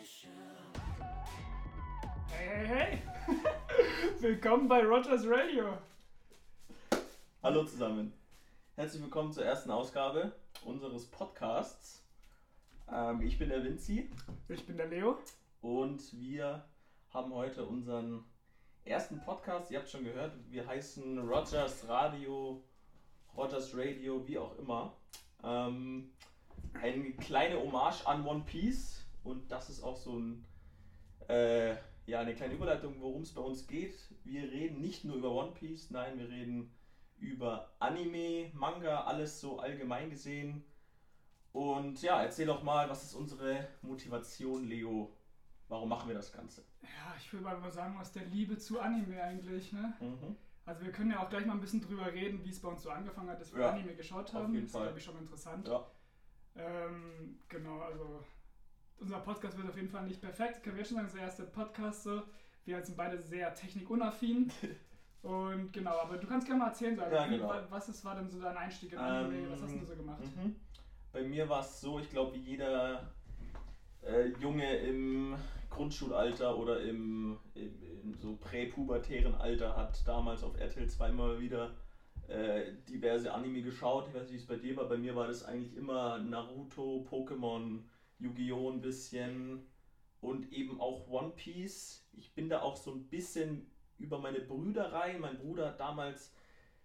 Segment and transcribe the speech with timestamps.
[0.00, 0.06] Hey,
[2.30, 3.02] hey, hey!
[4.20, 5.76] Willkommen bei Rogers Radio.
[7.42, 8.14] Hallo zusammen.
[8.76, 10.32] Herzlich willkommen zur ersten Ausgabe
[10.64, 12.02] unseres Podcasts.
[12.90, 14.08] Ähm, ich bin der Vinci
[14.48, 15.18] Ich bin der Leo.
[15.60, 16.64] und wir
[17.10, 18.24] haben heute unseren
[18.86, 19.70] ersten Podcast.
[19.70, 22.64] Ihr habt schon gehört, wir heißen Rogers Radio,
[23.36, 24.94] Rogers Radio, wie auch immer.
[25.44, 26.10] Ähm,
[26.72, 28.99] eine kleine Hommage an One Piece
[29.30, 30.44] und das ist auch so ein,
[31.28, 31.74] äh,
[32.06, 33.96] ja, eine kleine Überleitung, worum es bei uns geht.
[34.24, 36.72] Wir reden nicht nur über One Piece, nein, wir reden
[37.18, 40.64] über Anime, Manga, alles so allgemein gesehen.
[41.52, 45.16] Und ja, erzähl doch mal, was ist unsere Motivation, Leo?
[45.68, 46.64] Warum machen wir das Ganze?
[46.82, 49.94] Ja, ich will mal sagen, aus der Liebe zu Anime eigentlich, ne?
[50.00, 50.36] Mhm.
[50.64, 52.82] Also wir können ja auch gleich mal ein bisschen drüber reden, wie es bei uns
[52.82, 54.52] so angefangen hat, dass wir Ja, Anime geschaut auf haben.
[54.52, 54.82] jeden das ist, Fall.
[54.82, 55.68] glaube ich, schon interessant.
[55.68, 55.86] Ja.
[56.56, 58.24] Ähm, genau, also
[59.00, 60.62] unser Podcast wird auf jeden Fall nicht perfekt.
[60.62, 62.22] Können wir schon sagen, das ist der erste Podcast so.
[62.64, 64.50] Wir sind beide sehr technikunaffin.
[65.22, 67.48] Und genau, aber du kannst gerne mal erzählen, sagen, Ja, wie, genau.
[67.48, 69.50] wa- was ist, war denn so dein Einstieg in Anime?
[69.50, 70.22] was hast du so gemacht?
[70.36, 70.56] Mhm.
[71.12, 73.12] Bei mir war es so, ich glaube, wie jeder
[74.02, 75.34] äh, Junge im
[75.68, 77.70] Grundschulalter oder im, im,
[78.02, 81.74] im so präpubertären Alter hat damals auf RTL 2 mal wieder
[82.28, 84.08] äh, diverse Anime geschaut.
[84.08, 84.88] Ich weiß nicht, wie es bei dir war.
[84.88, 87.80] Bei mir war das eigentlich immer Naruto, Pokémon,
[88.20, 88.70] Yu-Gi-Oh!
[88.70, 89.66] ein bisschen
[90.20, 92.06] und eben auch One Piece.
[92.12, 95.20] Ich bin da auch so ein bisschen über meine Brüder rein.
[95.20, 96.32] Mein Bruder hat damals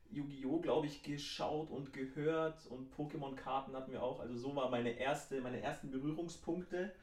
[0.10, 0.60] Yu-Gi-Oh!
[0.62, 4.20] glaube ich geschaut und gehört und Pokémon-Karten hatten wir auch.
[4.20, 6.94] Also so war meine erste, meine ersten Berührungspunkte.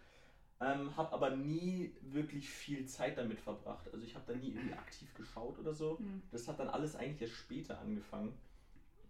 [0.61, 3.93] Ähm, habe aber nie wirklich viel Zeit damit verbracht.
[3.93, 5.99] Also ich habe da nie irgendwie aktiv geschaut oder so.
[5.99, 6.23] Mhm.
[6.31, 8.33] Das hat dann alles eigentlich erst später angefangen.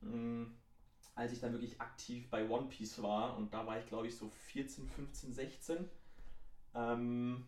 [0.00, 0.44] Mm,
[1.14, 4.16] Als ich dann wirklich aktiv bei One Piece war und da war ich glaube ich
[4.16, 5.88] so 14, 15, 16.
[6.74, 7.44] Ähm,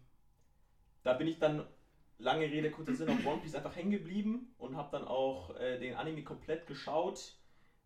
[1.03, 1.67] da bin ich dann,
[2.19, 5.79] lange Rede, kurzer Sinn, auf One Piece einfach hängen geblieben und habe dann auch äh,
[5.79, 7.37] den Anime komplett geschaut.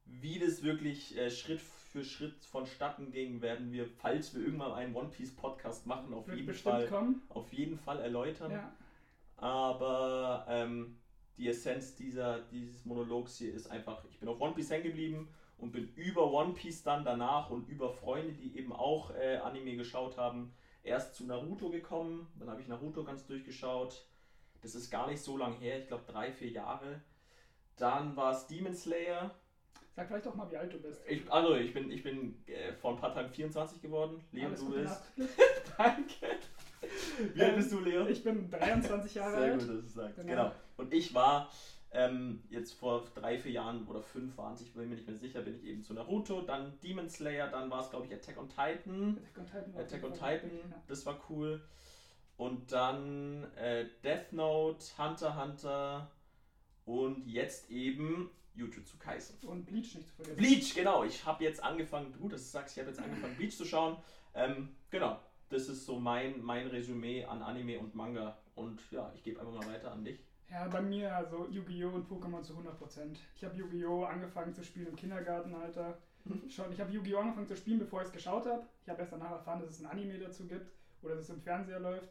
[0.04, 4.94] Wie das wirklich äh, Schritt für Schritt vonstatten ging, werden wir, falls wir irgendwann einen
[4.94, 7.22] One Piece Podcast machen, auf Wird jeden Fall, kommen.
[7.28, 8.52] auf jeden Fall erläutern.
[8.52, 8.72] Ja.
[9.36, 10.98] Aber ähm,
[11.36, 15.28] die Essenz dieser, dieses Monologs hier ist einfach, ich bin auf One Piece hängen geblieben
[15.58, 19.76] und bin über One Piece dann danach und über Freunde, die eben auch äh, Anime
[19.76, 20.52] geschaut haben,
[20.82, 22.28] erst zu Naruto gekommen.
[22.38, 24.06] Dann habe ich Naruto ganz durchgeschaut.
[24.62, 27.00] Das ist gar nicht so lang her, ich glaube drei, vier Jahre.
[27.76, 29.34] Dann war es Demon Slayer.
[29.94, 31.00] Sag vielleicht doch mal, wie alt du bist.
[31.08, 34.20] Ich, also ich bin, ich bin äh, vor ein paar Tagen 24 geworden.
[34.32, 35.02] Leo, Alles du bist.
[35.76, 36.26] Danke.
[37.34, 38.06] Wie alt Ähm, bist du, Leo?
[38.06, 39.60] Ich bin 23 Jahre Sehr alt.
[39.60, 40.16] gut, dass du sagst.
[40.18, 40.28] Genau.
[40.28, 40.52] Genau.
[40.76, 41.50] Und ich war
[41.90, 45.16] ähm, jetzt vor drei, vier Jahren oder fünf waren es, ich bin mir nicht mehr
[45.16, 48.38] sicher, bin ich eben zu Naruto, dann Demon Slayer, dann war es glaube ich Attack
[48.38, 49.18] on Titan.
[49.18, 49.80] Attack on Titan.
[49.80, 50.82] Attack on Titan, ja.
[50.86, 51.62] das war cool.
[52.36, 56.10] Und dann äh, Death Note, Hunter Hunter
[56.84, 59.38] und jetzt eben Jujutsu Kaisen.
[59.46, 60.36] Und Bleach nicht zu vergessen.
[60.36, 61.04] Bleach, genau.
[61.04, 63.96] Ich habe jetzt angefangen, gut, dass du sagst, ich habe jetzt angefangen, Bleach zu schauen.
[64.34, 65.18] Ähm, genau,
[65.48, 68.38] das ist so mein, mein Resümee an Anime und Manga.
[68.54, 70.18] Und ja, ich gebe einfach mal weiter an dich.
[70.50, 71.90] Ja, bei mir also Yu-Gi-Oh!
[71.94, 73.20] und Pokémon zu 100%.
[73.36, 74.04] Ich habe Yu-Gi-Oh!
[74.04, 75.98] angefangen zu spielen im Kindergartenalter.
[76.48, 77.18] Schon, ich habe Yu-Gi-Oh!
[77.18, 78.64] angefangen zu spielen, bevor ich es geschaut habe.
[78.82, 80.72] Ich habe erst danach erfahren, dass es ein Anime dazu gibt
[81.02, 82.08] oder dass es im Fernseher läuft.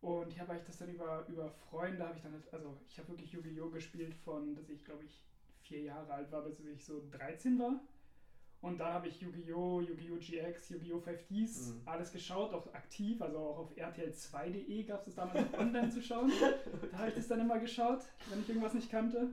[0.00, 2.96] Und ich habe eigentlich das dann über, über Freunde, habe ich dann, halt- also ich
[2.98, 3.68] habe wirklich Yu-Gi-Oh!
[3.70, 5.20] gespielt von, dass ich glaube ich
[5.62, 7.80] vier Jahre alt war, bis ich so 13 war.
[8.64, 10.16] Und dann habe ich Yu-Gi-Oh!, Yu-Gi-Oh!
[10.16, 10.96] GX, Yu-Gi-Oh!
[10.98, 11.80] 5Ds, Mhm.
[11.84, 16.00] alles geschaut, auch aktiv, also auch auf RTL2.de gab es das damals auch online zu
[16.00, 16.32] schauen.
[16.90, 19.28] Da habe ich das dann immer geschaut, wenn ich irgendwas nicht kannte.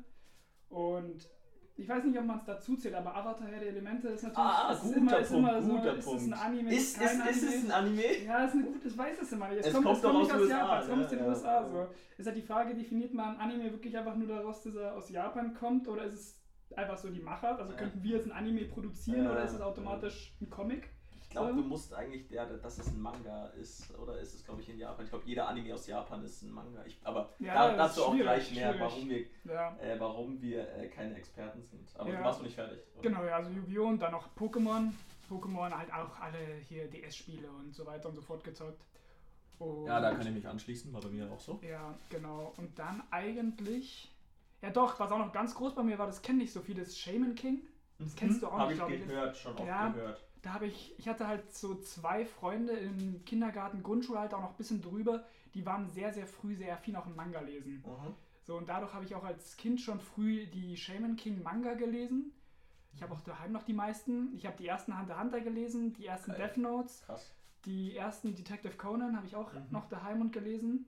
[0.70, 1.30] Und
[1.78, 4.46] ich weiß nicht, ob man es dazu zählt, aber Avatar Herr der Elemente ist natürlich
[4.46, 6.24] Ah, ist guter immer, ist Punkt, immer so, guter ist es Punkt.
[6.24, 8.04] ein Anime, Ist, ist, ist es ein Anime?
[8.04, 8.26] Anime?
[8.26, 9.60] Ja, ist eine gute, das weiß es immer nicht.
[9.62, 11.04] Es, Es kommt, kommt es doch aus nicht aus USA, Japan, es kommt ne?
[11.06, 11.28] aus den Ja.
[11.28, 11.70] USA.
[11.72, 11.88] So.
[12.18, 15.54] Ist halt die Frage, definiert man Anime wirklich einfach nur daraus, dass er aus Japan
[15.54, 16.41] kommt oder ist es
[16.78, 17.58] einfach so die Macher?
[17.58, 17.78] Also Ja.
[17.78, 19.32] könnten wir jetzt ein Anime produzieren Ja.
[19.32, 20.90] oder ist es automatisch ein Comic?
[21.24, 23.98] Ich glaube, du musst eigentlich, ja, dass es ein Manga ist.
[23.98, 25.06] Oder ist es, glaube ich, in Japan?
[25.06, 26.84] Ich glaube, jeder Anime aus Japan ist ein Manga.
[26.86, 28.82] Ich, aber Ja, da, dazu auch gleich mehr, schwierig.
[28.82, 29.78] warum wir, Ja.
[29.78, 31.88] äh, warum wir äh, keine Experten sind.
[31.98, 32.18] Aber Ja.
[32.18, 32.80] du warst noch nicht fertig.
[32.96, 33.02] oder?
[33.10, 33.88] Genau, ja, also Yu-Gi-Oh!
[33.88, 34.92] und dann noch Pokémon.
[35.30, 38.84] Pokémon halt auch alle hier DS-Spiele und so weiter und so fort gezockt.
[39.60, 41.62] Und Ja, da kann ich mich anschließen, war bei mir auch so.
[41.64, 42.54] Ja, genau.
[42.58, 44.11] Und dann eigentlich.
[44.62, 46.76] Ja, doch, was auch noch ganz groß bei mir war, das kenne ich so viel,
[46.76, 47.62] das Shaman King.
[48.00, 49.08] Das kennst du auch Hab nicht, ich glaub ich.
[49.08, 49.90] gehört, schon oft Ja.
[49.90, 50.24] gehört.
[50.42, 54.58] Da habe ich, ich hatte halt so zwei Freunde im Kindergarten, Grundschulalter auch noch ein
[54.58, 55.24] bisschen drüber,
[55.54, 57.84] die waren sehr, sehr früh sehr affin auch im Manga lesen.
[57.86, 58.14] Mhm.
[58.44, 62.32] So, und dadurch habe ich auch als Kind schon früh die Shaman King Manga gelesen.
[62.96, 64.34] Ich habe auch daheim noch die meisten.
[64.36, 66.40] Ich habe die ersten Hunter Hunter gelesen, die ersten Geil.
[66.48, 67.04] Death Notes.
[67.06, 67.32] Krass.
[67.66, 69.68] die ersten Detective Conan habe ich auch Mhm.
[69.70, 70.88] noch daheim und gelesen.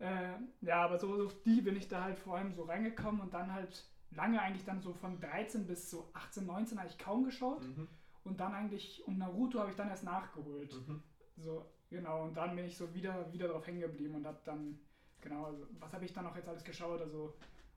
[0.00, 0.32] Äh,
[0.62, 3.52] ja, aber so auf die bin ich da halt vor allem so reingekommen und dann
[3.52, 7.62] halt lange eigentlich dann so von 13 bis so 18, 19 habe ich kaum geschaut.
[7.62, 7.86] Mhm.
[8.24, 10.74] Und dann eigentlich, und Naruto habe ich dann erst nachgeholt.
[10.86, 11.02] Mhm.
[11.36, 14.78] So, genau, und dann bin ich so wieder, wieder drauf hängen geblieben und habe dann,
[15.20, 17.00] genau, also, was habe ich dann noch jetzt alles geschaut?
[17.00, 17.34] Also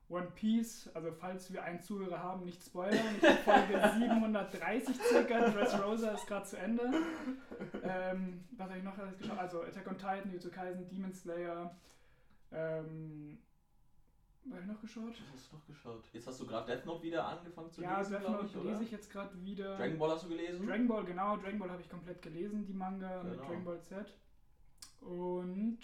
[0.09, 6.11] One Piece, also falls wir einen Zuhörer haben, nicht spoilern, ich Folge 730 circa, Dressrosa
[6.11, 6.91] ist gerade zu Ende.
[7.83, 9.37] Ähm, was habe ich noch alles geschaut?
[9.37, 11.75] Also Attack on Titan, Jutsu Kaisen, Demon Slayer,
[12.53, 13.38] ähm,
[14.45, 15.13] was habe ich noch geschaut?
[15.13, 16.03] Was hast du noch geschaut?
[16.11, 18.55] Jetzt hast du gerade Death Note wieder angefangen zu Ja, lesen, Death glaube Note ich,
[18.57, 18.69] oder?
[18.71, 19.77] lese ich jetzt gerade wieder.
[19.77, 20.67] Dragon Ball hast du gelesen?
[20.67, 23.45] Dragon Ball, genau, Dragon Ball habe ich komplett gelesen, die Manga mit Genau.
[23.45, 24.13] Dragon Ball Z.
[25.01, 25.79] Und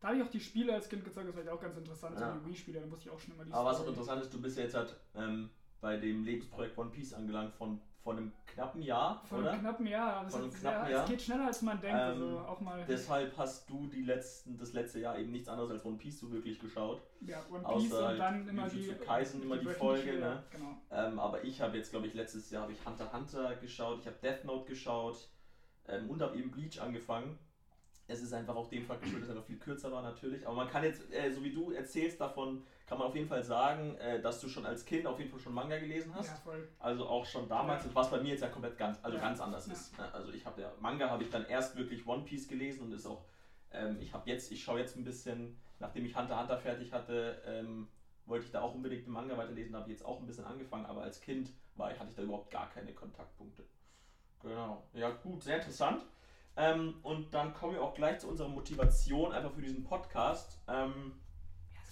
[0.00, 2.18] da habe ich auch die Spiele als Kind gezeigt, das war halt auch ganz interessant,
[2.18, 2.32] Ja.
[2.34, 4.22] so die Wii-Spiele, da musste ich auch schon immer die Aber was auch Story- interessant
[4.22, 5.50] ist, du bist ja jetzt halt ähm,
[5.80, 9.52] bei dem Lebensprojekt One Piece angelangt von, von einem knappen Jahr, Von oder?
[9.52, 11.04] einem knappen Jahr, aber es, Von einem knappen ja, Jahr.
[11.04, 14.58] es geht schneller als man denkt, Ähm, also auch mal, Deshalb hast du die letzten,
[14.58, 17.00] das letzte Jahr eben nichts anderes als One Piece so wirklich geschaut.
[17.22, 20.44] ja, One Piece außer und halt dann immer die, Kaisen, immer die wöchentliche, Folge, ne?
[20.50, 20.76] Genau.
[20.90, 23.98] Ähm, aber ich habe jetzt, glaube ich, letztes Jahr habe ich Hunter x Hunter geschaut,
[24.00, 25.26] ich habe Death Note geschaut
[25.88, 27.38] ähm, und habe eben Bleach angefangen.
[28.06, 30.46] Es ist einfach auch dem Fakt geschuldet, dass es einfach viel kürzer war natürlich.
[30.46, 33.42] Aber man kann jetzt, äh, so wie du erzählst davon, kann man auf jeden Fall
[33.42, 36.28] sagen, äh, dass du schon als Kind auf jeden Fall schon Manga gelesen hast.
[36.28, 36.68] Ja, voll.
[36.78, 39.22] Also auch schon damals, was bei mir jetzt ja komplett ganz, also Ja.
[39.22, 39.96] ganz anders ist.
[39.98, 40.12] ne?
[40.12, 43.06] Also ich habe ja Manga habe ich dann erst wirklich One Piece gelesen und ist
[43.06, 43.24] auch,
[43.72, 47.40] ähm, ich habe jetzt, ich schaue jetzt ein bisschen, nachdem ich Hunter Hunter fertig hatte,
[47.46, 47.88] ähm,
[48.26, 50.86] wollte ich da auch unbedingt den Manga weiterlesen, habe ich jetzt auch ein bisschen angefangen,
[50.86, 53.64] aber als Kind war ich, hatte ich da überhaupt gar keine Kontaktpunkte.
[54.42, 54.82] Genau.
[54.92, 56.02] Ja gut, sehr interessant.
[56.56, 60.60] Ähm, und dann kommen wir auch gleich zu unserer Motivation einfach für diesen Podcast.
[60.68, 61.20] Ähm,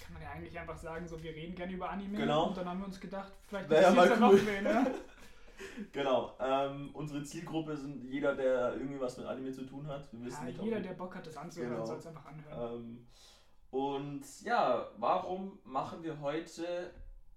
[0.02, 2.48] kann man ja eigentlich einfach sagen, so wir reden gerne über Anime Genau.
[2.48, 4.38] und dann haben wir uns gedacht, vielleicht Wär ja interessiert's mal ja cool.
[4.40, 4.94] noch wen, ne?
[5.92, 6.36] genau.
[6.40, 10.12] Ähm, unsere Zielgruppe sind jeder, der irgendwie was mit Anime zu tun hat.
[10.12, 11.86] Wir wissen Ja, nicht, ob jeder, der Bock hat, das anzuhören, Genau.
[11.86, 12.74] soll es einfach anhören.
[12.74, 13.06] Ähm,
[13.70, 16.92] und ja, warum machen wir heute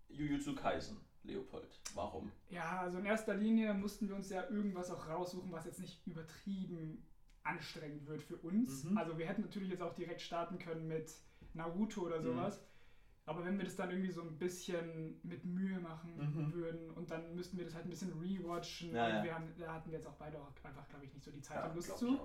[0.09, 1.79] Jujutsu Kaisen, Leopold?
[1.93, 2.31] Warum?
[2.49, 6.05] Ja, also in erster Linie mussten wir uns ja irgendwas auch raussuchen, was jetzt nicht
[6.05, 7.05] übertrieben
[7.43, 8.83] anstrengend wird für uns.
[8.83, 8.97] Mhm.
[8.97, 11.13] Also wir hätten natürlich jetzt auch direkt starten können mit
[11.55, 12.23] Naruto oder Mhm.
[12.23, 12.61] sowas.
[13.25, 16.53] Aber wenn wir das dann irgendwie so ein bisschen mit Mühe machen Mhm.
[16.53, 18.93] würden und dann müssten wir das halt ein bisschen rewatchen.
[18.93, 19.23] Ja, ja.
[19.23, 21.41] wir haben, da hatten wir jetzt auch beide auch einfach, glaube ich, nicht so die
[21.41, 22.19] Zeit Ja, und Lust zu.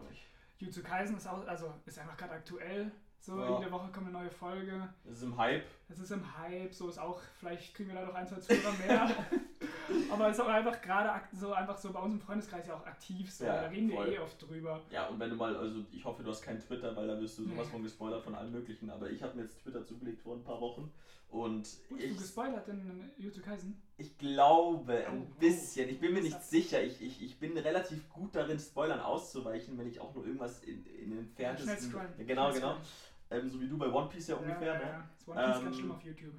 [0.58, 2.92] Jutsu Kaisen ist auch, also ist einfach gerade aktuell.
[3.22, 3.58] So, Ja.
[3.58, 4.88] jede Woche kommt eine neue Folge.
[5.04, 5.64] Es ist im Hype.
[5.90, 8.72] Es ist im Hype, so ist auch, vielleicht kriegen wir da noch ein, zwei Zuhörer
[8.78, 9.14] mehr.
[10.10, 12.86] Aber es ist auch einfach gerade so einfach so bei uns im Freundeskreis ja auch
[12.86, 13.44] aktiv so.
[13.44, 14.06] Ja, da reden voll.
[14.06, 14.80] wir eh oft drüber.
[14.90, 17.38] Ja, und wenn du mal, also ich hoffe, du hast kein Twitter, weil da wirst
[17.38, 18.88] du sowas von gespoilert von allen möglichen.
[18.88, 20.90] Aber ich habe mir jetzt Twitter zugelegt vor ein paar Wochen.
[21.28, 23.80] Und Wurdest du ich, gespoilert in Jutsu Kaisen?
[23.98, 25.38] ich glaube ein Oh, oh.
[25.38, 26.82] bisschen, ich bin mir nicht sicher.
[26.82, 30.84] Ich, ich, ich bin relativ gut darin, Spoilern auszuweichen, wenn ich auch nur irgendwas in,
[30.86, 31.18] in den Schnell
[31.50, 31.90] entferntesten.
[31.90, 32.12] scrollen.
[32.18, 32.72] Ja, genau, Schnell genau.
[32.72, 32.86] scrollen.
[33.30, 34.84] Ähm, so wie du bei One Piece ja ungefähr, ja, ne?
[34.84, 35.08] ja, ja.
[35.18, 36.34] Das One Piece Ähm, ganz schlimm auf YouTube.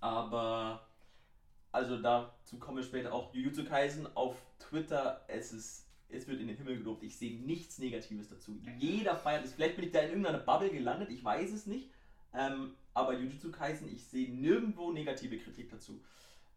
[0.00, 0.86] Aber
[1.72, 3.32] also dazu kommen wir später auch.
[3.32, 7.02] Jujutsu Kaisen auf Twitter, es ist, es wird in den Himmel gelobt.
[7.04, 8.58] Ich sehe nichts Negatives dazu.
[8.78, 9.52] Jeder feiert es.
[9.52, 11.90] Vielleicht bin ich da in irgendeiner Bubble gelandet, ich weiß es nicht.
[12.34, 16.00] Ähm, aber Jujutsu Kaisen, ich sehe nirgendwo negative Kritik dazu.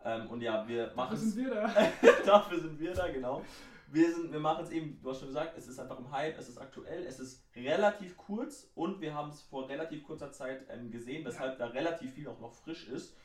[0.03, 1.91] Ähm, und ja, wir machen Dafür sind wir da.
[2.25, 3.45] Dafür sind wir da, genau.
[3.91, 6.37] Wir, sind, wir machen es eben, du hast schon gesagt, es ist einfach im Hype,
[6.37, 10.65] es ist aktuell, es ist relativ kurz und wir haben es vor relativ kurzer Zeit
[10.69, 13.15] ähm, gesehen, weshalb da relativ viel auch noch frisch ist.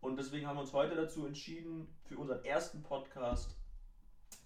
[0.00, 3.56] Und deswegen haben wir uns heute dazu entschieden, für unseren ersten Podcast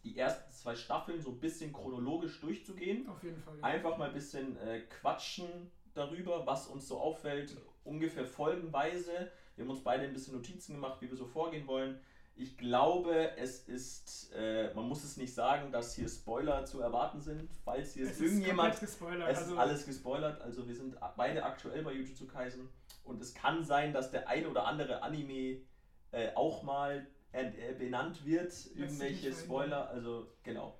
[0.04, 3.08] die ersten zwei Staffeln so ein bisschen chronologisch durchzugehen.
[3.08, 3.58] Auf jeden Fall.
[3.58, 3.64] Ja.
[3.64, 9.30] Einfach mal ein bisschen äh, quatschen darüber, was uns so auffällt, ungefähr folgenweise.
[9.56, 12.00] Wir haben uns beide ein bisschen Notizen gemacht, wie wir so vorgehen wollen.
[12.34, 17.20] Ich glaube, es ist, äh, man muss es nicht sagen, dass hier Spoiler zu erwarten
[17.20, 19.30] sind, falls hier es irgendjemand ist gespoilert.
[19.30, 22.68] es also, ist alles gespoilert, also wir sind beide aktuell bei Jujutsu Kaisen
[23.04, 25.60] und es kann sein, dass der eine oder andere Anime
[26.12, 29.32] äh, auch mal äh, benannt wird, irgendwelche.
[29.32, 30.78] Spoiler, also genau.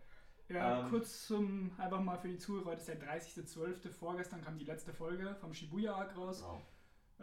[0.49, 3.91] Ja, Ähm, kurz zum, einfach mal für die Zuhörer, heute ist der 30.12.
[3.91, 6.43] Vorgestern kam die letzte Folge vom Shibuya Arc raus.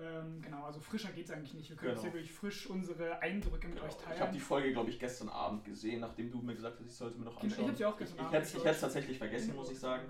[0.01, 1.70] Ähm, genau, also frischer geht es eigentlich nicht.
[1.70, 2.12] Wir können jetzt Genau.
[2.13, 3.88] hier wirklich frisch unsere Eindrücke mit Genau.
[3.88, 4.15] euch teilen.
[4.15, 6.96] Ich habe die Folge, glaube ich, gestern Abend gesehen, nachdem du mir gesagt hast, ich
[6.96, 7.68] sollte mir noch Ich anschauen.
[7.68, 10.10] habe sie auch gestern ich, ich Abend hätte es ich tatsächlich vergessen, muss ich sagen.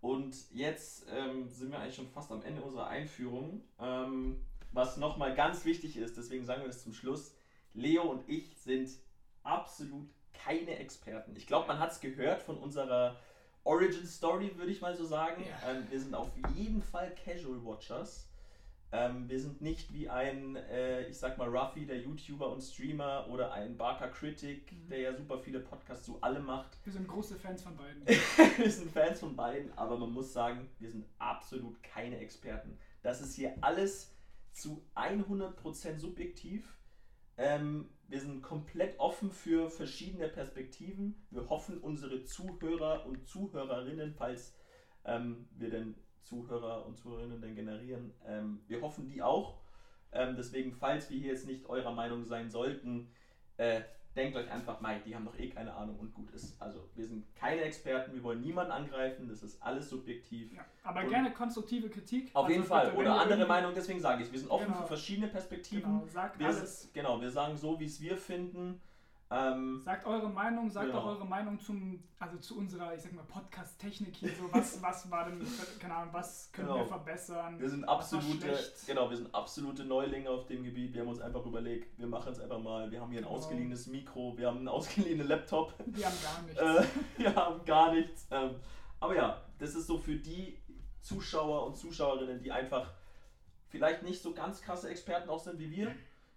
[0.00, 3.62] Und jetzt ähm, sind wir eigentlich schon fast am Ende unserer Einführung.
[3.80, 4.40] Ähm,
[4.72, 7.34] was nochmal ganz wichtig ist, deswegen sagen wir das zum Schluss,
[7.74, 8.90] Leo und ich sind
[9.42, 11.34] absolut keine Experten.
[11.36, 13.16] Ich glaube, man hat es gehört von unserer
[13.64, 15.42] Origin Story, würde ich mal so sagen.
[15.44, 15.70] Ja.
[15.72, 18.27] Ähm, wir sind auf jeden Fall Casual Watchers.
[18.90, 23.28] Ähm, wir sind nicht wie ein, äh, ich sag mal, Ruffy, der YouTuber und Streamer,
[23.30, 24.88] oder ein Barker Critic, Mhm.
[24.88, 26.78] der ja super viele Podcasts zu allem macht.
[26.84, 28.06] Wir sind große Fans von beiden.
[28.56, 32.78] wir sind Fans von beiden, aber man muss sagen, wir sind absolut keine Experten.
[33.02, 34.14] Das ist hier alles
[34.52, 36.74] zu 100% subjektiv.
[37.36, 41.26] Ähm, wir sind komplett offen für verschiedene Perspektiven.
[41.30, 44.56] Wir hoffen, unsere Zuhörer und Zuhörerinnen, falls
[45.04, 45.94] ähm, wir denn
[46.38, 49.58] Zuhörer und Zuhörerinnen denn generieren, ähm, wir hoffen die auch.
[50.12, 53.08] Ähm, deswegen, falls wir hier jetzt nicht eurer Meinung sein sollten,
[53.56, 53.80] äh,
[54.16, 56.60] denkt euch einfach, Mike, die haben doch eh keine Ahnung und gut ist.
[56.60, 60.52] Also wir sind keine Experten, wir wollen niemanden angreifen, das ist alles subjektiv.
[60.54, 62.30] Ja, aber Und- gerne konstruktive Kritik.
[62.34, 62.92] Auf Also jeden Fall.
[62.94, 64.80] Oder andere Meinungen, deswegen sage ich, wir sind offen Genau.
[64.82, 65.82] für verschiedene Perspektiven.
[66.00, 66.90] Genau, sagt Wir, alles.
[66.92, 68.80] genau, wir sagen so, wie es wir finden.
[69.30, 71.00] Ähm, Sagt eure Meinung, sagt Genau.
[71.00, 74.30] auch eure Meinung zum, also zu unserer, ich sag mal, Podcast-Technik hier.
[74.30, 75.46] So, was, was war denn,
[75.78, 76.80] keine Ahnung, was können Genau.
[76.80, 77.60] wir verbessern?
[77.60, 80.94] wir sind absolute, genau, wir sind absolute Neulinge auf dem Gebiet.
[80.94, 82.90] Wir haben uns einfach überlegt, wir machen es einfach mal.
[82.90, 83.36] Wir haben hier ein Genau.
[83.36, 85.74] ausgeliehenes Mikro, wir haben einen ausgeliehenen Laptop.
[85.84, 86.60] Wir haben gar nichts.
[86.60, 86.84] Äh,
[87.18, 88.26] wir haben gar nichts.
[88.30, 88.54] Ähm,
[88.98, 90.58] aber ja, das ist so für die
[91.02, 92.90] Zuschauer und Zuschauerinnen, die einfach
[93.68, 95.94] vielleicht nicht so ganz krasse Experten auch sind wie wir,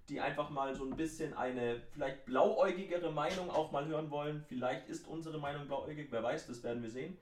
[0.09, 4.43] die einfach mal so ein bisschen eine vielleicht blauäugigere Meinung auch mal hören wollen.
[4.47, 7.17] Vielleicht ist unsere Meinung blauäugig, wer weiß, das werden wir sehen.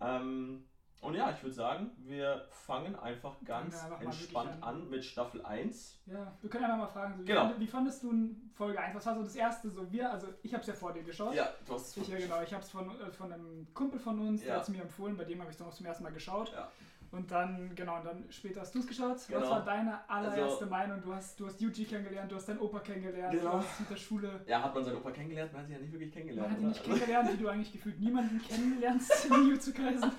[0.00, 0.64] Ähm,
[1.00, 5.44] und ja, ich würde sagen, wir fangen einfach ganz einfach entspannt wirklich an mit Staffel
[5.44, 6.00] 1.
[6.06, 7.42] Ja, wir können ja mal fragen, so, wie, Genau.
[7.42, 8.94] fand, wie fandest du Folge 1?
[8.96, 9.68] Was war so das erste?
[9.68, 11.34] So wir, also ich habe es ja vor dir geschaut.
[11.34, 14.00] Ja, du hast es Ich, ja, genau, ich habe es von, äh, von einem Kumpel
[14.00, 14.56] von uns, der Ja.
[14.56, 16.50] hat es mir empfohlen, bei dem habe ich es dann auch zum ersten Mal geschaut.
[16.52, 16.70] Ja.
[17.14, 19.12] Und dann, genau, und dann später hast du es geschaut.
[19.14, 19.48] Was Genau.
[19.50, 21.00] war deine allererste Also- Meinung?
[21.00, 23.52] Du hast, du hast Yuji kennengelernt, du hast deinen Opa kennengelernt, Genau.
[23.52, 24.40] du hast mit der Schule.
[24.48, 25.52] Ja, hat man seinen Opa kennengelernt?
[25.52, 26.48] Man hat ihn ja nicht wirklich kennengelernt.
[26.48, 30.10] Man hat ihn nicht kennengelernt, wie du eigentlich gefühlt niemanden kennenlernst in Jutsu Kaisen.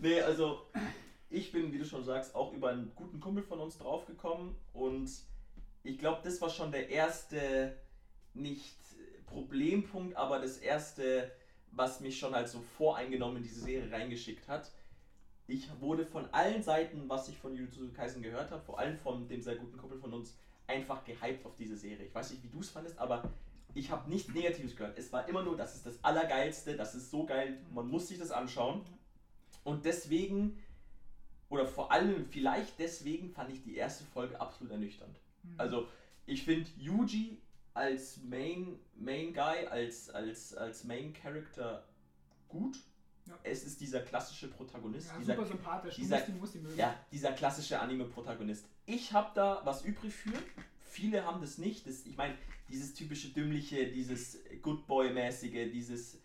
[0.00, 0.66] Nee, also
[1.30, 5.10] ich bin, wie du schon sagst, auch über einen guten Kumpel von uns draufgekommen und
[5.84, 7.74] ich glaube, das war schon der erste,
[8.34, 8.76] nicht
[9.26, 11.30] Problempunkt, aber das erste,
[11.72, 14.70] was mich schon halt so voreingenommen in diese Serie reingeschickt hat.
[15.48, 19.26] Ich wurde von allen Seiten, was ich von Jujutsu Kaisen gehört habe, vor allem von
[19.28, 20.36] dem sehr guten Kumpel von uns,
[20.66, 22.04] einfach gehypt auf diese Serie.
[22.04, 23.32] Ich weiß nicht, wie du es fandest, aber
[23.74, 24.98] ich habe nichts Negatives gehört.
[24.98, 28.18] Es war immer nur, das ist das Allergeilste, das ist so geil, man muss sich
[28.18, 28.82] das anschauen.
[29.64, 30.62] Und deswegen,
[31.48, 35.18] oder vor allem vielleicht deswegen, fand ich die erste Folge absolut ernüchternd.
[35.44, 35.54] Mhm.
[35.56, 35.88] Also,
[36.26, 37.40] ich finde Yuji
[37.72, 41.84] als Main, Main Guy, als, als, als Main Character
[42.48, 42.76] gut.
[43.28, 43.38] Ja.
[43.44, 46.76] Es ist dieser klassische Protagonist, ja, dieser, super sympathisch, du dieser- ihn, musst ihn mögen.
[46.78, 48.64] ja, dieser klassische Anime-Protagonist.
[48.86, 50.32] Ich habe da was übrig für.
[50.90, 51.86] Viele haben das nicht.
[51.86, 52.34] Das, ich meine,
[52.68, 56.14] dieses typische Dümmliche, dieses Good Boy-mäßige, dieses.
[56.14, 56.18] äh,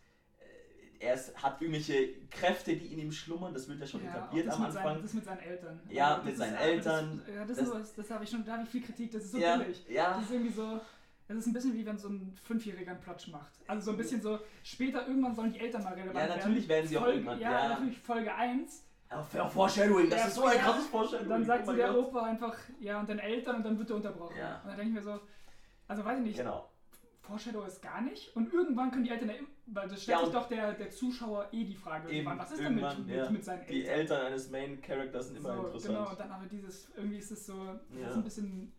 [0.99, 3.53] Er ist, hat irgendwelche Kräfte, die in ihm schlummern.
[3.53, 5.01] Das wird ja schon Ja, etabliert am mit seinen- Anfang.
[5.03, 5.79] das mit seinen Eltern.
[5.89, 7.21] Ja, Also, mit seinen ist- Eltern.
[7.25, 9.11] Das, ja, das, Das- ist sowas, das habe ich schon, da habe ich viel Kritik,
[9.11, 9.85] das ist so ja, billig.
[9.89, 10.79] ja, Das ist irgendwie so,
[11.27, 13.53] das ist ein bisschen wie wenn so ein Fünfjähriger einen Plotsch macht.
[13.67, 16.37] Also so ein bisschen so, später irgendwann sollen die Eltern mal relevant Ja, werden.
[16.39, 17.69] natürlich werden sie auch Folge, irgendwann, Ja, ja.
[17.69, 18.83] natürlich Folge 1.
[19.11, 20.61] Ja, Foreshadowing, das Ja, ist so ein ja.
[20.63, 21.23] krasses Foreshadowing.
[21.25, 22.07] Und dann sagt oh mein der Gott.
[22.07, 24.35] Opa einfach, ja, und deine Eltern und dann wird er unterbrochen.
[24.37, 24.59] Ja.
[24.61, 25.19] Und dann denke ich mir so,
[25.87, 26.67] also weiß ich nicht, Genau.
[27.21, 28.35] Foreshadow ist gar nicht.
[28.35, 29.35] Und irgendwann können die Eltern ja,
[29.67, 32.51] weil das stellt Ja, sich doch der, der Zuschauer eh die Frage Eben, irgendwann, was
[32.51, 33.29] ist denn mit, mit, ja.
[33.29, 33.99] mit seinen Die Eltern?
[34.17, 35.95] Eltern eines Main Characters sind immer so, interessant.
[35.95, 38.07] Genau, und dann aber dieses, irgendwie ist es so, das Ja.
[38.09, 38.73] ist ein bisschen,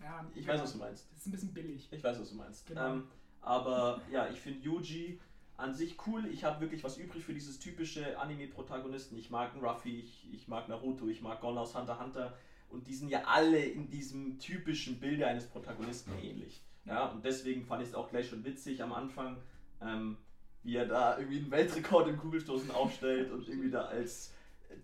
[0.00, 1.06] ja, Ich genau, weiß, was du meinst.
[1.10, 1.88] Das ist ein bisschen billig.
[1.90, 2.66] Ich weiß, was du meinst.
[2.66, 2.94] Genau.
[2.94, 3.08] Ähm,
[3.40, 5.20] aber ja, ich finde Yuji
[5.56, 6.26] an sich cool.
[6.26, 9.16] Ich habe wirklich was übrig für dieses typische Anime-Protagonisten.
[9.16, 12.34] Ich mag Ruffy, ich, ich mag Naruto, ich mag Gon aus Hunter x Hunter.
[12.68, 16.62] Und die sind ja alle in diesem typischen Bilde eines Protagonisten ähnlich.
[16.84, 19.36] Ja, und deswegen fand ich es auch gleich schon witzig am Anfang,
[19.80, 20.16] ähm,
[20.62, 24.32] wie er da irgendwie einen Weltrekord im Kugelstoßen aufstellt und irgendwie da als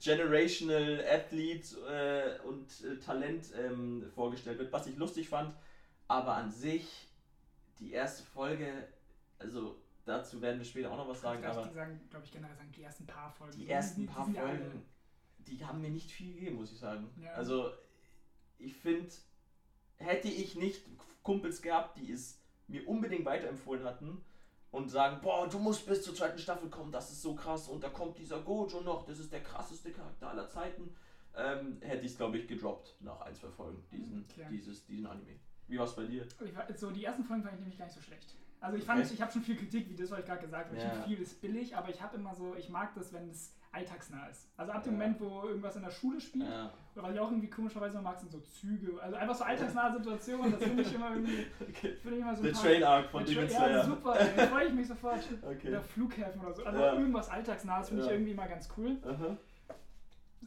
[0.00, 5.54] Generational Athlete äh, und äh, Talent ähm, vorgestellt wird, was ich lustig fand.
[6.08, 7.08] Aber an sich,
[7.78, 8.88] die erste Folge,
[9.38, 12.56] also dazu werden wir später auch noch was sagen, aber die sagen, glaube ich, generell
[12.56, 13.56] sagen, die ersten paar Folgen.
[13.56, 14.82] die ersten die, paar ja alle- Folgen,
[15.38, 17.08] die haben mir nicht viel gegeben, muss ich sagen.
[17.22, 17.32] Ja.
[17.32, 17.72] Also,
[18.58, 19.10] ich finde,
[19.96, 20.82] hätte ich nicht
[21.22, 24.22] Kumpels gehabt, die es mir unbedingt weiterempfohlen hatten
[24.72, 27.84] und sagen, boah, du musst bis zur zweiten Staffel kommen, das ist so krass und
[27.84, 30.94] da kommt dieser Gojo noch, das ist der krasseste Charakter aller Zeiten,
[31.36, 34.46] ähm, hätte ich es, glaube ich, gedroppt nach ein, zwei Folgen, diesen, Okay.
[34.50, 35.38] dieses, diesen Anime.
[35.68, 36.26] Wie war es bei dir?
[36.44, 38.34] Ich so, die ersten Folgen fand ich nämlich gar nicht so schlecht.
[38.60, 39.14] Also ich fand, Okay.
[39.14, 40.76] ich habe schon viel Kritik, wie das, ich gerade gesagt habe.
[40.76, 40.90] Ich Ja.
[40.90, 44.26] finde, viel ist billig, aber ich habe immer so, ich mag das, wenn es alltagsnah
[44.28, 44.48] ist.
[44.56, 44.98] Also ab dem Ja.
[44.98, 48.18] Moment, wo irgendwas in der Schule spielt, Ja, oder was ich auch irgendwie komischerweise mag,
[48.20, 49.00] sind so Züge.
[49.02, 51.96] Also einfach so alltagsnahe Situationen, das finde ich immer irgendwie, okay.
[52.02, 53.70] finde ich immer so Der Train Arc von Demon Slayer.
[53.70, 55.20] Ja, super, da freue ich mich sofort.
[55.42, 55.68] Okay.
[55.68, 56.64] Oder Flughäfen oder so.
[56.64, 56.92] Also Ja.
[56.94, 58.96] irgendwas alltagsnahes finde ich irgendwie immer ganz cool.
[59.04, 59.36] Aha.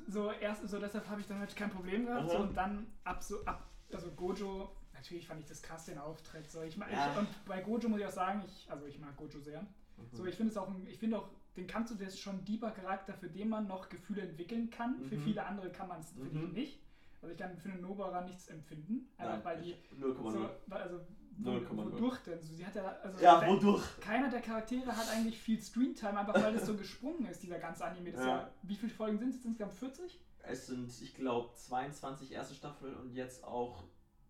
[0.07, 2.29] so erst, so deshalb habe ich damit kein Problem gehabt.
[2.29, 6.49] So, und dann ab so, ab, also Gojo, natürlich fand ich das krass, den Auftritt.
[6.51, 6.85] So, ich, Ja.
[7.11, 9.65] ich, und bei Gojo muss ich auch sagen, ich, also ich mag Gojo sehr.
[10.11, 10.29] So, Mhm.
[10.29, 12.71] ich finde es auch, ich finde auch, den kannst du, der ist schon ein deeper
[12.71, 15.01] Charakter, für den man noch Gefühle entwickeln kann.
[15.05, 15.21] Für Mhm.
[15.23, 16.53] viele andere kann man es, finde ich, Mhm.
[16.53, 16.79] nicht.
[17.21, 19.07] Also ich kann für eine Nobara nichts empfinden.
[19.17, 20.31] Einfach weil die, ich- 0,0.
[20.31, 20.99] so, also,
[21.37, 21.91] wo, 0,0.
[21.93, 22.41] wodurch denn?
[22.41, 23.83] So, sie hat ja, also ja, wenn- wodurch?
[23.99, 27.83] keiner der Charaktere hat eigentlich viel Screentime, einfach weil das so gesprungen ist, dieser ganze
[27.85, 28.11] Anime.
[28.11, 28.25] Ja.
[28.25, 29.73] ja, wie viele Folgen sind es jetzt insgesamt?
[29.73, 30.19] 40?
[30.43, 33.83] Es sind, ich glaube, 22 erste Staffel und jetzt auch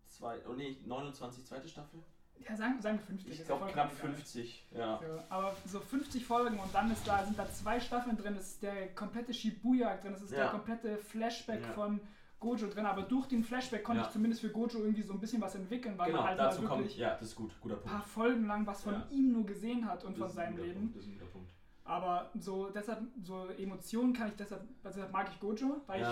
[0.06, 2.02] zwei, oh nee, 29 zweite Staffel.
[2.48, 3.40] Ja, sagen, sagen wir 50.
[3.40, 4.10] Ich glaube knapp egal.
[4.14, 4.66] 50.
[4.72, 4.98] Ja.
[5.00, 8.48] So, aber so 50 Folgen und dann ist da, sind da zwei Staffeln drin, es
[8.52, 10.48] ist der komplette Shibuya drin, es ist der Ja.
[10.50, 11.72] komplette Flashback Ja.
[11.72, 12.00] von
[12.38, 14.06] Gojo drin, aber durch den Flashback konnte Ja.
[14.06, 16.62] ich zumindest für Gojo irgendwie so ein bisschen was entwickeln, weil Genau, man halt dazu
[16.62, 17.92] kommt, wirklich ja, das ist gut, guter ein Punkt.
[17.96, 20.80] paar Folgen lang was von ihm nur gesehen hat und Das von ein seinem Leben.
[20.80, 21.50] Punkt, das ist ein guter Punkt.
[21.84, 26.06] Aber so deshalb, so Emotionen kann ich deshalb, deshalb mag ich Gojo, weil ich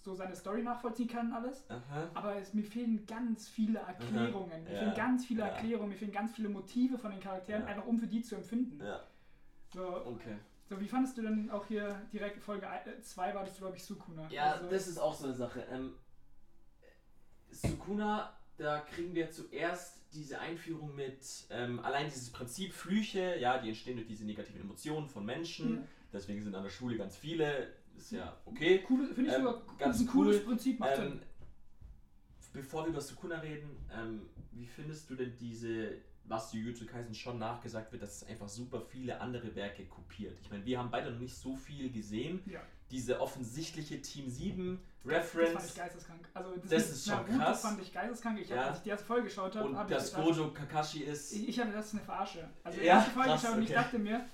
[0.00, 1.64] so seine Story nachvollziehen kann alles.
[1.68, 2.10] Aha.
[2.14, 4.64] Aber es, mir fehlen ganz viele Erklärungen.
[4.64, 4.78] Mir Ja.
[4.78, 5.48] fehlen ganz viele Ja.
[5.48, 7.68] Erklärungen, mir fehlen ganz viele Motive von den Charakteren, Ja.
[7.68, 8.80] einfach um für die zu empfinden.
[9.74, 10.36] So, okay.
[10.68, 12.66] so, wie fandest du denn auch hier direkt Folge
[13.02, 14.28] 2 war das, glaube ich, Sukuna?
[14.30, 15.66] Ja, also, das ist auch so eine Sache.
[15.70, 15.94] Ähm,
[17.50, 23.68] Sukuna, da kriegen wir zuerst diese Einführung mit ähm, allein dieses Prinzip Flüche, ja, die
[23.68, 25.76] entstehen durch diese negativen Emotionen von Menschen.
[25.76, 25.82] Ja.
[26.12, 27.74] Deswegen sind an der Schule ganz viele.
[27.98, 28.84] Ist ja okay.
[28.88, 30.42] cool, finde ich ähm, sogar ganz ein cooles cool.
[30.46, 31.20] Prinzip, macht Ähm,
[32.52, 37.38] bevor wir über Sukuna reden, ähm, wie findest du denn diese, was Jujutsu Kaisen schon
[37.38, 40.38] nachgesagt wird, dass es einfach super viele andere Werke kopiert?
[40.42, 42.40] Ich meine, wir haben beide noch nicht so viel gesehen.
[42.46, 42.60] Ja.
[42.90, 46.28] Diese offensichtliche Team 7 Das fand ich Reference geisteskrank.
[46.32, 47.60] Also das, Das ist schon Naruto krass.
[47.60, 48.40] fand ich geisteskrank.
[48.40, 48.66] Ich hab, Ja.
[48.68, 51.32] als ich die erste Folge geschaut habe, und habe ich dass Gojo Kakashi ist.
[51.34, 52.48] Ich, ich habe das ist eine Verarsche.
[52.64, 53.78] Also die Ja, erste Folge krass, geschaut und ich okay.
[53.78, 54.26] dachte mir,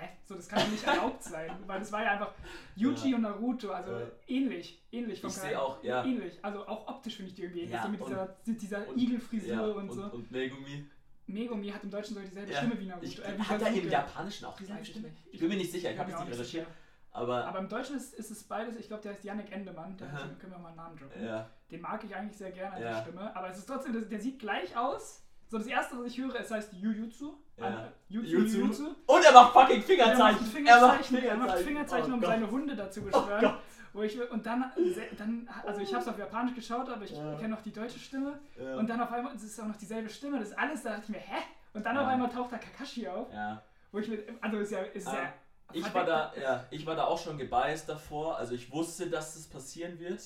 [0.00, 2.32] hä, so das kann doch nicht erlaubt sein, weil das war ja einfach
[2.76, 3.16] Yuji Ja.
[3.16, 4.06] und Naruto, also Ja.
[4.28, 6.04] ähnlich, ähnlich vom Ich sehe auch, ja.
[6.04, 8.88] ähnlich, also auch optisch finde ich die irgendwie ähnlich, Ja, so mit und- dieser, dieser
[8.88, 10.02] und- Igelfrisur Ja, und, so.
[10.04, 10.86] Und Megumi.
[11.26, 12.58] Megumi hat im Deutschen so dieselbe Ja.
[12.58, 13.06] Stimme wie Naruto.
[13.06, 15.08] Ich, äh, wie hat er im Japanischen auch dieselbe ich Stimme?
[15.08, 15.18] nicht.
[15.32, 16.66] Ich bin mir nicht sicher, ich habe jetzt mir nicht recherchiert.
[17.12, 20.28] Aber, Aber im Deutschen ist, ist es beides, ich glaube, der heißt Yannick Endemann, Aha.
[20.38, 21.24] können wir mal einen Namen droppen.
[21.24, 21.50] ja.
[21.70, 22.92] Den mag ich eigentlich sehr gerne an Ja.
[22.94, 25.24] der Stimme, aber es ist trotzdem, der sieht gleich aus.
[25.48, 27.34] So das erste, was ich höre, es heißt Jujutsu.
[27.60, 27.88] Ja.
[28.08, 28.56] Jutsu, Jutsu.
[28.58, 28.84] Jujutsu.
[29.06, 30.40] Und er macht fucking Er Fingerzeichen.
[30.40, 32.30] macht Fingerzeichen, er macht Fingerzeichen, Fingerzeichen Oh um Gott.
[32.30, 33.40] seine Hunde dazu Oh beschwören.
[33.40, 33.54] Gott.
[33.92, 34.72] wo ich, und dann,
[35.18, 37.34] dann, also ich habe es auf Japanisch geschaut, aber ich Ja.
[37.36, 38.38] kenne noch die deutsche Stimme.
[38.60, 38.76] Ja.
[38.76, 41.02] Und dann auf einmal, es ist auch noch dieselbe Stimme, das ist alles, da dachte
[41.04, 41.42] ich mir, hä?
[41.74, 42.02] Und dann Ja.
[42.02, 43.60] auf einmal taucht da Kakashi auf, ja.
[43.92, 45.32] wo ich mir, also ist ja, ist Ah, ja
[45.72, 48.36] Ich war da, ja, ich war da auch schon gebiased davor.
[48.38, 50.20] Also ich wusste, dass das passieren wird.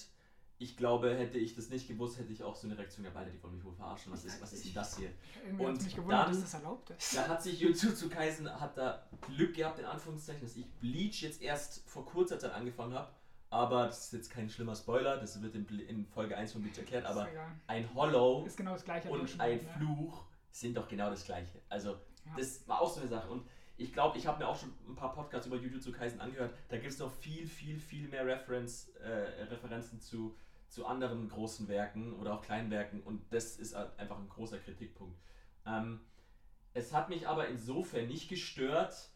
[0.59, 3.31] Ich glaube, hätte ich das nicht gewusst, hätte ich auch so eine Reaktion gehabt, Alter,
[3.33, 4.13] die wollen mich wohl verarschen.
[4.13, 5.11] Was ist, was ist denn das hier?
[5.45, 7.17] Irgendwie und mich gewundert, dann- dass das erlaubt ist.
[7.17, 11.43] Da hat sich Jujutsu Kaisen hat da Glück gehabt, in Anführungszeichen, dass ich Bleach jetzt
[11.43, 13.11] erst vor kurzer Zeit angefangen habe.
[13.51, 16.79] Aber das ist jetzt kein schlimmer Spoiler, das wird in, in Folge 1 von Bleach
[16.79, 17.05] erklärt.
[17.05, 17.29] Aber
[17.67, 18.75] ein Hollow ist genau
[19.11, 19.69] und ein ne?
[19.77, 21.61] Fluch sind doch genau das gleiche.
[21.69, 21.91] Also
[22.27, 22.33] Ja.
[22.37, 23.29] das war auch so eine Sache.
[23.31, 23.45] Und
[23.77, 26.55] ich glaube, ich habe mir auch schon ein paar Podcasts über Jujutsu Kaisen angehört.
[26.69, 30.37] Da gibt es noch viel, viel, viel mehr Reference, äh, Referenzen zu,
[30.69, 33.03] zu anderen großen Werken oder auch kleinen Werken.
[33.03, 35.19] Und das ist halt einfach ein großer Kritikpunkt.
[35.67, 36.01] Ähm,
[36.73, 39.11] es hat mich aber insofern nicht gestört,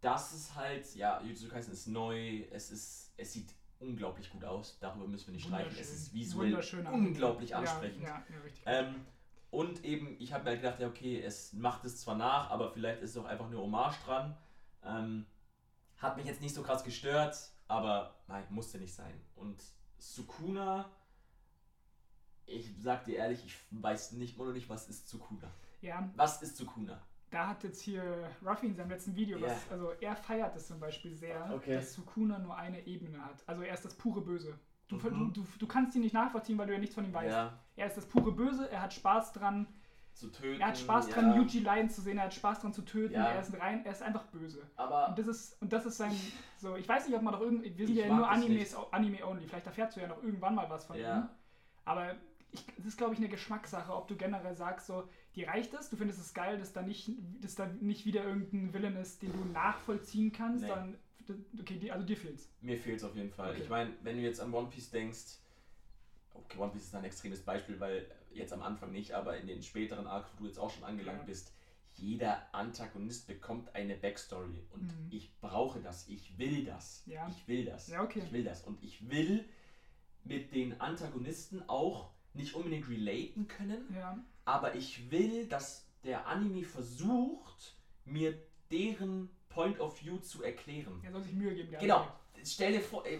[0.00, 4.78] dass es halt, ja, Jujutsu Kaisen ist neu, es ist, es sieht unglaublich gut aus.
[4.80, 5.76] Darüber müssen wir nicht streichen.
[5.78, 6.54] Es ist visuell
[6.90, 8.02] unglaublich ansprechend.
[8.02, 8.62] Ja, ja, richtig.
[8.66, 9.06] Ähm,
[9.50, 12.70] und eben, ich habe mir halt gedacht, ja, okay, es macht es zwar nach, aber
[12.70, 14.36] vielleicht ist es auch einfach eine Hommage dran.
[14.84, 15.26] Ähm,
[15.96, 19.20] hat mich jetzt nicht so krass gestört, aber nein, musste nicht sein.
[19.34, 19.62] Und
[19.98, 20.88] Sukuna,
[22.46, 25.50] ich sag dir ehrlich, ich weiß nicht noch nicht, was ist Sukuna.
[25.80, 27.00] ja, Was ist Sukuna?
[27.30, 29.58] da hat jetzt hier Ruffy in seinem letzten Video, was, Ja.
[29.72, 31.74] also er feiert es zum Beispiel sehr, Okay.
[31.74, 33.46] dass Sukuna nur eine Ebene hat.
[33.46, 34.58] Also er ist das pure Böse.
[34.88, 35.32] Du, Mhm.
[35.34, 37.30] du, du, du kannst ihn nicht nachvollziehen, weil du ja nichts von ihm weißt.
[37.30, 39.66] Ja, Er ist das pure Böse, er hat Spaß dran,
[40.12, 40.60] zu töten.
[40.60, 43.14] er hat Spaß ja, dran, Yuji leiden zu sehen, er hat Spaß dran zu töten,
[43.14, 43.28] Ja.
[43.28, 44.66] er ist rein, er ist einfach böse.
[44.76, 46.12] Aber Und das ist, und das ist sein,
[46.58, 49.46] so, ich weiß nicht, ob man doch irgendwie, wir sind ja nur Animes, Anime only,
[49.46, 51.18] vielleicht erfährst du ja noch irgendwann mal was von Ja.
[51.18, 51.28] ihm.
[51.84, 52.14] Aber
[52.50, 55.88] ich, das ist, glaube ich, eine Geschmackssache, ob du generell sagst, so, dir reicht es,
[55.90, 57.10] du findest es geil, dass da nicht,
[57.40, 60.68] dass da nicht wieder irgendein Villain ist, den du nachvollziehen kannst, Nee.
[60.68, 60.98] dann,
[61.60, 62.50] okay, also dir fehlt's.
[62.60, 63.50] Mir fehlt es auf jeden Fall.
[63.52, 63.62] Okay.
[63.62, 65.38] Ich meine, wenn du jetzt an One Piece denkst,
[66.38, 69.62] okay, One Piece ist ein extremes Beispiel, weil jetzt am Anfang nicht, aber in den
[69.62, 71.52] späteren Arcs, wo du jetzt auch schon angelangt bist,
[71.94, 75.08] jeder Antagonist bekommt eine Backstory und Mhm.
[75.10, 77.28] ich brauche das, ich will das, Ja.
[77.28, 78.22] ich will das, Ja, okay.
[78.24, 79.44] ich will das und ich will
[80.24, 86.62] mit den Antagonisten auch nicht unbedingt relaten können, Ja, aber ich will, dass der Anime
[86.62, 87.74] versucht,
[88.04, 88.38] mir
[88.70, 91.00] deren Point of View zu erklären.
[91.02, 91.96] er soll sich Mühe geben, der Genau.
[92.00, 92.46] Anime.
[92.46, 93.18] stell dir vor, ey,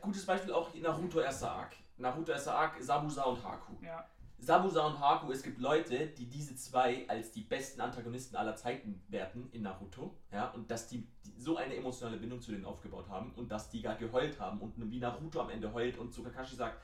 [0.00, 1.76] gutes Beispiel auch Naruto erster Arc.
[1.98, 3.72] Naruto Arc, Sabusa und Haku.
[3.82, 4.04] Ja.
[4.40, 9.02] Sabusa und Haku, es gibt Leute, die diese zwei als die besten Antagonisten aller Zeiten
[9.08, 13.08] werten in Naruto, ja, und dass die, die so eine emotionale Bindung zu denen aufgebaut
[13.08, 16.22] haben und dass die gar geheult haben und wie Naruto am Ende heult und zu
[16.22, 16.80] Kakashi sagt,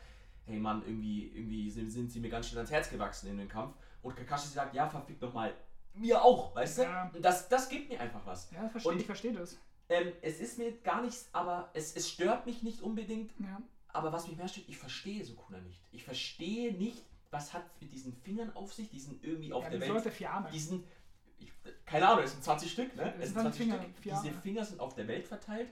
[0.46, 3.48] hey Mann, irgendwie, irgendwie sind, sind sie mir ganz schön ans Herz gewachsen in den
[3.48, 5.54] Kampf und Kakashi sagt, ja, verfick doch mal,
[5.94, 6.82] mir auch, weißt du?
[6.82, 7.08] Ja.
[7.14, 8.50] Und das, das gibt mir einfach was.
[8.50, 9.56] Ja, verstehe, Und- ich verstehe das.
[9.88, 13.60] Ähm, es ist mir gar nichts, aber es, es stört mich nicht unbedingt, Ja.
[13.94, 15.80] Aber was mich mehr stört, ich verstehe Sukuna nicht.
[15.92, 19.70] Ich verstehe nicht, was hat mit diesen Fingern auf sich, die sind irgendwie auf ja,
[19.70, 20.12] der Welt.
[20.12, 20.50] Vier Arme.
[20.52, 20.84] Die sind,
[21.38, 21.50] ich,
[21.86, 23.14] keine Ahnung, es sind 20 Stück, ne?
[23.18, 24.02] Es Es sind 20 Finger, Stück.
[24.02, 24.32] Diese.
[24.40, 25.68] Finger sind auf der Welt verteilt.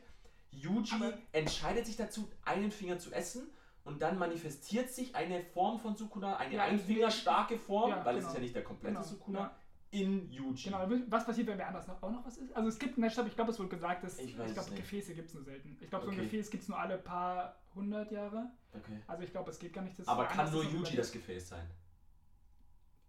[0.53, 3.49] Yuji Aber- entscheidet sich dazu, einen Finger zu essen
[3.85, 8.21] und dann manifestiert sich eine Form von Sukuna, eine Ja, einfingerstarke Form, ja, weil es
[8.21, 8.29] genau.
[8.29, 9.57] ist ja nicht der komplette Genau, Sukuna, ja.
[9.93, 10.71] In Yuji.
[10.71, 12.57] Genau, was passiert, wenn wer anders noch, auch noch was ist?
[12.57, 14.71] Also es gibt, ne, stopp, ich glaube, es wurde gesagt, dass, Ich ich, glaube.
[14.75, 15.77] Gefäße gibt es nur selten.
[15.81, 16.25] Ich glaube, so ein Okay.
[16.27, 18.51] Gefäß gibt es nur alle paar hundert Jahre.
[18.73, 19.01] Okay.
[19.07, 21.71] Also ich glaube, es geht gar nicht, dass Aber kann nur Yuji das Gefäß sein?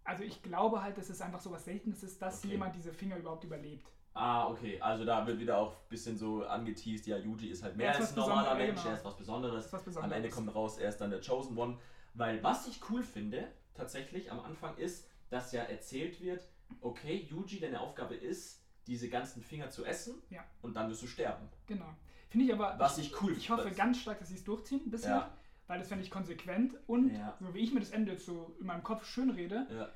[0.04, 2.48] Also ich glaube halt, dass es einfach so was Seltenes ist, dass Okay.
[2.48, 3.90] jemand diese Finger überhaupt überlebt.
[4.12, 4.78] Ah, okay.
[4.80, 8.00] Also da wird wieder auch ein bisschen so angeteased, ja, Yuji ist halt mehr ist
[8.00, 8.90] als ein normaler Mensch, genau.
[8.90, 9.64] er ist was Besonderes.
[9.64, 10.16] Ist was Am Besonderes.
[10.16, 11.78] Ende kommt raus, er ist dann der Chosen One.
[12.12, 16.46] Weil was ich cool finde, tatsächlich am Anfang ist, dass ja erzählt wird,
[16.80, 20.44] okay, Yuji, deine Aufgabe ist, diese ganzen Finger zu essen Ja.
[20.62, 21.48] und dann wirst du sterben.
[21.66, 21.88] Genau.
[22.28, 25.10] Finde ich aber, Was ich cool ich hoffe ganz stark, dass sie es durchziehen, bisschen.
[25.10, 25.30] Ja.
[25.66, 27.36] Weil das fände ich konsequent und Ja.
[27.40, 29.88] so wie ich mir das Ende jetzt so in meinem Kopf schön rede, Ja.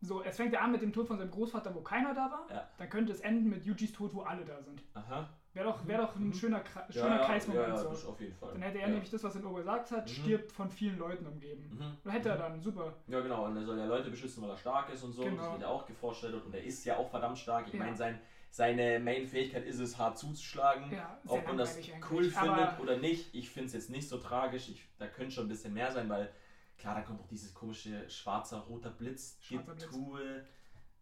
[0.00, 2.68] so, es fängt ja an mit dem Tod von seinem Großvater, wo keiner da war,
[2.78, 4.82] dann könnte es enden mit Yujis Tod, wo alle da sind.
[4.94, 5.28] Aha.
[5.54, 6.32] Wäre doch, wär doch ein Mhm.
[6.34, 8.08] schöner, Ja, schöner ja, Kreismoment ja, ja, so.
[8.08, 8.52] auf jeden Fall.
[8.52, 8.88] Dann hätte er ja.
[8.88, 10.12] nämlich das, was er Ober gesagt hat, Mhm.
[10.14, 11.68] stirbt von vielen Leuten umgeben.
[11.78, 11.96] Mhm.
[12.04, 12.94] Oder hätte er dann, super.
[13.06, 15.22] Ja, genau, und er soll ja Leute beschützen, weil er stark ist und so.
[15.24, 15.36] Genau.
[15.42, 17.66] Das wird ja auch gevorstellt und er ist ja auch verdammt stark.
[17.66, 17.80] Ich Ja.
[17.80, 18.18] meine, sein,
[18.50, 20.90] seine Main-Fähigkeit ist es, hart zuzuschlagen.
[20.90, 21.92] Ja, Ob man das eigentlich.
[22.10, 24.70] cool findet Aber oder nicht, ich finde es jetzt nicht so tragisch.
[24.70, 26.30] Ich, da könnte schon ein bisschen mehr sein, weil
[26.78, 29.90] klar, da kommt auch dieses komische schwarzer, roter Blitz, Schwarzer Blitz.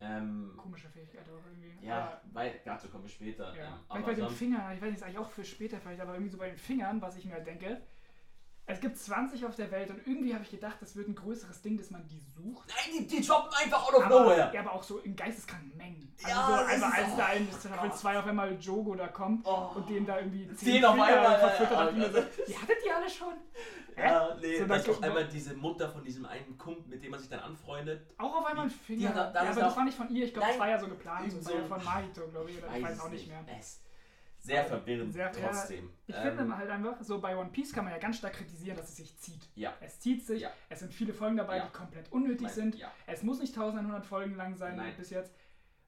[0.02, 1.86] Ähm, komische Fähigkeit auch irgendwie.
[1.86, 3.54] ja, weil, dazu kommen wir später.
[3.54, 3.66] Ja.
[3.66, 6.14] Ähm, Vielleicht bei den Fingern, ich weiß nicht, ist eigentlich auch für später vielleicht, aber
[6.14, 7.82] irgendwie so bei den Fingern, was ich mir denke,
[8.72, 11.62] es gibt 20 auf der Welt und irgendwie habe ich gedacht, das wird ein größeres
[11.62, 12.68] Ding, dass man die sucht.
[12.68, 14.50] Nein, die, die droppen einfach out of Aber, nowhere.
[14.54, 16.12] ja, aber auch so in geisteskranken Mengen.
[16.22, 17.98] Also Ja, so ist- als da in Staffel Gott.
[17.98, 19.70] 2 auf einmal Jogo da kommt Oh.
[19.74, 23.10] und den da irgendwie Zehn auf Finger einmal, verfüttert ja, so, Die hattet ihr alle
[23.10, 23.34] schon?
[23.96, 27.20] Ja, nee, So, das auch einmal diese Mutter von diesem einen Kumpel, mit dem man
[27.20, 28.06] sich dann anfreundet.
[28.18, 29.08] Auch auf einmal ein Die Finger.
[29.10, 30.78] hat da- da ja, aber das war nicht von ihr, ich glaube, das war ja
[30.78, 31.32] so geplant.
[31.32, 33.44] Ja so- von Mahito, glaube ich, oder ich weiß auch nicht mehr.
[33.58, 33.80] Es
[34.42, 35.90] sehr verwirrend Sehr- ja, trotzdem.
[36.06, 38.76] Ich Ähm, finde halt einfach, so bei One Piece kann man ja ganz stark kritisieren,
[38.76, 39.48] dass es sich zieht.
[39.54, 39.74] Ja.
[39.80, 40.50] Es zieht sich, Ja.
[40.68, 41.66] es sind viele Folgen dabei, Ja.
[41.66, 42.74] die komplett unnötig mein- sind.
[42.76, 42.90] Ja.
[43.06, 44.94] Es muss nicht 1100 Folgen lang sein Nein.
[44.96, 45.34] bis jetzt.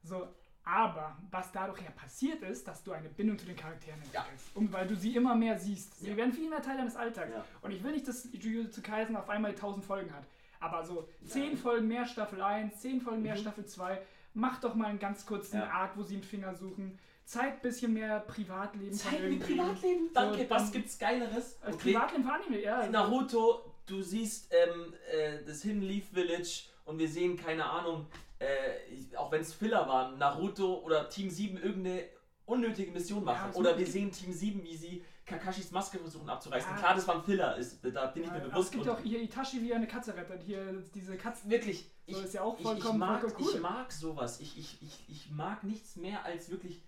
[0.02, 0.28] So,
[0.64, 4.54] aber was dadurch ja passiert ist, dass du eine Bindung zu den Charakteren entwickelst.
[4.54, 5.98] Und weil du sie immer mehr siehst.
[6.00, 6.16] Sie Ja.
[6.16, 7.30] werden viel mehr Teil deines Alltags.
[7.32, 7.44] Ja.
[7.62, 10.24] Und ich will nicht, dass Jujutsu Kaisen auf einmal 1000 Folgen hat.
[10.60, 11.56] Aber so 10 Nein.
[11.56, 13.38] Folgen mehr Staffel 1, 10 Folgen mehr Mhm.
[13.40, 14.00] Staffel 2.
[14.34, 15.68] Mach doch mal einen ganz kurzen Ja.
[15.70, 16.98] Arc, wo sie einen Finger suchen.
[17.24, 19.40] Zeig ein bisschen mehr Privatleben Zeit irgendwem.
[19.58, 20.10] Privatleben.
[20.12, 21.56] Danke, was gibt's Geileres?
[21.62, 21.92] Als Okay.
[21.92, 22.86] Privatleben von Anime, ja.
[22.88, 28.06] Naruto, du siehst ähm, äh, das Hidden Leaf Village und wir sehen, keine Ahnung,
[28.38, 28.44] äh,
[28.92, 32.04] ich- auch wenn es Filler waren, Naruto oder Team 7 irgendeine
[32.44, 33.50] unnötige Mission machen.
[33.50, 36.72] es oder wir sehen Team 7, wie sie Kakashis Maske versuchen abzureißen.
[36.72, 36.76] Ja.
[36.76, 38.66] Klar, das war ein Filler, ist, da bin ich Ja, mir aber bewusst.
[38.66, 40.42] Es gibt ja auch hier Itachi, wie eine Katze rettet.
[40.42, 41.48] Hier diese Katzen.
[41.48, 43.54] wirklich, So ich, ist ja auch ich, ich, vollkommen, mag, vollkommen cool.
[43.54, 44.40] ich mag sowas.
[44.40, 46.82] Ich, ich, ich, ich mag nichts mehr als wirklich,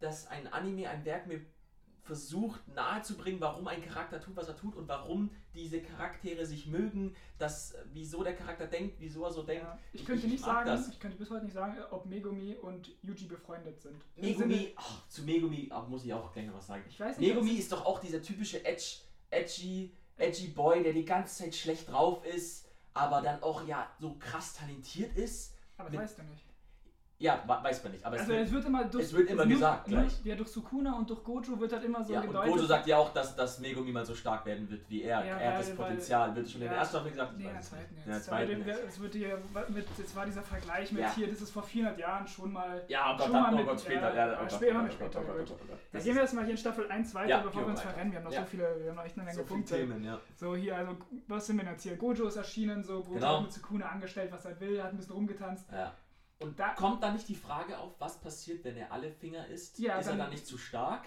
[0.00, 1.40] dass ein Anime, ein Werk mir
[2.02, 7.14] versucht nahezubringen, warum ein Charakter tut, was er tut und warum diese Charaktere sich mögen,
[7.38, 9.62] dass, wieso der Charakter denkt, wieso er so denkt.
[9.64, 10.88] Ja, ich Ich- könnte ich nicht sagen, das.
[10.88, 14.02] ich könnte bis heute nicht sagen, ob Megumi und Yuji befreundet sind.
[14.16, 16.82] Im Megumi, Sinne- ach, zu Megumi ach, muss ich auch noch was sagen.
[16.88, 17.28] Ich weiß nicht.
[17.28, 21.54] Megumi ob ist doch auch dieser typische Edge, edgy, edgy Boy, der die ganze Zeit
[21.54, 25.54] schlecht drauf ist, aber dann auch ja so krass talentiert ist.
[25.76, 26.44] aber das weißt du nicht.
[27.20, 29.44] Ja, weiß man nicht, aber es Also wird, es wird immer durch, es wird immer
[29.44, 30.24] gesagt nur, gleich.
[30.24, 32.50] Ja, durch Sukuna und durch Gojo wird halt immer so ja, und gedeutet.
[32.54, 35.22] Gojo sagt ja auch, dass, dass Megumi mal so stark werden wird wie er.
[35.26, 36.34] Ja, er hat das Potenzial.
[36.34, 36.70] Wird schon in ja.
[36.72, 37.32] der ersten Staffel gesagt?
[37.32, 38.06] Ich Nee, in der weiß es zweiten nicht.
[38.06, 38.06] jetzt.
[38.06, 38.82] In der Aber zweiten jetzt.
[38.88, 41.14] es wird hier mit, jetzt war dieser Vergleich mit Ja.
[41.14, 42.82] hier, das ist vor 400 Jahren schon mal.
[42.88, 44.00] Ja, Gott, schon da- mal oh mit- Gott, später.
[44.00, 45.48] ja, Ja, ja, später oh später, Gott, gut.
[45.48, 45.68] Gott, Gott.
[45.70, 47.82] Da Das gehen wir jetzt mal hier in Staffel 1 weiter, Ja, bevor wir uns
[47.82, 48.12] verrennen.
[48.12, 48.40] Wir haben noch Ja.
[48.40, 49.78] so viele, wir haben noch echt eine Menge Punkte.
[50.02, 50.18] Ja.
[50.36, 50.96] So hier, also
[51.28, 51.96] was sind wir jetzt hier?
[51.96, 53.34] Gojo ist erschienen, so Gojo Genau.
[53.36, 55.66] hat mit Sukuna angestellt, was er will, hat ein bisschen rumgetanzt.
[56.40, 59.78] Und Da- kommt dann nicht die Frage auf, was passiert, wenn er alle Finger isst?
[59.78, 61.04] Ja, ist er dann- dann nicht zu stark?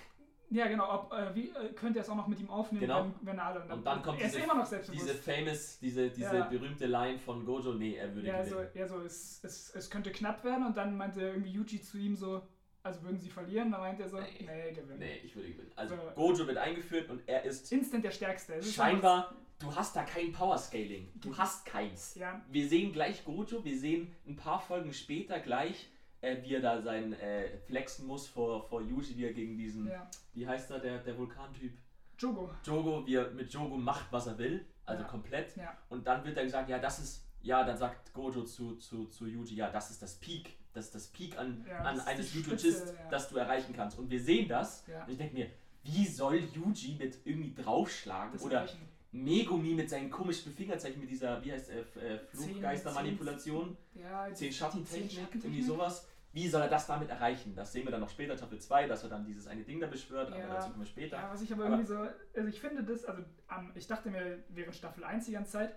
[0.49, 3.05] Ja, genau, ob, äh, wie äh, könnte er es auch noch mit ihm aufnehmen, Genau.
[3.05, 3.73] wenn, wenn er alle.
[3.73, 4.69] Und dann kommt er ist diese- immer noch.
[4.69, 6.45] Diese famous, diese, diese Ja.
[6.45, 8.71] berühmte Line von Gojo, nee, er würde ja, also, gewinnen.
[8.75, 12.15] ja, so es, es, es könnte knapp werden und dann meinte irgendwie Yuji zu ihm
[12.15, 12.41] so,
[12.85, 14.25] Also würden sie verlieren, da meint er so, Nee.
[14.45, 14.99] nee, gewinnen.
[14.99, 15.71] Nee, ich würde gewinnen.
[15.77, 16.01] Also So.
[16.15, 18.61] Gojo wird eingeführt und er ist Instant der Stärkste.
[18.61, 21.11] Scheinbar, du hast da kein Power-Scaling.
[21.15, 22.15] Du hast keins.
[22.15, 25.89] Ja, Wir sehen gleich Gojo, wir sehen ein paar Folgen später gleich,
[26.21, 29.87] äh, wie er da sein äh, flexen muss vor, vor Yuji, wie er gegen diesen,
[29.87, 30.09] ja.
[30.33, 31.73] wie heißt er, der, der Vulkantyp?
[32.17, 32.49] Jogo.
[32.65, 35.07] Jogo, wie er mit Jogo macht, was er will, also Ja.
[35.07, 35.55] komplett.
[35.89, 39.25] Und dann wird er gesagt, ja, das ist, ja, dann sagt Gojo zu, zu, zu
[39.25, 40.57] Yuji, ja, das ist das Peak.
[40.73, 43.09] Das ist das Peak an, an eines ja.
[43.11, 43.99] das du erreichen kannst.
[43.99, 44.83] Und wir sehen das.
[45.05, 45.49] Und ich denke mir,
[45.83, 48.87] wie soll Yuji mit irgendwie draufschlagen Das oder erreichen.
[49.13, 51.81] Megumi mit seinen komischen Fingerzeichen, mit dieser, wie heißt äh,
[52.15, 55.43] äh, Fluggeistermanipulation, Ja, zehn Schattentechnik, Schattentechnik.
[55.45, 56.07] irgendwie sowas.
[56.31, 57.53] Wie soll er das damit erreichen?
[57.55, 59.85] Das sehen wir dann noch später, Staffel 2, dass er dann dieses eine Ding da
[59.85, 60.47] beschwört, aber Ja.
[60.47, 61.17] dazu kommen wir später.
[61.17, 61.97] Ja, was ich aber, Aber- irgendwie so,
[62.35, 65.75] also ich finde das, also am- ich dachte mir während Staffel 1 die ganze Zeit,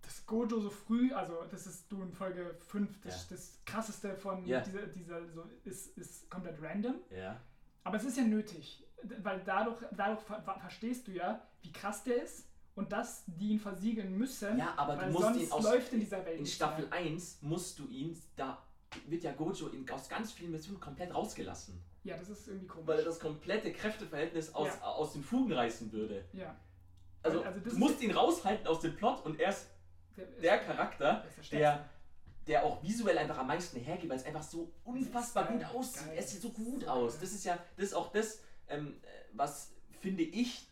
[0.00, 3.36] dass Gojo so früh, also das ist du in Folge 5, das, Ja.
[3.36, 4.60] das krasseste von Ja.
[4.60, 6.94] dieser, dieser so ist, ist komplett random.
[7.10, 7.38] Ja.
[7.84, 8.86] Aber es ist ja nötig,
[9.22, 12.46] weil dadurch, dadurch ver verstehst du ja, wie krass der ist
[12.78, 15.92] und dass die ihn versiegeln müssen, ja, aber weil du musst sonst ihn aus, läuft
[15.92, 16.92] in dieser Welt in Staffel mehr.
[16.94, 18.62] 1 musst du ihn, da
[19.06, 21.80] wird ja Gojo in, aus ganz vielen Missionen komplett rausgelassen.
[22.04, 22.86] Ja, das ist irgendwie komisch.
[22.86, 24.80] Weil er das komplette Kräfteverhältnis aus, Ja.
[24.86, 26.24] aus den Fugen reißen würde.
[26.32, 26.54] ja,
[27.22, 29.66] Also, Also das du musst ihn raushalten aus dem Plot und er ist
[30.16, 31.88] der, der Charakter, ist der der,
[32.46, 36.06] der auch visuell einfach am meisten hergibt, weil es einfach so unfassbar geil, gut aussieht.
[36.06, 36.16] geil.
[36.18, 37.18] Es sieht so gut aus.
[37.18, 38.38] Das ist ja, das ist auch das,
[38.68, 40.67] ähm, äh, was finde ich,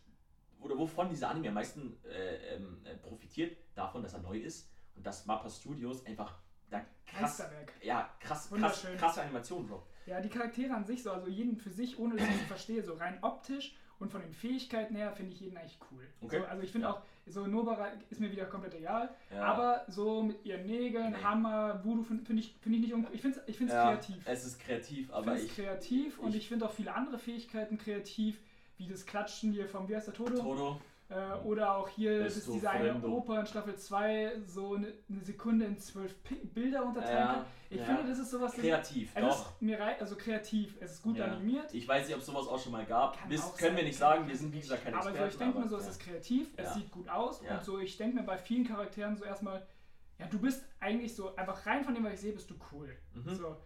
[0.67, 4.71] oder wovon dieser Anime am meisten äh, ähm, äh, profitiert, davon, dass er neu ist
[4.95, 7.43] und dass Mappa Studios einfach da krass,
[7.83, 9.89] ja, krass, krass, krasse Animationen droppt.
[10.07, 12.83] Ja, die Charaktere an sich, so, also jeden für sich, ohne dass ich sie verstehe,
[12.83, 16.07] so rein optisch und von den Fähigkeiten her, finde ich jeden eigentlich cool.
[16.21, 16.41] Okay.
[16.41, 16.93] So, also ich finde Ja.
[16.95, 19.43] auch, so Nobara ist mir wieder komplett egal, Ja.
[19.45, 21.23] aber so mit ihren Nägeln, Nee.
[21.23, 23.85] Hammer, Voodoo finde find ich, find ich nicht, un- ich finde es ich find's ja,
[23.93, 24.23] kreativ.
[24.27, 26.95] Es ist kreativ, Ich aber finde es ich, kreativ und ich- ich finde auch viele
[26.95, 28.39] andere Fähigkeiten kreativ,
[28.79, 30.35] wie das Klatschen hier vom, wie heißt der Todo?
[30.37, 33.01] Todo, Äh, oder auch hier, dass du diese eine.
[33.07, 36.13] Oper in Staffel 2 so eine, eine Sekunde in zwölf
[36.53, 37.47] Bilder unterteilt Ja.
[37.71, 37.85] Ich ja.
[37.85, 39.53] finde, das ist sowas, das kreativ, es doch.
[39.53, 41.27] ist mir rei- also kreativ, es ist gut Ja.
[41.27, 41.73] animiert.
[41.73, 43.17] Ich weiß nicht, ob es sowas auch schon mal gab.
[43.21, 45.31] Kann auch können wir nicht sagen, wir sind wie gesagt keine Aber Experten.
[45.31, 47.57] so, ich denke mir so, es ist kreativ, es sieht gut aus Ja.
[47.59, 49.65] und so, ich denke mir bei vielen Charakteren so erstmal,
[50.19, 52.97] ja, du bist eigentlich so, einfach rein von dem, was ich sehe, bist du cool.
[53.15, 53.33] Mhm.
[53.33, 53.57] So,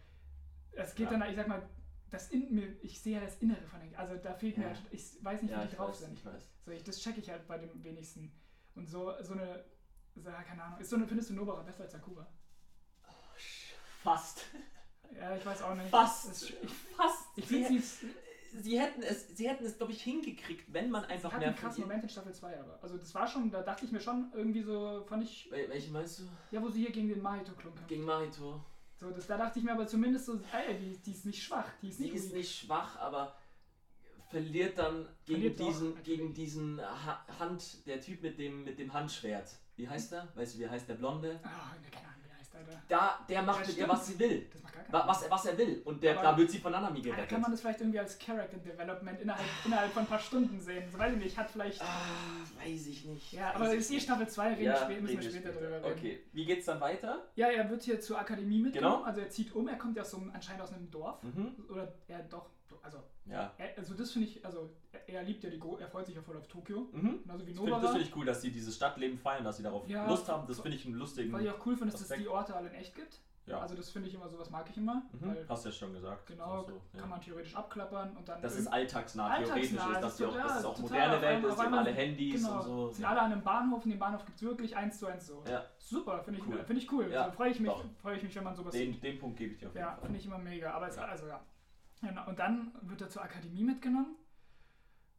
[0.73, 1.63] es geht dann, ich sag mal,
[2.11, 4.71] das in mir, ich sehe ja das Innere von denen, also da fehlt mir, Ja.
[4.71, 6.13] halt, ich weiß nicht, ja, wie ich die drauf weiß, sind.
[6.19, 6.43] ich weiß.
[6.65, 8.33] So, ich, das checke ich halt bei dem wenigsten.
[8.75, 9.65] Und so, so eine,
[10.17, 12.27] so, keine Ahnung, ist so eine, findest du Nobara besser als Sakura?
[14.03, 14.45] Fast.
[15.15, 15.91] Ja, ich weiß auch nicht.
[15.91, 16.31] Fast.
[16.31, 16.55] Es- ich
[16.97, 17.27] Fast.
[17.37, 17.83] ich finde sie,
[18.61, 21.49] sie hätten es, sie hätten es, glaube ich, hingekriegt, wenn man einfach sie hat mehr
[21.49, 22.79] einen krassen Moment in Staffel 2, aber.
[22.83, 25.91] Also das war schon, da dachte ich mir schon irgendwie so, fand ich, Wel- Welche
[25.91, 26.23] meinst du?
[26.51, 27.85] ja, wo sie hier gegen den Mahito klunken.
[27.89, 28.65] Gegen Mahito.
[29.01, 31.67] So, das, da dachte ich mir aber zumindest so, ey, die, die ist nicht schwach,
[31.81, 33.35] die ist Sie nicht ist nicht schwach, aber
[34.29, 36.19] verliert dann gegen Verliert doch, diesen, natürlich.
[36.19, 39.57] gegen diesen ha Hand, der Typ mit dem, mit dem Handschwert.
[39.77, 40.29] Wie heißt er?
[40.35, 41.41] Weißt du, wie heißt der Blonde?
[41.43, 42.10] Ah, ne, keine
[42.61, 42.83] Alter.
[42.89, 44.47] Da, der macht mit ihr, was sie will.
[44.53, 45.83] Das macht gar keinen Wa- Was, was er will.
[45.85, 47.29] Und der, da wird sie von Nanami Ah, Da gerettet.
[47.31, 50.85] kann man das vielleicht irgendwie als Character Development innerhalb, innerhalb von ein paar Stunden sehen.
[50.91, 51.81] So weiß ich nicht, hat vielleicht.
[51.83, 51.87] Ah,
[52.65, 53.33] weiß ich nicht.
[53.33, 54.01] ja, aber ist eh.
[54.01, 55.85] Staffel 2, reden Ja, spä- müssen wir später drüber reden.
[55.85, 57.25] Okay, wie geht's dann weiter?
[57.37, 58.97] Ja, er wird hier zur Akademie mitgenommen.
[58.99, 59.07] Genau.
[59.07, 61.23] Also er zieht um, er kommt ja so anscheinend aus einem Dorf.
[61.23, 61.55] Mhm.
[61.71, 62.47] Oder er doch,
[62.83, 63.53] also, Ja.
[63.59, 66.15] er, also das finde ich, also er, er liebt ja die, Gro er freut sich
[66.17, 66.89] ja voll auf Tokio.
[66.93, 67.21] Mhm.
[67.23, 69.89] Genauso wie Das finde find ich cool, dass sie dieses Stadtleben feiern, dass sie darauf
[69.89, 70.47] Ja, Lust haben.
[70.47, 71.33] Das finde ich einen lustigen.
[71.33, 73.21] Was ich auch cool finde, ist, dass es die Orte alle in echt gibt.
[73.47, 73.59] Ja.
[73.59, 75.03] Also das finde ich immer, sowas mag ich immer.
[75.13, 75.27] mhm.
[75.29, 76.27] Weil Hast ja schon gesagt.
[76.27, 77.01] genau, So, ja.
[77.01, 78.41] kann man theoretisch abklappern und dann.
[78.43, 81.51] Das ist alltagsnah, theoretisch Alltagsnah, ist, dass, die auch, dass es auch moderne Welt ist,
[81.51, 82.91] auf die haben einmal- alle Handys genau, und so.
[82.91, 83.09] sind Ja.
[83.11, 85.43] alle an einem Bahnhof und den Bahnhof gibt es wirklich eins zu eins so.
[85.49, 85.65] Ja.
[85.79, 86.63] Super, finde ich Cool.
[86.65, 87.11] Finde ich cool.
[87.11, 88.95] Ja, Also freue ich, mich- freue ich mich, wenn man sowas sieht.
[88.95, 90.03] Den, den Punkt gebe ich dir auf jeden Ja, Fall.
[90.03, 90.71] finde ich immer mega.
[90.73, 91.03] Aber es, Ja.
[91.07, 91.41] also ja.
[92.03, 92.27] Genau.
[92.29, 94.17] Und dann wird er zur Akademie mitgenommen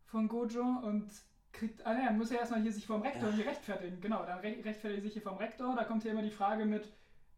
[0.06, 1.10] von Gojo und
[1.52, 1.86] kriegt.
[1.86, 3.36] Ah ne, er muss ja erstmal hier sich vom Rektor Ja.
[3.36, 4.02] hier rechtfertigen.
[4.02, 5.76] Genau, dann re rechtfertigt er sich hier vom Rektor.
[5.76, 6.91] Da kommt ja immer die Frage mit.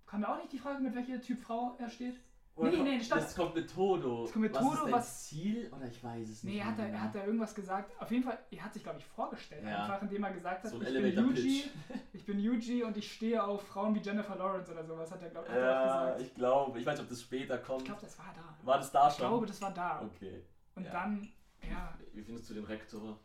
[0.06, 2.20] Kam da auch nicht die Frage, mit welcher Typ Frau er steht?
[2.56, 3.20] Oder Nee, kommt- nee, stopp.
[3.20, 4.22] Das kommt mit Todo.
[4.24, 5.72] Das kommt mit was Todo, ist dein was- Ziel?
[5.76, 6.54] Oder ich weiß es nicht.
[6.54, 8.00] Nee, er hat, da, er hat da irgendwas gesagt.
[8.00, 9.64] Auf jeden Fall, er hat sich, glaube ich, vorgestellt.
[9.66, 9.84] Ja.
[9.86, 11.64] Einfach, indem er gesagt hat, So ich bin Yuji,
[12.14, 15.30] ich bin Yuji und ich stehe auf Frauen wie Jennifer Lawrence oder sowas, hat er,
[15.30, 16.22] glaube ich, Ja, gesagt.
[16.22, 16.80] ich glaube.
[16.80, 17.82] Ich weiß nicht, ob das später kommt.
[17.82, 18.66] Ich glaube, das war da.
[18.66, 19.28] War das da Ich schon?
[19.30, 20.02] glaube, das war da.
[20.04, 20.44] Okay.
[20.76, 20.92] Und ja.
[20.92, 21.30] dann,
[21.68, 23.18] ja, Wie findest du den Rektor?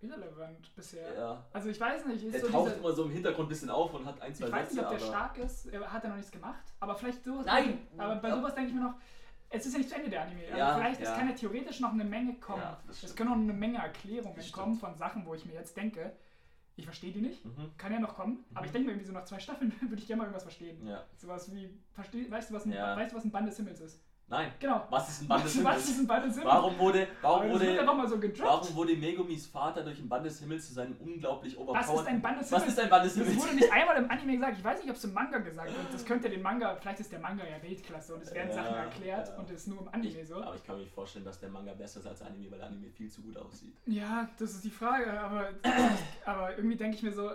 [0.00, 1.14] Irrelevant bisher.
[1.14, 1.44] Ja.
[1.52, 3.70] Also ich weiß nicht, ist Er so taucht diese, immer so im Hintergrund ein bisschen
[3.70, 5.16] auf und hat ein, zwei ich weiß nicht, Sätze, ob der aber.
[5.16, 7.46] stark ist, er hat ja noch nichts gemacht, aber vielleicht sowas.
[7.46, 7.86] Nein!
[7.96, 8.94] Aber bei sowas denke ich mir noch,
[9.48, 10.40] es ist ja nicht zu Ende der Anime.
[10.46, 11.14] Also Ja, vielleicht, es ja.
[11.16, 12.62] kann ja theoretisch noch eine Menge kommen.
[12.62, 16.12] Ja, es können noch eine Menge Erklärungen kommen von Sachen, wo ich mir jetzt denke,
[16.78, 17.42] ich verstehe die nicht.
[17.44, 17.70] Mhm.
[17.78, 18.66] Kann ja noch kommen, aber Mhm.
[18.66, 20.84] ich denke mir irgendwie so nach zwei Staffeln würde ich gerne mal irgendwas verstehen.
[20.86, 21.04] Ja.
[21.16, 24.02] Sowas wie, versteh, weißt, du, was ein, weißt du, was ein Band des Himmels ist?
[24.28, 24.50] Nein.
[24.58, 24.84] Genau.
[24.90, 25.88] Was ist ein Band des Was Himmels?
[25.88, 26.54] ist ein Band des Himmels?
[26.54, 30.66] Warum wurde, warum wurde, mal so warum wurde Megumis Vater durch ein Band des Himmels
[30.66, 32.00] zu seinem unglaublich Was overpowered...
[32.00, 32.78] ist ein Band des Was Himmels?
[32.78, 34.58] ist ein Band des Das wurde nicht einmal im Anime gesagt.
[34.58, 35.94] Ich weiß nicht, ob es im Manga gesagt wird.
[35.94, 38.74] Das könnte den Manga, vielleicht ist der Manga ja Weltklasse und es werden Ja, Sachen
[38.74, 39.34] erklärt ja.
[39.36, 40.42] und es ist nur im Anime so.
[40.42, 42.58] Aber ich kann mir nicht vorstellen, dass der Manga besser ist als der Anime, weil
[42.58, 43.76] der Anime viel zu gut aussieht.
[43.86, 45.50] Ja, das ist die Frage, aber,
[46.24, 47.30] aber irgendwie denke ich mir so,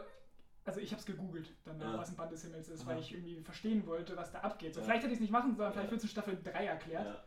[0.66, 1.98] also ich habe es gegoogelt, danach, Ja.
[2.00, 2.90] was ein Band des Himmels ist, Aha.
[2.92, 4.74] weil ich irgendwie verstehen wollte, was da abgeht.
[4.74, 4.86] So, Ja.
[4.86, 7.24] Vielleicht hätte ich es nicht machen sollen, vielleicht wird es in Staffel 3 erklärt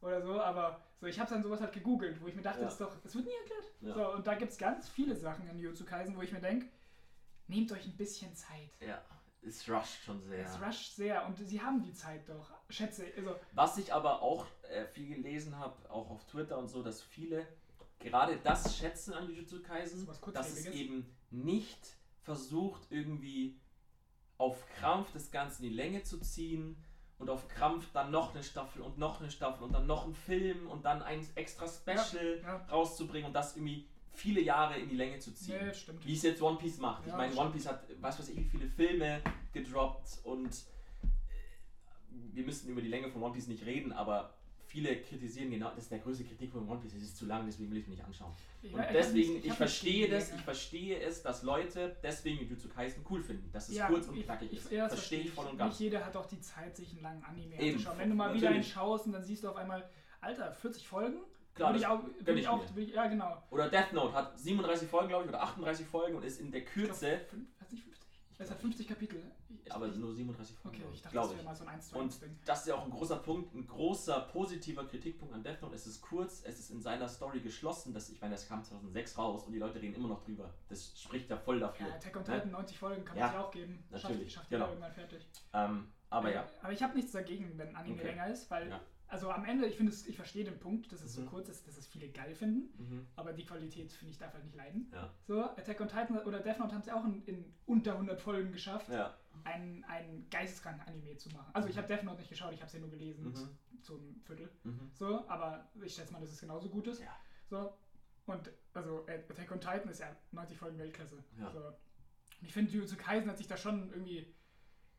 [0.00, 2.64] oder so, aber so, ich habe dann sowas halt gegoogelt, wo ich mir dachte, Ja.
[2.66, 3.96] das ist doch, es wird nie erklärt.
[3.96, 6.66] So, und da gibt es ganz viele Sachen in Jujutsu Kaisen, wo ich mir denke,
[7.48, 8.70] nehmt euch ein bisschen Zeit.
[8.80, 9.02] ja,
[9.42, 10.44] es rusht schon sehr.
[10.44, 12.50] Es rusht sehr und sie haben die Zeit doch.
[12.70, 16.82] Schätze, also Was ich aber auch äh, viel gelesen habe, auch auf Twitter und so,
[16.82, 17.46] dass viele
[18.00, 21.96] gerade das schätzen an Jujutsu Kaisen, was dass es eben nicht
[22.26, 23.56] versucht, irgendwie
[24.36, 26.76] auf Krampf das Ganze in die Länge zu ziehen
[27.18, 30.14] und auf Krampf dann noch eine Staffel und noch eine Staffel und dann noch ein
[30.14, 32.56] Film und dann ein extra Special ja.
[32.70, 35.66] rauszubringen und das irgendwie viele Jahre in die Länge zu ziehen.
[35.66, 36.04] Nee, stimmt.
[36.04, 37.04] Wie es jetzt One Piece macht.
[37.04, 37.46] ich Ja, meine, stimmt.
[37.46, 41.06] One Piece hat, was weiß ich, wie viele Filme gedroppt und äh,
[42.10, 44.35] wir müssen über die Länge von One Piece nicht reden, aber
[44.66, 47.46] viele kritisieren genau, das ist der größte Kritikpunkt von One Piece, es ist zu lang,
[47.46, 48.32] deswegen will ich mir nicht anschauen.
[48.62, 52.40] Ich- Und ich deswegen, nicht- ich, nicht verstehe das, ich verstehe es, dass Leute deswegen
[52.42, 54.72] Jujutsu Kaisen cool finden, dass es Ja, kurz und ich- knackig ich- ist.
[54.72, 55.78] ja, das verstehe ich voll und Nicht ganz.
[55.78, 57.98] jeder hat auch die Zeit, sich einen langen Anime anzuschauen.
[57.98, 59.88] Wenn du mal wieder einen schaust und dann siehst du auf einmal,
[60.20, 61.18] Alter, 40 Folgen?
[61.54, 63.42] Klar, ich auch, ich ich auch, ich, ja genau.
[63.50, 66.60] Oder Death Note hat 37 Folgen, glaube ich, oder 38 Folgen und ist in der
[66.62, 68.06] Ich glaub, Kürze, fünf- Weiß nicht, 50?
[68.38, 69.22] Es hat 50 Kapitel.
[69.64, 71.88] Ich, aber nur 37 Folgen, Okay, ich dachte, glaube das wäre mal so ein 1
[71.88, 72.38] zu Und 1 Ding.
[72.44, 75.74] das ist ja auch ein großer Punkt, ein großer positiver Kritikpunkt an Death Note.
[75.74, 77.94] Es ist kurz, es ist in seiner Story geschlossen.
[77.94, 80.52] Das, ich meine, das kam 2006 raus und die Leute reden immer noch drüber.
[80.68, 81.88] Das spricht ja voll dafür.
[81.88, 82.34] Ja, Attack on ne?
[82.34, 83.84] Titan, 90 Folgen kann Ja, man sich auch geben.
[83.90, 84.68] natürlich, Schafft, schafft genau.
[84.68, 85.26] irgendwann fertig.
[85.54, 88.06] Ähm, aber ja, Aber ich habe nichts dagegen, wenn Anime Okay.
[88.08, 88.80] länger ist, weil, Ja.
[89.08, 91.26] Also am Ende, ich finde es, ich verstehe den Punkt, dass es so Mhm.
[91.26, 93.06] kurz ist, dass es viele geil finden, mhm.
[93.16, 94.90] aber die Qualität, finde ich, darf halt nicht leiden.
[94.92, 95.12] Ja.
[95.26, 98.20] So, Attack on Titan oder Death Note haben es ja auch in, in unter 100
[98.20, 98.88] Folgen geschafft.
[98.90, 99.16] ja.
[99.44, 101.50] einen, einen geisteskranken Anime zu machen.
[101.52, 103.82] Also ich habe Death Note nicht geschaut, ich habe es ja nur gelesen Mhm.
[103.82, 104.50] zum Viertel.
[104.64, 104.90] Mhm.
[104.94, 107.00] So, aber ich schätze mal, dass es genauso gut ist.
[107.02, 107.14] Ja.
[107.50, 107.76] So.
[108.26, 111.22] Und also Attack on Titan ist ja 90 Folgen Weltklasse.
[111.38, 111.50] Ja.
[111.52, 111.72] So.
[112.42, 114.18] Ich finde, Jujutsu Kaisen hat sich da schon irgendwie,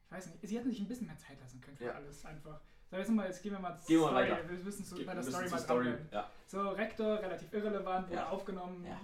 [0.06, 2.62] ich weiß nicht, sie hätten sich ein bisschen mehr Zeit lassen können für alles einfach.
[2.90, 4.50] So, jetzt, mal, jetzt gehen wir mal zur Gehen wir weiter.
[4.50, 5.94] Wir müssen so Ge- bei der Story mal Story.
[6.12, 6.30] Ja.
[6.46, 8.30] So, Rektor, relativ irrelevant, wurde Ja.
[8.30, 8.86] aufgenommen.
[8.86, 9.00] Ja.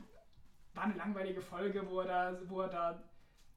[0.74, 3.04] War eine langweilige Folge, wo er da, wo er da,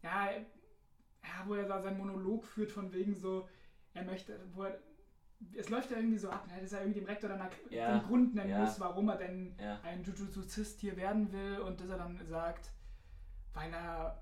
[0.03, 3.49] ja, ja, wo er da seinen Monolog führt von wegen so,
[3.95, 4.79] er möchte, wo er,
[5.55, 7.99] es läuft ja irgendwie so ab, ne, dass er irgendwie dem Rektor dann Ja.
[7.99, 11.99] den Grund nennen muss, warum er denn ein Jujutsu-Zist hier werden will und dass er
[11.99, 12.71] dann sagt,
[13.55, 14.21] weil er,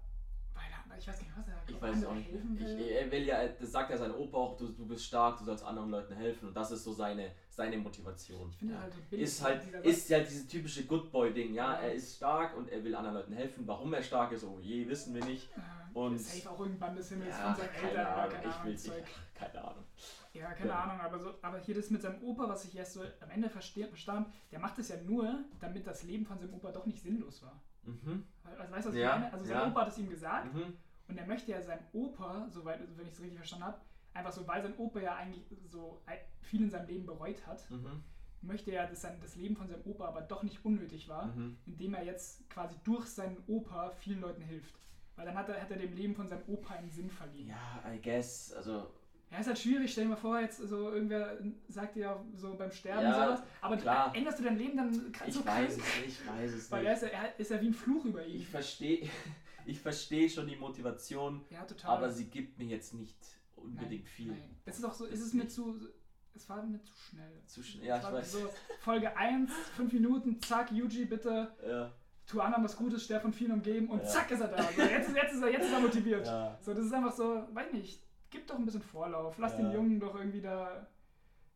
[0.99, 2.29] ich weiß gar nicht, was er sagt, Ich weiß es auch nicht.
[2.31, 2.89] Ich, will.
[2.89, 5.65] er will ja, das sagt ja sein Opa auch, du, du bist stark, du sollst
[5.65, 8.49] anderen Leuten helfen und das ist so seine, seine Motivation.
[8.51, 8.81] Ich finde ja.
[8.81, 11.81] halt ist halt, ist halt dieses typische Good Boy Ding, ja, Ja.
[11.81, 13.67] er ist stark und er will anderen Leuten helfen.
[13.67, 15.49] Warum er stark ist, oh je, wissen wir nicht.
[15.93, 18.53] Und- safe auch irgendwann des Himmels Ja, von seinen keine Eltern, Ahnung, ja, keine ich
[18.55, 19.05] Ahnung, will nicht, Zeug.
[19.35, 19.85] keine Ahnung.
[20.33, 20.81] Ja, keine Ja.
[20.81, 23.49] Ahnung, aber, so, aber hier das mit seinem Opa, was ich erst so am Ende
[23.49, 27.43] verstand, der macht es ja nur, damit das Leben von seinem Opa doch nicht sinnlos
[27.45, 27.63] war.
[27.85, 28.25] Mhm.
[28.43, 29.33] Also, weißt du, was Ja, ich meine?
[29.35, 29.71] Also sein.
[29.71, 30.77] Opa hat es ihm gesagt Mhm.
[31.09, 33.81] Und er möchte ja seinem Opa, soweit, wenn ich es richtig verstanden habe,
[34.15, 36.03] einfach so, weil sein Opa ja eigentlich so
[36.43, 38.03] viel in seinem Leben bereut hat, Mhm.
[38.43, 41.57] möchte er, dass sein, das Leben von seinem Opa aber doch nicht unnötig war, Mhm.
[41.67, 44.75] indem er jetzt quasi durch seinen Opa vielen Leuten hilft.
[45.17, 47.49] Weil dann hat er, hat er dem Leben von seinem Opa einen Sinn verliehen.
[47.49, 48.91] Ja, I guess, also
[49.31, 49.91] Ja, ist halt schwierig.
[49.91, 51.39] Stell dir mal vor, jetzt so irgendwer
[51.69, 53.43] sagt dir ja so beim Sterben Ja, sowas.
[53.63, 54.13] Aber klar.
[54.15, 55.69] änderst du dein Leben dann kr- ich so weiß krank?
[55.71, 57.03] es nicht, ich weiß es Weil er nicht.
[57.03, 58.37] ist, ja, er ist ja wie ein Fluch über ihn.
[58.37, 59.09] Ich verstehe
[59.67, 61.97] ich verstehe schon die Motivation, Ja, total.
[61.99, 63.17] aber sie gibt mir jetzt nicht
[63.57, 64.33] unbedingt viel.
[64.33, 64.57] Nein.
[64.65, 65.79] Es ist auch so, Das ist es ist mir zu.
[66.37, 67.43] Es war mir zu schnell.
[67.47, 68.33] Zu schnell, ja, Es ich weiß.
[68.33, 68.39] So,
[68.81, 71.93] Folge 1, 5 Minuten, zack, Yuji, bitte, Ja,
[72.27, 74.05] tu anderen was Gutes, sterb von vielen umgeben und Ja.
[74.07, 74.63] zack ist er da.
[74.65, 76.27] So, jetzt, ist, jetzt, ist er, jetzt ist er motiviert.
[76.27, 76.59] ja.
[76.61, 79.39] So, das ist einfach so, weiß nicht, gib doch ein bisschen Vorlauf.
[79.39, 80.89] Lass den Jungen doch irgendwie da,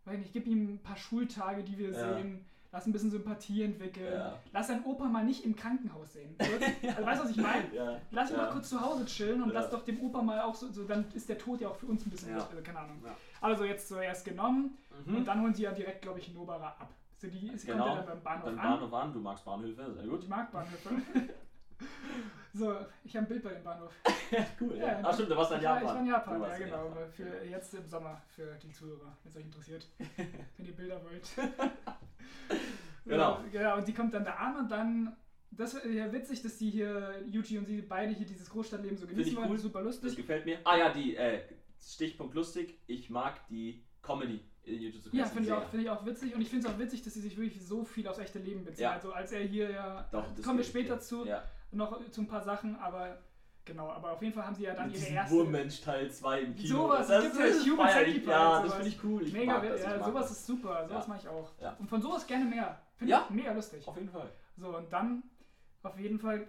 [0.05, 2.45] weiß nicht, gib ihm ein paar Schultage, die wir sehen.
[2.71, 4.13] Lass ein bisschen Sympathie entwickeln.
[4.13, 4.39] Ja.
[4.53, 6.37] Lass deinen Opa mal nicht im Krankenhaus sehen.
[6.39, 6.45] So,
[6.89, 7.75] also, weißt du, was ich meine?
[7.75, 7.99] ja.
[8.11, 8.43] Lass ihn ja.
[8.43, 9.61] mal kurz zu Hause chillen und Ja.
[9.61, 11.87] lass doch dem Opa mal auch so, so, dann ist der Tod ja auch für
[11.87, 12.47] uns ein bisschen, Ja.
[12.47, 13.01] also, keine Ahnung.
[13.05, 13.17] Ja.
[13.41, 14.77] Also jetzt zuerst genommen
[15.07, 15.17] Mhm.
[15.17, 16.91] und dann holen sie ja direkt, glaube ich, Nobara ab.
[17.17, 18.57] So, die sie Genau, kommt ja dann beim Bahnhof an.
[18.57, 20.23] Bahnhof an, du magst Bahnhöfe, sehr gut.
[20.23, 20.91] Ich mag Bahnhöfe.
[22.53, 23.93] so, ich habe ein Bild bei dem Bahnhof.
[24.61, 25.01] cool, Ja, ja.
[25.03, 25.83] Ach stimmt, du warst in Japan.
[25.83, 26.85] ich war in Japan, ja genau.
[26.89, 27.11] Japan.
[27.13, 29.87] Für jetzt im Sommer, für die Zuhörer, wenn es euch interessiert.
[30.57, 31.29] wenn ihr Bilder wollt.
[33.05, 33.41] Genau.
[33.53, 35.17] Ja, und die kommt dann da an und dann.
[35.51, 39.07] Das ist ja witzig, dass die hier, Yuji und sie beide hier dieses Großstadtleben so
[39.07, 39.49] genießen wollen.
[39.51, 39.57] cool.
[39.59, 40.17] Super Das lustig.
[40.17, 40.59] gefällt mir.
[40.65, 41.41] Ah ja, die äh,
[41.81, 42.79] Stichpunkt lustig.
[42.87, 46.35] Ich mag die Comedy Jujutsu Ja, Kaisen finde ich, auch- finde ich auch witzig.
[46.35, 48.63] Und ich finde es auch witzig, dass sie sich wirklich so viel aufs echte Leben
[48.65, 48.83] beziehen.
[48.83, 48.93] Ja.
[48.93, 51.01] Also als er hier ja, Doch, das kommen wir später ja.
[51.01, 51.43] zu, Ja.
[51.73, 53.19] noch zu ein paar Sachen, aber
[53.69, 55.35] genau, aber auf jeden Fall haben sie ja dann Mit ihre erste...
[55.37, 56.77] Wurmmensch Teil 2 im Kino.
[56.83, 57.89] Sowas, das gibt ja Human.
[57.91, 59.23] Centipede, Ja, das finde ich cool.
[59.23, 61.09] Ich Mega, das, ja, sowas ist super, sowas Ja.
[61.15, 61.51] mache ich auch.
[61.61, 61.77] Ja.
[61.79, 62.81] Und von sowas gerne mehr.
[62.97, 63.27] Finde Ja.
[63.29, 63.87] ich mega lustig.
[63.87, 64.31] Auf jeden Fall.
[64.57, 65.23] So, und dann
[65.85, 66.49] auf jeden Fall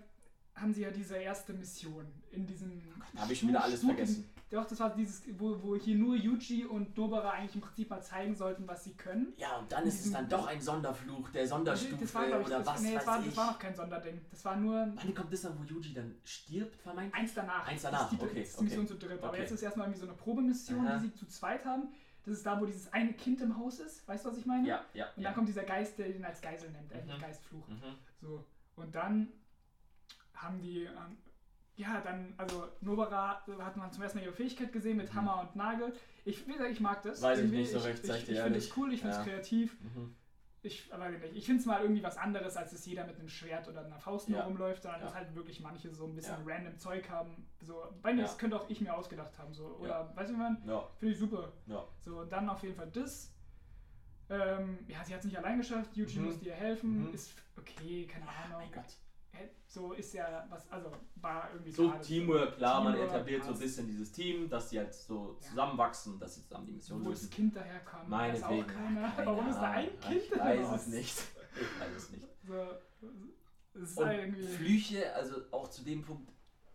[0.56, 2.82] haben sie ja diese erste Mission in diesem.
[3.14, 4.30] Da habe ich schon wieder alles vergessen.
[4.52, 8.02] Doch, das war dieses, wo, wo hier nur Yuji und Nobara eigentlich im Prinzip mal
[8.02, 9.32] zeigen sollten, was sie können.
[9.38, 12.58] Ja, und dann ist es dann doch ein Sonderfluch, der Sonderstufe Das war, ich, oder
[12.58, 13.26] das, was nee, das weiß war, ich.
[13.28, 14.22] das war noch kein Sonderding.
[14.32, 17.22] Das war nur Wann kommt das dann, wo Yuji dann stirbt, vermeintlich?
[17.22, 17.68] eins danach.
[17.68, 18.94] Eins Das danach, ist die, okay, das ist die Mission okay.
[18.94, 19.20] zu dritt.
[19.20, 19.42] Aber Okay.
[19.42, 20.98] jetzt ist erstmal irgendwie so eine Probemission, Aha.
[20.98, 21.90] die sie zu zweit haben.
[22.26, 24.08] Das ist da, wo dieses eine Kind im Haus ist.
[24.08, 24.68] Weißt du, was ich meine?
[24.68, 25.06] Ja, ja.
[25.16, 25.30] Und ja.
[25.30, 27.22] dann kommt dieser Geist, der ihn als Geisel nennt, äh, Mhm.
[27.22, 27.68] Geistfluch.
[27.68, 27.96] Mhm.
[28.20, 28.44] So.
[28.76, 29.30] Und dann
[30.34, 31.18] haben die, ähm,
[31.80, 35.16] ja, dann, also Nobara hat man zum ersten Mal ihre Fähigkeit gesehen mit Mhm.
[35.18, 35.94] Hammer und Nagel.
[36.26, 37.22] Ich, wie gesagt, ich mag das.
[37.22, 39.26] Weiß ich nicht so recht, Ich, ich, ich dir finde es cool, ich finde es
[39.26, 39.32] Ja.
[39.32, 39.78] kreativ.
[39.82, 40.16] Mhm.
[40.62, 41.24] Ich, aber nicht.
[41.38, 43.98] Ich finde es mal irgendwie was anderes, als dass jeder mit einem Schwert oder einer
[43.98, 44.46] Faust nur Ja.
[44.46, 45.06] rumläuft, sondern Ja.
[45.06, 46.54] dass halt wirklich manche so ein bisschen Ja.
[46.54, 47.48] random Zeug haben.
[47.62, 49.54] So, bei mir, das könnte auch ich mir ausgedacht haben.
[49.54, 49.68] So.
[49.80, 50.62] Oder, weißt du, man?
[50.68, 51.54] Ja, Finde ich super.
[52.02, 53.34] So, dann auf jeden Fall das.
[54.30, 55.96] Ähm, ja, sie hat es nicht allein geschafft.
[55.96, 56.26] Yuji Mhm.
[56.26, 57.08] musste ihr helfen.
[57.08, 57.14] Mhm.
[57.14, 58.60] Ist okay, keine Ahnung.
[58.60, 58.98] Mein Gott.
[59.72, 63.52] So ist ja was, also war irgendwie So gerade Teamwork, klar, man Teamwork etabliert so
[63.52, 65.48] ein bisschen dieses Team, dass die halt so Ja.
[65.48, 67.30] zusammenwachsen, dass sie zusammen die Mission Wo das lösen.
[67.32, 69.12] Kind daherkam, weiß auch keiner.
[69.12, 69.90] keine Warum ist da ein.
[70.00, 71.22] Kind Ich weiß es nicht.
[71.54, 72.28] Ich weiß es nicht.
[72.48, 72.56] So,
[73.80, 74.44] es Und.
[74.58, 76.28] Flüche, also auch zu dem Punkt,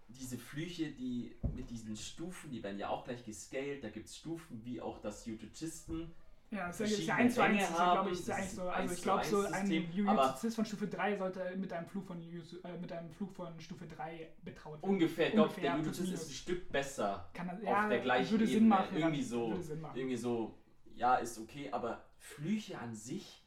[0.07, 4.17] diese Flüche, die mit diesen Stufen, die werden ja auch gleich gescaled, da gibt es
[4.17, 6.15] Stufen wie auch das Jutujisten.
[6.55, 8.19] Ja, das ist ja- ist ja verschiedene 1 zu 1, Ränge ist ja, glaube ich,
[8.19, 8.33] ist so.
[8.63, 11.73] Also 1 ich glaube, so 1 ein System, aber- Jujutsu von Stufe 3 sollte mit
[11.73, 14.91] einem Flug von Jujutsu, äh, mit einem Flug von Stufe 3 betraut werden.
[14.91, 17.29] Ungefähr, ich glaube, der Jutujist ist ein Stück besser.
[17.35, 18.97] Kann das, auf ja, der gleichen würde Sinn Ebene, machen.
[18.97, 19.49] irgendwie so.
[19.51, 19.97] Würde Sinn machen.
[19.97, 20.59] Irgendwie so,
[20.95, 23.43] ja, ist okay, aber Flüche an sich,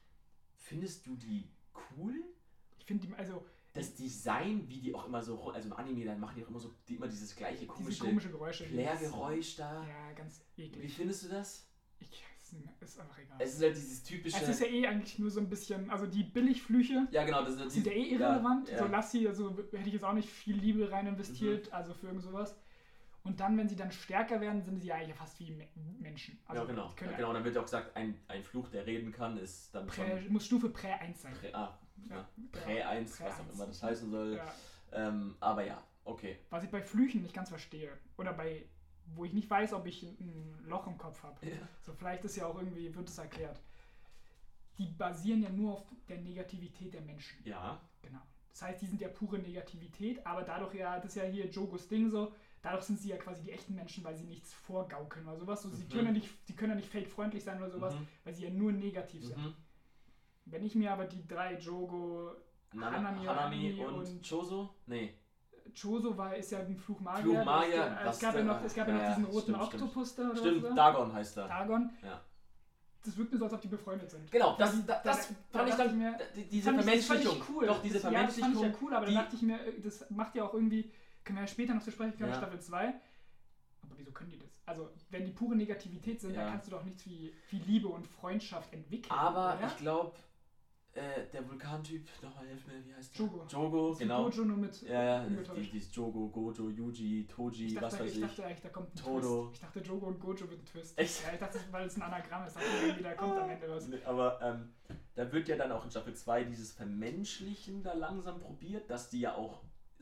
[0.56, 1.48] findest du die
[1.98, 2.14] cool?
[2.80, 6.20] Ich finde die, also Das Design, wie die auch immer so, also im Anime, dann
[6.20, 8.66] machen die auch immer so die, immer dieses gleiche diese komische, komische Geräusche.
[8.66, 9.86] Klärgeräusch da.
[9.88, 10.96] Ja, ganz Wie eklig.
[10.96, 11.68] findest du das?
[12.00, 12.24] Ich,
[12.54, 13.38] ist- ist einfach egal.
[13.40, 14.38] Es ist halt dieses typische.
[14.38, 17.54] Es ist ja eh eigentlich nur so ein bisschen, also die Billigflüche ja, genau, das
[17.56, 18.70] ist halt sind ja eh irrelevant.
[18.70, 18.92] Ja, So ja.
[18.92, 21.74] Lassie, also hätte ich jetzt auch nicht viel Liebe rein investiert, Mhm.
[21.74, 22.56] also für irgend sowas.
[23.24, 25.68] Und dann, wenn sie dann stärker werden, sind sie ja eigentlich fast wie Me-
[26.00, 26.40] Menschen.
[26.46, 26.90] Also ja, genau.
[26.90, 29.38] die können Ja, genau, dann wird ja auch gesagt, ein, ein Fluch, der reden kann,
[29.38, 31.34] ist dann Prä, muss Stufe Prä 1 sein.
[31.34, 31.78] Prä, ah,
[32.10, 33.54] ja, Ja, Prä 1, Prä was auch 1.
[33.56, 34.36] immer das heißen soll.
[34.38, 34.54] Ja.
[34.94, 36.38] Ähm, aber ja, okay.
[36.52, 37.92] Was ich bei Flüchen nicht ganz verstehe.
[38.18, 38.64] Oder bei,
[39.16, 41.46] wo ich nicht weiß, ob ich ein Loch im Kopf habe.
[41.46, 41.56] Ja.
[41.82, 43.60] So, vielleicht ist ja auch irgendwie, wird es erklärt.
[44.78, 47.38] Die basieren ja nur auf der Negativität der Menschen.
[47.46, 48.20] Ja, Genau.
[48.52, 51.88] Das heißt, die sind ja pure Negativität, aber dadurch ja, das ist ja hier Jogos
[51.88, 52.34] Ding so,
[52.64, 55.62] dadurch sind sie ja quasi die echten Menschen, weil sie nichts vorgaukeln oder sowas.
[55.62, 55.90] So, sie, Mhm.
[55.90, 58.08] können ja nicht, sie können ja nicht fake freundlich sein oder sowas, Mhm.
[58.24, 59.38] weil sie ja nur negativ sind.
[59.38, 59.54] Mhm.
[60.46, 62.32] Wenn ich mir aber die drei Jogo,
[62.74, 64.74] Hanami, Hanami, Hanami und, und- Choso?
[64.88, 65.14] Nee.
[65.80, 67.24] Choso war, ist ja ein Fluchmagier.
[67.36, 69.58] Fluchmagier, Das- was es gab ja noch, es gab ja ja, noch diesen roten stimmt,
[69.66, 69.84] stimmt.
[69.84, 70.76] Oktopus da oder Stimmt, was da?
[70.92, 71.48] Dagon heißt er.
[71.48, 71.90] Dagon.
[72.04, 72.22] Ja.
[73.06, 74.30] Das wirkt mir so, als ob die befreundet sind.
[74.32, 76.86] Genau, das, Da- das, da- das da fand ich dann, mir- die- diese Fand ich-
[76.86, 77.56] das fand ich Vermenschlichung.
[77.56, 77.68] cool.
[77.68, 78.72] Doch, diese das, ja, das fand ich Vermenschlichung.
[78.74, 80.92] ja cool, aber dann dachte ich mir, das macht ja auch irgendwie,
[81.24, 82.36] können wir ja später noch zu sprechen kommen, Ja.
[82.38, 82.88] Staffel 2.
[83.84, 84.50] Aber wieso können die das?
[84.66, 86.42] Also, wenn die pure Negativität sind, Ja.
[86.44, 89.12] dann kannst du doch nichts wie, wie Liebe und Freundschaft entwickeln.
[89.18, 89.68] Aber oder?
[89.68, 90.12] ich glaube,
[90.98, 93.26] äh, der Vulkantyp, nochmal hilf mir, wie heißt der?
[93.26, 93.46] Jogo.
[93.48, 94.24] Jogo, Das genau.
[94.24, 95.26] Gojo nur mit Ja, ja,
[95.56, 98.22] die, dieses Jogo, Gojo, Yuji, Toji, dachte, was weiß ich ich.
[98.22, 99.46] dachte eigentlich, da kommt ein Todo.
[99.46, 99.54] Twist.
[99.54, 100.98] Ich dachte, Jogo und Gojo wird ein Twist.
[100.98, 101.24] Echt?
[101.26, 103.70] Ja, ich dachte, weil es ein Anagramm ist, dachte ich irgendwie, da kommt am Ende
[103.70, 103.88] was.
[103.88, 104.70] Nee, Aber ähm,
[105.16, 109.22] da wird ja dann auch in Staffel 2 dieses Vermenschlichen da langsam probiert, dass die
[109.22, 109.62] ja auch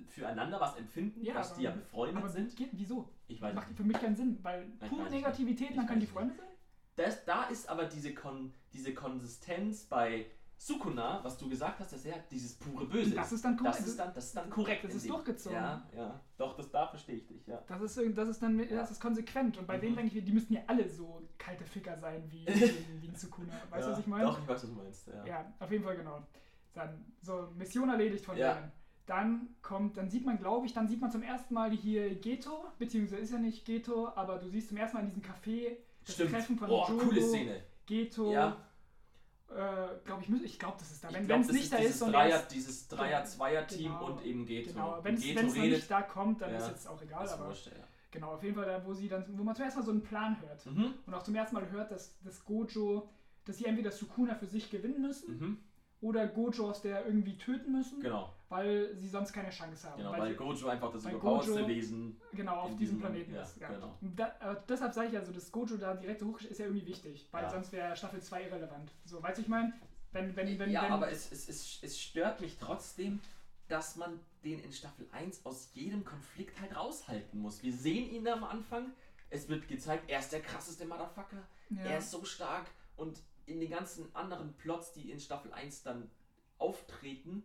[0.09, 2.55] füreinander was empfinden, Ja, dass aber- die ja befreundet Aber sind.
[2.55, 3.09] geht, wieso?
[3.27, 3.77] Ich weiß Macht nicht.
[3.77, 5.09] für mich keinen Sinn, weil Ich pure.
[5.09, 6.45] Negativität, dann können die Freunde sein?
[6.97, 10.25] Das, da ist aber diese, Kon diese Konsistenz bei
[10.57, 13.33] Sukuna, was du gesagt hast, dass er dieses pure Böse Das ist.
[13.33, 13.87] ist dann Das korrekt.
[13.87, 14.83] ist dann, das ist dann korrekt.
[14.85, 15.57] Das ist durchgezogen.
[15.57, 16.19] Ja, ja.
[16.37, 17.61] Doch, das da verstehe ich dich, ja.
[17.67, 18.65] Das ist, das ist dann Ja.
[18.77, 19.57] das ist konsequent.
[19.57, 19.81] Und bei Mhm.
[19.81, 23.53] denen denke ich, die müssten ja alle so kalte Ficker sein wie, wie, wie Sukuna.
[23.69, 23.91] Weißt du, ja.
[23.93, 24.23] was ich meine?
[24.25, 25.07] Doch, ich weiß, was du meinst.
[25.07, 25.25] Ja.
[25.25, 26.23] Ja, auf jeden Fall genau.
[26.73, 28.71] Dann so Mission erledigt von denen.
[29.05, 32.65] Dann kommt, dann sieht man, glaube ich, dann sieht man zum ersten Mal hier Geto,
[32.79, 36.15] beziehungsweise ist ja nicht Geto, aber du siehst zum ersten Mal in diesem Café das
[36.15, 36.31] Stimmt.
[36.31, 37.61] Treffen von Boah, Jogo, coole Szene.
[37.85, 38.57] Geto, Ja.
[39.49, 41.09] Äh, glaube ich, ich glaube, das ist da.
[41.13, 44.05] Wenn es nicht da ist und Dreier, dieses Dreier-Zweier-Team Genau.
[44.07, 44.71] und eben Geto.
[44.73, 45.23] genau, wenn es
[45.55, 46.57] nicht da kommt, dann Ja.
[46.57, 47.73] ist jetzt auch egal, aber wurscht, ja.
[48.11, 50.41] genau, auf jeden Fall da, wo sie dann, wo man zuerst mal so einen Plan
[50.41, 50.93] hört Mhm.
[51.05, 53.09] und auch zum ersten Mal hört, dass das Gojo,
[53.45, 55.57] dass sie entweder Sukuna für sich gewinnen müssen Mhm.
[56.01, 58.01] oder Gojo aus der irgendwie töten müssen.
[58.01, 58.33] Genau.
[58.49, 59.97] Weil sie sonst keine Chance haben.
[59.97, 62.21] Genau, weil weil, Gojo einfach das überpowerste Wesen.
[62.33, 63.57] genau auf diesem Planeten ja, ist.
[63.57, 63.69] Ja.
[63.69, 63.97] genau.
[64.01, 67.27] Da, deshalb sage ich also, dass Gojo da direkt so hoch ist ja irgendwie wichtig,
[67.31, 67.49] weil Ja.
[67.49, 68.91] sonst wäre Staffel 2 irrelevant.
[69.05, 69.73] So, weißt du, ich meine,
[70.11, 73.19] wenn, wenn, wenn, ja, wenn, aber es, es, es, es stört mich trotzdem,
[73.67, 77.63] dass man den in Staffel 1 aus jedem Konflikt halt raushalten muss.
[77.63, 78.91] Wir sehen ihn am Anfang,
[79.29, 81.81] es wird gezeigt, er ist der krasseste Motherfucker, ja.
[81.81, 86.09] er ist so stark und in den ganzen anderen Plots, die in Staffel 1 dann
[86.57, 87.43] auftreten,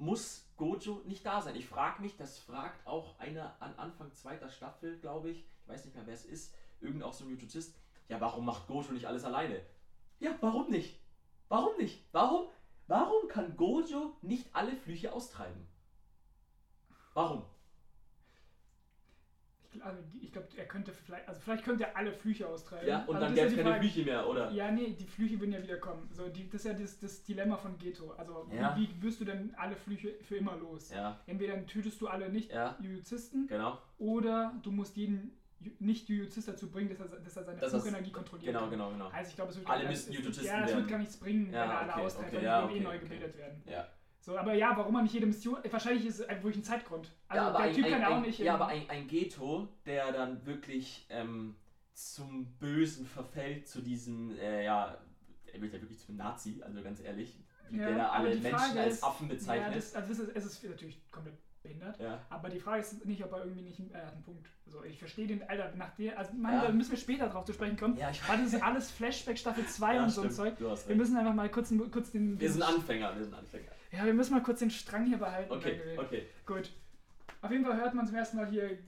[0.00, 1.56] muss Gojo nicht da sein.
[1.56, 5.84] Ich frage mich, das fragt auch einer an Anfang zweiter Staffel, glaube ich, ich weiß
[5.84, 7.74] nicht mehr, wer es ist, irgend auch so ein Jututist,
[8.08, 9.60] ja, warum macht Gojo nicht alles alleine?
[10.18, 10.98] Ja, warum nicht?
[11.48, 12.02] Warum nicht?
[12.12, 12.48] Warum,
[12.86, 15.66] warum kann Gojo nicht alle Flüche austreiben?
[17.14, 17.44] Warum?
[19.70, 22.88] Ich, also, ich glaube, er könnte vielleicht, also vielleicht könnte er alle Flüche austreiben.
[22.88, 24.50] Ja, und also dann gäbe es ja keine Frage- Flüche mehr, oder?
[24.50, 26.08] Ja, nee, die Flüche würden ja wieder kommen.
[26.10, 28.12] So, die, das ist ja das, das Dilemma von Geto.
[28.12, 28.74] Also, Ja.
[28.78, 30.90] wie, wie wirst du denn alle Flüche für immer los?
[30.90, 33.78] Ja, Entweder tötest du alle nicht ja, Jujuzisten genau.
[33.98, 35.32] oder du musst jeden
[35.80, 39.08] nicht Jujuzist dazu bringen, dass er, dass er seine Das Flugenergie kontrollieren Genau, genau, genau.
[39.08, 41.62] Also ich glaube, es wird Alle es- Jujuzisten Ja, es wird gar nichts bringen, Ja,
[41.62, 42.98] wenn er alle okay, austreibt, okay, ja, eh okay, neu okay.
[43.00, 43.62] gebildet werden.
[43.66, 43.86] Ja.
[44.28, 45.56] So, aber ja, warum man nicht jede Mission.
[45.70, 47.10] Wahrscheinlich ist es wirklich ein Zeitgrund.
[47.28, 48.38] Also ja, aber der ein, Typ ein, kann ja auch ein, nicht.
[48.40, 51.56] Ja, aber ein, ein Geto, der dann wirklich ähm,
[51.94, 54.98] zum Bösen verfällt, zu diesem, äh, ja,
[55.50, 57.38] er wird ja wirklich zum Nazi, also ganz ehrlich,
[57.70, 59.76] wie Ja, der da alle Menschen Frage als ist- Affen ja, bezeichnet.
[59.76, 61.98] das, also das ist, es ist natürlich komplett behindert.
[61.98, 64.46] Ja, Aber die Frage ist nicht, ob er irgendwie nicht er hat einen Punkt.
[64.66, 66.66] Also ich verstehe den, Alter, nach der, also Mann, Ja.
[66.66, 67.96] da müssen wir später drauf zu sprechen kommen.
[67.96, 70.86] ja ich Weil das ist alles Flashback Staffel 2 ja, und so ein stimmt, Zeug.
[70.86, 72.38] Wir müssen einfach mal kurz, kurz den.
[72.38, 73.70] Wir sind Anfänger, wir sind Anfänger.
[73.90, 75.52] Ja, wir müssen mal kurz den Strang hier behalten.
[75.52, 76.26] Okay, okay.
[76.46, 76.70] Gut.
[77.40, 78.78] Auf jeden Fall hört man zum ersten Mal hier,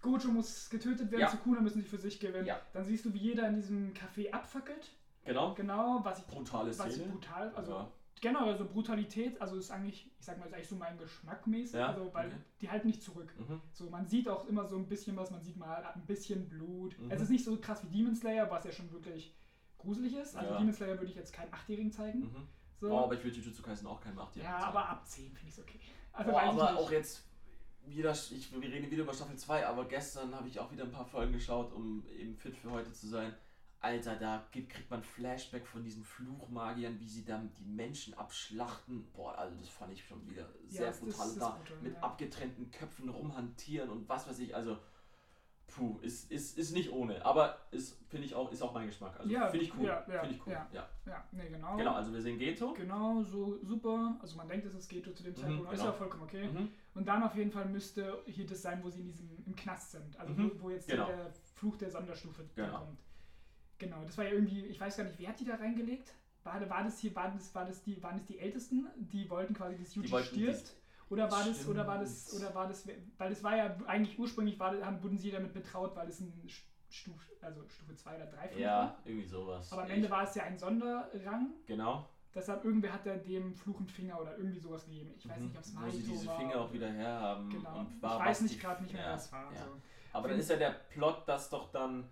[0.00, 1.30] Gojo muss getötet werden, Ja.
[1.30, 2.46] Sukuna müssen sie für sich gewinnen.
[2.46, 2.60] Ja.
[2.72, 4.90] Dann siehst du, wie jeder in diesem Café abfackelt.
[5.24, 5.54] Genau.
[5.54, 7.08] Genau, was ich, Brutale was ich Szene.
[7.10, 7.92] brutal, also Ja.
[8.20, 11.74] genau, also Brutalität, also ist eigentlich, ich sag mal, ist eigentlich so mein Geschmack mäßig,
[11.74, 12.36] Ja, also weil okay.
[12.62, 13.34] die halten nicht zurück.
[13.38, 13.60] Mhm.
[13.72, 16.98] So, man sieht auch immer so ein bisschen was, man sieht mal ein bisschen Blut.
[16.98, 17.10] Mhm.
[17.10, 19.36] Es ist nicht so krass wie Demon Slayer, was ja schon wirklich
[19.76, 20.34] gruselig ist.
[20.36, 20.58] Also Ja.
[20.58, 22.20] Demon Slayer würde ich jetzt keinem Achtjährigen zeigen.
[22.20, 22.48] Mhm.
[22.80, 22.90] So.
[22.92, 25.54] Oh, aber ich würde Jujutsu Kaisen auch keinem acht ja, aber ab 10 finde ich
[25.54, 25.80] es okay.
[26.12, 26.80] Also weiß ich aber nicht.
[26.80, 27.24] auch jetzt
[27.86, 30.92] wieder, ich, wir reden wieder über Staffel 2, aber gestern habe ich auch wieder ein
[30.92, 33.34] paar Folgen geschaut, um eben fit für heute zu sein.
[33.80, 39.06] Alter, da gibt, kriegt man Flashback von diesen Fluchmagiern, wie sie dann die Menschen abschlachten.
[39.12, 41.28] Boah, also das fand ich schon wieder sehr das brutal.
[41.38, 42.00] da brutal, mit ja.
[42.00, 44.56] abgetrennten Köpfen rumhantieren und was weiß ich.
[44.56, 44.78] Also,
[45.68, 47.24] puh, ist, ist, ist nicht ohne.
[47.24, 49.18] Aber ist, finde ich auch, ist auch mein Geschmack.
[49.18, 49.84] Also Ja, finde ich cool.
[49.86, 50.52] ja, ja, finde ich cool.
[50.52, 50.68] ja.
[50.72, 50.88] Ja.
[51.06, 51.76] Ja, nee, genau.
[51.76, 52.72] Genau, also wir sehen Geto.
[52.74, 54.16] Genau, so super.
[54.20, 55.84] Also man denkt, es ist Geto zu dem Mhm, Zeitpunkt, ist genau.
[55.84, 56.48] ja vollkommen okay.
[56.48, 56.68] Mhm.
[56.94, 59.92] Und dann auf jeden Fall müsste hier das sein, wo sie in diesem, im Knast
[59.92, 60.18] sind.
[60.18, 61.06] Also Mhm, wo, wo jetzt genau.
[61.06, 62.78] der Fluch der Sonderstufe Genau.
[62.78, 62.98] kommt.
[63.78, 66.12] Genau, das war ja irgendwie, ich weiß gar nicht, wer hat die da reingelegt?
[66.42, 69.54] War, war das hier, war das, war das die, waren das die Ältesten, die wollten
[69.54, 70.74] quasi, dass Yuji stirbt?
[71.10, 74.58] Oder war das, oder war das, oder war das, weil das war ja eigentlich ursprünglich,
[74.58, 76.32] war, haben, wurden sie damit betraut, weil es ein
[76.88, 78.58] Stufe, also Stufe 2 oder 3 Fluch war.
[78.60, 79.72] Ja, irgendwie sowas.
[79.72, 81.52] Aber am Ich- Ende war es ja ein Sonderrang.
[81.66, 82.08] Genau.
[82.34, 85.12] Deshalb irgendwer hat er dem Fluch einen Finger oder irgendwie sowas gegeben.
[85.16, 85.44] Ich weiß Mhm.
[85.46, 86.36] nicht, ob es Wo sie diese war.
[86.38, 87.48] Finger auch wieder herhaben.
[87.50, 87.78] Genau.
[87.80, 89.52] Und war, ich weiß nicht gerade nicht mehr, ja, wer es war.
[89.52, 89.58] ja.
[89.64, 89.70] So.
[90.12, 92.08] Aber dann ist ja der Plot, dass doch dann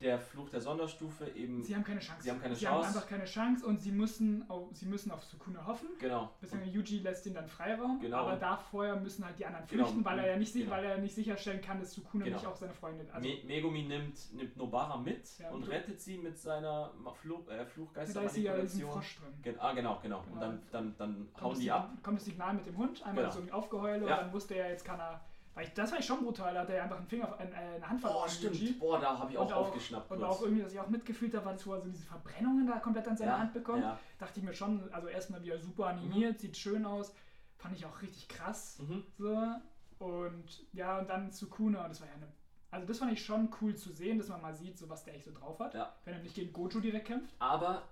[0.00, 1.62] der Fluch der Sonderstufe eben.
[1.62, 2.22] Sie haben keine Chance.
[2.22, 2.86] Sie haben keine sie Chance.
[2.88, 5.88] haben einfach keine Chance und sie müssen auf, sie müssen auf Sukuna hoffen.
[5.98, 6.30] genau.
[6.40, 8.16] Beziehungsweise Yuji lässt ihn dann Freiraum, Genau.
[8.18, 9.84] aber da vorher müssen halt die anderen Genau.
[9.84, 10.70] flüchten, weil er ja nicht, Genau.
[10.70, 12.38] weil er nicht sicherstellen kann, dass Sukuna Genau.
[12.38, 13.10] nicht auch seine Freundin.
[13.10, 16.92] Also Me Megumi nimmt, nimmt Nobara mit Ja, und und- rettet sie mit seiner
[17.22, 18.90] Fluch, äh, da ist sie ja Fluchgeistermanipulation.
[18.92, 19.42] Drin.
[19.42, 20.18] Gen ah, genau, genau.
[20.20, 20.40] Und Genau.
[20.40, 21.90] dann, dann, dann Kommt hauen die ab.
[22.02, 23.34] Kommt das Signal mit dem Hund, einmal Genau.
[23.36, 24.16] so ein Aufgeheule Ja.
[24.16, 25.20] und dann wusste er, jetzt kann er.
[25.54, 27.74] Weil ich, das war ich schon brutal, da hat er ja einfach einen Finger, äh,
[27.74, 28.28] eine Hand verloren.
[28.40, 28.56] Yuji.
[28.56, 28.78] stimmt.
[28.78, 30.10] Boah, da habe ich auch, Und auch- aufgeschnappt.
[30.10, 30.30] Und kurz.
[30.30, 33.16] auch irgendwie, dass ich auch mitgefühlt habe, wo er so diese Verbrennungen da komplett an
[33.16, 33.82] seine ja, Hand bekommt.
[33.82, 33.98] Ja.
[34.18, 37.12] Dachte ich mir schon, also erstmal wieder super animiert, sieht schön aus.
[37.58, 38.78] Fand ich auch richtig krass.
[38.78, 39.04] Mhm.
[39.18, 39.54] So.
[39.98, 42.28] Und ja, und dann Sukuna, und das war ja eine.
[42.70, 45.14] Also das fand ich schon cool zu sehen, dass man mal sieht, so was der
[45.16, 45.74] echt so drauf hat.
[45.74, 45.94] Ja.
[46.04, 47.34] Wenn er nicht gegen Gojo direkt kämpft.
[47.40, 47.82] Aber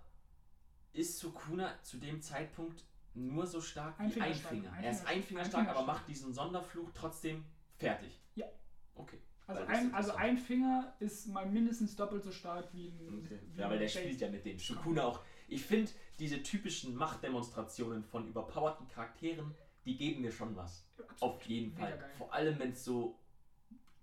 [0.92, 2.84] ist Sukuna zu dem Zeitpunkt
[3.14, 4.52] nur so stark wie Einfingerstark.
[4.54, 4.76] Einfinger?
[4.82, 5.86] Er ist Einfinger- Einfingerstark, aber Einfingerstark.
[5.86, 7.44] macht diesen Sonderfluch trotzdem
[7.76, 8.18] fertig.
[8.34, 8.46] Ja.
[8.94, 9.18] Okay.
[9.46, 13.22] Also ein, also ein Finger ist mal mindestens doppelt so stark wie ein.
[13.24, 13.38] okay.
[13.54, 15.20] Wie Ja, weil der ein spielt ja mit dem Sukuna auch.
[15.48, 19.54] Ich finde, diese typischen Machtdemonstrationen von überpowerten Charakteren,
[19.86, 20.84] die geben mir schon was.
[21.20, 21.98] Auf jeden Fall.
[22.18, 23.18] Vor allem, wenn es so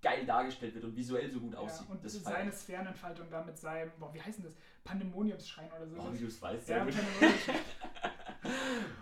[0.01, 1.87] geil dargestellt wird und visuell so gut Ja, aussieht.
[1.89, 2.51] und das seine.
[2.51, 4.53] Sphärenentfaltung da mit seinem, boah, wie heißt denn das?
[4.83, 5.95] Pandemoniumsschrein oder so.
[5.99, 6.87] Oh, wie du es weißt, ja.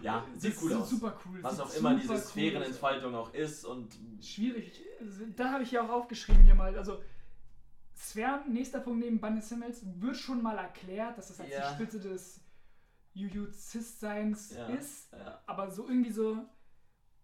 [0.01, 0.89] Ja, sieht ist aus.
[0.89, 1.39] Super cool.
[1.41, 2.19] Was sieht auch immer diese cool.
[2.19, 4.81] Sphärenentfaltung auch ist und Schwierig.
[4.99, 6.75] Also, Da habe ich ja auch aufgeschrieben hier mal.
[6.77, 7.01] Also,
[7.95, 11.69] Sphären, nächster Punkt neben Bandes Himmels, wird schon mal erklärt, dass das als Ja.
[11.69, 12.41] die Spitze des
[13.13, 14.67] Jujuzist-Seins Ja.
[14.67, 15.11] ist.
[15.13, 16.45] ja, Aber so irgendwie so.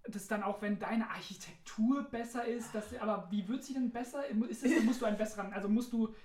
[0.07, 4.26] das dann auch, wenn deine Architektur besser ist, das, aber wie wird sie denn besser?
[4.49, 6.15] Ist es, musst du einen besseren, also musst du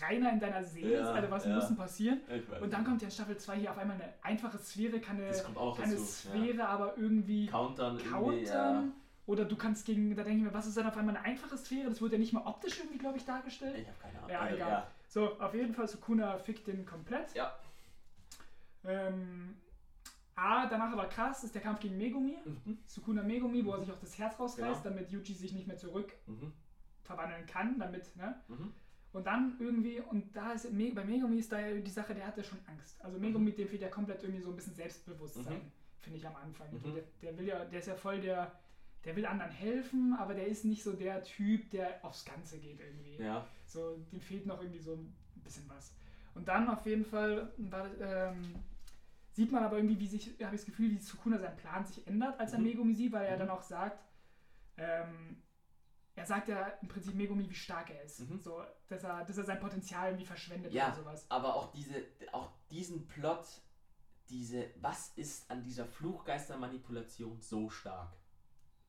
[0.00, 1.54] reiner in deiner Seele, Ja, also was ja.
[1.54, 2.20] muss denn passieren?
[2.60, 5.76] Und dann kommt ja in Staffel 2 hier auf einmal eine einfache Sphäre, kommt auch
[5.78, 8.44] keine dazu, Sphäre, aber irgendwie Countern countern.
[8.44, 8.84] ja.
[9.26, 11.56] Oder du kannst gegen, da denke ich mir, was ist dann auf einmal eine einfache
[11.56, 11.88] Sphäre?
[11.88, 13.76] Das wurde ja nicht mal optisch irgendwie, glaube ich, dargestellt.
[13.78, 14.30] Ich habe keine Ahnung.
[14.30, 14.70] Ja, Also, egal.
[14.70, 14.86] ja.
[15.08, 17.32] So, auf jeden Fall, Sukuna fickt den komplett.
[17.34, 17.52] Ja.
[18.84, 19.54] Ähm,
[20.34, 22.36] A, danach aber krass, ist der Kampf gegen Megumi.
[22.44, 22.78] Mhm.
[22.86, 24.96] Sukuna Megumi, wo er sich auch das Herz rausreißt, Genau.
[24.96, 26.52] damit Yuji sich nicht mehr zurück Mhm.
[27.02, 28.40] verwandeln kann, damit, ne?
[28.48, 28.72] Mhm.
[29.12, 32.42] Und dann irgendwie, und da ist bei Megumi ist da ja die Sache, der hatte
[32.42, 33.02] schon Angst.
[33.04, 35.72] Also Megumi, dem fehlt ja komplett irgendwie so ein bisschen Selbstbewusstsein, Mhm.
[36.00, 36.68] finde ich am Anfang.
[36.72, 36.94] Mhm.
[36.94, 38.52] Der, der will ja, der ist ja voll der,
[39.04, 42.80] der will anderen helfen, aber der ist nicht so der Typ, der aufs Ganze geht
[42.80, 43.16] irgendwie.
[43.22, 43.44] Ja.
[43.66, 45.92] So, dem fehlt noch irgendwie so ein bisschen was.
[46.34, 48.54] Und dann auf jeden Fall war, ähm,
[49.32, 52.06] sieht man aber irgendwie, wie sich, habe ich das Gefühl, wie Sukuna sein Plan sich
[52.06, 52.64] ändert, als er Mhm.
[52.64, 53.40] Megumi sieht, weil er Mhm.
[53.40, 53.98] dann auch sagt,
[54.78, 55.36] ähm,
[56.14, 58.20] er sagt ja im Prinzip Megumi, wie stark er ist.
[58.20, 58.38] Mhm.
[58.38, 60.88] So, dass er, dass er sein Potenzial irgendwie verschwendet Ja.
[60.88, 61.26] oder sowas.
[61.28, 62.02] Aber auch diese,
[62.32, 63.46] auch diesen Plot,
[64.28, 68.12] diese, was ist an dieser Fluchgeistermanipulation so stark?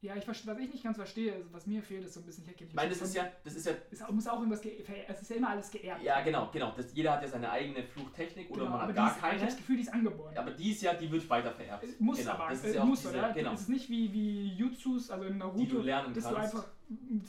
[0.01, 2.43] Ja, ich, was ich nicht ganz verstehe, also was mir fehlt, ist so ein bisschen,
[2.45, 5.29] ich Ich meine, das ist ja, das ist ja, Es muss auch irgendwas, es ist
[5.29, 6.03] ja immer alles geerbt.
[6.03, 6.73] ja genau, genau.
[6.75, 9.21] Das, jeder hat ja seine eigene Fluchtechnik oder Genau, man hat die gar ist, ich
[9.23, 9.45] habe keine.
[9.45, 10.37] das Gefühl, die ist angeboren.
[10.37, 11.85] Aber die ist ja, die wird weiter vererbt.
[11.85, 13.31] Es muss genau, aber, das ist ja auch muss, diese, oder?
[13.31, 16.37] Genau, Es ist nicht wie, wie Jutsus, also in die Naruto, du lernen dass kannst.
[16.53, 16.71] du, einfach,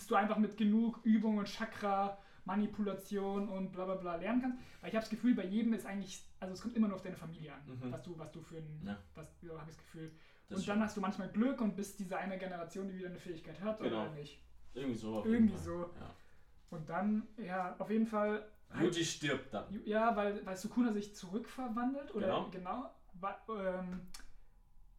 [0.09, 4.59] du einfach mit genug Übung und Chakra, Manipulation und bla bla bla lernen kannst.
[4.81, 7.03] Weil ich habe das Gefühl, bei jedem ist eigentlich, also es kommt immer nur auf
[7.03, 7.93] deine Familie an, Mhm.
[7.93, 8.99] was, du, was du für ein, Ja.
[9.15, 10.13] was, so habe ich das Gefühl.
[10.49, 13.19] Das und dann hast du manchmal Glück und bist diese eine Generation, die wieder eine
[13.19, 14.03] Fähigkeit hat Genau.
[14.03, 14.41] oder nicht.
[14.75, 15.25] irgendwie so.
[15.25, 15.83] Irgendwie so.
[15.99, 16.11] Ja.
[16.71, 18.45] Und dann, ja, auf jeden Fall.
[18.81, 19.81] Yuji stirbt dann.
[19.85, 22.49] Ja, weil, weil Sukuna sich zurückverwandelt oder Genau.
[22.51, 22.91] genau.
[23.21, 24.01] wa- ähm,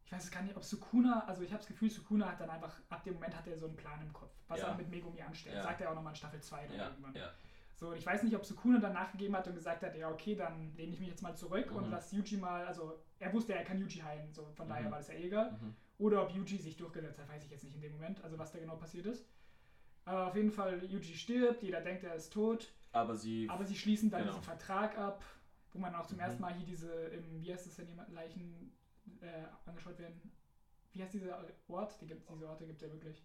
[0.06, 2.48] ich weiß es gar nicht, ob Sukuna, also ich habe das Gefühl, Sukuna hat dann
[2.48, 4.68] einfach, ab dem Moment hat er so einen Plan im Kopf, was Ja.
[4.68, 5.56] er mit Megumi anstellt.
[5.56, 5.62] Ja.
[5.64, 7.14] Sagt er auch nochmal in Staffel 2 dann Ja, irgendwann.
[7.14, 7.30] ja.
[7.74, 10.36] So, und ich weiß nicht, ob Sukuna dann nachgegeben hat und gesagt hat, ja, okay,
[10.36, 11.90] dann lehne ich mich jetzt mal zurück und Mhm.
[11.90, 14.90] lass Yuji mal, also er wusste, er kann Yuji heilen, so von daher Mhm.
[14.92, 15.50] war das ja egal.
[15.60, 15.74] Mhm.
[15.98, 18.52] Oder ob Yuji sich durchgesetzt hat, weiß ich jetzt nicht in dem Moment, also was
[18.52, 19.26] da genau passiert ist.
[20.04, 22.72] Aber auf jeden Fall, Yuji stirbt, jeder denkt, er ist tot.
[22.92, 23.48] Aber sie.
[23.50, 24.32] Aber sie schließen dann Genau.
[24.34, 25.24] diesen Vertrag ab,
[25.72, 26.22] wo man auch zum Mhm.
[26.22, 28.72] ersten Mal hier diese, im, wie heißt es denn, Leichen
[29.20, 30.20] äh, angeschaut werden.
[30.92, 31.38] Wie heißt dieser
[31.68, 32.00] Ort?
[32.00, 33.22] Die gibt, diese Orte gibt es ja wirklich.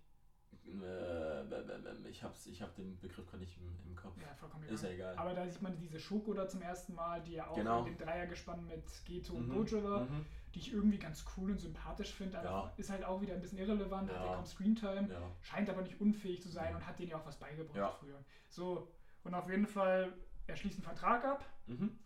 [0.65, 4.15] Äh, ich hab's, ich hab den Begriff gerade nicht im, im Kopf.
[4.21, 5.15] Ja, vollkommen Ist ja egal.
[5.17, 7.79] Aber da sieht man diese Shoko da zum ersten Mal, die ja auch Genau.
[7.79, 10.25] in dem Dreiergespann mit Geto und Mhm, Gojo war, mhm.
[10.53, 12.37] die ich irgendwie ganz cool und sympathisch finde.
[12.39, 12.73] aber Ja.
[12.77, 14.25] Ist halt auch wieder ein bisschen irrelevant, hat Ja.
[14.25, 15.09] ja kaum Screentime.
[15.09, 15.31] Ja.
[15.41, 16.75] scheint aber nicht unfähig zu sein Ja.
[16.75, 17.89] und hat denen ja auch was beigebracht Ja.
[17.91, 18.23] früher.
[18.49, 18.91] So,
[19.23, 20.13] und auf jeden Fall,
[20.47, 21.45] er schließt einen Vertrag ab.
[21.67, 21.97] Mhm.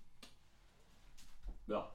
[1.67, 1.91] Ja.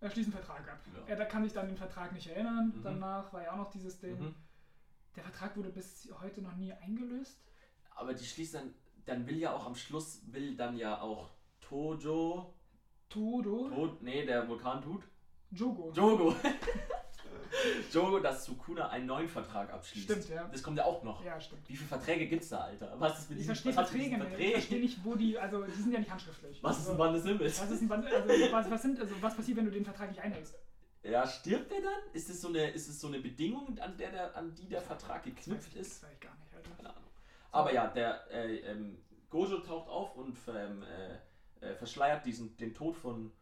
[0.00, 0.78] Er schließt einen Vertrag ab.
[0.94, 1.08] Ja.
[1.08, 2.72] Er da kann sich dann den Vertrag nicht erinnern.
[2.76, 2.82] Mhm.
[2.82, 4.18] Danach war ja auch noch dieses Ding.
[4.18, 4.34] Mhm.
[5.16, 7.40] Der Vertrag wurde bis heute noch nie eingelöst.
[7.90, 8.74] Aber die schließt dann,
[9.06, 11.30] dann will ja auch am Schluss, will dann ja auch
[11.60, 12.54] Tojo,
[13.08, 15.02] Todo, to, nee, der Vulkan-Tut,
[15.50, 15.90] Jogo.
[15.92, 16.36] Jogo,
[17.92, 20.04] Jogo, dass Sukuna einen neuen Vertrag abschließt.
[20.04, 20.48] Stimmt, ja.
[20.48, 21.24] Das kommt ja auch noch.
[21.24, 21.68] Ja, stimmt.
[21.68, 22.94] Wie viele Verträge gibt's da, Alter?
[22.98, 24.46] Was ist mit Ich diesen verstehe was hat mit Verträge diesen nicht.
[24.48, 26.62] Ich verstehe nicht, wo die, also die sind ja nicht handschriftlich.
[26.62, 27.60] Was ist also, ein Band des Himmels?
[27.60, 30.10] was ist ein Band, also was, was sind, also was passiert, wenn du den Vertrag
[30.10, 30.54] nicht einhältst?
[31.02, 32.12] Ja, stirbt er dann?
[32.12, 34.82] Ist es so eine, ist es so eine Bedingung, an, der, der, an die der
[34.82, 36.02] Vertrag Das geknüpft ich, ist?
[36.02, 36.70] das weiß ich gar nicht, Alter.
[36.76, 37.04] Keine Ahnung.
[37.50, 38.98] Aber ja, der äh, ähm,
[39.30, 41.18] Gojo taucht auf und ähm, äh,
[41.60, 43.32] äh, verschleiert diesen, den Tod von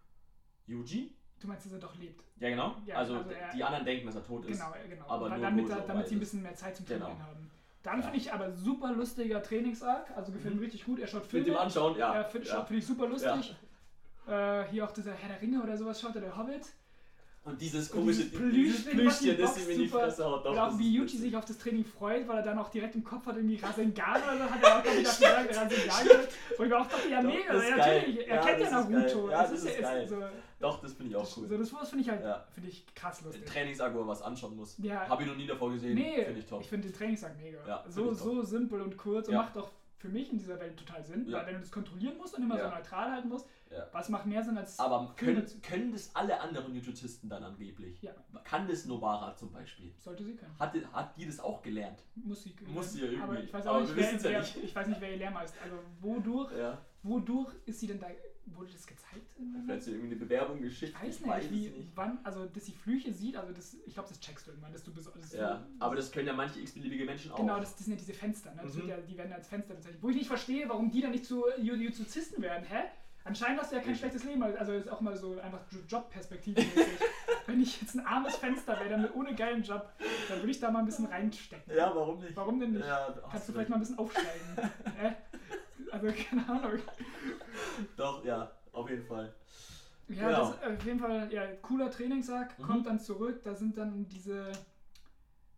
[0.66, 1.16] Yuji.
[1.40, 2.22] Du meinst, dass er doch lebt?
[2.40, 2.76] Ja, genau.
[2.86, 4.58] Ja, also also er- die anderen denken, dass er tot ist.
[4.58, 5.04] Genau, genau.
[5.08, 7.06] aber Weil nur damit, er- damit sie ein bisschen mehr Zeit zum Genau.
[7.06, 7.50] Trainieren haben.
[7.82, 8.02] Dann Ja.
[8.02, 10.60] finde ich aber super lustiger Trainingsarg, also gefällt Mhm.
[10.60, 10.98] mir richtig gut.
[10.98, 11.46] Er schaut Mit Filme.
[11.46, 12.14] dem Anschauen, ja.
[12.14, 12.64] Ja, finde ja.
[12.64, 13.54] find ich super lustig.
[14.26, 16.66] Äh, hier auch dieser Herr der Ringe oder sowas schaut er, der Hobbit.
[17.46, 20.44] Und dieses Und komische dieses dieses die Plüschchen, das ihm in die Fresse haut.
[20.44, 22.68] Doch, und auch das wie Yuji sich auf das Training freut, weil er dann auch
[22.70, 25.22] direkt im Kopf hat, irgendwie Rasengan oder so, hat er auch gesagt,
[25.56, 26.18] Rasengan.
[26.58, 28.70] Wo ich mir auch dachte, ja Doch, mega, das ja, natürlich, er Ja, kennt ja
[28.70, 28.88] das.
[28.88, 29.30] Naruto.
[29.30, 30.08] Ja, Es das ist ja- geil.
[30.08, 30.22] So,
[30.58, 31.46] Doch, das finde ich auch das, cool.
[31.48, 32.44] so, das finde ich halt, Ja.
[32.52, 33.44] finde ich krass lustig.
[33.46, 34.76] Trainingsarg, wo er was anschauen muss.
[34.78, 35.08] Ja.
[35.08, 35.94] Habe ich noch nie davor gesehen.
[35.94, 36.60] Nee, Finde ich top.
[36.62, 37.58] ich finde den Trainingssack mega.
[37.84, 41.02] Find so, so simpel und kurz und macht auch für mich in dieser Welt total
[41.02, 41.38] Sinn, Ja.
[41.38, 42.70] weil wenn du das kontrollieren musst und immer so Ja.
[42.70, 43.86] neutral halten musst, Ja.
[43.92, 48.00] was macht mehr Sinn als Aber können, können das alle anderen Jujutisten dann angeblich?
[48.02, 48.12] Ja.
[48.44, 49.94] Kann das Nobara zum Beispiel?
[49.98, 50.54] sollte sie können.
[50.58, 52.02] Hat, die- hat die das auch gelernt?
[52.14, 52.72] Muss sie können.
[52.74, 53.22] Muss sie ja irgendwie.
[53.22, 54.56] Aber ich weiß auch nicht, wer, nicht.
[54.62, 55.62] ich weiß nicht, wer ihr Lehrmeister ist.
[55.64, 56.52] Also wodurch,
[57.02, 58.08] wodurch ist sie denn da,
[58.54, 59.26] wurde das gezeigt?
[59.64, 60.94] Vielleicht sie irgendwie eine Bewerbung geschickt.
[61.02, 61.92] Ich weiß ich nicht, wie, nicht.
[61.96, 64.82] wann, also dass sie Flüche sieht, also das, ich glaube, das checkst du irgendwann, dass
[64.84, 65.32] du besonders.
[65.32, 67.36] Ja, aber das können ja manche x-beliebige Menschen auch.
[67.36, 68.60] Genau, das, das sind ja diese Fenster, ne?
[68.62, 68.88] Das Mhm.
[68.88, 70.02] ja, die werden ja als Fenster bezeichnet.
[70.02, 72.84] Wo ich nicht verstehe, warum die dann nicht zu Judizisten werden, hä?
[73.24, 74.10] Anscheinend hast du ja kein Richtig.
[74.12, 76.58] schlechtes Leben, also ist auch mal so einfach Jobperspektive.
[76.58, 76.86] wenn
[77.46, 79.92] wenn ich jetzt ein armes Fenster wäre, damit ohne geilen Job,
[80.28, 81.74] dann würde ich da mal ein bisschen reinstecken.
[81.76, 82.36] Ja, warum nicht?
[82.36, 82.86] Warum denn nicht?
[82.86, 84.30] Ja, Kannst du du vielleicht mal ein bisschen aufsteigen?
[85.02, 85.12] äh?
[85.92, 86.80] Also, keine Ahnung.
[87.96, 89.34] Doch, ja, auf jeden Fall.
[90.08, 90.52] Ja, Genau.
[90.62, 92.62] das auf jeden Fall, ja, cooler Trainingssack, Mhm.
[92.62, 94.52] kommt dann zurück, da sind dann diese,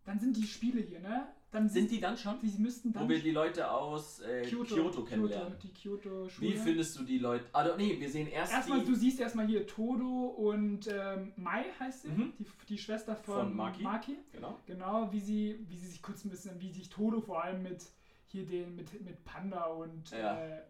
[0.05, 1.27] dann sind die Spiele hier, ne?
[1.51, 2.39] Dann Sind die dann schon?
[2.41, 5.55] die müssten dann Wo wir die Leute aus äh, Kyoto, kennenlernen.
[5.63, 6.47] die Kyoto-Schule.
[6.47, 7.45] Wie findest du die Leute?
[7.53, 12.03] Also, nee, wir sehen erst Erstmal, du siehst erstmal hier Todo und ähm, Mai heißt
[12.03, 12.33] sie, Mhm.
[12.37, 14.17] die, die Schwester von, Von Maki.
[14.31, 14.59] Genau.
[14.67, 15.11] Genau.
[15.11, 17.83] wie sie, wie sie sich kurz ein bisschen, wie sich Todo vor allem mit
[18.31, 20.39] hier den, mit, mit Panda und Ja.
[20.39, 20.61] äh,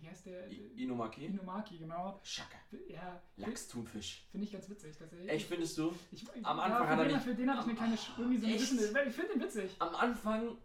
[0.00, 0.50] wie heißt der?
[0.50, 1.26] I- Inumaki.
[1.26, 2.20] Inumaki, genau.
[2.22, 2.56] Schacke.
[2.88, 4.26] Ja, Lachsthunfisch.
[4.30, 4.96] finde ich ganz witzig.
[4.98, 5.28] tatsächlich.
[5.30, 5.94] Echt, findest du?
[6.10, 8.38] Ich, Am ja, Anfang für hat er mich- Für den habe ich eine kleine, irgendwie
[8.38, 8.78] so ein bisschen,
[9.08, 9.70] ich finde den witzig.
[9.78, 10.56] Am Anfang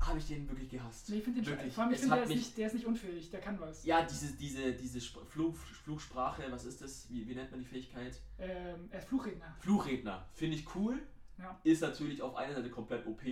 [0.00, 1.08] habe ich den wirklich gehasst.
[1.10, 1.74] Nee, ich finde den Wirklich.
[1.74, 3.84] Vor allem, ich finde, der, ist nicht- der ist nicht unfähig, der kann was.
[3.84, 7.10] Ja, diese, diese, diese Sp- Fluch, Fluchsprache, was ist das?
[7.10, 8.20] Wie, wie nennt man die Fähigkeit?
[8.38, 9.56] Ähm, er ist Fluchredner.
[9.60, 10.28] Fluchredner.
[10.34, 11.00] Finde ich cool.
[11.38, 11.60] Ja.
[11.64, 13.22] Ist natürlich auf einer Seite komplett OP.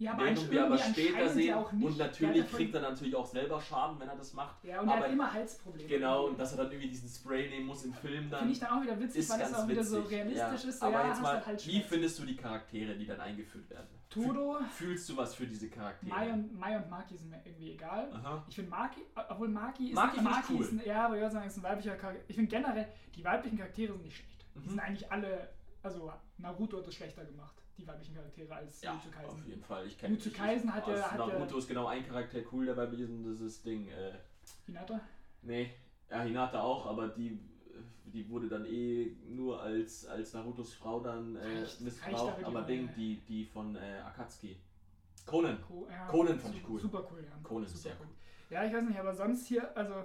[0.00, 1.54] Ja, aber ansch- wir aber später sehen.
[1.54, 1.84] auch nicht.
[1.84, 4.62] Und natürlich ja voll- kriegt er natürlich auch selber Schaden, wenn er das macht.
[4.62, 5.88] Ja, und er aber- hat immer Halsprobleme.
[5.88, 8.38] Genau, und dass er dann irgendwie diesen Spray nehmen muss im Film dann.
[8.40, 10.10] Finde ich dann auch wieder witzig, weil das auch wieder so witzig.
[10.12, 10.68] realistisch ja.
[10.68, 10.78] ist.
[10.80, 13.88] So, Aber ja, jetzt mal, halt wie findest du die Charaktere, die dann eingeführt werden?
[14.08, 16.10] Todo, Fühl- Fühlst du was für diese Charaktere?
[16.14, 18.08] Mai und, Mai und Maki sind mir irgendwie egal.
[18.14, 18.44] Aha.
[18.48, 20.60] Ich finde Maki, obwohl Maki ist, Maki ich cool.
[20.64, 22.22] ist ein, ja, aber ich würde sagen, ist ein weiblicher Charakter.
[22.28, 24.44] Ich finde generell, die weiblichen Charaktere sind nicht schlecht.
[24.54, 24.68] Die Mhm.
[24.70, 25.48] sind eigentlich alle,
[25.82, 29.30] also Naruto hat es schlechter gemacht, die weiblichen Charaktere, als Ja, Jujutsu Kaisen.
[29.40, 29.86] auf jeden Fall.
[29.86, 33.40] Ich kenne Jujutsu Kaisen hat ja- Naruto ist genau ein Charakter cool dabei gewesen, das
[33.40, 33.88] ist Ding.
[33.88, 34.12] Äh,
[34.66, 35.00] Hinata?
[35.42, 35.70] nee,
[36.10, 37.38] ja, Hinata auch, aber die,
[38.04, 42.44] die wurde dann eh nur als, als Narutos Frau dann äh, missbraucht.
[42.44, 44.56] aber Ding, die, die von äh, Akatsuki.
[45.26, 45.60] Conan.
[45.62, 46.80] Co ja, Conan fand ich cool.
[46.80, 47.36] Super cool, ja.
[47.42, 48.06] Conan ist super sehr cool.
[48.50, 50.04] Ja, ich weiß nicht, aber sonst hier, also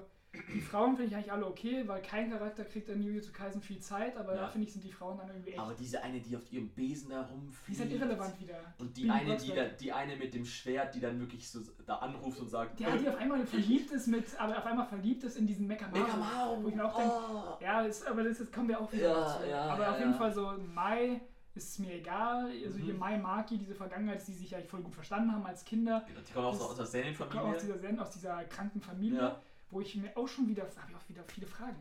[0.53, 3.79] die Frauen finde ich eigentlich alle okay, weil kein Charakter kriegt in Jujutsu Kaisen viel
[3.79, 4.41] Zeit, aber Ja.
[4.41, 5.59] da finde ich, sind die Frauen dann irgendwie echt.
[5.59, 7.79] Aber diese eine, die auf ihrem Besen da die rumfliegt.
[7.79, 8.59] sind irrelevant wieder.
[8.79, 11.97] Und die eine, die, da, die eine mit dem Schwert, die dann wirklich so da
[11.97, 15.37] anruft und sagt, Der, die auf einmal verliebt ist mit, aber auf einmal verliebt ist
[15.37, 15.99] in diesen Mekamaru.
[16.03, 16.63] Megamaru!
[16.63, 17.63] Wo ich mir auch denke, oh.
[17.63, 19.49] Ja, das, aber das, das kommen wir auch wieder Ja, dazu.
[19.49, 20.17] ja, aber ja, auf jeden ja.
[20.17, 21.21] Fall so Mai
[21.55, 22.49] ist mir egal.
[22.65, 22.83] Also Mhm.
[22.83, 26.03] hier Mai Maki, diese Vergangenheit, die sich ja voll gut verstanden haben als Kinder.
[26.27, 27.59] Die kommen auch so aus der Kommen aus Serienfamilie.
[27.61, 29.41] dieser, Zen- aus dieser kranken Familie, Ja.
[29.73, 31.75] Wo ich mir auch schon wieder, habe ich auch wieder viele Fragen.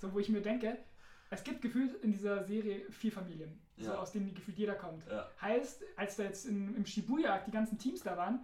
[0.00, 0.78] so, wo ich mir denke,
[1.30, 3.98] es gibt gefühlt in dieser Serie vier Familien, so Ja.
[3.98, 5.04] aus denen gefühlt jeder kommt.
[5.08, 5.28] Ja.
[5.40, 8.40] Heißt, als da jetzt in, im Shibuya die ganzen Teams da waren,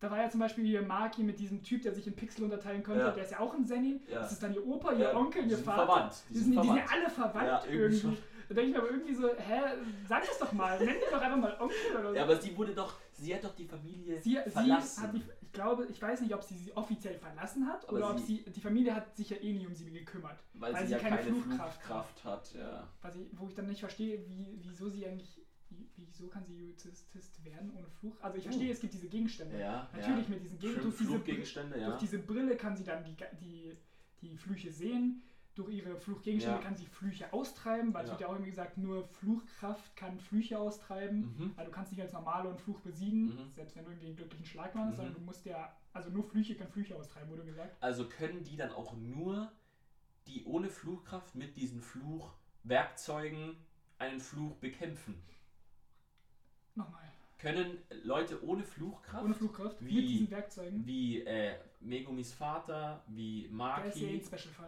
[0.00, 2.84] da war ja zum Beispiel hier Maki mit diesem Typ, der sich in Pixel unterteilen
[2.84, 3.10] konnte, Ja.
[3.10, 4.00] der ist ja auch ein Zenin.
[4.08, 5.86] Das ist dann ihr Opa, ihr Onkel, die ihr sind Vater.
[5.86, 6.14] verwandt.
[6.28, 7.04] Die Die sind sind, die sind ja verwandt.
[7.04, 8.22] alle verwandt irgendwie irgendwie.
[8.48, 9.60] Da denke ich mir aber irgendwie so, hä,
[10.08, 12.14] sag das doch mal, nenn dir doch einfach mal Onkel oder so.
[12.16, 15.02] Ja, aber sie wurde doch, sie hat doch die Familie sie, sie verlassen.
[15.02, 18.10] hat die, ich glaube, ich weiß nicht, ob sie sie offiziell verlassen hat Aber oder
[18.10, 20.38] ob sie- die Familie hat sich ja eh nie um sie gekümmert.
[20.54, 22.54] weil, weil sie ja keine keine Flugkraft Flugkraft, hat.
[22.54, 22.88] Ja.
[23.00, 25.40] Was ich, wo ich dann nicht verstehe, wie, wieso sie eigentlich,
[25.70, 28.14] wie- wieso kann sie Juristist werden ohne Fluch?
[28.20, 28.72] Also ich verstehe, Oh.
[28.72, 29.58] es gibt diese Gegenstände.
[29.58, 30.34] Ja, Natürlich ja.
[30.34, 31.86] mit diesen Gegen Schön durch diese, ja.
[31.88, 33.76] durch diese Brille kann sie dann die, die,
[34.20, 35.22] die Flüche sehen.
[35.58, 36.64] Durch ihre Fluchgegenstände Ja.
[36.64, 38.12] kann sie Flüche austreiben, weil es Ja.
[38.12, 41.34] wird ja auch immer gesagt, nur Fluchkraft kann Flüche austreiben.
[41.36, 41.52] Mhm.
[41.56, 43.50] Weil du kannst nicht als normale und Fluch besiegen, Mhm.
[43.56, 44.96] selbst wenn du irgendwie einen glücklichen Schlag machst, Mhm.
[44.96, 47.76] sondern du musst ja, also nur Flüche können Flüche austreiben, wurde gesagt.
[47.82, 49.50] Also können die dann auch nur,
[50.28, 53.56] die ohne Flugkraft mit diesen Fluchwerkzeugen
[53.98, 55.20] einen Fluch bekämpfen?
[56.76, 57.02] Nochmal.
[57.38, 60.86] Können Leute ohne Flugkraft, Ohne Fluchkraft, Wie- mit diesen Werkzeugen.
[60.86, 64.22] wie äh, Megumis Vater, wie Der ist eh Maki,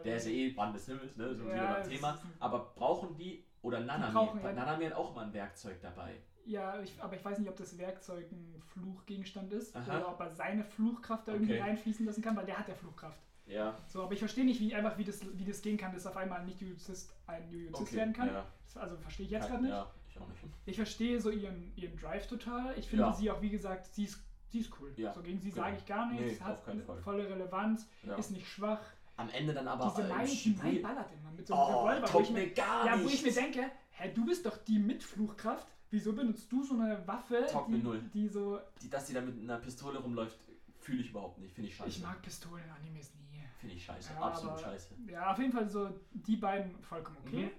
[0.05, 1.35] der ist ja eh Band des Himmels, ne?
[1.35, 5.15] so Ja, wieder beim Thema, aber brauchen die, oder Nanami, brauchen ja- Nanami hat auch
[5.15, 6.15] mal ein Werkzeug dabei.
[6.47, 9.99] Ja, ich, aber ich weiß nicht, ob das Werkzeug ein Fluchgegenstand ist Aha.
[9.99, 11.63] oder ob er seine Fluchkraft da irgendwie Okay.
[11.63, 13.19] reinfließen lassen kann, weil der hat ja Fluchkraft.
[13.47, 16.07] Ja, So, aber ich verstehe nicht, wie einfach wie das, wie das gehen kann, dass
[16.07, 17.97] auf einmal nicht Jujuzist ein Jujuzist okay.
[17.97, 18.29] werden kann.
[18.29, 19.73] Ja, Das, also verstehe ich jetzt gerade nicht.
[19.73, 20.39] Ja, ich auch nicht.
[20.67, 22.79] Ich verstehe so ihren, ihren Drive total.
[22.79, 23.13] Ich finde Ja.
[23.13, 24.93] sie auch, wie gesagt, sie ist, sie ist cool.
[24.97, 25.63] Ja, So gegen sie genau.
[25.65, 26.83] sage ich gar nichts, Nee, hat Fall.
[27.03, 28.17] volle Relevanz, Ja.
[28.17, 28.81] ist nicht schwach.
[29.17, 31.87] Am Ende dann aber Diese äh, Mai, die Mai ballert immer mit so einem Oh,
[31.89, 32.15] Revolver.
[32.15, 35.03] Wo ich, mir, gar ja, wo ich mir denke, hä, du bist doch die mit
[35.03, 35.67] Fluchkraft.
[35.91, 38.01] Wieso benutzt du so eine Waffe, mir die, null.
[38.15, 38.61] die so.
[38.81, 40.39] die, dass sie da mit einer Pistole rumläuft,
[40.79, 41.53] fühle ich überhaupt nicht.
[41.55, 41.89] Finde ich scheiße.
[41.91, 43.43] Ich mag Pistolen in Animes nie.
[43.59, 44.13] Finde ich scheiße.
[44.15, 44.95] Ja, Absolut aber- scheiße.
[45.09, 47.47] Ja, auf jeden Fall so die beiden vollkommen okay.
[47.47, 47.51] Mhm.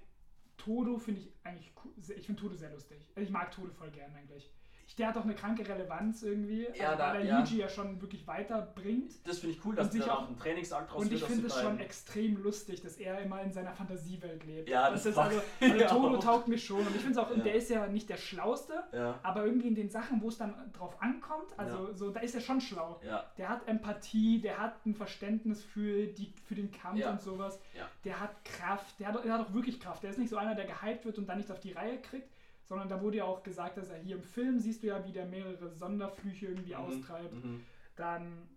[0.57, 1.91] Todo finde ich eigentlich cool.
[2.15, 3.05] Ich finde Todo sehr lustig.
[3.15, 4.49] Ich mag Todo voll gern eigentlich.
[4.97, 7.39] Der hat auch eine kranke Relevanz irgendwie, Ja, also, da- weil er ja.
[7.39, 9.13] Yuji ja schon wirklich weiterbringt.
[9.27, 11.79] Das finde ich cool, dass sich auch- einen Trainingsakt draus Und ich finde es schon
[11.79, 14.69] extrem lustig, dass er immer in seiner Fantasiewelt lebt.
[14.69, 15.41] Ja, das ist mag also,
[15.83, 15.85] also
[16.17, 16.19] auch.
[16.23, 16.79] taugt mir schon.
[16.85, 17.43] Und ich finde es auch, Ja.
[17.43, 20.53] der ist ja nicht der Schlauste, Ja, aber irgendwie in den Sachen, wo es dann
[20.73, 22.99] drauf ankommt, also so, da ist er schon schlau.
[23.05, 27.59] ja, Der hat Empathie, der hat ein Verständnis für, die, für den Kampf und sowas.
[27.77, 27.87] Ja.
[28.03, 30.03] Der hat Kraft, der hat, der hat auch wirklich Kraft.
[30.03, 32.27] Der ist nicht so einer, der gehypt wird und dann nicht auf die Reihe kriegt,
[32.71, 35.11] sondern da wurde ja auch gesagt, dass er hier im Film siehst du ja, wie
[35.11, 37.43] der mehrere Sonderflüche irgendwie Mhm, austreibt.
[37.43, 37.65] mhm.
[37.97, 38.47] Dann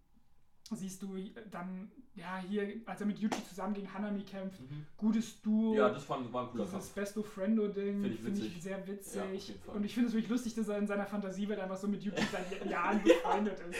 [0.72, 1.14] siehst du
[1.50, 4.86] dann, ja, hier, als er mit Yuji zusammen gegen Hanami kämpft, Mhm.
[4.96, 5.74] gutes Duo.
[5.74, 6.94] Ja, das fand, war ein cooler dieses Kampf.
[6.94, 9.54] Besto Friendo-Ding Find ich finde ich sehr Ja, witzig.
[9.66, 9.76] Fall.
[9.76, 12.16] und ich finde es wirklich lustig, dass er in seiner Fantasiewelt einfach so mit Yuji
[12.32, 13.78] seit Jahren befreundet ist.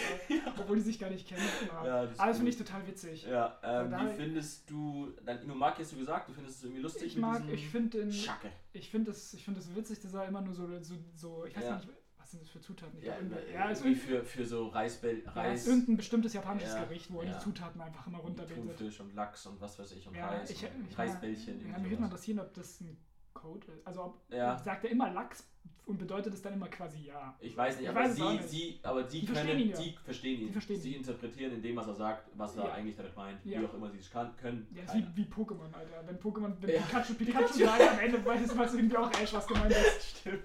[0.59, 1.41] Obwohl die sich gar nicht kennen.
[1.69, 1.87] Ja.
[1.87, 3.25] Ja, das das finde ich total witzig.
[3.25, 7.05] Ja, ähm, wie findest du, dann Inumaki hast du gesagt, du findest es irgendwie lustig
[7.07, 8.51] Ich mag, ich finde den, Schacke.
[8.75, 11.65] ich finde es, finde es witzig, dass er immer nur so, so, so ich weiß
[11.65, 11.77] Ja.
[11.77, 11.89] nicht,
[12.35, 12.99] sind das für Zutaten?
[12.99, 15.37] Ich Ja, glaub, irgendwie- ja, ja, ist irgendwie irgend- für, für so Reisbell, ja, ist
[15.37, 17.35] Reis, irgendein bestimmtes japanisches Ja, Gericht, wo er ja.
[17.39, 18.57] die Zutaten einfach immer runterbetet.
[18.77, 21.61] Thunfisch und Lachs und was weiß ich und Ja, Reis ich, und ich, Reisbällchen.
[21.71, 22.97] Ja, mich würde mal interessieren, ob das ein
[23.33, 23.87] Code ist.
[23.87, 24.57] Also ob Ja.
[24.59, 25.49] sagt er immer Lachs
[25.87, 27.37] und bedeutet es dann immer quasi ja.
[27.41, 28.49] Ich weiß nicht, Ich aber weiß sie, nicht.
[28.49, 29.77] sie, aber sie Die können, verstehen ihn ja.
[29.77, 30.47] sie verstehen ihn.
[30.47, 30.97] Die verstehen sie ihn.
[30.99, 32.73] interpretieren in dem, was er sagt, was er Ja.
[32.73, 33.45] eigentlich damit meint.
[33.45, 33.61] Ja.
[33.61, 34.67] Wie auch immer sie es kann, können.
[34.75, 36.03] Ja, wie, wie Pokémon, Alter.
[36.07, 36.81] Wenn Pokémon, wenn Ja.
[36.83, 40.19] Pikachu Pikachu sagt, am Ende weiß weiß irgendwie auch Ash, was gemeint ist.
[40.21, 40.43] Stimmt.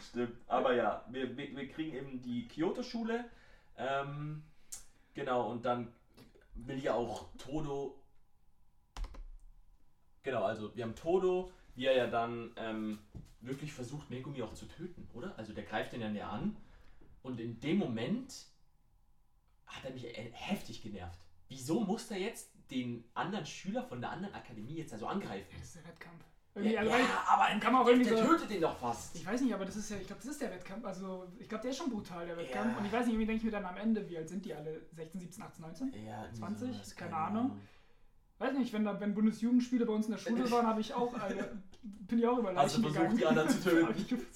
[0.00, 0.36] Stimmt.
[0.46, 3.24] Aber ja, wir, wir, wir kriegen eben die Kyoto-Schule.
[3.76, 4.42] Ähm,
[5.14, 5.92] genau, und dann
[6.54, 8.02] will ja auch Todo.
[10.22, 12.98] Genau, also wir haben Todo, wie er ja dann ähm,
[13.40, 15.36] wirklich versucht, Megumi auch zu töten, oder?
[15.38, 16.56] Also der greift ihn ja näher an.
[17.22, 18.46] Und in dem Moment
[19.66, 21.18] hat er mich heftig genervt.
[21.48, 25.54] Wieso muss er jetzt den anderen Schüler von der anderen Akademie jetzt also angreifen?
[25.58, 26.24] Das ist der Wettkampf.
[26.62, 26.98] Ja, also, ja,
[27.28, 29.14] aber dann kann man auch irgendwie der so- tötet den doch fast.
[29.16, 30.84] Ich weiß nicht, aber das ist ja, ich glaube, das ist der Wettkampf.
[30.84, 32.72] Also, ich glaube, der ist schon brutal, der Wettkampf.
[32.72, 32.78] Ja.
[32.78, 34.54] Und ich weiß nicht, irgendwie denke ich mir dann am Ende, wie alt sind die
[34.54, 34.80] alle?
[34.92, 35.92] 16, 17, 18, 19?
[36.06, 36.72] Ja, irgendwie 20?
[36.74, 37.60] sowas, Keine Ahnung.
[38.38, 41.12] Weiß nicht, wenn, da, wenn Bundesjugendspiele bei uns in der Schule waren, habe ich auch,
[41.14, 41.44] äh,
[41.82, 43.16] bin ich auch über Hast du versucht, gegangen.
[43.18, 44.26] die anderen zu töten?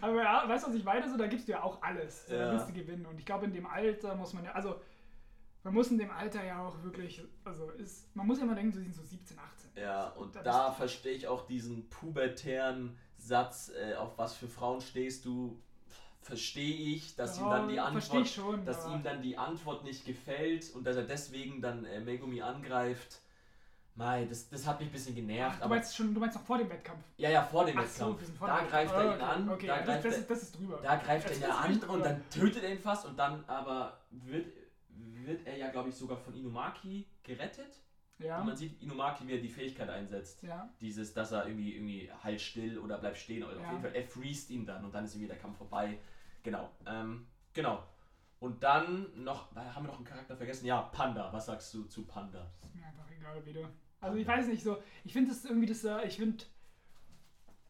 [0.00, 1.08] Aber ja, weißt du, was ich meine?
[1.08, 2.26] So, da gibst du ja auch alles.
[2.26, 2.46] So, Ja.
[2.46, 3.06] Da willst du gewinnen.
[3.06, 4.80] Und ich glaube, in dem Alter muss man ja, also,
[5.62, 8.72] man muss in dem Alter ja auch wirklich, also ist, man muss ja mal denken,
[8.72, 9.65] so sind so 17, 18.
[9.76, 15.24] Ja, und Da verstehe ich auch diesen pubertären Satz, äh, auf was für Frauen stehst
[15.24, 15.60] du,
[16.22, 19.84] verstehe ich, dass ihm dann die Ja, Antwort, schon, dass aber- ihm dann die Antwort
[19.84, 23.20] nicht gefällt und dass er deswegen dann äh, Megumi angreift.
[23.94, 25.54] Mei, das, das hat mich ein bisschen genervt.
[25.54, 27.02] Ach, du aber meinst schon, du meinst noch vor dem Wettkampf.
[27.16, 28.24] ja, ja, vor dem Ach so, Wettkampf.
[28.26, 30.42] sind vor da dem greift er ihn an, Okay, da das, greift das, ist, das
[30.42, 30.80] ist drüber.
[30.82, 31.92] Da greift er ihn ja an drüber.
[31.94, 34.46] und dann tötet er ihn fast und dann aber wird,
[34.90, 37.80] wird er ja, glaube ich, sogar von Inumaki gerettet.
[38.18, 40.42] Ja, Und man sieht Inumaki, wie er die Fähigkeit einsetzt.
[40.42, 40.68] ja.
[40.80, 43.42] Dieses, dass er irgendwie, irgendwie halt still oder bleibt stehen.
[43.44, 43.70] Oder auf Ja.
[43.72, 45.98] jeden Fall, er freest ihn dann und dann ist irgendwie der Kampf vorbei.
[46.42, 46.70] Genau.
[46.86, 47.82] Ähm, genau.
[48.38, 50.66] Und dann noch, da haben wir noch einen Charakter vergessen.
[50.66, 51.30] Ja, Panda.
[51.32, 52.50] Was sagst du zu Panda?
[52.62, 53.68] Ist mir einfach egal, wieder.
[54.00, 56.44] Also ich weiß nicht so, ich finde es irgendwie das, äh, ich finde,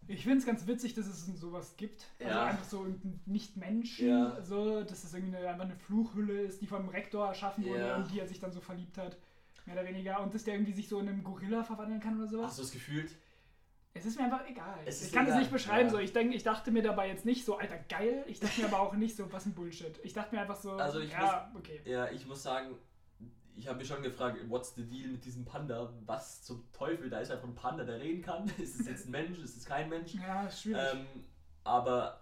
[0.08, 2.06] ich finde es ganz witzig, dass es sowas gibt.
[2.20, 2.44] Also Ja.
[2.46, 4.40] einfach so ein Nicht-Menschen, Ja.
[4.42, 7.96] so, dass es irgendwie eine, einfach eine Fluchhülle ist, die vom Rektor erschaffen wurde Ja.
[7.96, 9.16] und die er sich dann so verliebt hat.
[9.66, 10.20] Mehr oder weniger.
[10.20, 12.48] Und dass der irgendwie sich so in einem Gorilla verwandeln kann oder sowas.
[12.48, 13.10] Hast du es gefühlt?
[13.94, 14.78] Es ist mir einfach egal.
[14.84, 15.88] Es ich kann es nicht beschreiben.
[15.88, 15.90] ja.
[15.90, 15.98] So.
[15.98, 18.24] Ich, denk, ich dachte mir dabei jetzt nicht so, Alter, geil.
[18.26, 19.98] Ich dachte mir aber auch nicht so, was ein Bullshit.
[20.02, 21.80] Ich dachte mir einfach so, Also ich ja, okay.
[21.84, 22.76] Ja, ich muss sagen,
[23.56, 25.92] ich habe mich schon gefragt, what's the deal mit diesem Panda?
[26.04, 27.08] Was zum Teufel?
[27.08, 28.46] Da ist einfach ein Panda, der reden kann.
[28.58, 29.38] Ist es jetzt ein Mensch?
[29.38, 30.14] Ist es kein Mensch?
[30.14, 30.82] Ja, schwierig.
[30.92, 31.06] Ähm,
[31.64, 32.20] aber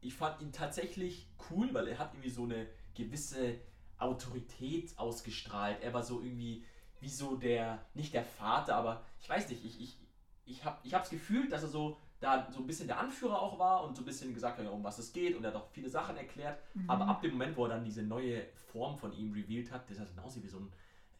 [0.00, 3.58] ich fand ihn tatsächlich cool, weil er hat irgendwie so eine gewisse
[3.98, 5.82] Autorität ausgestrahlt.
[5.82, 6.64] Er war so irgendwie
[7.06, 9.96] wie so der, nicht der Vater, aber ich weiß nicht, ich, ich,
[10.44, 13.60] ich habe ich hab's gefühlt, dass er so da so ein bisschen der Anführer auch
[13.60, 15.68] war und so ein bisschen gesagt hat, um was es geht und er hat auch
[15.68, 16.58] viele Sachen erklärt.
[16.74, 16.90] Mhm.
[16.90, 20.00] Aber ab dem Moment, wo er dann diese neue Form von ihm revealed hat, das
[20.00, 20.72] hat dann aussieht wie so ein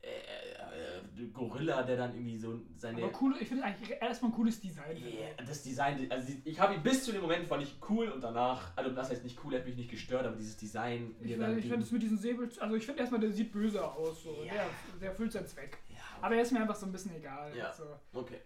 [0.07, 4.35] äh, äh, Gorilla, der dann irgendwie so seine aber cool, ich finde eigentlich erstmal ein
[4.35, 4.97] cooles Design.
[4.97, 8.21] Yeah, das Design, also ich habe ihn bis zu dem Moment fand ich cool und
[8.21, 11.61] danach, also das heißt nicht cool, hat mich nicht gestört, aber dieses Design, Ich, find-
[11.63, 14.43] finde es mit diesem Säbel, also ich finde erstmal, der sieht böse aus, so.
[14.45, 14.53] Ja.
[14.55, 14.67] Der,
[15.01, 15.79] der erfüllt seinen Zweck.
[15.89, 17.57] ja, Aber er ist mir einfach so ein bisschen egal.
[17.57, 17.73] Ja.
[17.73, 17.85] So.
[18.13, 18.41] okay.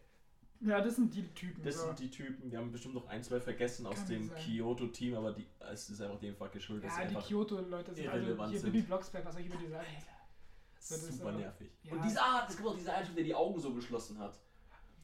[0.62, 1.64] Ja, das sind die Typen.
[1.64, 1.86] Das so.
[1.86, 4.36] sind die Typen, wir haben bestimmt noch ein, zwei vergessen aus Kann dem sein.
[4.44, 6.90] Kyoto-Team, aber die, es ist einfach dem Fall geschuldet.
[6.98, 8.72] ja, die Kyoto-Leute sind also irrelevant hier sind.
[8.72, 9.86] Bibi Blocksberg, was soll ich über die sagen?
[9.96, 10.06] Ist
[10.89, 11.70] super nervig.
[11.83, 11.93] ja.
[11.93, 14.39] Und diese Art, es gibt auch diese Einschrift, der die Augen so geschlossen hat.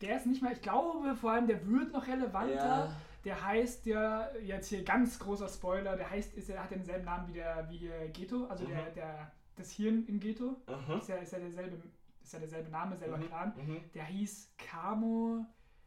[0.01, 2.55] Der ist nicht mehr, ich glaube vor allem, der wird noch relevanter.
[2.55, 2.97] Ja.
[3.25, 7.27] Der heißt ja, jetzt hier ganz großer Spoiler, der heißt, ist, er hat denselben Namen
[7.29, 8.95] wie der wie Geto, also der, Mhm.
[8.95, 10.57] der, das Hirn in Geto.
[10.67, 10.99] Aha.
[10.99, 11.83] Ist ja, ist ja derselbe,
[12.23, 13.23] ist ja derselbe Name, selber Mhm.
[13.27, 13.53] Clan.
[13.57, 13.81] Mhm.
[13.95, 15.45] Der hieß Kamo.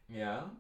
[0.08, 0.52] Ja.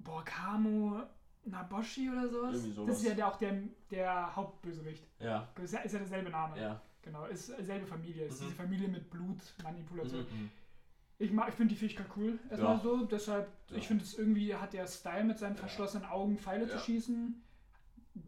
[0.00, 1.02] Boah, Kamo.
[1.44, 2.62] Naboshi oder sowas.
[2.62, 2.86] Sowas.
[2.88, 3.54] Das ist ja der, auch der,
[3.90, 5.06] der Hauptbösewicht.
[5.18, 5.48] Ja.
[5.62, 6.60] Ist ja, ist ja derselbe Name.
[6.60, 6.80] Ja.
[7.02, 8.26] Genau, ist selbe Familie.
[8.26, 8.44] Ist Mhm.
[8.46, 10.20] diese Familie mit Blutmanipulation.
[10.22, 10.50] Mhm.
[11.20, 12.80] Ich, mag- ich finde die Fähigkeit cool, erstmal Ja.
[12.80, 13.04] so.
[13.06, 13.76] Deshalb, Ja.
[13.76, 17.42] ich finde es irgendwie, hat der Style mit seinen verschlossenen Augen Pfeile zu schießen.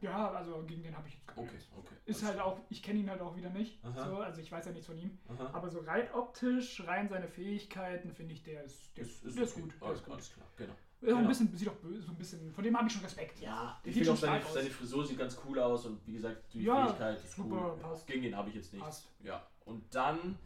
[0.01, 1.95] Ja, also gegen den habe ich jetzt keine Okay, okay.
[2.07, 3.81] Ist halt auch, ich kenne ihn halt auch wieder nicht.
[3.83, 5.19] So, also ich weiß ja nichts von ihm.
[5.29, 5.51] Aha.
[5.53, 9.45] Aber so rein optisch, rein seine Fähigkeiten, finde ich, der ist, der, Ist, ist, der
[9.45, 9.63] ist okay.
[9.63, 9.75] gut.
[9.81, 10.15] Der Alles, ist gut.
[10.15, 10.75] alles klar, genau.
[11.03, 11.29] Auch ein Genau.
[11.29, 13.41] bisschen, sieht auch böse, so ein bisschen, von dem habe ich schon Respekt.
[13.41, 16.53] Ja, Der ich finde auch seine, seine Frisur sieht ganz cool aus und wie gesagt,
[16.53, 17.79] die Ja, Fähigkeit ist super, cool.
[17.81, 18.07] passt.
[18.07, 18.87] Gegen den habe ich jetzt nichts.
[18.87, 19.09] Passt.
[19.25, 20.39] Ja, und dann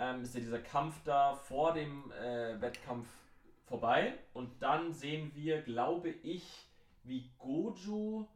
[0.00, 3.06] ähm, ist ja dieser Kampf da vor dem äh, Wettkampf
[3.66, 6.68] vorbei und dann sehen wir, glaube ich,
[7.04, 8.28] wie Gojo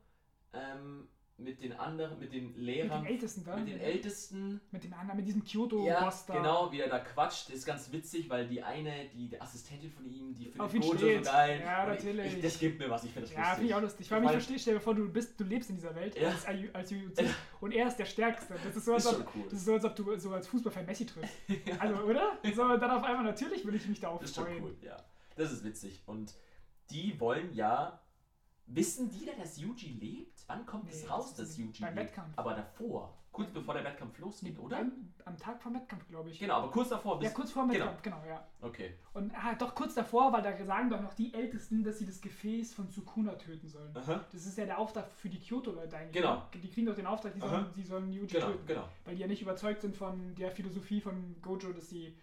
[0.52, 1.08] ähm,
[1.38, 3.56] mit den anderen, mit den Mit Lehrern, den Ältesten da.
[3.56, 6.34] mit den Ältesten Mit dem anderen, mit diesem kyoto ja, da.
[6.34, 10.06] genau, wie er da quatscht, ist ganz witzig, weil die eine, die, die Assistentin von
[10.10, 11.24] ihm, die findet Gojo steht.
[11.26, 11.60] so geil.
[11.62, 12.34] Ja, Und ich- natürlich.
[12.36, 13.54] Ich, das gibt mir was, ich finde das Ja, lustig.
[13.56, 14.10] finde ich auch lustig.
[14.10, 16.28] Weil Ich verstehe, stell dir vor, du bist, du lebst in dieser Welt Ja.
[16.30, 17.24] als, als Jujutsu
[17.60, 18.54] und er ist der Stärkste.
[18.64, 19.44] Das ist so, als Ist ob, cool.
[19.50, 21.34] das ist so, als ob du so als Fußballfan Messi triffst.
[21.78, 22.38] Also, oder?
[22.54, 24.96] So, dann auf einmal, natürlich will ich mich da auch Das ist schon cool, ja.
[25.36, 26.02] Das ist witzig.
[26.06, 26.32] Und
[26.90, 28.00] die wollen ja.
[28.68, 30.44] Wissen die denn, dass Yuji lebt?
[30.48, 32.08] Wann kommt Nee, es das raus, ist dass Yuji beim lebt?
[32.08, 32.32] Wettkampf.
[32.36, 33.16] Aber davor.
[33.32, 34.78] Kurz bevor der Wettkampf losgeht, oder?
[34.78, 36.38] Am, am Tag vor dem Wettkampf, glaube ich.
[36.38, 37.22] Genau, aber kurz davor.
[37.22, 37.84] Ja, kurz vor dem genau.
[37.84, 38.46] Wettkampf, genau, ja.
[38.62, 38.94] Okay.
[39.12, 42.20] Und ah, doch kurz davor, weil da sagen doch noch die Ältesten, dass sie das
[42.22, 43.94] Gefäß von Sukuna töten sollen.
[43.94, 44.24] Aha.
[44.32, 46.14] Das ist ja der Auftrag für die Kyoto-Leute eigentlich.
[46.22, 46.36] Genau.
[46.36, 46.42] ne?
[46.62, 47.48] Die kriegen doch den Auftrag, die Aha.
[47.50, 48.66] sollen, die sollen Yuji Genau, töten.
[48.66, 48.88] genau.
[49.04, 52.16] Weil die ja nicht überzeugt sind von der Philosophie von Gojo, dass, die,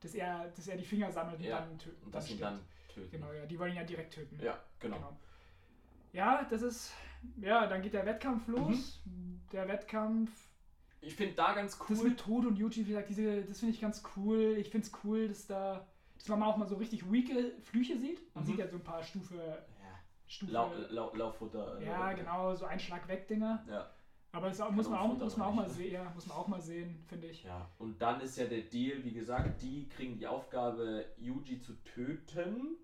[0.00, 2.04] dass, er, dass er die Finger sammelt und Ja, dann töten.
[2.04, 2.60] Und dass ihn dann
[2.92, 3.10] töten.
[3.10, 4.38] Genau, ja, die wollen ihn ja direkt töten.
[4.44, 5.16] Ja, genau.
[6.12, 6.92] Ja, das ist.
[7.40, 8.54] Ja, dann geht der Wettkampf Mhm.
[8.56, 9.00] los.
[9.52, 10.30] Der Wettkampf.
[11.00, 12.08] Ich finde da ganz Das cool.
[12.08, 14.56] mit Tod und Yuji, wie gesagt, diese, das finde ich ganz cool.
[14.58, 15.86] Ich finde es cool, dass da.
[16.16, 18.34] Dass man auch mal so richtig weake Flüche sieht.
[18.34, 18.48] Man Mhm.
[18.48, 19.36] sieht ja so ein paar Stufe.
[19.36, 19.64] Ja,
[20.26, 21.78] Stufe Lau, Lau, Lauffutter.
[21.80, 23.64] äh, ja, genau, so ein Schlag weg Dinger.
[23.70, 23.88] Ja,
[24.32, 26.36] Aber das auch, muss, man auch, muss man auch mal meine sehen, ja, muss man
[26.36, 27.44] auch mal sehen, finde ich.
[27.44, 27.70] ja.
[27.78, 32.76] Und dann ist ja der Deal, wie gesagt, die kriegen die Aufgabe, Yuji zu töten.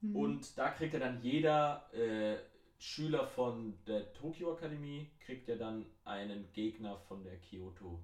[0.00, 0.16] Mhm.
[0.16, 2.36] Und da kriegt ja dann jeder äh,
[2.78, 8.02] Schüler von der Tokyo Akademie kriegt ja dann einen Gegner von der Kyoto.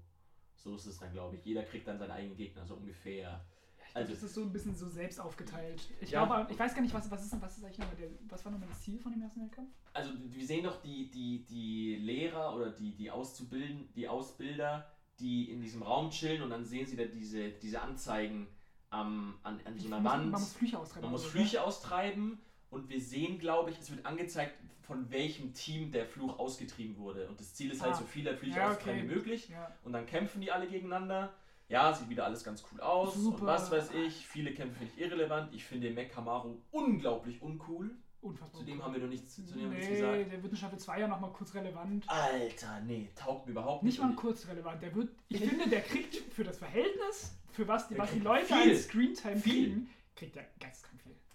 [0.57, 1.45] So ist es dann, glaube ich.
[1.45, 3.45] Jeder kriegt dann seinen eigenen Gegner, so ungefähr.
[3.79, 5.81] Ich glaub, Also- das ist so ein bisschen so selbst aufgeteilt.
[6.01, 6.25] Ich Ja.
[6.25, 8.53] glaube, ich weiß gar nicht, was, was, ist, was ist eigentlich nochmal der, was war
[8.53, 9.69] nochmal das Ziel von dem ersten Weltkampf?
[9.93, 15.51] Also wir sehen doch die, die, die Lehrer oder die, die Auszubilden, die Ausbilder, die
[15.51, 18.47] in diesem Raum chillen und dann sehen sie da diese, diese Anzeigen
[18.89, 20.31] am, an, an so einer man, Wand.
[20.31, 21.03] Muss, man muss Flüche austreiben.
[21.03, 24.55] Man muss Flüche austreiben und wir sehen, glaube ich, es wird angezeigt,
[24.93, 27.29] von welchem Team der Fluch ausgetrieben wurde.
[27.29, 27.97] Und das Ziel ist halt, Ah.
[27.97, 29.11] so viele Flüche Ja, auszutreiben okay.
[29.11, 29.49] wie möglich.
[29.49, 29.75] Ja.
[29.85, 31.33] Und dann kämpfen die alle gegeneinander.
[31.69, 33.15] Ja, sieht wieder alles ganz cool aus.
[33.15, 33.41] Super.
[33.41, 35.55] Und was weiß ich, viele Kämpfe finde ich irrelevant.
[35.55, 37.91] Ich finde Mekamaru unglaublich uncool.
[38.21, 38.61] Unfassbar.
[38.61, 38.85] Zu dem cool.
[38.85, 40.31] haben wir noch nichts, zu dem nee, nichts gesagt.
[40.33, 42.05] der wird in Staffel 2 ja nochmal kurz relevant.
[42.09, 44.07] Alter, nee, taugt mir überhaupt Nicht nicht.
[44.09, 44.81] mal kurz relevant.
[44.83, 48.45] Der wird, ich finde, der kriegt für das Verhältnis, für was die, was die Leute
[48.47, 48.71] viel.
[48.71, 50.61] als Screentime kriegen, kriegt der viel.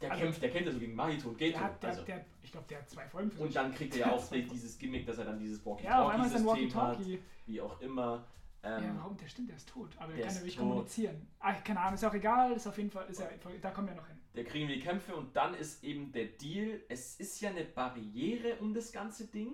[0.01, 1.57] Der Also, kämpft, der kennt ja so gegen Mahito und Geto.
[1.57, 2.03] Der hat, der, also.
[2.03, 4.77] der, ich glaube, der hat zwei Folgen für und dann kriegt er ja auch dieses
[4.77, 7.81] Gimmick, dass er dann dieses Ja, auf einmal ist er ein Walkie-Talkie-System hat, wie auch
[7.81, 8.27] immer.
[8.63, 9.17] Ähm, Ja, warum?
[9.17, 9.89] Der stimmt, der ist tot.
[9.97, 11.27] Aber der der kann ja nicht kommunizieren.
[11.39, 12.51] Ach, keine Ahnung, ist auch egal.
[12.53, 13.27] Ist auf jeden Fall, ist ja,
[13.61, 14.17] da kommen wir noch hin.
[14.33, 17.63] Da kriegen wir die Kämpfe und dann ist eben der Deal, es ist ja eine
[17.63, 19.53] Barriere um das ganze Ding,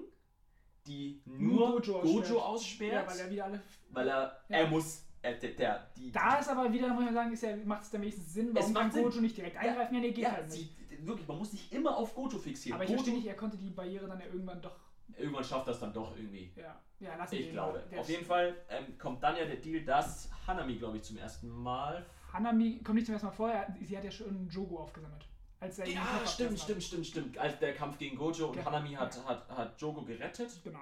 [0.86, 3.62] die nur, Gojo, aussperrt, Ja, weil er wieder alle.
[3.92, 4.58] weil er, Ja.
[4.58, 7.56] er muss, er, der, der, die, Da ist aber wieder, muss man sagen, ist ja,
[7.66, 8.50] macht es der wenigstens Sinn.
[8.54, 8.92] Warum Es kann.
[8.92, 9.96] Gojo nicht direkt eingreifen?
[9.96, 10.76] Ja, nee, geht ja, halt nicht.
[10.78, 12.76] sie, wirklich, man muss sich immer auf Gojo fixieren.
[12.76, 14.76] Aber ich Gojo, verstehe nicht, er konnte die Barriere dann ja irgendwann doch.
[15.18, 16.52] Irgendwann schafft das dann doch irgendwie.
[16.58, 17.84] Ja, ja lass ihn Ich glaube.
[17.98, 21.48] Auf jeden Fall ähm, kommt dann ja der Deal, dass Hanami, glaube ich, zum ersten
[21.48, 22.06] Mal.
[22.34, 25.26] Hanami kommt nicht zum ersten Mal vor, er, sie hat ja schon Jogo aufgesammelt.
[25.62, 27.38] Als er Ja, stimmt, stimmt, stimmt, stimmt.
[27.38, 28.66] Als der Kampf gegen Gojo und Ja.
[28.66, 29.26] Hanami hat, Ja.
[29.26, 30.60] hat, hat Jogo gerettet.
[30.66, 30.82] Genau.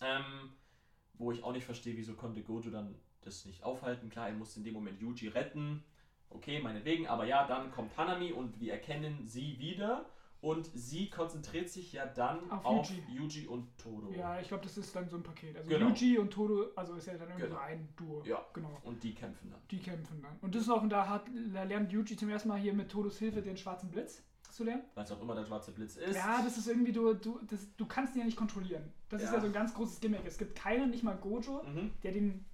[0.00, 0.52] Ähm,
[1.14, 2.94] wo ich auch nicht verstehe, wieso konnte Gojo dann
[3.26, 4.08] das nicht aufhalten.
[4.10, 5.82] Klar, er musste in dem Moment Yuji retten.
[6.30, 7.06] Okay, meinetwegen.
[7.06, 10.06] Aber ja, dann kommt Hanami und wir erkennen sie wieder.
[10.42, 13.02] Und sie konzentriert sich ja dann Auf auf, Yuji.
[13.16, 13.46] Yuji.
[13.46, 14.12] und Todo.
[14.12, 15.56] Ja, ich glaube, das ist dann so ein Paket.
[15.56, 15.88] Also Genau.
[15.88, 17.58] Yuji und Todo, also ist ja dann irgendwie Genau.
[17.60, 18.22] ein Duo.
[18.24, 18.44] Ja.
[18.52, 18.78] Genau.
[18.84, 19.60] Und die kämpfen dann.
[19.70, 20.36] Die kämpfen dann.
[20.42, 22.90] Und das ist auch, und da, hat, da lernt Yuji zum ersten Mal hier mit
[22.90, 24.84] Todos Hilfe den schwarzen Blitz zu lernen.
[24.94, 26.14] Was auch immer der schwarze Blitz ist.
[26.14, 28.92] Ja, das ist irgendwie, du, du, das, du kannst ihn ja nicht kontrollieren.
[29.08, 29.36] Das ist Ja.
[29.36, 30.20] ja so ein ganz großes Gimmick.
[30.26, 31.92] Es gibt keinen, nicht mal Gojo, Mhm.
[32.02, 32.44] der den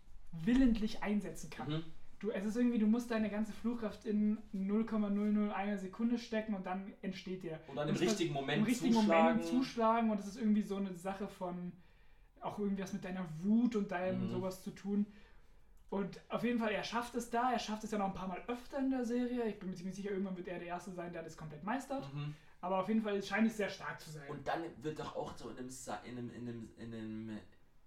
[0.45, 1.69] willentlich einsetzen kann.
[1.69, 1.85] Mhm.
[2.21, 6.93] Du, es ist irgendwie, du musst deine ganze Fluchkraft in 0,001 Sekunde stecken und dann
[7.03, 7.59] entsteht der.
[7.67, 9.25] Und dann im richtigen Moment Im richtigen zuschlagen.
[9.39, 11.73] Moment zuschlagen und es ist irgendwie so eine Sache von
[12.41, 14.31] auch irgendwas mit deiner Wut und deinem Mhm.
[14.31, 15.07] sowas zu tun.
[15.91, 18.29] Und auf jeden Fall, er schafft es da, er schafft es ja noch ein paar
[18.29, 19.45] Mal öfter in der Serie.
[19.49, 22.13] Ich bin mir ziemlich sicher, irgendwann wird er der Erste sein, der das komplett meistert.
[22.15, 22.35] Mhm.
[22.61, 24.23] Aber auf jeden Fall scheint es sehr stark zu sein.
[24.29, 25.71] Und dann wird doch auch so in einem,
[26.05, 27.39] in einem, in einem, in einem,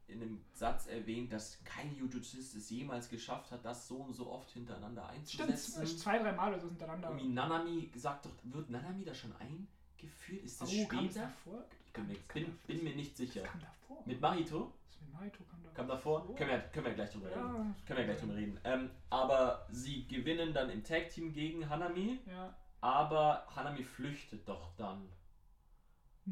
[0.08, 4.30] in einem Satz erwähnt, dass kein Jujuzist es jemals geschafft hat, das so und so
[4.32, 5.98] oft hintereinander Stimmt, einzusetzen.
[5.98, 7.10] zwei, drei Mal oder so hintereinander.
[7.10, 10.44] Irgendwie Nanami sagt doch, wird Nanami da schon eingeführt?
[10.44, 11.26] Ist das oh, kam das später?
[11.28, 11.66] davor?
[11.88, 13.42] Ich bin, mir, Kam- kam bin, bin mir nicht Das sicher.
[13.44, 14.04] kam davor.
[14.06, 14.72] Mit Mahito?
[14.88, 15.76] Das mit Naito kam davor.
[15.76, 16.36] Kam davor?
[16.36, 17.40] Können wir, können wir gleich drüber reden.
[17.40, 18.60] Ja, Können wir gleich drüber reden.
[18.64, 22.54] Ähm, aber sie gewinnen dann im Tag Team gegen Hanami, Ja.
[22.82, 25.10] aber Hanami flüchtet doch dann.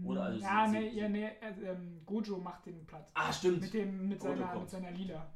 [0.04, 3.12] Oder also ja, sie- nee, sie- ja, nee, äh, ähm, Gojo macht den Platz.
[3.14, 3.62] Ah, stimmt.
[3.62, 4.62] Mit, dem, mit, Gojo seiner, kommt.
[4.64, 5.30] mit seiner Lila.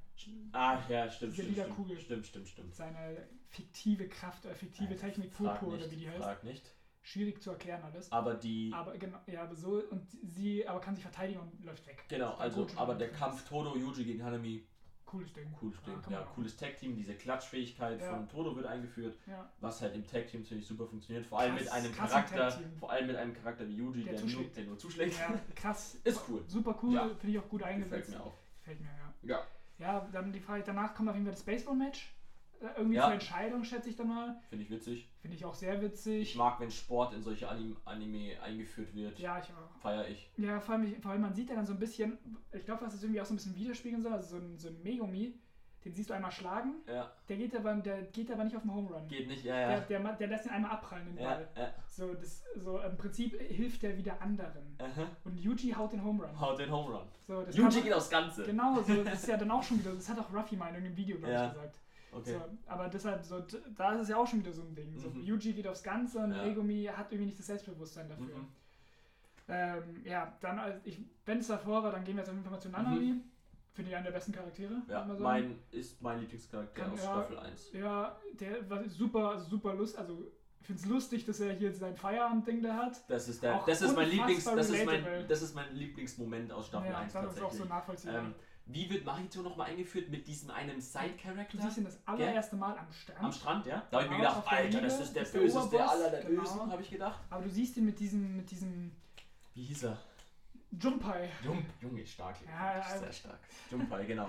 [0.52, 2.00] Ah, ja, stimmt, Diese stimmt, lila stimmt, Kugel.
[2.00, 2.74] stimmt, stimmt, stimmt.
[2.76, 6.24] Seine fiktive Kraft, äh, fiktive Äh, Technik, Purpur oder wie die heißt.
[6.24, 6.74] Frag nicht.
[7.04, 8.12] Schwierig zu erklären alles.
[8.12, 11.86] Aber die, Aber genau, ja, aber so, und sie aber kann sich verteidigen und läuft
[11.86, 12.04] weg.
[12.10, 13.12] genau, also, Gojo aber der.
[13.12, 14.66] Kampf Todo Yuji gegen Hanami,
[15.08, 15.52] Cooles Ding.
[15.60, 15.96] cooles Ding.
[16.10, 16.32] Ja, machen.
[16.36, 18.10] cooles Tag Team, diese Klatschfähigkeit Ja.
[18.14, 21.26] von Todo wird eingeführt, Ja, was halt im Tag Team ziemlich super funktioniert.
[21.26, 22.78] Vor allem Krass, mit einem Charakter, Tag-Team.
[22.78, 24.58] vor allem mit einem Charakter wie Yuji, Der der, nur, zuschlägt.
[24.58, 25.18] der nur zuschlägt.
[25.18, 25.96] ja krass.
[26.04, 26.44] Ist cool.
[26.48, 27.08] Super cool, Ja.
[27.08, 28.10] finde ich auch gut Gefällt eingesetzt.
[28.12, 28.36] mir auch.
[28.60, 29.14] Gefällt mir, ja.
[29.38, 29.44] Ja.
[29.80, 32.14] Ja, dann die Frage, danach kommt auf jeden Fall das Baseball-Match.
[32.60, 33.04] Äh, Irgendwie Ja.
[33.06, 34.36] zur Entscheidung, schätze ich dann mal.
[34.50, 35.10] Finde ich witzig.
[35.22, 36.36] Finde ich auch sehr Ich witzig.
[36.36, 39.20] mag, wenn Sport in solche Anim Anime eingeführt wird.
[39.20, 39.80] Ja, ich auch.
[39.82, 40.30] Feier ich.
[40.38, 42.18] Ja, vor allem, vor allem man sieht ja dann so ein bisschen,
[42.52, 44.70] ich glaube, was das irgendwie auch so ein bisschen widerspiegeln soll, also so ein, so
[44.70, 45.40] ein Megumi,
[45.86, 48.74] den siehst du einmal schlagen, Ja, der geht aber, der geht aber nicht auf den
[48.74, 49.08] Home Run.
[49.08, 49.80] geht nicht, ja, Der, ja.
[49.82, 51.48] der, ma- der lässt ihn einmal abprallen, den Ja, Ball.
[51.56, 51.74] ja.
[51.88, 54.76] So, das, so im Prinzip hilft der wieder anderen.
[54.80, 55.06] Aha.
[55.24, 56.40] Und Yuji haut den Home Run.
[56.40, 57.08] Haut den Home Run.
[57.26, 58.44] So, das Yuji geht aufs Ganze.
[58.44, 60.74] Genau, so, das ist ja dann auch schon wieder, das hat auch Ruffy mal in
[60.76, 61.76] irgendeinem Video, glaube ich, gesagt.
[62.18, 62.34] Okay.
[62.34, 63.40] So, aber deshalb, so,
[63.76, 64.98] da ist es ja auch schon wieder so ein Ding.
[64.98, 65.22] So, Mhm.
[65.24, 66.44] Yuji geht aufs Ganze und Ja.
[66.44, 68.26] Megumi hat irgendwie nicht das Selbstbewusstsein dafür.
[68.38, 68.48] Mhm.
[69.50, 72.60] Ähm, ja, dann, als ich, wenn es davor war, dann gehen wir jetzt auf mal
[72.60, 73.22] zu Nanami.
[73.74, 74.74] Finde ich einen der besten Charaktere.
[74.74, 74.84] Mhm.
[74.90, 77.04] Ja, mein ist mein Lieblingscharakter Kann- aus ja.
[77.14, 77.72] Staffel 1.
[77.74, 79.98] Ja, der war super, super lust.
[79.98, 80.24] Also,
[80.60, 83.10] ich finde es lustig, dass er hier sein Feierabend-Ding da hat.
[83.10, 86.52] Das ist der, Auch das ist mein Lieblings, das ist mein, das ist mein Lieblingsmoment
[86.52, 87.70] aus Staffel ja, 1 das ist auch so tatsächlich.
[87.70, 88.20] nachvollziehbar.
[88.20, 88.36] Ähm,
[88.68, 91.58] wie wird Mahito nochmal eingeführt mit diesem einen du Side-Character?
[91.62, 93.24] siehst ihn das allererste Mal am Strand.
[93.24, 93.84] Am Strand, ja?
[93.90, 95.68] Da habe ich mir Genau, gedacht, der Alter, das Linie ist der ist der Böseste
[95.68, 96.42] Oberboss, aller der genau.
[96.42, 97.20] Bösen, habe ich gedacht.
[97.30, 98.92] Aber du siehst ihn mit diesem, mit diesem
[99.54, 99.98] Wie hieß er?
[100.82, 101.30] Junpai.
[101.44, 102.36] Jump, Junge, stark.
[102.46, 103.40] Ja, ja, sehr stark.
[103.72, 104.28] Junpai, genau.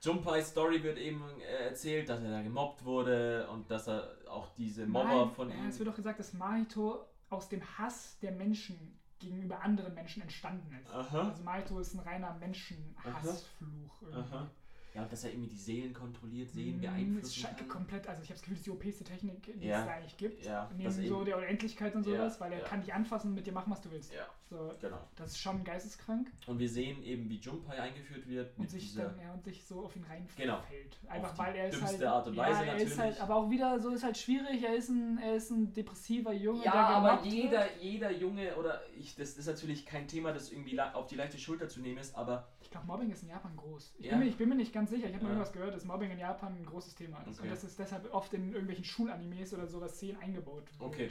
[0.00, 4.48] Jumpais Story wird eben äh, erzählt, dass er da gemobbt wurde und dass er auch
[4.56, 5.66] diese Mobber Nein, von ja, ihm.
[5.66, 10.72] Es wird doch gesagt, dass Mahito aus dem Hass der Menschen gegenüber anderen Menschen entstanden
[10.82, 10.90] ist.
[10.94, 11.28] Aha.
[11.28, 14.02] Also Mahito ist ein reiner Menschenhassfluch.
[14.02, 14.18] irgendwie.
[14.34, 14.50] Aha.
[14.94, 18.30] Ja, und dass er irgendwie die Seelen kontrolliert, Seelen Mm, beeinflussen ist komplett, also ich
[18.30, 19.80] habe das Gefühl, das ist die OPste Technik, die Ja.
[19.80, 20.44] es da eigentlich gibt.
[20.44, 21.24] Ja, Neben das so eben.
[21.26, 22.64] der Unendlichkeit und Ja, sowas, weil er ja.
[22.64, 24.12] kann dich anfassen und mit dir machen, was du willst.
[24.14, 24.98] Ja, So, genau.
[25.16, 26.30] das ist schon geisteskrank.
[26.46, 29.84] Und wir sehen eben, wie Junpai eingeführt wird Und sich dann, ja, und sich so
[29.84, 30.38] auf ihn reinfällt.
[30.48, 30.62] Genau.
[31.06, 32.02] Einfach weil er ist halt.
[32.02, 32.98] Art und Weise ja, er ist natürlich.
[32.98, 34.62] halt, aber auch wieder so ist halt schwierig.
[34.62, 37.70] Er ist ein, er ist ein depressiver Junge, Ja, der aber jeder, Wird.
[37.82, 41.68] jeder Junge oder ich, das ist natürlich kein Thema, das irgendwie auf die leichte Schulter
[41.68, 43.94] zu nehmen ist, aber Ich glaube, Mobbing ist in Japan groß.
[43.98, 44.12] Ich, Ja.
[44.12, 45.08] bin, mir, ich bin mir nicht ganz sicher.
[45.08, 47.38] Ich habe mal irgendwas gehört, dass Mobbing in Japan ein großes Thema ist.
[47.38, 47.48] Okay.
[47.48, 50.80] Und dass es deshalb oft in irgendwelchen Schulanimes oder sowas Szenen eingebaut wird.
[50.80, 51.10] okay,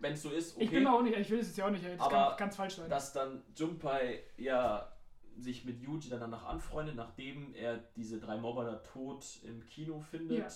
[0.00, 0.64] wenn es so ist, okay.
[0.64, 2.56] Ich bin auch nicht, ich will es jetzt ja auch nicht, das Aber kann ganz
[2.56, 2.88] falsch sein.
[2.90, 4.92] dass dann Junpai ja
[5.36, 10.00] sich mit Yuji dann danach anfreundet, nachdem er diese drei Mobber da tot im Kino
[10.00, 10.52] findet.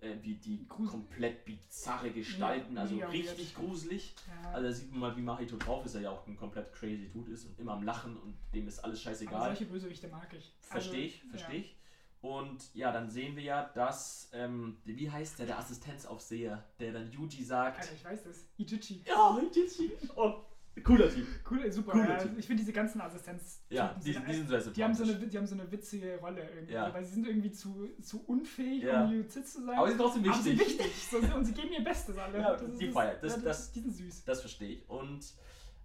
[0.00, 4.16] Äh, wie die Grusel- komplett bizarre Gestalten, Ja, also richtig gruselig.
[4.26, 4.50] ja.
[4.50, 7.08] Also da sieht man mal, wie Mahito drauf ist, er ja auch ein komplett crazy
[7.08, 9.44] Dude ist und immer am Lachen und dem ist alles aber scheißegal.
[9.50, 10.52] solche Bösewichte mag ich.
[10.60, 11.76] Verstehe ich, Also, verstehe ich.
[12.22, 17.10] Und ja, dann sehen wir ja, dass, ähm, wie heißt der, der Assistenzaufseher, der dann
[17.10, 18.46] Yuji sagt, Alter, ich weiß das.
[18.56, 19.02] Ichichi.
[19.04, 20.34] ja, Yuji, oh,
[20.84, 21.26] cooler Typ.
[21.50, 21.90] Cool, super.
[21.92, 22.38] Cooler ja, Typ.
[22.38, 23.64] ich finde diese ganzen Assistenz.
[23.70, 26.48] Ja, die, die sind sehr die haben, so eine, die haben so eine witzige Rolle
[26.48, 26.94] irgendwie, Ja.
[26.94, 29.04] weil sie sind irgendwie zu, zu unfähig, Ja.
[29.04, 29.76] um Jujutsu zu sein.
[29.76, 30.78] Aber sie sind trotzdem Aber sie sind wichtig.
[30.78, 31.08] wichtig.
[31.10, 32.38] So, und sie geben ihr Bestes alle.
[32.38, 33.22] Ja, Das die feiert.
[33.22, 34.24] Das- ja, das- die sind süß.
[34.24, 34.88] Das verstehe ich.
[34.88, 35.24] Und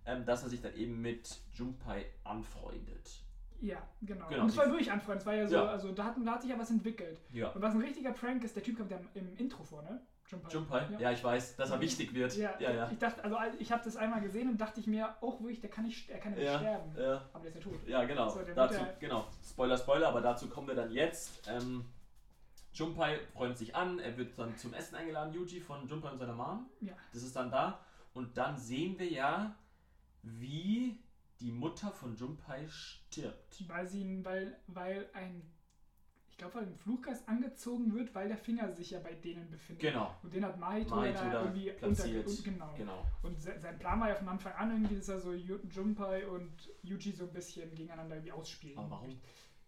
[0.05, 3.23] ähm, dass er sich dann eben mit Junpai anfreundet.
[3.61, 4.27] Ja, genau.
[4.27, 5.21] Genau, Und es war wirklich anfreundend.
[5.21, 5.65] Es war ja so, Ja.
[5.65, 7.19] also da hat, da hat sich ja was entwickelt.
[7.33, 7.49] Ja.
[7.49, 10.01] Und was ein richtiger Prank ist, der Typ kommt ja im Intro vor, ne?
[10.29, 10.49] Junpai.
[10.51, 10.87] Junpai?
[10.99, 11.11] Ja.
[11.11, 12.35] ich weiß, dass er wichtig wird.
[12.35, 12.71] Ja, ja.
[12.71, 12.89] ja.
[12.91, 15.69] ich dachte, also ich habe das einmal gesehen und dachte ich mir, auch wirklich, der
[15.69, 16.95] kann nicht, der kann ja nicht Ja, sterben.
[16.99, 17.21] ja.
[17.31, 17.87] Aber der ist ja tot.
[17.87, 18.29] Ja, genau.
[18.29, 19.25] So, der wird dazu, ja- genau.
[19.49, 21.47] Spoiler, Spoiler, aber dazu kommen wir dann jetzt.
[21.49, 21.85] Ähm,
[22.73, 26.33] Junpai freut sich an, er wird dann zum Essen eingeladen, Yuji, von Junpai und seiner
[26.35, 26.69] Mom.
[26.81, 26.93] Ja.
[27.13, 27.79] Das ist dann da.
[28.13, 29.55] Und dann sehen wir ja,
[30.23, 30.99] wie
[31.41, 33.63] die Mutter von Junpai stirbt.
[33.67, 35.41] Weil sie ihn, weil, weil ein,
[36.29, 39.81] ich glaube, weil ein Fluchgeist angezogen wird, weil der Finger sich ja bei denen befindet.
[39.81, 40.15] Genau.
[40.23, 42.27] Und den hat Mahito, Mahito da irgendwie platziert.
[42.27, 42.73] unter, genau.
[42.75, 43.05] Genau.
[43.23, 46.27] Und se- sein Plan war ja von Anfang an irgendwie, dass er so Ju- Junpai
[46.27, 46.51] und
[46.83, 48.77] Yuji so ein bisschen gegeneinander irgendwie ausspielen.
[48.77, 49.19] Aber warum?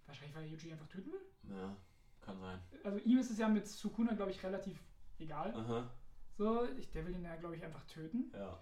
[0.06, 1.56] Wahrscheinlich, weil er Yuji einfach töten will.
[1.56, 1.76] Ja,
[2.22, 2.60] kann sein.
[2.84, 4.80] Also ihm ist es ja mit Sukuna, glaube ich, relativ
[5.20, 5.54] egal.
[5.56, 5.90] Aha.
[6.38, 8.32] So, ich, der will ihn ja, glaube ich, einfach töten.
[8.34, 8.60] Ja.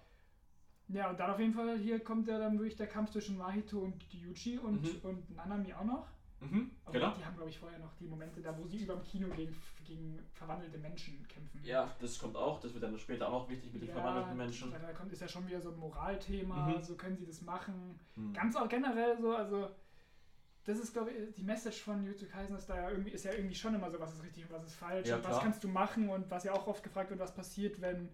[0.88, 3.78] Ja, und dann auf jeden Fall, hier kommt ja dann wirklich der Kampf zwischen Mahito
[3.80, 5.00] und Yuji und, Mhm.
[5.02, 6.06] und Nanami auch noch.
[6.40, 7.14] Mhm, Aber genau.
[7.18, 9.54] Die haben, glaube ich, vorher noch die Momente da, wo sie über dem Kino gegen,
[9.84, 11.60] gegen verwandelte Menschen kämpfen.
[11.64, 12.60] Ja, das kommt auch.
[12.60, 14.70] Das wird dann später auch noch wichtig mit den verwandelten Menschen.
[14.70, 16.82] Da kommt, ist ja schon wieder so ein Moralthema, Mhm.
[16.82, 17.98] so können sie das machen.
[18.14, 18.32] Mhm.
[18.32, 19.68] Ganz auch generell so, also
[20.64, 23.32] das ist, glaube ich, die Message von Jujutsu Kaisen ist da ja irgendwie, ist ja
[23.32, 25.42] irgendwie schon immer so, was ist richtig und was ist falsch Ja, und was klar.
[25.42, 28.08] kannst du machen und was ja auch oft gefragt wird, was passiert, wenn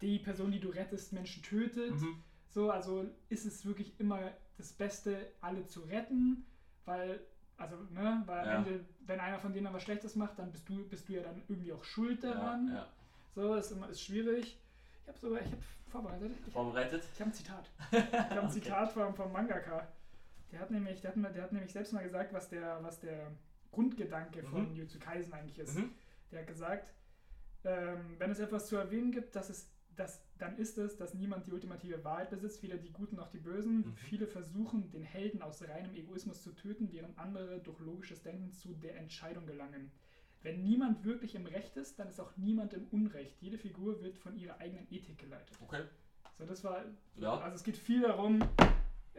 [0.00, 1.92] die Person, die du rettest, Menschen tötet.
[1.92, 2.22] Mhm.
[2.48, 4.20] So, also ist es wirklich immer
[4.56, 6.44] das Beste, alle zu retten,
[6.84, 7.20] weil,
[7.56, 8.54] also, ne, weil am Ja.
[8.58, 11.42] Ende, wenn einer von denen was Schlechtes macht, dann bist du, bist du ja dann
[11.48, 12.68] irgendwie auch schuld Ja, daran.
[12.72, 12.86] ja.
[13.34, 14.58] So, ist immer ist schwierig.
[15.02, 16.32] Ich habe sogar, ich habe vorbereitet.
[16.46, 17.04] Ich, Vorbereitet.
[17.12, 17.70] ich habe ein Zitat.
[17.92, 18.50] Ich habe ein Okay.
[18.52, 19.86] Zitat vom, vom Mangaka.
[20.52, 23.30] Der hat nämlich, der hat, der hat nämlich selbst mal gesagt, was der, was der
[23.72, 24.74] Grundgedanke von Mhm.
[24.76, 25.76] Jujutsu Kaisen eigentlich ist.
[25.76, 25.90] Mhm.
[26.32, 26.94] Der hat gesagt,
[27.64, 31.46] ähm, wenn es etwas zu erwähnen gibt, dass es, dass, dann ist es, dass niemand
[31.46, 33.78] die ultimative Wahrheit besitzt, weder die Guten noch die Bösen.
[33.78, 33.96] Mhm.
[33.96, 38.74] Viele versuchen, den Helden aus reinem Egoismus zu töten, während andere durch logisches Denken zu
[38.74, 39.90] der Entscheidung gelangen.
[40.42, 43.40] Wenn niemand wirklich im Recht ist, dann ist auch niemand im Unrecht.
[43.40, 45.56] Jede Figur wird von ihrer eigenen Ethik geleitet.
[45.60, 45.82] Okay.
[46.38, 46.84] So, das war.
[47.16, 47.38] Ja.
[47.38, 48.40] Also es geht viel darum,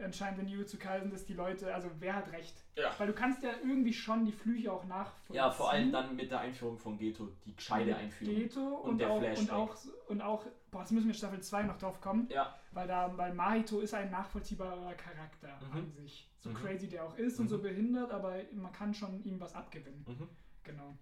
[0.02, 2.64] anscheinend in Jujutsu Kaisen, dass die Leute, also wer hat recht?
[2.76, 2.94] Ja.
[2.98, 5.36] Weil du kannst ja irgendwie schon die Flüche auch nachvollziehen.
[5.36, 8.34] Ja, vor allem dann mit der Einführung von Geto, die gescheite Einführung.
[8.34, 9.52] Geto und, Und der auch, und Flashback.
[9.52, 9.76] auch
[10.08, 13.16] und auch, boah, jetzt müssen wir in Staffel 2 noch drauf kommen, Ja, weil da,
[13.16, 15.72] weil Mahito ist ein nachvollziehbarer Charakter Mhm.
[15.78, 16.28] an sich.
[16.38, 16.54] So Mhm.
[16.54, 17.48] crazy der auch ist und Mhm.
[17.50, 20.04] so behindert, aber man kann schon ihm was abgewinnen.
[20.06, 20.28] mhm.
[20.64, 20.94] Genau.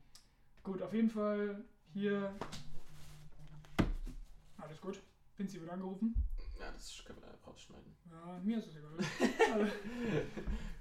[0.63, 2.35] Gut, auf jeden Fall hier.
[4.59, 5.01] Alles gut.
[5.37, 6.15] Vinci wird angerufen.
[6.59, 7.93] Ja das können wir rausschneiden.
[8.11, 8.99] Ja, mir ist es egal.
[9.53, 9.73] also,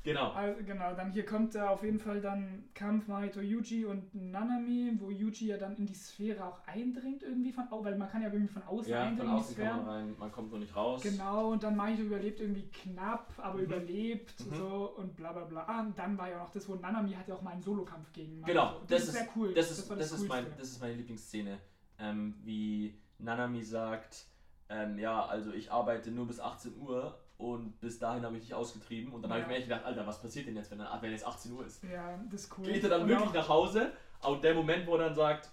[0.03, 0.31] Genau.
[0.33, 4.93] also, genau, dann hier kommt da auf jeden Fall dann Kampf Mahito Yuji und Nanami,
[4.99, 8.21] wo Yuji ja dann in die Sphäre auch eindringt irgendwie von au- weil man kann
[8.21, 10.51] ja irgendwie von außen Ja, von eindringen in die außen kann man rein, man kommt
[10.51, 11.01] nur nicht raus.
[11.01, 13.63] Genau, und dann Mahito überlebt irgendwie knapp, aber Mhm.
[13.63, 14.55] überlebt Mhm.
[14.55, 15.63] so und bla bla bla.
[15.67, 18.13] Ah, und dann war ja noch das, wo Nanami hat ja auch mal einen Solokampf
[18.13, 18.59] gegen Mahito.
[18.59, 19.53] Genau, das, das ist sehr cool.
[19.55, 21.57] Das ist, war das, ist mein, das ist meine Lieblingsszene.
[21.97, 24.27] Ähm, wie Nanami sagt,
[24.69, 28.53] ähm, ja, also ich arbeite nur bis 18 Uhr und bis dahin habe ich dich
[28.53, 29.11] ausgetrieben.
[29.13, 29.49] Und dann habe ich Ja.
[29.51, 31.83] mir echt gedacht, Alter, was passiert denn jetzt, wenn, dann, wenn jetzt 18 Uhr ist?
[31.83, 32.65] Ja, das ist cool.
[32.65, 33.91] Geht er dann Und wirklich auch, nach Hause?
[34.23, 35.49] Und der Moment, wo er dann sagt,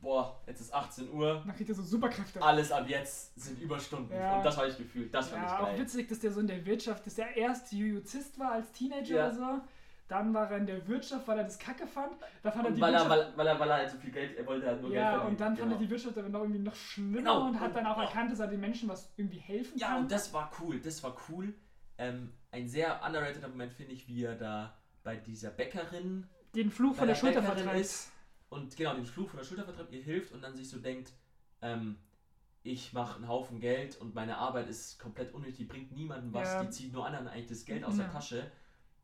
[0.00, 2.40] boah, jetzt ist 18 Uhr, Dann kriegt er so Superkräfte.
[2.40, 4.14] alles ab jetzt sind Überstunden.
[4.16, 4.36] Ja.
[4.36, 5.78] Und das habe ich gefühlt, das fand ja, ich auch geil.
[5.80, 9.26] witzig, dass der so in der Wirtschaft, dass der erst Jujuzist war als Teenager Ja.
[9.26, 9.60] oder so.
[10.08, 12.12] Dann war er in der Wirtschaft, weil er das Kacke fand.
[12.42, 14.12] Da fand er Und die weil er, weil, weil, er, weil er halt so viel
[14.12, 15.30] Geld, er wollte halt nur Geld ja, verdienen.
[15.32, 15.74] und dann fand genau.
[15.74, 17.46] er die Wirtschaft aber noch irgendwie noch schlimmer Genau.
[17.48, 20.02] und hat dann auch Und- erkannt, dass er den Menschen was irgendwie helfen Ja, kann.
[20.02, 21.54] und das war cool, das war cool.
[21.98, 26.94] Ähm, ein sehr underrateder Moment finde ich, wie er da bei dieser Bäckerin den Fluch
[26.94, 27.80] von der, der Schulter vertreibt.
[27.80, 28.12] ist
[28.48, 31.12] und genau den Fluch von der Schulter vertreibt, ihr hilft und dann sich so denkt,
[31.62, 31.96] ähm,
[32.62, 36.52] ich mache einen Haufen Geld und meine Arbeit ist komplett unnötig, die bringt niemandem was,
[36.52, 36.62] Ja.
[36.64, 38.04] die zieht nur anderen eigentlich das Geld aus Ja.
[38.04, 38.50] der Tasche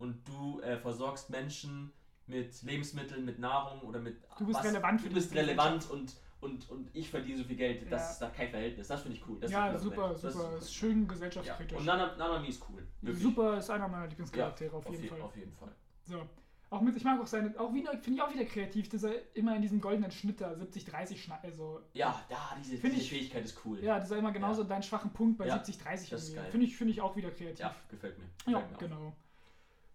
[0.02, 1.92] und du äh, versorgst Menschen
[2.26, 6.14] mit Lebensmitteln, mit Nahrung oder mit Du bist was, relevant für du bist relevant und,
[6.40, 8.10] und, und ich verdiene so viel Geld, das Ja.
[8.10, 9.38] ist da kein Verhältnis, das finde ich cool.
[9.40, 10.24] Das ist Ja, super, Moment.
[10.24, 10.56] Das super.
[10.56, 11.08] ist Ist schön ja.
[11.08, 11.78] gesellschaftskritisch.
[11.78, 12.86] Und Nana, Nanami ist cool.
[13.00, 13.22] Wirklich.
[13.22, 15.20] super ist einer meiner Lieblingscharaktere auf auf, jeden je- Fall.
[15.22, 15.72] auf jeden Fall.
[16.04, 16.22] So.
[16.70, 19.12] Auch mit, ich mag auch seine, auch wieder, finde ich auch wieder kreativ, dass er
[19.36, 21.44] immer in diesem goldenen Schnitt da 70-30 schneidet.
[21.44, 23.78] Also, Ja, da, diese, Find diese ich- Fähigkeit ist cool.
[23.84, 26.50] ja, dass er immer genauso deinen schwachen Punkt bei Ja, 70-30 das ist irgendwie- geil.
[26.50, 27.58] Finde ich, finde ich auch wieder kreativ.
[27.60, 28.24] Ja, gefällt mir.
[28.50, 28.78] Ja, Gefällt mir auch.
[28.80, 29.16] genau.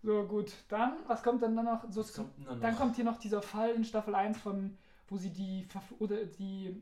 [0.03, 0.51] So, gut.
[0.69, 1.83] Dann, was kommt dann noch?
[1.89, 2.79] So, Was kommt denn dann dann noch?
[2.79, 5.67] kommt hier noch dieser Fall in Staffel 1 von, wo sie die,
[5.99, 6.81] oder die,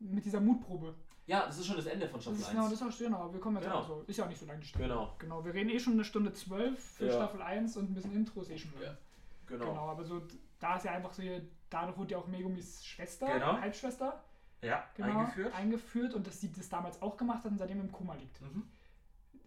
[0.00, 0.94] mit dieser Mutprobe.
[1.26, 2.54] Ja, das ist schon das Ende von Das Staffel ist, 1.
[2.54, 3.78] genau, das ist auch, genau, wir kommen jetzt Genau.
[3.80, 4.04] auch so.
[4.06, 4.88] Ist ja auch nicht so lange die Staffel.
[4.88, 5.14] Genau.
[5.18, 7.12] Genau, wir reden eh schon eine Stunde 12 für Ja.
[7.12, 8.96] Staffel 1 und ein bisschen Intro ist eh schon Ja, lang.
[9.46, 9.66] genau.
[9.66, 10.22] Genau, aber so,
[10.60, 13.58] da ist ja einfach so, hier- dadurch wurde ja auch Megumis Schwester, Genau.
[13.60, 14.22] Halbschwester,
[14.62, 15.54] Ja, genau, eingeführt.
[15.54, 18.40] eingeführt und dass sie das damals auch gemacht hat und seitdem im Koma liegt.
[18.42, 18.64] Mhm.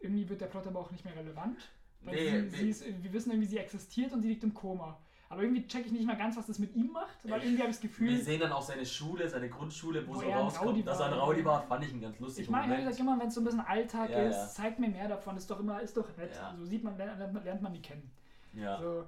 [0.02, 1.70] Irgendwie wird der Plot aber auch nicht mehr relevant.
[2.02, 4.98] Weil Nee, sie, sie ist, wir wissen irgendwie, sie existiert und sie liegt im Koma.
[5.32, 7.70] Aber irgendwie checke ich nicht mal ganz, was das mit ihm macht, weil irgendwie habe
[7.70, 10.38] ich das Wir Gefühl, sehen dann auch seine Schule, seine Grundschule, wo, Wo so er
[10.38, 11.14] rauskommt, dass er ein.
[11.14, 13.44] Rowdy war, fand ich einen ganz lustigen ich meine, ehrlich immer wenn es so ein
[13.44, 14.48] bisschen Alltag Ja, ist, ja.
[14.48, 16.32] zeigt mir mehr davon, ist doch immer, ist doch nett.
[16.36, 16.56] Ja.
[16.58, 18.10] So sieht man, lernt, lernt- man die kennen.
[18.54, 18.82] Ja.
[18.82, 19.04] So,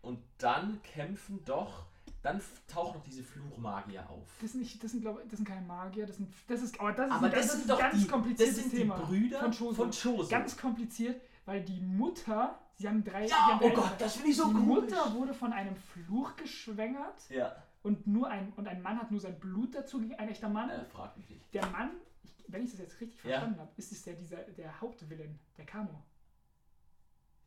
[0.00, 1.84] Und dann kämpfen doch,
[2.22, 4.26] dann taucht noch diese Fluchmagier auf.
[4.40, 6.92] das sind nicht, das sind glaube das sind keine Magier, das sind, das ist, aber
[6.92, 8.96] das ist Aber ein, das das sind doch ganz die, kompliziertes das sind Thema.
[8.96, 10.26] die Brüder von Choso.
[10.30, 13.98] Ganz kompliziert, weil die Mutter, sie haben drei, ja, haben oh drei Gott, Eltern.
[14.00, 14.66] das finde ich so die komisch.
[14.66, 19.20] Mutter wurde von einem Fluch geschwängert Ja, und nur ein und ein Mann hat nur
[19.20, 20.68] sein Blut dazu gegeben, ein echter Mann.
[20.70, 21.54] äh, frag mich nicht.
[21.54, 21.90] Der Mann,
[22.24, 23.30] ich, wenn ich das jetzt richtig Ja.
[23.30, 26.02] verstanden habe, ist es der dieser der Hauptvillain, der Kamo.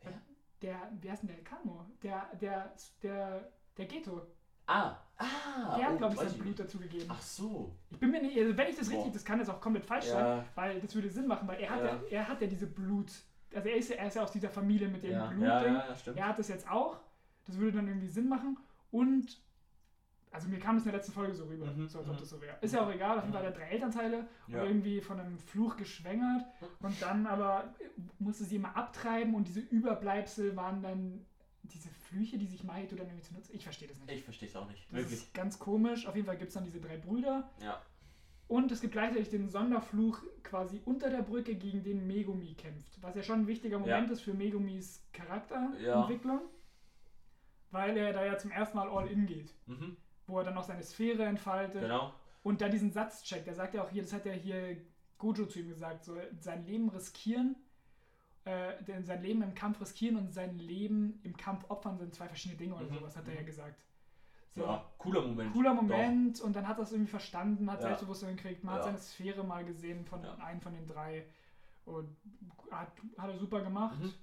[0.01, 0.13] Wer?
[0.61, 1.85] Der, wer ist denn der Kamo?
[2.03, 2.73] Der, der,
[3.03, 4.21] der, der Geto.
[4.65, 5.77] Ah, ah.
[5.77, 6.59] Der hat, oh, glaube ich, sein Blut nicht.
[6.59, 7.05] dazu gegeben.
[7.09, 7.75] Ach so.
[7.89, 10.07] Ich bin mir nicht, also wenn ich das richtig, das kann jetzt auch komplett falsch
[10.07, 10.11] Ja.
[10.37, 12.01] sein, weil das würde Sinn machen, weil er hat ja, Ja.
[12.11, 13.11] er hat ja diese Blut,
[13.55, 15.47] also er ist ja, er ist ja aus dieser Familie mit dem Ja, Blutding.
[15.47, 16.17] ja, ja, ja, stimmt.
[16.17, 16.99] Er hat das jetzt auch.
[17.45, 18.57] Das würde dann irgendwie Sinn machen.
[18.91, 19.41] Und,
[20.31, 22.19] also mir kam es in der letzten Folge so rüber, Mhm, so als ob mhm.
[22.19, 22.57] das so wäre.
[22.61, 24.61] Ist ja auch egal, auf jeden Fall hat er drei Elternteile Ja.
[24.61, 26.45] und irgendwie von einem Fluch geschwängert.
[26.81, 27.73] Und dann aber
[28.19, 31.25] musste sie immer abtreiben und diese Überbleibsel waren dann
[31.63, 33.53] diese Flüche, die sich Mahito dann irgendwie zu nutzen.
[33.55, 34.11] Ich verstehe das nicht.
[34.11, 34.85] Ich verstehe es auch nicht.
[34.91, 35.13] das Wirklich.
[35.19, 36.07] ist ganz komisch.
[36.07, 37.49] Auf jeden Fall gibt es dann diese drei Brüder.
[37.61, 37.81] Ja.
[38.49, 42.99] Und es gibt gleichzeitig den Sonderfluch quasi unter der Brücke, gegen den Megumi kämpft.
[43.01, 46.41] Was ja schon ein wichtiger Moment ist für Megumis Charakterentwicklung.
[47.69, 49.53] Weil er da ja zum ersten Mal all in geht.
[49.67, 49.95] Mhm.
[50.25, 51.81] Wo er dann noch seine Sphäre entfaltet.
[51.83, 52.11] Genau.
[52.41, 53.45] Und da diesen Satz checkt.
[53.45, 54.77] Der sagt ja auch hier, das hat ja hier
[55.19, 57.55] Gojo zu ihm gesagt, so sein Leben riskieren,
[58.45, 58.73] äh,
[59.03, 62.73] sein Leben im Kampf riskieren und sein Leben im Kampf opfern sind zwei verschiedene Dinge
[62.73, 62.95] oder Mhm.
[62.95, 63.45] sowas, hat er ja Mhm.
[63.45, 63.83] gesagt.
[64.55, 65.53] So, Ja, cooler Moment.
[65.53, 67.87] cooler Moment und dann hat er es irgendwie verstanden, hat Ja.
[67.87, 68.85] Selbstbewusstsein gekriegt, man hat Ja.
[68.85, 70.33] seine Sphäre mal gesehen von Ja.
[70.35, 71.27] einem von den drei
[71.85, 72.15] und
[72.71, 73.99] hat, hat er super gemacht.
[73.99, 74.13] Mhm.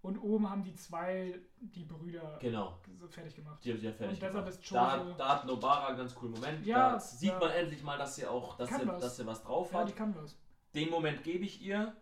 [0.00, 2.78] Und oben haben die zwei die Brüder Genau.
[3.00, 3.58] so fertig gemacht.
[3.64, 4.48] Die haben sie ja fertig Und deshalb gemacht.
[4.62, 6.64] ist da, hat, da hat Nobara einen ganz coolen Moment.
[6.64, 7.38] Ja, da sieht ja.
[7.38, 9.00] man endlich mal, dass sie auch, dass sie, was.
[9.02, 9.88] dass sie was drauf Ja, hat.
[9.88, 10.38] die kann was.
[10.74, 11.96] Den Moment gebe ich ihr,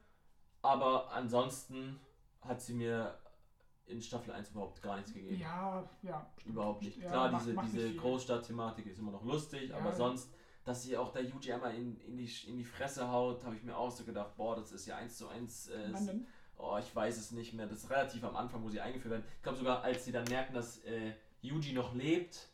[0.62, 1.98] aber ansonsten
[2.42, 3.18] hat sie mir
[3.86, 5.38] in Staffel 1 überhaupt gar nichts gegeben.
[5.40, 6.26] Ja, ja.
[6.38, 6.54] stimmt.
[6.54, 6.98] Überhaupt nicht.
[6.98, 7.94] Ja, Klar, diese, macht diese.
[7.94, 9.76] Großstadt-Thematik ist immer noch lustig, Ja.
[9.78, 10.30] aber sonst,
[10.64, 13.62] dass sie auch der Yuji einmal in, in, die, in die Fresse haut, habe ich
[13.62, 15.68] mir auch so gedacht, boah, das ist ja eins zu eins.
[15.68, 16.26] Äh, Wann denn?
[16.58, 17.66] oh, ich weiß es nicht mehr.
[17.66, 19.24] Das ist relativ am Anfang, wo sie eingeführt werden.
[19.36, 22.48] Ich glaube sogar, als sie dann merken, dass äh, Yuji noch lebt.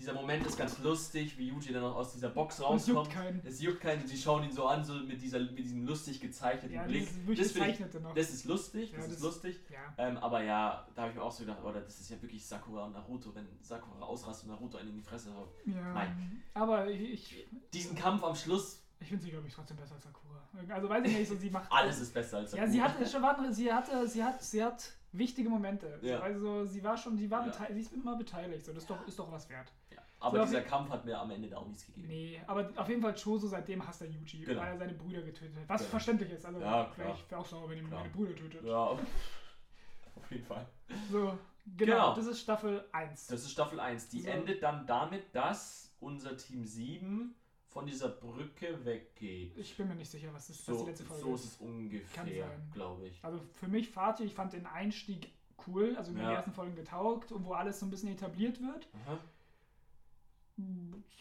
[0.00, 2.98] Dieser Moment ist ganz lustig, wie Yuji dann noch aus dieser Box Und es juckt
[3.00, 3.14] rauskommt.
[3.14, 3.42] keinen.
[3.44, 6.72] Es juckt keinen, sie schauen ihn so an, so mit, dieser, mit diesem lustig gezeichneten
[6.74, 7.00] Ja, Blick.
[7.06, 8.14] dieses wirklich Das ich- noch.
[8.14, 9.60] Das ist lustig, Ja, das das- ist lustig.
[9.70, 9.78] ja.
[9.98, 12.46] Ähm, aber ja, da habe ich mir auch so gedacht, oder das ist ja wirklich
[12.46, 15.50] Sakura und Naruto, wenn Sakura ausrastet und Naruto einen in die Fresse haut.
[15.66, 15.92] ja.
[15.92, 16.42] Nein.
[16.54, 20.48] Aber ich, Diesen Kampf am Schluss, ich finde sie, glaube ich, trotzdem besser als Sakura.
[20.74, 21.70] Also weiß ich nicht, so sie macht.
[21.72, 24.92] alles ist besser als Ja, sie hatte schon warte, sie hatte, sie hat, sie hat
[25.12, 25.98] wichtige Momente.
[26.02, 26.18] Ja.
[26.18, 27.50] So, also sie war schon, sie war Ja.
[27.52, 28.64] beteiligt, sie ist immer beteiligt.
[28.64, 29.72] So, das ist doch, ist doch was wert.
[30.20, 32.08] Ja, aber So, dieser Kampf hat mir am Ende da auch nichts gegeben.
[32.08, 34.60] Nee, aber auf jeden Fall Choso, seitdem hasst er Yuji, Genau.
[34.60, 35.68] weil er seine Brüder getötet hat.
[35.68, 35.90] Was Genau.
[35.90, 36.44] verständlich ist.
[36.44, 36.90] Also Ja, klar.
[36.94, 38.64] vielleicht wäre auch sauer, wenn er meine Brüder tötet.
[38.64, 38.76] Ja,
[40.16, 40.66] auf jeden Fall.
[41.10, 41.38] So, genau,
[41.76, 42.14] Genau.
[42.14, 43.26] das ist Staffel 1.
[43.28, 44.08] Das ist Staffel 1.
[44.10, 44.28] Die So.
[44.28, 47.34] endet dann damit, dass unser Team 7
[47.68, 49.56] von dieser Brücke weggeht.
[49.56, 51.44] ich bin mir nicht sicher, was, das, was So, die letzte Folge so ist.
[51.44, 53.24] ist es ungefähr, glaube ich.
[53.24, 55.30] Also für mich Fatih, ich fand den Einstieg
[55.66, 56.32] cool, also in den Ja.
[56.34, 58.88] ersten Folgen getaugt und wo alles so ein bisschen etabliert wird.
[59.06, 59.18] Aha.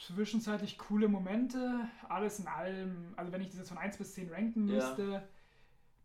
[0.05, 4.29] Zwischenzeitlich coole Momente, alles in allem, also wenn ich das jetzt von 1 bis 10
[4.29, 4.75] ranken Ja.
[4.75, 5.27] müsste,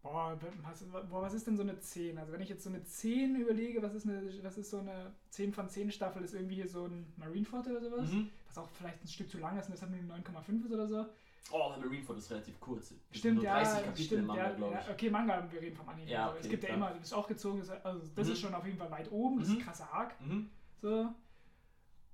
[0.03, 2.19] boah, was, boah, was ist denn so eine 10?
[2.19, 5.13] Also wenn ich jetzt so eine 10 überlege, was ist, eine, was ist so eine
[5.31, 8.31] 10 von 10 Staffel, ist irgendwie hier so ein Marineford oder sowas, Mhm.
[8.47, 11.07] was auch vielleicht ein Stück zu lang ist und deshalb nur 9,5 ist oder so.
[11.53, 12.95] Oh, der Marineford ist relativ kurz.
[13.11, 14.91] Es Stimmt, nur ja, 30 Kapitel stimmt, im Manga, ja, glaube ja, ich.
[14.91, 16.11] okay, Manga, wir reden vom Anime.
[16.11, 18.33] Ja, also, es okay, gibt ja immer, das ist auch gezogen, das, also das Mhm.
[18.33, 19.61] ist schon auf jeden Fall weit oben, das ist Mhm.
[19.61, 20.19] ein krasser Arc.
[20.21, 20.51] Mhm.
[20.81, 21.15] So.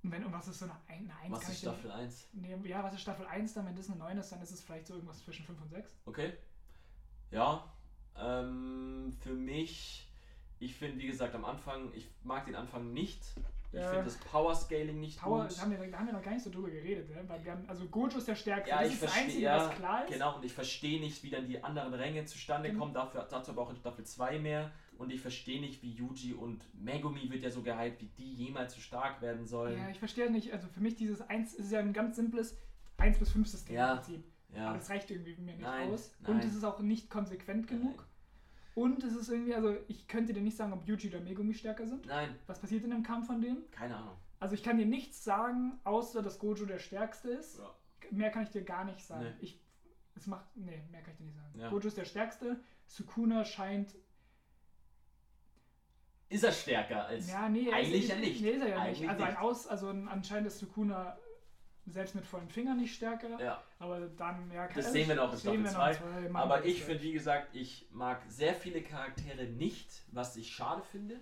[0.03, 1.31] Und, wenn, und was ist so eine, ein- eine 1?
[1.31, 2.29] Was ist Staffel 1?
[2.33, 3.65] Nee, ja, was ist Staffel 1 dann?
[3.67, 5.95] Wenn das eine 9 ist, dann ist es vielleicht so irgendwas zwischen 5 und 6.
[6.05, 6.33] Okay.
[7.29, 7.71] Ja.
[8.17, 10.07] Ähm, für mich,
[10.59, 13.21] ich finde, wie gesagt, am Anfang, ich mag den Anfang nicht.
[13.73, 13.89] Ich Ja.
[13.89, 15.57] finde das Power Scaling nicht Power, gut.
[15.57, 17.23] da haben, wir, da haben wir noch gar nicht so drüber geredet, ne?
[17.27, 18.69] weil wir haben, also Gojo ist der Stärkste.
[18.69, 20.11] Ja, das ich ist das verstehe, Einzige, ja, was klar ist.
[20.11, 22.81] genau, und ich verstehe nicht, wie dann die anderen Ränge zustande Genau.
[22.81, 24.71] kommen, dafür, dazu aber auch in Staffel 2 mehr.
[25.01, 28.73] Und ich verstehe nicht, wie Yuji und Megumi wird ja so gehypt, wie die jemals
[28.75, 29.77] so stark werden sollen.
[29.79, 30.53] Ja, ich verstehe nicht.
[30.53, 32.55] Also für mich dieses 1 ist ja ein ganz simples
[32.97, 33.91] 1 bis 5 System Ja.
[33.93, 34.23] im Prinzip.
[34.55, 34.67] Ja.
[34.69, 36.13] Aber das reicht irgendwie mir nicht Nein, aus.
[36.21, 36.33] nein.
[36.35, 37.97] Und es ist auch nicht konsequent genug.
[37.97, 38.05] Nein.
[38.73, 41.87] Und es ist irgendwie, also ich könnte dir nicht sagen, ob Yuji oder Megumi stärker
[41.87, 42.05] sind.
[42.05, 43.69] Nein, Was passiert in einem Kampf von denen?
[43.71, 44.15] keine Ahnung.
[44.39, 47.59] Also ich kann dir nichts sagen, außer dass Gojo der Stärkste ist.
[47.59, 47.75] Ja.
[48.11, 49.23] Mehr kann ich dir gar nicht sagen.
[49.25, 49.33] Nee.
[49.45, 49.59] Ich,
[50.15, 51.59] es macht, nee, mehr kann ich dir nicht sagen.
[51.59, 51.69] Ja.
[51.69, 52.59] Gojo ist der Stärkste.
[52.87, 53.95] Sukuna scheint,
[56.31, 57.29] Ist er stärker als.
[57.29, 58.41] ja, nee, er Eigentlich ist, ja nicht.
[58.41, 59.09] Nee, ist er ja Eigentlich nicht.
[59.09, 59.37] Also nicht.
[59.39, 61.17] Aus, also ein, anscheinend ist Sukuna
[61.85, 63.37] selbst mit vollen Fingern nicht stärker.
[63.43, 63.61] Ja.
[63.79, 65.93] Aber dann, ja, kann- Das sehen wir noch in Staffel wir noch 2.
[65.95, 70.49] zwei Mal Aber ich finde, wie gesagt, ich mag sehr viele Charaktere nicht, was ich
[70.53, 71.19] schade finde,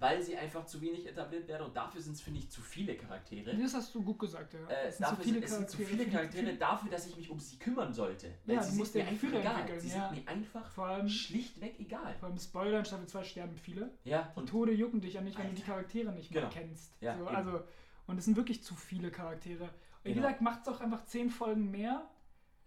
[0.00, 2.96] weil sie einfach zu wenig etabliert werden und dafür sind es, finde ich, zu viele
[2.96, 3.56] Charaktere.
[3.56, 4.60] Das hast du gut gesagt, ja.
[4.68, 7.30] Äh, Es sind zu dafür sind, es sind zu viele Charaktere dafür, dass ich mich
[7.30, 8.32] um sie kümmern sollte.
[8.46, 9.44] Weil Ja, sie sind mir einfach egal.
[9.60, 10.08] entwickeln, Sie ja.
[10.08, 12.14] sind mir einfach Vor allem, schlichtweg egal.
[12.20, 13.90] vor allem Spoiler, in Staffel 2 sterben viele.
[14.04, 15.72] Ja, Die und Tode jucken dich ja nicht, wenn du die Alter.
[15.72, 16.52] Charaktere nicht mehr Genau.
[16.54, 16.92] kennst.
[17.00, 17.60] Ja, so, also,
[18.06, 19.68] und es sind wirklich zu viele Charaktere.
[20.04, 20.22] Wie Genau.
[20.26, 22.08] gesagt, macht es auch einfach 10 Folgen mehr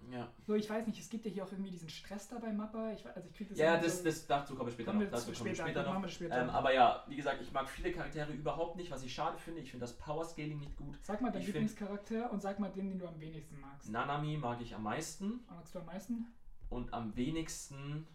[0.09, 2.51] Ja, So, ich weiß nicht, es gibt ja hier auch irgendwie diesen Stress da bei
[2.51, 2.91] Mappa.
[2.91, 5.09] Ich, also ich krieg das ja das, so, das, dazu kommen wir später noch.
[5.09, 6.09] Dazu zu kommen wir später, noch.
[6.09, 6.41] später.
[6.41, 9.61] Ähm, aber ja, wie gesagt, ich mag viele Charaktere überhaupt nicht, was ich schade finde.
[9.61, 10.97] Ich finde das Power Scaling nicht gut.
[11.03, 13.89] sag mal deinen ich Lieblingscharakter und sag mal den, den du am wenigsten magst.
[13.89, 16.25] Nanami mag ich am meisten Magst du am meisten?
[16.69, 18.07] und am wenigsten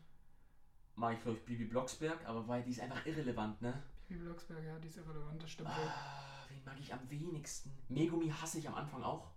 [0.95, 3.83] mag ich, glaube ich, Bibi Blocksberg, aber weil die ist einfach irrelevant, ne?
[4.09, 5.69] Bibi Blocksberg, ja, die ist irrelevant, das stimmt.
[5.69, 7.71] Ah, wen mag ich am wenigsten?
[7.89, 9.31] Megumi hasse ich am Anfang auch.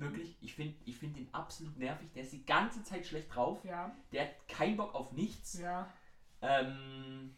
[0.00, 0.36] Wirklich.
[0.40, 2.08] Ich finde ich find den absolut nervig.
[2.14, 3.62] Der ist die ganze Zeit schlecht drauf.
[3.64, 5.58] Ja, Der hat keinen Bock auf nichts.
[5.58, 5.88] ja,
[6.42, 7.34] Ähm,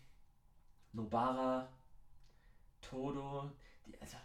[0.92, 1.68] Nobara,
[2.80, 3.50] Todo.
[3.86, 4.16] Die, also,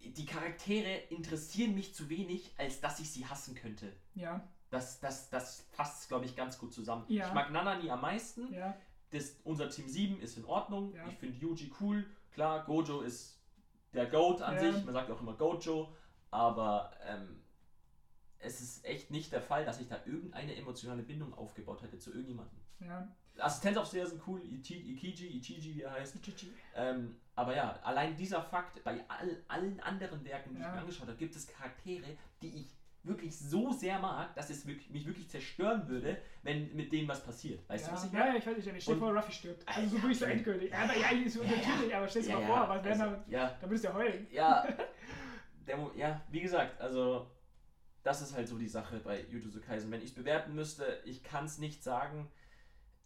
[0.00, 3.92] die, die Charaktere interessieren mich zu wenig, als dass ich sie hassen könnte.
[4.14, 4.40] ja,
[4.70, 7.04] Das, das, das fasst, glaube ich, ganz gut zusammen.
[7.08, 7.28] Ja.
[7.28, 8.52] Ich mag Nanani am meisten.
[8.52, 8.76] ja,
[9.10, 10.94] Das, unser Team 7 ist in Ordnung.
[10.94, 11.06] Ja.
[11.08, 12.08] Ich finde Yuji cool.
[12.32, 13.38] Klar, Gojo ist
[13.92, 14.84] der Goat an sich.
[14.84, 15.92] Man sagt auch immer Gojo.
[16.30, 17.42] Aber ähm,
[18.40, 22.10] es ist echt nicht der Fall, dass ich da irgendeine emotionale Bindung aufgebaut hätte zu
[22.10, 22.58] irgendjemandem.
[22.80, 23.08] ja.
[23.38, 24.92] Assistenzoffiziere sind cool, Ikiji,
[25.38, 26.20] Ichiji, wie er heißt.
[26.22, 26.48] GG.
[26.74, 30.66] Ähm, aber ja, allein dieser Fakt, bei all, allen anderen Werken, die Ja.
[30.68, 32.04] ich mir angeschaut habe, gibt es Charaktere,
[32.42, 32.66] die ich
[33.02, 37.24] wirklich so sehr mag, dass es wirklich, mich wirklich zerstören würde, wenn mit denen was
[37.24, 37.66] passiert.
[37.66, 38.32] Weißt du, Ja, was ich ja, meine?
[38.32, 39.62] ja, ich weiß nicht, ich stell vor, Ruffy stirbt.
[39.66, 40.30] Ah, Also so ja, wirklich so ja.
[40.32, 40.70] endgültig.
[40.70, 41.56] Ja, aber ja, ist so Ja, ja.
[41.56, 43.84] natürlich, aber stell dir mal Ja, vor, ja, was wäre also, da, ja, da würdest
[43.84, 44.26] du ja heulen.
[44.30, 44.68] ja,
[45.66, 47.30] der, ja, wie gesagt, also
[48.02, 49.90] das ist halt so die Sache bei Jujutsu Kaisen.
[49.90, 52.30] Wenn ich es bewerten müsste, ich kann es nicht sagen.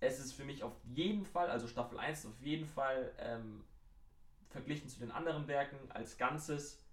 [0.00, 3.64] Es ist für mich auf jeden Fall, also Staffel 1 auf jeden Fall ähm,
[4.50, 6.84] verglichen zu den anderen Werken als Ganzes,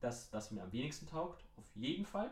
[0.00, 1.44] das, das mir am wenigsten taugt.
[1.56, 2.30] Auf jeden Fall.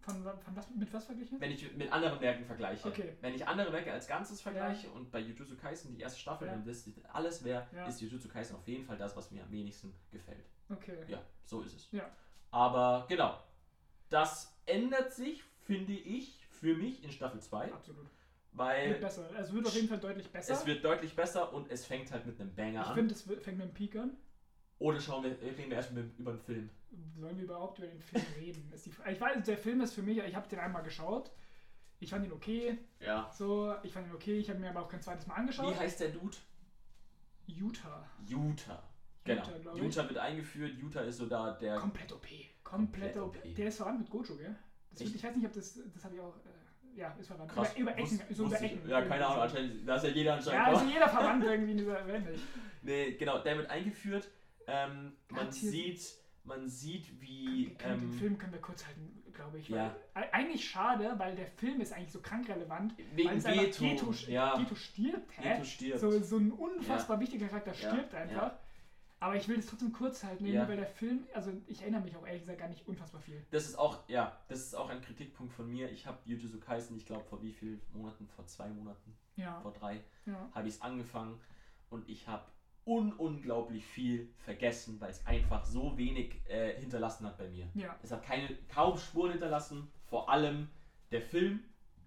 [0.00, 1.38] Von, von was, mit was verglichen?
[1.40, 2.88] Wenn ich mit anderen Werken vergleiche.
[2.88, 3.12] Okay.
[3.20, 6.54] Wenn ich andere Werke als Ganzes vergleiche und bei Jujutsu Kaisen die erste Staffel, Ja.
[6.54, 7.86] wenn das alles wäre, Ja.
[7.86, 10.46] ist Jujutsu Kaisen auf jeden Fall das, was mir am wenigsten gefällt.
[10.70, 11.04] Okay.
[11.06, 11.88] Ja, so ist es.
[11.92, 12.08] Ja.
[12.50, 13.38] Aber genau,
[14.10, 18.04] das ändert sich, finde ich, für mich in Staffel 2, Absolut.
[18.04, 18.10] Wird
[18.52, 19.30] weil besser.
[19.36, 20.52] Also wird auf jeden Fall deutlich besser.
[20.52, 22.94] es wird deutlich besser und es fängt halt mit einem Banger ich an.
[22.94, 24.16] finde, es wird- fängt mit dem Peak an.
[24.80, 26.70] Oder schauen wir, reden wir erstmal über den Film.
[27.18, 28.72] Sollen wir überhaupt über den Film reden?
[28.74, 31.30] Ist die, ich weiß, der Film ist für mich, ich habe den einmal geschaut.
[32.00, 32.78] Ich fand ihn okay.
[32.98, 33.30] Ja.
[33.30, 34.38] So, ich fand ihn okay.
[34.38, 35.74] Ich habe mir aber auch kein zweites Mal angeschaut.
[35.74, 36.36] Wie heißt der Dude?
[37.46, 38.08] Utah.
[38.26, 38.82] Utah.
[39.24, 39.42] Genau.
[39.42, 39.82] Utah, ich.
[39.82, 40.72] Utah wird eingeführt.
[40.78, 41.76] Utah ist so da der.
[41.76, 42.26] Komplett OP.
[42.70, 43.54] Komplett Komplett OP.
[43.56, 44.54] Der ist verwandt mit Gojo, gell?
[44.92, 45.78] Wird, ich weiß nicht, ob das.
[45.94, 46.34] Das habe ich auch.
[46.36, 47.52] Äh, ja, ist verwandt.
[47.52, 47.72] Krass.
[47.76, 48.02] Über, über Ecken.
[48.18, 48.90] Wusste- so über wusste ich- Ecken.
[48.90, 49.88] Ja, keine Ahnung, anscheinend.
[49.88, 50.66] Da ist ja jeder anscheinend.
[50.66, 52.38] Ja, also jeder verwandt irgendwie in dieser Welt.
[52.82, 54.30] Nee, genau, der wird eingeführt.
[54.66, 56.00] Ähm, man sieht,
[56.44, 57.66] man sieht, wie.
[57.68, 59.68] Wir können, den Ähm, Film können wir kurz halten, glaube ich.
[59.68, 59.94] Ja.
[60.14, 62.94] Weil, eigentlich schade, weil der Film ist eigentlich so krankrelevant.
[62.96, 63.84] weil wegen Geto.
[63.84, 65.52] Geto, ja, Geto stirbt, hä?
[65.56, 66.00] Geto stirbt.
[66.00, 68.52] So, so ein unfassbar wichtiger Charakter Ja, stirbt einfach.
[69.22, 70.66] Aber ich will das trotzdem kurz halten, Ja.
[70.66, 73.44] weil der Film, also ich erinnere mich auch ehrlich gesagt gar nicht unfassbar viel.
[73.50, 75.90] Das ist auch, ja, das ist auch ein Kritikpunkt von mir.
[75.92, 78.26] Ich habe Jujutsu Kaisen, ich glaube, vor wie vielen Monaten?
[78.28, 80.48] Vor zwei Monaten, Ja, vor drei, ja.
[80.54, 81.38] habe ich es angefangen
[81.90, 82.44] und ich habe
[82.86, 87.68] un unglaublich viel vergessen, weil es einfach so wenig äh, hinterlassen hat bei mir.
[87.74, 90.68] Ja, Es hat keine, kaum Spuren hinterlassen, vor allem
[91.12, 91.62] der Film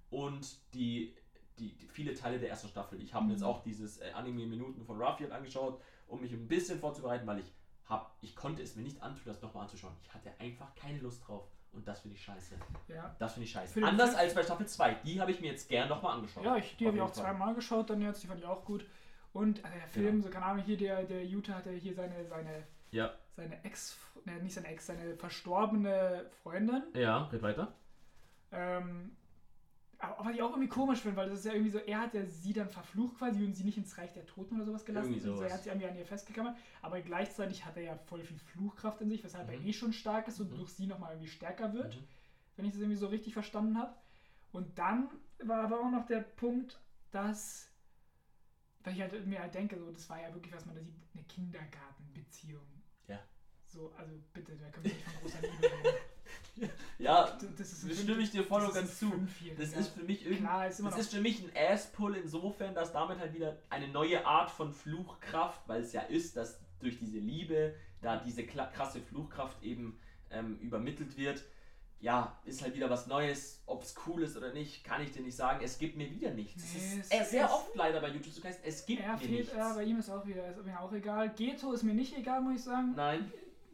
[0.10, 1.14] und die,
[1.60, 2.99] die, die viele Teile der ersten Staffel.
[3.02, 3.35] Ich habe mir Mhm.
[3.35, 5.80] jetzt auch dieses äh, Anime Minuten von Raphael angeschaut,
[6.14, 7.52] um mich ein bisschen vorzubereiten, weil ich
[7.90, 9.94] hab, ich konnte es mir nicht antun, das nochmal anzuschauen.
[10.02, 12.56] Ich hatte einfach keine Lust drauf und das finde ich scheiße.
[12.88, 13.15] ja.
[13.19, 13.73] Das finde ich scheiße.
[13.73, 14.95] Für Anders als bei Staffel 2.
[15.06, 16.44] Die habe ich mir jetzt gern nochmal angeschaut.
[16.45, 18.85] Ja, ich, die habe ich auch zweimal geschaut dann jetzt, die fand ich auch gut.
[19.34, 22.26] Und also der Film, so keine Ahnung, hier der, der Utah hat ja hier seine,
[22.27, 23.14] seine, Ja.
[23.35, 26.84] seine Ex, ne, nicht seine Ex, seine verstorbene Freundin.
[26.94, 27.73] Ja, red weiter.
[28.52, 29.15] Ähm,
[30.04, 32.14] aber was ich auch irgendwie komisch finde, weil das ist ja irgendwie so, er hat
[32.14, 35.14] ja sie dann verflucht quasi und sie nicht ins Reich der Toten oder sowas gelassen.
[35.14, 35.54] Irgendwie Also er sowas.
[35.58, 39.10] hat sie irgendwie an ihr festgeklammert, aber gleichzeitig hat er ja voll viel Fluchkraft in
[39.10, 39.54] sich, weshalb Mhm.
[39.54, 40.56] er eh schon stark ist und Mhm.
[40.56, 42.04] durch sie nochmal irgendwie stärker wird, Mhm.
[42.58, 43.94] wenn ich das irgendwie so richtig verstanden habe.
[44.52, 45.10] Und dann
[45.44, 46.80] war aber auch noch der Punkt,
[47.12, 47.70] dass,
[48.84, 50.94] weil ich halt mir halt denke, so, das war ja wirklich, was man da sieht,
[51.14, 52.66] eine Kindergartenbeziehung.
[53.08, 53.20] Ja.
[53.68, 55.98] So, also bitte, da können wir nicht von großer Liebe reden.
[57.00, 59.12] Ja, Das, das stimme ich dir voll und ganz zu.
[59.58, 60.42] Das ist für mich irgendwie.
[60.42, 63.58] Klar, ist immer Das noch ist für mich ein Ass-Pull insofern, dass damit halt wieder
[63.70, 68.46] eine neue Art von Fluchkraft, weil es ja ist, dass durch diese Liebe da diese
[68.46, 70.00] krasse Fluchkraft eben
[70.30, 71.44] ähm, übermittelt wird.
[72.00, 73.64] Ja, ist halt wieder was Neues.
[73.66, 75.62] Ob es cool ist oder nicht, kann ich dir nicht sagen.
[75.64, 76.62] Es gibt mir wieder nichts.
[76.74, 78.60] Nee, es ist äh, sehr oft leider bei YouTube Kaisen.
[78.66, 79.54] Es gibt Er mir fehlt, nichts.
[79.56, 81.30] ja, bei ihm ist auch wieder, ist mir auch egal.
[81.30, 82.92] Geto ist mir nicht egal, muss ich sagen.
[82.96, 83.32] Nein.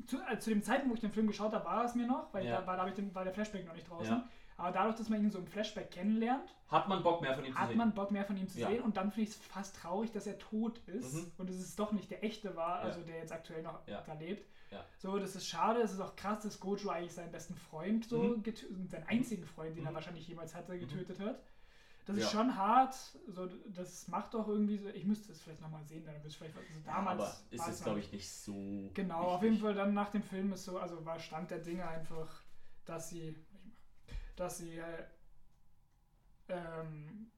[0.08, 2.34] Zu, äh, zu dem Zeitpunkt, wo ich den Film geschaut habe, war es mir noch,
[2.34, 2.62] weil Ja.
[2.62, 4.16] da war, da den, war der Flashback noch nicht draußen.
[4.16, 4.28] Ja.
[4.58, 7.54] Aber dadurch, dass man ihn so im Flashback kennenlernt, Hat man Bock mehr von ihm
[7.54, 7.78] zu hat sehen?
[7.78, 8.68] man Bock mehr von ihm zu Ja.
[8.70, 11.32] sehen und dann finde ich es fast traurig, dass er tot ist Mhm.
[11.38, 14.46] und es ist doch nicht der echte war, also der jetzt aktuell noch da lebt.
[15.00, 18.18] So, das ist schade, es ist auch krass, dass Gojo eigentlich seinen besten Freund so
[18.22, 18.44] Mhm.
[18.88, 19.96] seinen einzigen Freund, den er Mhm.
[19.96, 21.42] wahrscheinlich jemals hatte, getötet hat.
[22.10, 22.24] Das Ja.
[22.26, 22.96] ist schon hart,
[23.28, 26.38] so, das macht doch irgendwie so, ich müsste es vielleicht nochmal sehen, dann würde ich
[26.38, 28.90] vielleicht, also Ja, damals aber ist es glaube ich, nicht so.
[28.96, 29.36] Genau, wichtig.
[29.36, 32.42] auf jeden Fall dann nach dem Film ist so, also war Stand der Dinge einfach,
[32.86, 33.36] dass sie,
[34.36, 35.04] dass sie äh,
[36.48, 37.30] ähm,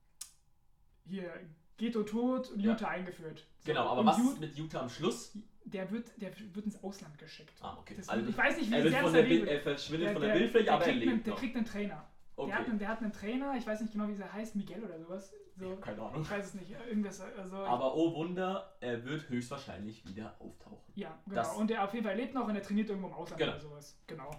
[1.06, 1.34] hier
[1.76, 2.72] Geto tot und Ja.
[2.72, 3.40] Jutta eingeführt.
[3.60, 5.38] So, Genau, aber und was Ju- ist mit Utah am Schluss?
[5.66, 7.54] der wird, der wird ins Ausland geschickt.
[7.62, 7.96] Ah, okay.
[7.98, 10.14] Das Also, wird, ich weiß nicht, wie er, wird von der Bild, er verschwindet Der-
[10.14, 12.08] von der, der- Bildfläche, aber er kriegt einen, lebt Der kriegt einen Trainer.
[12.42, 12.50] Okay.
[12.52, 14.84] Der, hat einen, der hat einen Trainer, ich weiß nicht genau, wie der heißt, Miguel
[14.84, 15.34] oder sowas.
[15.58, 16.22] So, Keine Ahnung.
[16.24, 17.22] ich weiß es nicht, irgendwas.
[17.22, 20.92] Also, Aber oh Wunder, er wird höchstwahrscheinlich wieder auftauchen.
[20.96, 21.36] ja, genau.
[21.36, 23.52] das- und der auf jeden Fall lebt noch und er trainiert irgendwo im Ausland Genau.
[23.54, 24.00] oder sowas.
[24.08, 24.32] Genau.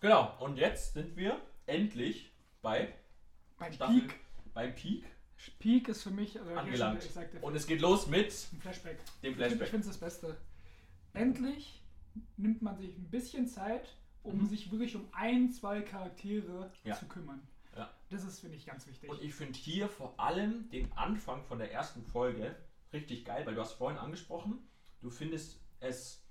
[0.00, 2.32] Genau, und jetzt sind wir endlich
[2.62, 2.94] bei
[3.58, 4.14] Bei Staffel, Peak.
[4.54, 5.04] beim Peak
[5.58, 7.02] Peak ist für mich, also angelangt.
[7.02, 8.98] ich sagte, Und es geht los mit ein Flashback.
[9.22, 9.80] dem Ich finde Flashback.
[9.80, 10.36] es das Beste.
[11.14, 11.82] Endlich
[12.36, 13.88] nimmt man sich ein bisschen Zeit,
[14.22, 14.46] um Mhm.
[14.46, 16.94] sich wirklich um ein, zwei Charaktere Ja.
[16.96, 17.40] zu kümmern.
[17.76, 17.90] Ja.
[18.10, 19.08] Das ist, finde ich, ganz wichtig.
[19.08, 22.56] Und ich finde hier vor allem den Anfang von der ersten Folge
[22.92, 24.58] richtig geil, weil du hast vorhin angesprochen,
[25.00, 26.22] du findest es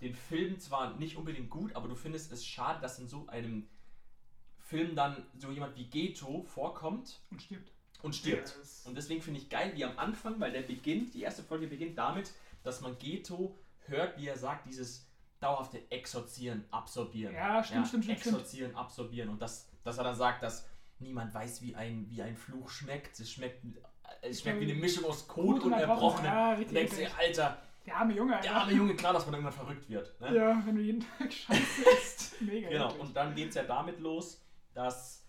[0.00, 3.68] den Film zwar nicht unbedingt gut, aber du findest es schade, dass in so einem
[4.58, 7.70] Film dann so jemand wie Geto vorkommt Und stirbt.
[8.02, 8.56] und stirbt.
[8.60, 11.66] Das- Und deswegen finde ich geil, wie am Anfang, weil der beginnt, die erste Folge
[11.66, 12.32] beginnt damit,
[12.62, 15.08] dass man Geto hört, wie er sagt, dieses
[15.42, 17.34] dauerhafte Exorzieren, Absorbieren.
[17.34, 18.36] Ja, stimmt, stimmt, stimmt, stimmt.
[18.36, 19.28] Exorzieren, Absorbieren.
[19.30, 23.18] Und das, dass er dann sagt, dass niemand weiß, wie ein, wie ein Fluch schmeckt.
[23.20, 23.64] Es schmeckt,
[24.22, 26.24] es schmeckt wie eine Mischung aus Kot und Erbrochenem.
[26.32, 26.74] Ja, richtig.
[26.74, 27.18] denkst dir, richtig.
[27.18, 28.54] Alter, Der arme Junge, der Alter.
[28.54, 30.20] arme Junge, klar, dass man irgendwann verrückt wird.
[30.20, 30.34] Ne?
[30.36, 32.40] Ja, wenn du jeden Tag Scheiße isst.
[32.42, 32.68] Mega.
[32.68, 33.00] Genau, eklig.
[33.00, 34.40] und dann geht es ja damit los,
[34.74, 35.26] dass,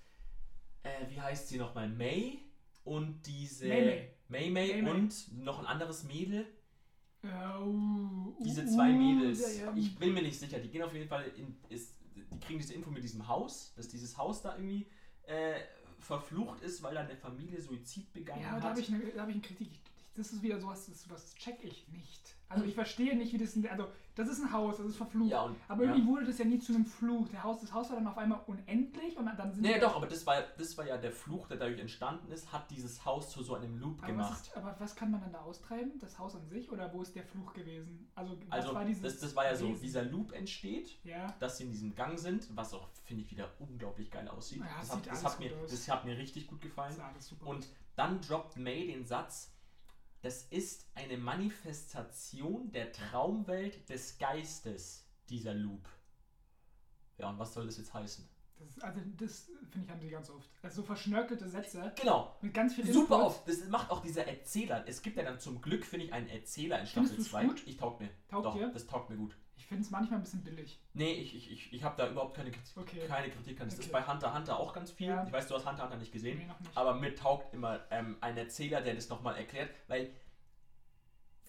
[0.84, 2.40] äh, wie heißt sie nochmal, May
[2.84, 4.92] und diese May May, May, May May.
[4.92, 6.46] und noch ein anderes Mädel.
[7.24, 9.74] Ja, uh, uh, Diese zwei uh, Mädels, ja, ja.
[9.76, 12.74] ich bin mir nicht sicher, die gehen auf jeden Fall in, ist, die kriegen diese
[12.74, 14.88] Info mit diesem Haus, dass dieses Haus da irgendwie
[15.26, 15.56] äh,
[16.00, 18.64] verflucht ist, weil da eine Familie Suizid begangen Ja, hat.
[18.64, 19.72] da habe ich, eine- da hab ich eine Kritik.
[20.16, 22.36] Das ist wieder sowas, das, was check ich nicht.
[22.54, 23.56] Also ich verstehe nicht, wie das...
[23.56, 25.32] in- Also das ist ein Haus, das ist verflucht.
[25.32, 25.90] ja, und, Aber ja.
[25.90, 27.30] irgendwie wurde das ja nie zu einem Fluch.
[27.30, 30.06] Der Haus, das Haus war dann auf einmal unendlich und dann sind Nee, doch, aber
[30.06, 33.42] das war, das war ja der Fluch, der dadurch entstanden ist, hat dieses Haus zu
[33.42, 34.32] so einem Loop Aber gemacht.
[34.34, 35.94] was, ist, aber was kann man dann da austreiben?
[36.00, 38.08] Das Haus an sich oder wo ist der Fluch gewesen?
[38.14, 39.82] Also, Also, war dieses das, das war ja so, Wesen?
[39.82, 43.50] dieser Loop entsteht, Ja, dass sie in diesem Gang sind, was auch, finde ich, wieder
[43.58, 44.60] unglaublich geil aussieht.
[44.60, 45.72] Ja, das, sieht hat, das, hat mir, aus.
[45.72, 46.96] das hat mir richtig gut gefallen.
[47.16, 47.34] das.
[47.44, 49.53] Und dann droppt May den Satz,
[50.24, 55.88] das ist eine Manifestation der Traumwelt des Geistes, dieser Loop.
[57.18, 58.28] Ja, und was soll das jetzt heißen?
[58.60, 60.50] das, ist- also das finde ich haben sie ganz oft.
[60.62, 63.28] Also so verschnörkelte Sätze Genau, mit ganz viel super Input.
[63.28, 63.48] oft.
[63.50, 64.86] Das macht auch dieser Erzähler.
[64.88, 67.46] Es gibt ja dann zum Glück, finde ich, einen Erzähler in Staffel du's 2.
[67.46, 67.64] gut?
[67.68, 68.10] Ich taug mir.
[68.30, 68.70] Taugt Doch, dir?
[68.70, 69.36] das taugt mir gut.
[69.64, 70.78] Ich finde es manchmal ein bisschen billig.
[70.94, 73.00] Nee, ich, ich, ich, ich habe da überhaupt keine Kritik, Okay.
[73.08, 73.68] keine Kritik an.
[73.70, 73.94] Das ist Okay.
[73.94, 75.08] bei Hunter Hunter auch ganz viel.
[75.08, 75.24] Ja.
[75.26, 76.38] Ich weiß, du hast Hunter Hunter nicht gesehen.
[76.38, 76.78] Nee, nicht.
[76.78, 80.12] Aber mir taugt immer ähm, ein Erzähler, der das nochmal erklärt, weil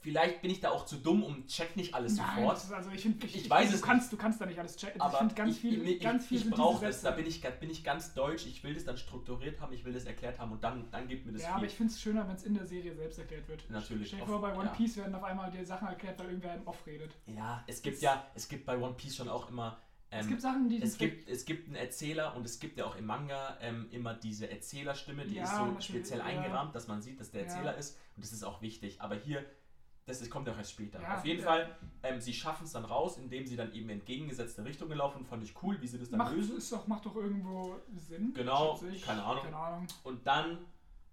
[0.05, 2.57] vielleicht bin ich da auch zu dumm und check nicht alles Nein, sofort.
[2.57, 4.77] das ist, also ich finde, Ich weiß du es kannst, du kannst da nicht alles
[4.77, 5.01] checken.
[5.01, 7.27] Aber ich finde ganz ich, viel, ich, ganz viel ich, ich brauche das, da bin
[7.27, 10.39] ich, bin ich ganz deutsch, ich will das dann strukturiert haben, ich will das erklärt
[10.39, 11.57] haben und dann, dann gibt mir das Ja, viel.
[11.57, 13.69] aber ich finde es schöner, wenn es in der Serie selbst erklärt wird.
[13.71, 14.71] Natürlich, Stell dir vor, bei One ja.
[14.73, 17.13] Piece werden auf einmal die Sachen erklärt, weil irgendwer im Off redet.
[17.27, 19.79] ja, es gibt Es- ja, es gibt bei One Piece schon auch immer,
[20.11, 22.85] ähm, es gibt Sachen, die es gibt, es gibt einen Erzähler und es gibt ja
[22.85, 26.27] auch im Manga ähm, immer diese Erzählerstimme, die Ja, ist so speziell ja.
[26.27, 27.45] eingerahmt, dass man sieht, dass der.
[27.45, 29.01] Erzähler ist und das ist auch wichtig.
[29.01, 29.45] Aber hier,
[30.07, 31.01] das ist, kommt ja auch erst später.
[31.01, 31.47] Ja, Auf jeden ja.
[31.47, 35.25] Fall, ähm, sie schaffen es dann raus, indem sie dann eben in entgegengesetzte Richtungen laufen.
[35.25, 36.57] Fand ich cool, wie sie das dann macht, lösen.
[36.59, 38.35] ist doch, macht doch irgendwo Sinn.
[38.35, 39.03] Genau, ich.
[39.03, 39.45] keine Ahnung.
[39.45, 39.87] Keine Ahnung.
[40.03, 40.59] Und dann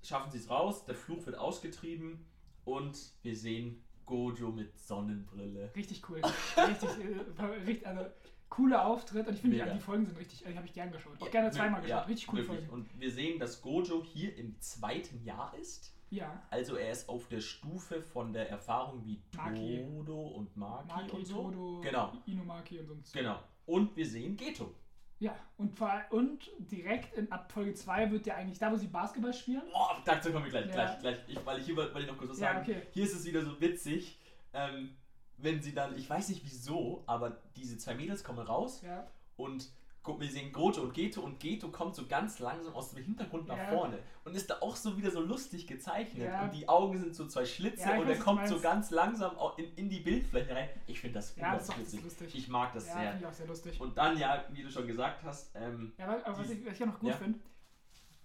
[0.03, 2.25] schaffen sie es raus, der Fluch wird ausgetrieben
[2.65, 5.71] und wir sehen Gojo mit Sonnenbrille.
[5.75, 6.21] Richtig cool.
[6.57, 8.05] richtig, äh, also
[8.49, 11.13] cooler Auftritt und ich finde, die, Folgen sind richtig, äh, die habe ich gern geschaut.
[11.21, 11.89] Auch gerne zweimal geschaut.
[11.89, 12.67] Ja, richtig coole wirklich.
[12.67, 12.83] Folgen.
[12.83, 15.93] Und wir sehen, dass Gojo hier im zweiten Jahr ist.
[16.11, 19.81] Ja, Also er ist auf der Stufe von der Erfahrung wie Maki.
[19.97, 21.35] Todo und Maki, Maki, und so.
[21.43, 22.11] Todo, Genau.
[22.25, 23.13] Inumaki und sonst.
[23.13, 23.39] Genau.
[23.65, 24.75] Und wir sehen Geto.
[25.19, 28.87] Ja, und, vor- und direkt in ab Folge 2 wird der eigentlich, da wo sie
[28.87, 30.71] Basketball spielen, Oh, dazu kommen wir gleich, Ja.
[30.73, 31.17] gleich, gleich.
[31.27, 32.69] Ich, weil ich hier wollte ich noch kurz was Ja, sagen.
[32.69, 32.81] okay.
[32.91, 34.19] Hier ist es wieder so witzig,
[34.53, 34.95] ähm,
[35.37, 39.07] wenn sie dann, ich weiß nicht wieso, aber diese zwei Mädels kommen raus ja,
[39.37, 39.71] und
[40.03, 43.57] wir sehen Gojo und Geto und Geto kommt so ganz langsam aus dem Hintergrund nach
[43.57, 43.67] Ja.
[43.69, 46.43] vorne und ist da auch so wieder so lustig gezeichnet Ja.
[46.43, 49.35] und die Augen sind so zwei Schlitze Ja, und er was kommt so ganz langsam
[49.57, 50.69] in, in die Bildfläche rein.
[50.87, 52.33] Ich finde das Ja, unglaublich lustig.
[52.35, 53.17] Ich mag das ja, sehr.
[53.19, 53.79] ich auch sehr lustig.
[53.79, 56.65] Und dann ja, wie du schon gesagt hast, ähm, Ja, aber, aber was, Die- ich,
[56.65, 57.15] was ich auch noch gut ja.
[57.17, 57.39] finde,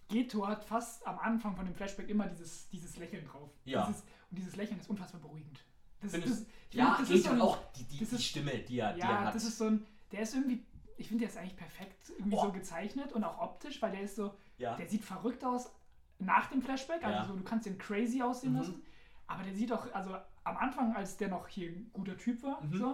[0.09, 3.51] Geto hat fast am Anfang von dem Flashback immer dieses, dieses Lächeln drauf.
[3.65, 3.87] Ja.
[3.87, 5.61] Dieses, und dieses Lächeln ist unfassbar beruhigend.
[6.01, 8.59] Das, Findest- das, ja, find, das Geto ist so ein, auch die, die, die Stimme,
[8.61, 9.35] die er, die er Ja, hat.
[9.35, 10.65] das ist so ein, der ist irgendwie,
[10.97, 12.45] ich finde, der ist eigentlich perfekt irgendwie Oh.
[12.47, 14.75] so gezeichnet und auch optisch, weil der ist so, ja.
[14.77, 15.71] der sieht verrückt aus
[16.19, 17.25] nach dem Flashback, also Ja.
[17.25, 18.59] so, du kannst den crazy aussehen Mhm.
[18.59, 18.83] lassen,
[19.27, 22.63] aber der sieht auch, also am Anfang, als der noch hier ein guter Typ war,
[22.65, 22.77] Mhm.
[22.79, 22.87] so,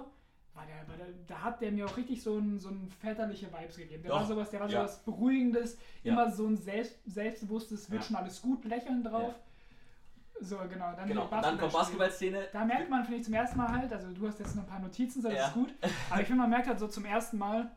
[0.55, 3.47] war der, war der, da hat der mir auch richtig so ein, so ein väterliche
[3.53, 4.03] Vibes gegeben.
[4.03, 4.81] Der Doch, war sowas, der war ja.
[4.81, 6.13] sowas Beruhigendes, Ja.
[6.13, 9.35] immer so ein selbst, selbstbewusstes, wird schon alles gut, Lächeln drauf.
[10.41, 10.93] So, genau.
[10.97, 11.25] Dann genau.
[11.25, 11.73] Und dann kommt.
[11.73, 12.49] Basketballszene.
[12.53, 14.69] Da merkt man, finde ich, zum ersten Mal halt, also du hast jetzt noch ein
[14.69, 15.73] paar Notizen, so, das ist gut,
[16.11, 17.71] aber ich finde, man merkt halt so zum ersten Mal,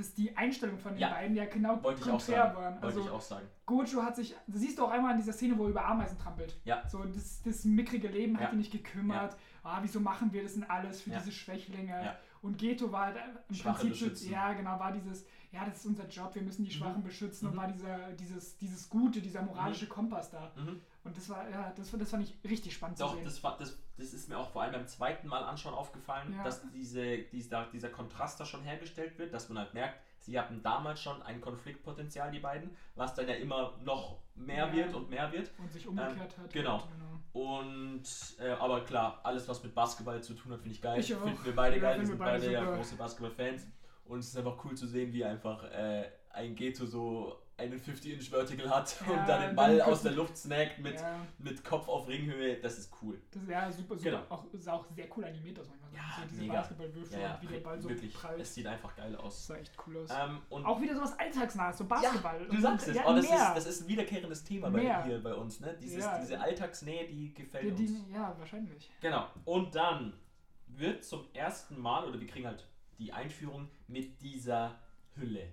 [0.00, 1.10] dass die Einstellung von den Ja.
[1.10, 2.56] beiden ja genau Wollte ich auch konträr sagen.
[2.56, 2.72] waren.
[2.74, 3.46] Wollte Also ich auch sagen.
[3.66, 6.18] Gojo hat sich, das siehst du auch einmal in dieser Szene, wo er über Ameisen
[6.18, 6.56] trampelt.
[6.64, 6.82] Ja.
[6.88, 8.50] So, das, das mickrige Leben hat Ja.
[8.52, 9.36] ihn nicht gekümmert.
[9.62, 12.16] Ah, wieso machen wir das denn alles für diese Schwächlinge?
[12.42, 13.16] Und Geto war halt
[13.50, 14.32] im Schwache Prinzip, so, beschützen.
[14.32, 16.74] ja genau, war dieses, ja, das ist unser Job, wir müssen die Mhm.
[16.78, 17.58] Schwachen beschützen und Mhm.
[17.58, 20.50] war dieser, dieses, dieses Gute, dieser moralische Kompass da.
[20.56, 20.80] Mhm.
[21.04, 23.24] Und das war, ja, das, das fand ich richtig spannend Doch, zu sehen.
[23.26, 26.42] das, war, das, das ist mir auch vor allem beim zweiten Mal anschauen aufgefallen, Ja.
[26.44, 30.62] dass diese, dieser, dieser Kontrast da schon hergestellt wird, dass man halt merkt, sie hatten
[30.62, 34.72] damals schon ein Konfliktpotenzial, die beiden, was dann ja immer noch mehr Ja.
[34.72, 35.50] wird und mehr wird.
[35.58, 36.52] und sich umgekehrt hat.
[36.52, 36.74] genau.
[36.76, 37.10] Und, genau.
[37.32, 38.02] Und,
[38.40, 40.98] äh, aber klar, alles was mit Basketball zu tun hat, finde ich geil.
[41.00, 41.22] Ich auch.
[41.22, 43.66] Finden wir beide Ja, geil, wir sind beide beide ja große Basketball-Fans.
[44.04, 48.68] Und es ist einfach cool zu sehen, wie einfach äh, ein Geto so einen 50-Inch-Vertical
[48.70, 51.64] hat Ja, und dann den dann Ball kurz aus der Luft snackt mit, ja, mit
[51.64, 52.56] Kopf auf Ringhöhe.
[52.60, 53.20] Das ist cool.
[53.32, 54.10] das ist ja super, super.
[54.10, 54.22] Genau.
[54.28, 55.90] Auch, sah auch sehr cool animiert aus manchmal.
[55.94, 56.54] Ja, so diese mega.
[56.54, 58.14] Basketballwürfe Ja, und wie der Ball so wirklich.
[58.14, 58.40] prallt.
[58.40, 59.46] Es sieht einfach geil Das aus.
[59.46, 60.08] sah echt cool aus.
[60.10, 62.44] Ähm, und Auch wieder sowas Alltagsnahes, so Basketball.
[62.44, 65.22] du Und sagst es, ja, oh, das, ist, das ist ein wiederkehrendes Thema bei, hier
[65.22, 65.60] bei uns.
[65.60, 65.76] Ne?
[65.80, 66.04] Dieses.
[66.20, 67.78] Diese Alltagsnähe, die gefällt Ja, uns.
[68.06, 68.90] die, ja, wahrscheinlich.
[69.00, 69.26] Genau.
[69.44, 70.12] Und dann
[70.68, 72.66] wird zum ersten Mal, oder wir kriegen halt
[72.98, 74.78] die Einführung mit dieser
[75.16, 75.48] Hülle.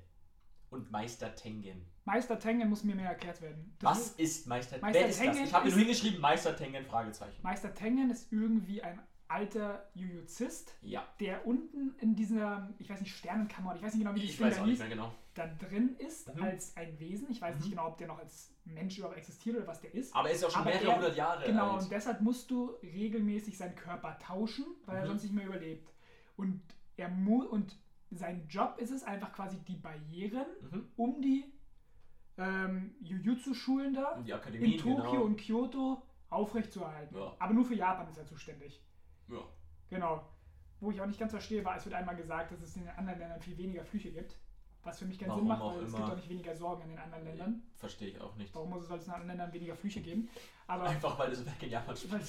[0.70, 1.86] Und Meister Tengen.
[2.06, 3.76] Meister Tengen muss mir mehr erklärt werden.
[3.80, 5.26] Das Was ist- ist Meister, Meister Wer ist das?
[5.34, 7.42] Tengen Ich habe nur hingeschrieben, Meister Tengen, Fragezeichen.
[7.42, 9.00] Meister Tengen ist irgendwie ein
[9.30, 11.06] alter Jujuzist, Ja.
[11.20, 14.40] der unten in dieser, ich weiß nicht, Sternenkammer, ich weiß nicht genau, wie die Ich
[14.40, 15.14] weiß da auch nicht mehr genau.
[15.36, 16.44] da drin ist Mhm.
[16.44, 17.30] als ein Wesen.
[17.30, 17.62] Ich weiß Mhm.
[17.62, 20.16] nicht genau, ob der noch als Mensch überhaupt existiert oder was der ist.
[20.16, 21.84] Aber er ist ja auch schon Aber mehrere er- hundert Jahre Genau, alt.
[21.84, 25.08] und deshalb musst du regelmäßig seinen Körper tauschen, weil er Mhm.
[25.08, 25.90] sonst nicht mehr überlebt.
[26.38, 26.62] Und
[26.96, 27.78] er mu und
[28.12, 30.88] sein Job ist es einfach quasi die Barrieren Mhm.
[30.96, 31.46] um die
[32.38, 35.24] ähm, Jujutsu-Schulen da die in Tokio genau.
[35.24, 37.16] und Kyoto aufrechtzuerhalten.
[37.18, 37.36] Ja.
[37.40, 38.82] Aber nur für Japan ist er zuständig.
[39.28, 39.42] Ja.
[39.90, 40.28] Genau.
[40.80, 42.92] Wo ich auch nicht ganz verstehe, war, es wird einmal gesagt, dass es in den
[42.92, 44.38] anderen Ländern viel weniger Flüche gibt.
[44.84, 45.98] Was für mich keinen Sinn Warum macht, auch weil es immer.
[45.98, 47.64] gibt auch nicht weniger Sorgen in den anderen Ländern.
[47.76, 48.54] Verstehe ich auch nicht.
[48.54, 50.30] Warum muss es als in anderen Ländern weniger Flüche geben?
[50.68, 52.22] Aber Einfach weil es weg in Japan spielt.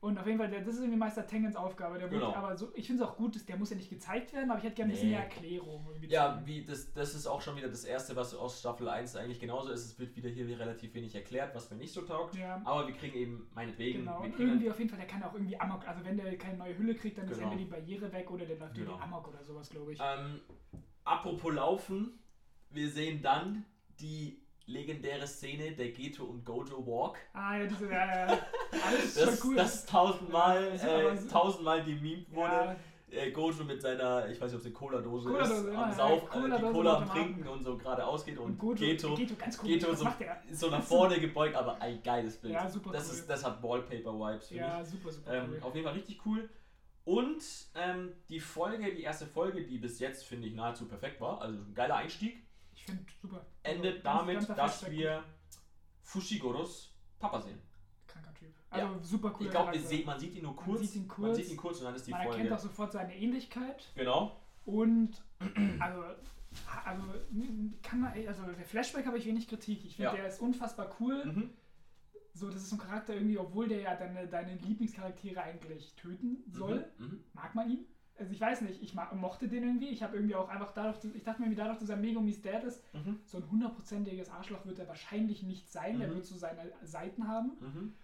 [0.00, 1.98] Und auf jeden Fall, das ist irgendwie Meister Tengens Aufgabe.
[1.98, 2.32] Der Genau.
[2.34, 4.64] aber so, ich finde es auch gut, der muss ja nicht gezeigt werden, aber ich
[4.64, 5.14] hätte gerne ein bisschen Nee.
[5.16, 5.86] mehr Erklärung.
[6.08, 9.38] Ja, wie das, das ist auch schon wieder das erste, was aus Staffel 1 eigentlich
[9.40, 9.84] genauso ist.
[9.84, 12.34] Es wird wieder hier relativ wenig erklärt, was mir nicht so taugt.
[12.34, 13.98] ja, Aber wir kriegen eben meinetwegen.
[14.00, 14.22] genau.
[14.22, 16.78] Und irgendwie auf jeden Fall, der kann auch irgendwie Amok, also wenn der keine neue
[16.78, 17.50] Hülle kriegt, dann ist Genau.
[17.52, 18.92] entweder die Barriere weg oder der läuft Genau.
[18.92, 20.00] irgendwie Amok oder sowas, glaube ich.
[20.02, 20.40] Ähm,
[21.04, 22.18] apropos Laufen,
[22.70, 23.66] wir sehen dann
[24.00, 24.39] die
[24.70, 27.18] legendäre Szene der Geto und Gojo Walk.
[27.32, 28.26] Ah ja, diese, ja, ja.
[28.86, 29.56] Alles Das, schon cool.
[29.56, 32.50] das tausendmal, Ja, äh, tausendmal gemimt wurde.
[32.52, 32.76] ja,
[33.12, 35.90] Äh, Gojo mit seiner, ich weiß nicht, ob es eine Cola-Dose Cola-Dose, ist, ja, am
[35.90, 37.08] ja, Sauf, äh, Cola-Dose die Cola am.
[37.10, 39.74] Trinken und so geradeaus geht und, und Gojo, Geto, Geto ganz komisch.
[39.80, 40.06] Geto so,
[40.52, 42.54] so nach vorne gebeugt, aber ein geiles Bild.
[42.54, 43.14] Ja, super das, cool.
[43.16, 44.62] ist, das hat Wallpaper-Vibes für mich.
[44.62, 45.58] Ja, super, super Ähm, cool.
[45.62, 46.48] Auf jeden Fall richtig cool.
[47.04, 47.42] Und
[47.74, 51.58] ähm, die Folge, die erste Folge, die bis jetzt, finde ich, nahezu perfekt war, also
[51.58, 52.44] ein geiler Einstieg,
[52.90, 53.46] Finde super.
[53.62, 55.24] endet Also, damit, dass wir
[56.02, 57.58] Fushigoros Papa sehen.
[58.06, 58.48] Kranker Typ.
[58.70, 59.46] Also super cool.
[59.46, 60.80] ich glaube, man sieht ihn nur kurz.
[60.80, 61.36] sieht ihn Man kurz.
[61.36, 62.38] sieht ihn kurz und dann ist die Man Folge.
[62.38, 63.88] erkennt auch sofort seine Ähnlichkeit.
[63.94, 64.40] Genau.
[64.64, 65.22] Und
[65.80, 66.02] also,
[66.84, 67.04] also,
[67.82, 69.84] kann man, also der Flashback habe ich wenig Kritik.
[69.84, 70.16] Ich finde, Ja.
[70.16, 71.24] der ist unfassbar cool.
[71.24, 71.50] Mhm.
[72.32, 76.44] So, das ist so ein Charakter irgendwie, obwohl der ja deine, deine Lieblingscharaktere eigentlich töten
[76.48, 77.04] soll, Mhm.
[77.06, 77.24] Mhm.
[77.32, 77.84] mag man ihn.
[78.20, 79.88] Also ich weiß nicht, ich mochte den irgendwie.
[79.88, 82.82] Ich habe irgendwie auch einfach dadurch, ich dachte mir, dadurch, dass er Megumis Dad ist,
[82.94, 83.18] Mhm.
[83.24, 85.98] so ein hundertprozentiges Arschloch wird er wahrscheinlich nicht sein.
[86.02, 86.16] Er Mhm.
[86.16, 87.52] wird so seine Seiten haben.
[87.60, 87.94] Mhm.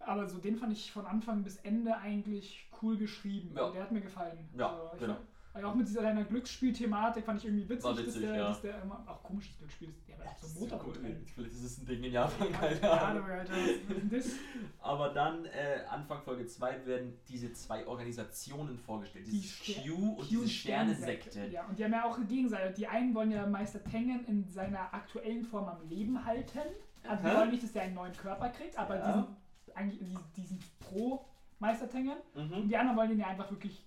[0.00, 3.52] Aber so den fand ich von Anfang bis Ende eigentlich cool geschrieben.
[3.56, 3.70] Ja.
[3.70, 4.48] Der hat mir gefallen.
[4.56, 5.14] Ja, so, ich genau.
[5.14, 8.48] fand- Also auch mit dieser deiner Glücksspiel-Thematik fand ich irgendwie witzig, witzig, dass, der, ja.
[8.48, 11.26] dass der immer, auch komisches Glücksspiel ist, der aber so ein Motorboot drin.
[11.34, 13.24] Vielleicht ist es ein Ding in Japan, Ja, keine Ahnung.
[13.24, 14.26] Alter, was ist denn das?
[14.80, 19.26] Aber dann, äh, Anfang Folge 2, werden diese zwei Organisationen vorgestellt.
[19.26, 21.46] Die Dieses Ster- Q und diese Sternensekte.
[21.46, 22.72] Ja, und die haben ja auch eine Gegenseite.
[22.74, 26.60] Die einen wollen ja Meister Tengen in seiner aktuellen Form am Leben halten.
[27.06, 29.12] Also die wollen nicht, dass der einen neuen Körper kriegt, aber Ja.
[29.12, 29.18] die
[29.64, 31.24] sind eigentlich die, die sind pro
[31.58, 32.16] Meister Tengen.
[32.34, 32.68] Und Mhm.
[32.68, 33.84] die anderen wollen ihn ja einfach wirklich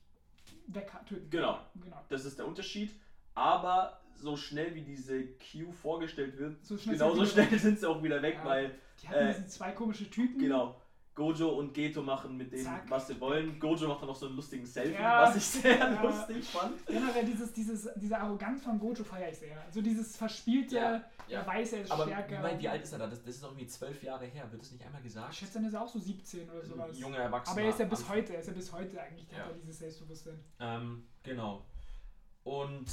[0.73, 1.29] wegtöten.
[1.29, 1.59] Genau.
[1.81, 2.03] genau.
[2.09, 2.91] Das ist der Unterschied.
[3.33, 8.03] Aber so schnell wie diese Q vorgestellt wird, So schnell genauso schnell sind sie auch
[8.03, 8.45] wieder weg, Ja.
[8.45, 10.39] weil Die hatten Äh, diese zwei komische Typen.
[10.39, 10.80] Genau.
[11.21, 12.89] Gojo und Geto machen mit denen, Zack.
[12.89, 13.59] was sie wollen.
[13.59, 16.01] Gojo macht dann noch so einen lustigen Selfie, Ja, was ich sehr ja.
[16.01, 16.85] lustig fand.
[16.87, 19.63] Generell dieses, dieses, diese Arroganz von Gojo feiere ich sehr.
[19.71, 20.91] So dieses verspielte, Ja,
[21.27, 21.39] ja.
[21.41, 22.35] er weiß, er ist Aber stärker.
[22.37, 23.07] ich meine, wie alt ist er da?
[23.07, 24.51] Das, das ist doch irgendwie zwölf Jahre her.
[24.51, 25.35] Wird das nicht einmal Ich gesagt?
[25.35, 26.97] schätze, dann ist er auch so 17 oder sowas.
[26.99, 27.51] Junger Erwachsener.
[27.51, 28.15] Aber er ist ja bis Anfang.
[28.17, 29.45] heute, er ist ja bis heute eigentlich, der Ja.
[29.45, 30.39] hat dieses Selbstbewusstsein.
[30.59, 31.65] Ähm, genau.
[32.43, 32.87] Und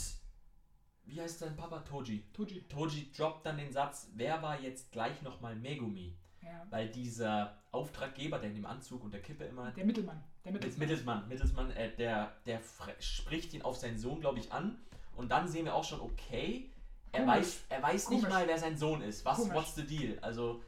[1.05, 1.79] wie heißt sein Papa?
[1.81, 2.25] Toji.
[2.35, 2.63] Toji.
[2.69, 6.15] Toji droppt dann den Satz, wer war jetzt gleich nochmal Megumi?
[6.43, 6.67] Ja.
[6.71, 10.23] Weil dieser Auftraggeber, der in dem Anzug und der Kippe immer Der Mittelmann.
[10.45, 10.89] Der Mit Mittelsmann.
[10.89, 12.61] Mittelsmann, Mittelsmann, äh, der, der
[13.01, 14.79] spricht ihn auf seinen Sohn, glaube ich, an.
[15.17, 16.71] Und dann sehen wir auch schon, okay,
[17.13, 17.37] er Komisch.
[17.37, 18.35] weiß, er weiß nicht Komisch.
[18.35, 19.25] mal, wer sein Sohn ist.
[19.25, 19.55] Was, Komisch.
[19.55, 20.19] what's the deal?
[20.21, 20.63] Also,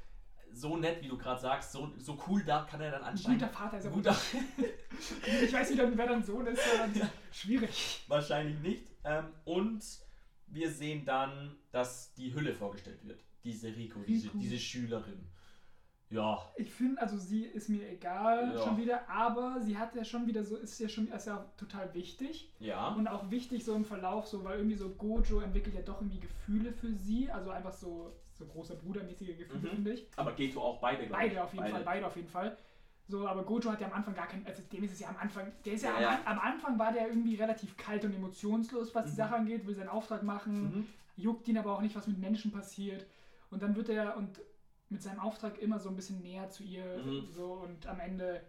[0.53, 3.41] so nett, wie du gerade sagst, so, so cool da kann er dann Ein anscheinend.
[3.43, 4.17] guter Vater ist er guter,
[5.45, 8.05] Ich weiß nicht, wer dein Sohn ist, sondern schwierig.
[8.09, 8.85] wahrscheinlich nicht.
[9.05, 9.83] Ähm, und
[10.49, 13.21] wir sehen dann, dass die Hülle vorgestellt wird.
[13.45, 14.39] Diese Rico, Diese, Rico.
[14.39, 15.30] diese Schülerin.
[16.11, 18.63] Ja, Ich finde, also sie ist mir egal Ja.
[18.65, 21.95] schon wieder, aber sie hat ja schon wieder so, ist ja schon ist ja total
[21.95, 22.51] wichtig.
[22.59, 22.89] ja.
[22.89, 26.19] Und auch wichtig so im Verlauf, so, weil irgendwie so Gojo entwickelt ja doch irgendwie
[26.21, 27.31] Gefühle für sie.
[27.31, 29.75] Also einfach so, so großer Brudermäßige Gefühle, Mhm.
[29.75, 30.07] finde ich.
[30.17, 31.23] Aber Geto auch beide, glaube.
[31.23, 32.57] Beide auf jeden Fall, beide auf jeden Fall.
[33.07, 35.17] So, aber Gojo hat ja am Anfang gar keinen, also dem ist es ja am
[35.17, 36.21] Anfang, der ist ja, Ja, am, ja.
[36.25, 39.17] Am Anfang war der irgendwie relativ kalt und emotionslos, was die Mhm.
[39.17, 40.87] Sache angeht, will seinen Auftrag machen, Mhm.
[41.17, 43.07] juckt ihn aber auch nicht, was mit Menschen passiert.
[43.51, 44.41] Und dann wird er und
[44.91, 47.29] mit seinem Auftrag immer so ein bisschen näher zu ihr Mhm.
[47.31, 48.43] so und am Ende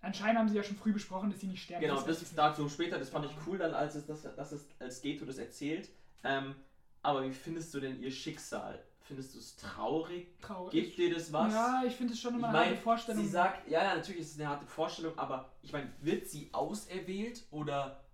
[0.00, 1.80] anscheinend haben sie ja schon früh besprochen, dass sie nicht sterben.
[1.82, 4.68] Genau, das ist dazu später, das fand ich cool dann, als es das, das ist,
[4.78, 5.88] als Geto das erzählt.
[6.24, 6.54] Ähm,
[7.02, 8.82] aber wie findest du denn ihr Schicksal?
[9.00, 10.28] Findest du es traurig?
[10.40, 10.70] traurig.
[10.70, 11.52] Gibt dir das was?
[11.52, 13.22] Ja, ich finde es schon ich immer eine harte Vorstellung.
[13.22, 16.50] sie sagt, ja, ja, natürlich ist es eine harte Vorstellung, aber ich meine, wird sie
[16.52, 18.04] auserwählt oder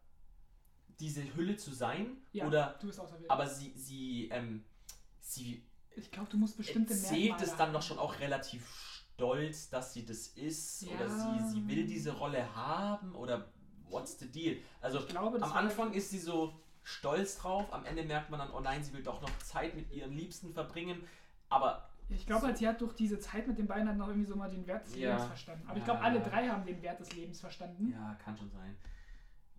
[1.00, 2.16] diese Hülle zu sein?
[2.32, 3.30] ja, Oder, du bist auserwählt.
[3.30, 4.64] aber sie, sie, ähm,
[5.20, 5.62] sie
[5.98, 7.72] ich glaube, du musst bestimmte erzählt Merkmale es dann haben.
[7.72, 8.66] noch schon auch relativ
[9.14, 10.94] stolz, dass sie das ist Ja.
[10.94, 13.50] oder sie, sie will diese Rolle haben oder
[13.88, 14.56] what's the deal?
[14.80, 18.50] Also Ich glaube, am Anfang ist sie so stolz drauf, am Ende merkt man dann,
[18.52, 21.02] oh nein, sie will doch noch Zeit mit ihren Liebsten verbringen,
[21.48, 24.26] aber Ich glaube, halt, sie hat durch diese Zeit mit den beiden hat noch irgendwie
[24.28, 25.10] so mal den Wert des Ja.
[25.10, 25.68] Lebens verstanden.
[25.68, 25.92] Aber ich Ja.
[25.92, 27.90] glaube, alle drei haben den Wert des Lebens verstanden.
[27.92, 28.76] ja, kann schon sein.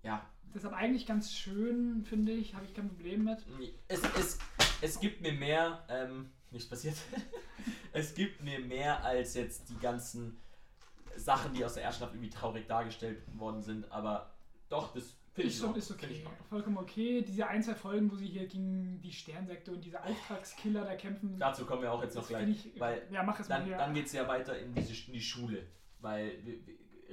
[0.02, 0.26] Ja,
[0.56, 2.56] Deshalb eigentlich ganz schön, finde ich.
[2.56, 3.46] Habe ich kein Problem mit.
[3.88, 4.40] es, es,
[4.82, 6.96] es gibt mir mehr, ähm, nichts passiert,
[7.94, 10.38] es gibt mir mehr als jetzt die ganzen
[11.16, 14.34] Sachen, die aus der Staffel irgendwie traurig dargestellt worden sind, aber
[14.70, 16.08] doch, das finde ich, noch- ist okay.
[16.12, 16.24] ich.
[16.50, 17.22] Vollkommen okay.
[17.22, 21.38] Diese ein, zwei Folgen, wo sie hier gegen die Sternsekte und diese Auftragskiller da kämpfen.
[21.40, 22.50] Dazu kommen wir auch jetzt noch gleich.
[22.50, 23.78] ich, weil ja, mach es mal Dann, hier.
[23.78, 25.66] dann geht es ja weiter in, diese, in die Schule.
[26.02, 26.32] Weil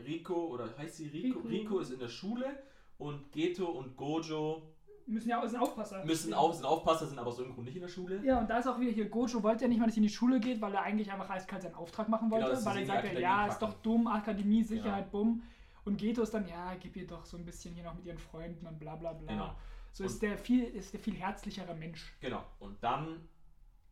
[0.05, 1.39] Rico, oder heißt sie Rico?
[1.41, 1.49] Rico.
[1.49, 2.63] Rico ist in der Schule
[2.99, 4.71] und Geto und Gojo
[5.07, 6.05] müssen ja auch, sind Aufpasser.
[6.05, 8.21] müssen auf, sind Aufpasser, sind aber aus irgendeinem Grund nicht in der Schule.
[8.25, 10.07] Ja, und da ist auch wieder hier, Gojo wollte ja nicht mal, dass sie in
[10.07, 12.51] die Schule geht, weil er eigentlich einfach eiskalt seinen Auftrag machen wollte.
[12.51, 15.43] Genau, weil er in sagt, ja, ja, ist doch dumm, Akademie, Sicherheit, bumm.
[15.85, 18.19] Und Geto ist dann, ja, gib ihr doch so ein bisschen hier noch mit ihren
[18.19, 19.33] Freunden und bla bla bla.
[19.33, 19.55] Genau.
[19.93, 22.13] So Und- ist der viel, ist der viel herzlichere Mensch.
[22.21, 22.45] Genau.
[22.59, 23.29] Und dann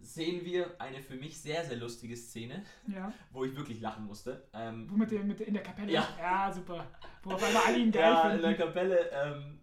[0.01, 3.13] sehen wir eine für mich sehr, sehr lustige Szene, Ja.
[3.31, 4.49] wo ich wirklich lachen musste.
[4.53, 5.93] Ähm, Wo mit der, mit der, in der Kapelle.
[5.93, 6.53] Ja.
[6.53, 6.85] super.
[7.23, 8.43] Wo auf einmal alle ihn geil ja, in finden.
[8.43, 9.11] der Kapelle.
[9.13, 9.61] Ähm,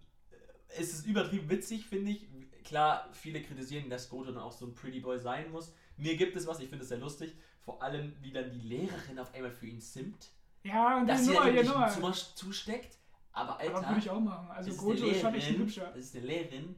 [0.77, 2.27] es ist übertrieben witzig, finde ich.
[2.63, 5.73] Klar, viele kritisieren, dass Goto dann auch so ein Pretty Boy sein muss.
[5.97, 7.35] Mir gibt es was, ich finde es sehr lustig.
[7.59, 10.29] Vor allem, wie dann die Lehrerin auf einmal für ihn simmt.
[10.63, 12.97] Ja, und Dass sie dann ja, wirklich ein Zimmer zusteckt.
[13.33, 14.49] Aber Alter, Aber würde ich auch machen.
[14.49, 15.91] Also eine ist schon echt ein hübscher.
[15.93, 16.75] Das ist eine Lehrerin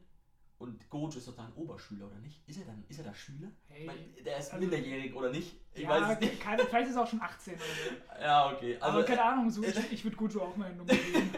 [0.63, 2.41] und Gojo ist doch dann Oberschüler, oder nicht?
[2.47, 3.49] Ist er dann, ist er da Schüler?
[3.67, 3.85] Hey.
[3.85, 5.57] Mein, der ist also- minderjährig, oder nicht?
[5.73, 6.39] Ich ja, weiß es nicht.
[6.39, 8.21] Keine, vielleicht ist er auch schon 18 oder so.
[8.21, 8.77] Ja, okay.
[8.79, 11.29] Also, aber keine Ahnung, so, ich, ich würde Gojo auch mal eine Nummer geben.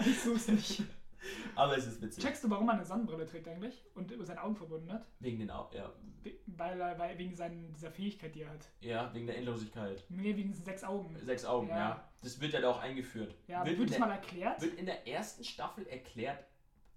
[0.00, 0.82] ich so ist nicht.
[1.54, 2.22] aber es ist witzig.
[2.24, 3.84] Checkst du, warum er eine Sonnenbrille trägt eigentlich?
[3.94, 5.06] Und über seine Augen verbunden hat?
[5.20, 5.92] Wegen den Au ja,
[6.22, 8.68] We- Weil, weil, wegen seinen, dieser Fähigkeit, die er hat.
[8.80, 10.04] ja, wegen der Endlosigkeit.
[10.08, 11.16] Nee, wegen diesen sechs Augen.
[11.22, 11.76] Sechs Augen, ja.
[11.78, 12.08] Ja.
[12.22, 13.34] Das wird ja da auch eingeführt.
[13.46, 14.60] Ja, wird, wird es der, mal erklärt?
[14.62, 16.42] wird in der ersten Staffel erklärt,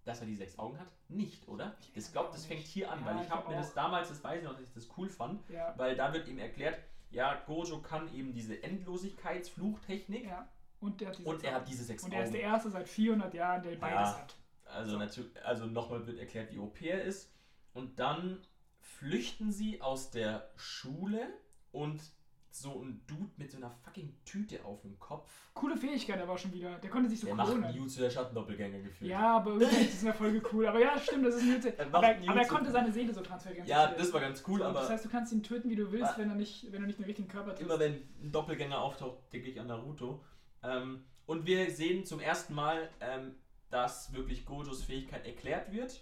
[0.05, 0.87] dass er die sechs Augen hat?
[1.09, 1.75] Nicht, oder?
[1.93, 4.23] Ich glaube, das fängt hier an, Ja, weil ich ich habe mir das damals, das
[4.23, 5.73] weiß ich noch, dass ich das cool fand, Ja.
[5.77, 6.79] weil da wird ihm erklärt,
[7.09, 10.47] ja, Gojo kann eben diese Endlosigkeitsfluchtechnik Ja.
[10.79, 12.41] Und der hat diese Und er hat diese sechs Und er ist der.
[12.41, 14.17] Erste seit 400 Jahren, der beides Ja.
[14.19, 14.35] hat.
[14.65, 17.31] Also, natürlich, also nochmal wird erklärt, wie OP er ist.
[17.73, 18.39] Und dann
[18.79, 21.27] flüchten sie aus der Schule
[21.71, 22.01] und
[22.49, 25.29] so ein Dude mit so einer fucking Tüte auf dem Kopf.
[25.53, 26.79] Coole Fähigkeit aber schon wieder.
[26.79, 27.75] Der konnte sich so Der macht klonen.
[27.75, 29.11] Mew zu der Schattendoppelgänger gefühlt.
[29.11, 30.65] Ja, aber irgendwie ist das eine Folge cool.
[30.65, 31.65] Aber ja, stimmt, das ist Newt.
[31.65, 33.67] Er macht Aber, Newt aber er so- konnte seine Seele so transferieren.
[33.67, 35.91] Ja, das war ganz cool, so, aber Das heißt, du kannst ihn töten, wie du
[35.91, 37.61] willst, wenn er nicht, wenn du nicht den richtigen Körper triffst.
[37.69, 37.93] immer wenn
[38.23, 40.23] ein Doppelgänger auftaucht, denke ich an Naruto.
[40.67, 43.35] Ähm, und wir sehen zum ersten Mal, ähm,
[43.69, 46.01] dass wirklich Gojos Fähigkeit erklärt wird.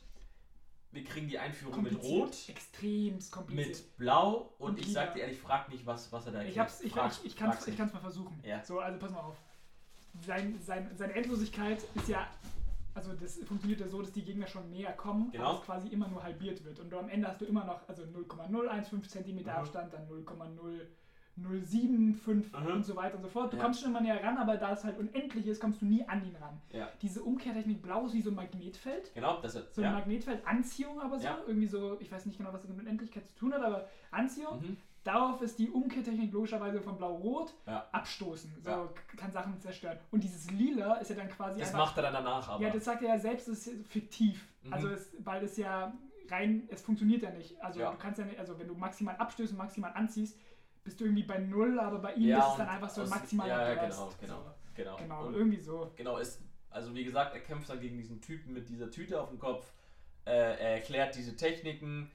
[0.92, 2.02] Wir kriegen die Einführung mit.
[2.02, 3.68] Rot, Extremst kompliziert.
[3.68, 6.58] mit Blau und, Und ich sag dir ehrlich, frag nicht, was, was er da Ich,
[6.58, 8.40] hab's, ich, Frag- ich, ich kann es frag's ich kann's mal versuchen.
[8.46, 8.64] Ja.
[8.64, 9.36] So, also pass mal auf.
[10.26, 12.26] Sein, sein, seine Endlosigkeit ist ja,
[12.94, 15.44] also das funktioniert ja so, dass die Gegner schon näher kommen, Genau.
[15.50, 16.80] aber es quasi immer nur halbiert wird.
[16.80, 19.50] Und am Ende hast du immer noch also 0,015 cm Mhm.
[19.50, 20.08] Abstand, dann
[21.38, 22.68] 0,0075 Mhm.
[22.76, 23.52] und so weiter und so fort.
[23.54, 23.64] Du Ja.
[23.64, 26.26] kommst schon immer näher ran, aber da es halt unendlich ist, kommst du nie an
[26.26, 26.62] ihn ran.
[26.72, 26.90] Ja.
[27.02, 29.14] Diese Umkehrtechnik blau ist wie so ein Magnetfeld.
[29.14, 29.98] Genau, das ist, So eine ja.
[29.98, 31.28] Magnetfeldanziehung aber so.
[31.48, 34.62] Irgendwie so, ich weiß nicht genau, was das mit Unendlichkeit zu tun hat, aber Anziehung.
[34.62, 34.78] Mhm.
[35.04, 37.54] Darauf ist die Umkehrtechnik logischerweise von Blau-Rot
[37.92, 38.52] abstoßen.
[38.64, 40.00] So kann Sachen zerstören.
[40.12, 41.88] Und dieses Lila ist ja dann quasi Das einfach.
[41.88, 42.64] macht er dann danach aber.
[42.64, 44.48] ja, das sagt er ja selbst, es ist fiktiv.
[44.64, 44.74] Mhm.
[44.74, 45.94] Also es, weil es ja
[46.32, 47.62] rein, es funktioniert ja nicht.
[47.62, 50.40] Also du kannst ja nicht, also wenn du maximal abstößt und maximal anziehst,
[50.86, 53.08] bist du irgendwie bei null, aber bei ihm Ja, ist es dann einfach so ein
[53.08, 54.56] aus- maximaler ja, ja, genau, genau.
[54.76, 54.96] Genau.
[54.98, 55.92] genau, Und irgendwie so.
[55.96, 59.30] genau ist, also wie gesagt, er kämpft dann gegen diesen Typen mit dieser Tüte auf
[59.30, 59.72] dem Kopf.
[60.26, 62.12] Äh, er erklärt diese Techniken.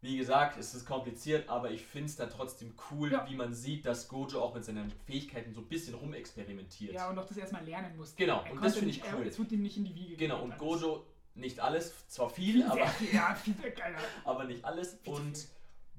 [0.00, 3.24] Wie gesagt, es ist kompliziert, aber ich finde es dann trotzdem cool, Ja.
[3.30, 6.92] wie man sieht, dass Gojo auch mit seinen Fähigkeiten so ein bisschen rumexperimentiert.
[6.92, 8.16] Ja, und auch das erstmal lernen musste.
[8.16, 9.24] Genau, Er und das finde ich cool.
[9.26, 10.58] Es wurde ihm nicht in die Wiege Genau, und alles.
[10.60, 11.06] Gojo,
[11.36, 13.54] nicht alles, zwar viel, Viel, aber, viel, ja, viel,
[14.24, 14.98] aber nicht alles.
[15.06, 15.46] Und.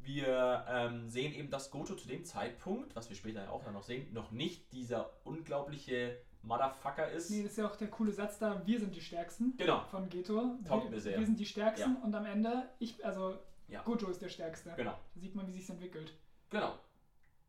[0.05, 3.73] Wir ähm, sehen eben, dass Gojo zu dem Zeitpunkt, was wir später ja auch dann
[3.73, 7.30] noch sehen, noch nicht dieser unglaubliche Motherfucker ist.
[7.30, 10.09] Nee, das ist ja auch der coole Satz da, wir sind die Stärksten Genau, von
[10.09, 10.57] Geto.
[10.67, 11.17] Taugt wir, mir sehr.
[11.19, 12.01] wir sind die Stärksten Ja.
[12.03, 13.38] und am Ende, ich, also
[13.69, 13.81] Ja.
[13.84, 14.73] Gojo ist der Stärkste.
[14.75, 14.91] genau.
[15.15, 16.13] Da sieht man, wie sich entwickelt.
[16.49, 16.73] Genau.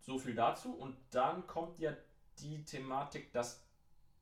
[0.01, 0.75] So viel dazu.
[0.75, 1.93] Und dann kommt ja
[2.39, 3.65] die Thematik, dass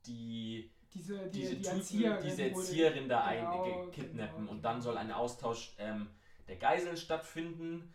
[0.06, 4.80] die Diese, die, diese die Typen Erzieherin diese Erzieherin da Genau, kidnappen genau, und dann
[4.80, 6.08] soll ein Austausch ähm,
[6.48, 7.92] der Geiseln stattfinden.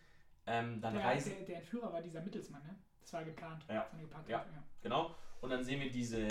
[0.48, 1.34] Ähm, dann Der, reisen.
[1.38, 2.76] der, der Entführer war dieser Mittelsmann, ne?
[3.02, 3.66] Das war geplant.
[3.70, 3.84] Ja.
[3.84, 4.46] Von geplant Ja.
[4.82, 5.16] Genau.
[5.42, 6.28] Und dann sehen wir diese,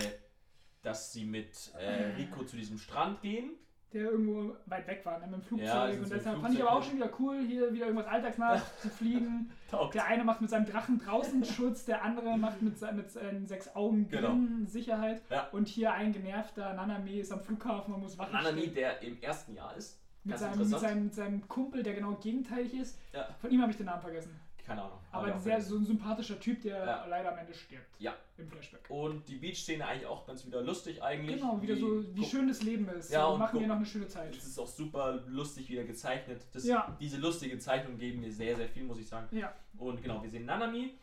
[0.83, 3.51] dass sie mit äh, Rico zu diesem Strand gehen.
[3.93, 5.27] Der irgendwo weit weg war, ne?
[5.27, 5.69] Mit dem Flugzeug.
[5.69, 8.61] Ja, sind und deshalb fand ich aber auch schon wieder cool, hier wieder irgendwas alltagsnah
[8.83, 9.53] zu fliegen.
[9.71, 9.95] Taugt.
[9.95, 13.75] Der eine macht mit seinem Drachen draußen Schutz, der andere macht mit, mit seinen sechs
[13.77, 14.35] Augen Genau.
[14.67, 15.23] Sicherheit.
[15.31, 15.49] Ja.
[15.53, 19.55] Und hier ein genervter Nanami ist am Flughafen und muss Wache Nanami, der im ersten
[19.55, 20.03] Jahr ist.
[20.27, 22.99] Mit seinem, mit, seinem, mit seinem Kumpel, der genau gegenteilig ist.
[23.13, 23.29] Ja.
[23.41, 24.39] Von ihm habe ich den Namen vergessen.
[24.67, 24.99] Keine Ahnung.
[25.13, 27.07] Aber sehr so ein sympathischer Typ, der Ja.
[27.07, 27.87] leider am Ende stirbt.
[28.01, 28.15] Ja.
[28.37, 28.81] Im Flashback.
[28.89, 31.37] Und die Beach-Szene eigentlich auch ganz wieder lustig eigentlich.
[31.41, 33.13] Genau, wieder so, wie schön das Leben ist.
[33.13, 34.35] Ja, und machen wir noch eine schöne Zeit.
[34.37, 36.43] Es ist auch super lustig wieder gezeichnet.
[36.53, 36.97] Das, Ja.
[36.99, 39.29] Diese lustige Zeichnungen geben mir sehr, sehr viel, muss ich sagen.
[39.37, 40.95] Ja, Und genau, wir sehen Nanami.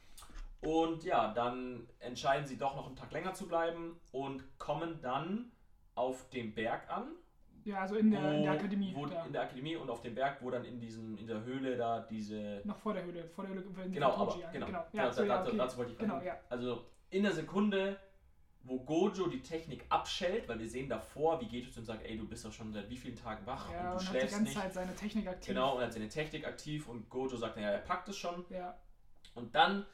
[0.59, 5.51] Und ja, dann entscheiden sie doch noch einen Tag länger zu bleiben und kommen dann
[5.95, 7.07] auf dem Berg an.
[7.65, 8.91] Ja also in der, in der wo- Akademie.
[8.95, 11.76] Wo, in der Akademie und auf dem Berg, wo dann in diesem, in der Höhle
[11.77, 12.61] da diese.
[12.64, 13.26] noch vor der Höhle.
[13.30, 13.64] Vor der Höhle.
[13.90, 14.65] Genau, aber genau.
[14.68, 14.85] genau.
[14.91, 15.57] Da- Ja, so, da- ja, dazu, okay.
[15.57, 16.40] dazu wollte ich Genau, ja.
[16.49, 17.98] Also in der Sekunde,
[18.64, 22.18] wo Gojo die Technik abschellt, weil wir sehen davor, wie Geto zu ihm sagt, ey,
[22.18, 24.19] du bist doch schon seit wie vielen Tagen wach Ja, und und, du hat die
[24.19, 24.60] schläfst ganze nicht.
[24.61, 25.48] Zeit seine Technik aktiv.
[25.48, 28.45] Genau, und er hat seine Technik aktiv und Gojo sagt, naja, er packt es schon.
[28.49, 28.77] Ja,
[29.35, 29.85] Und dann,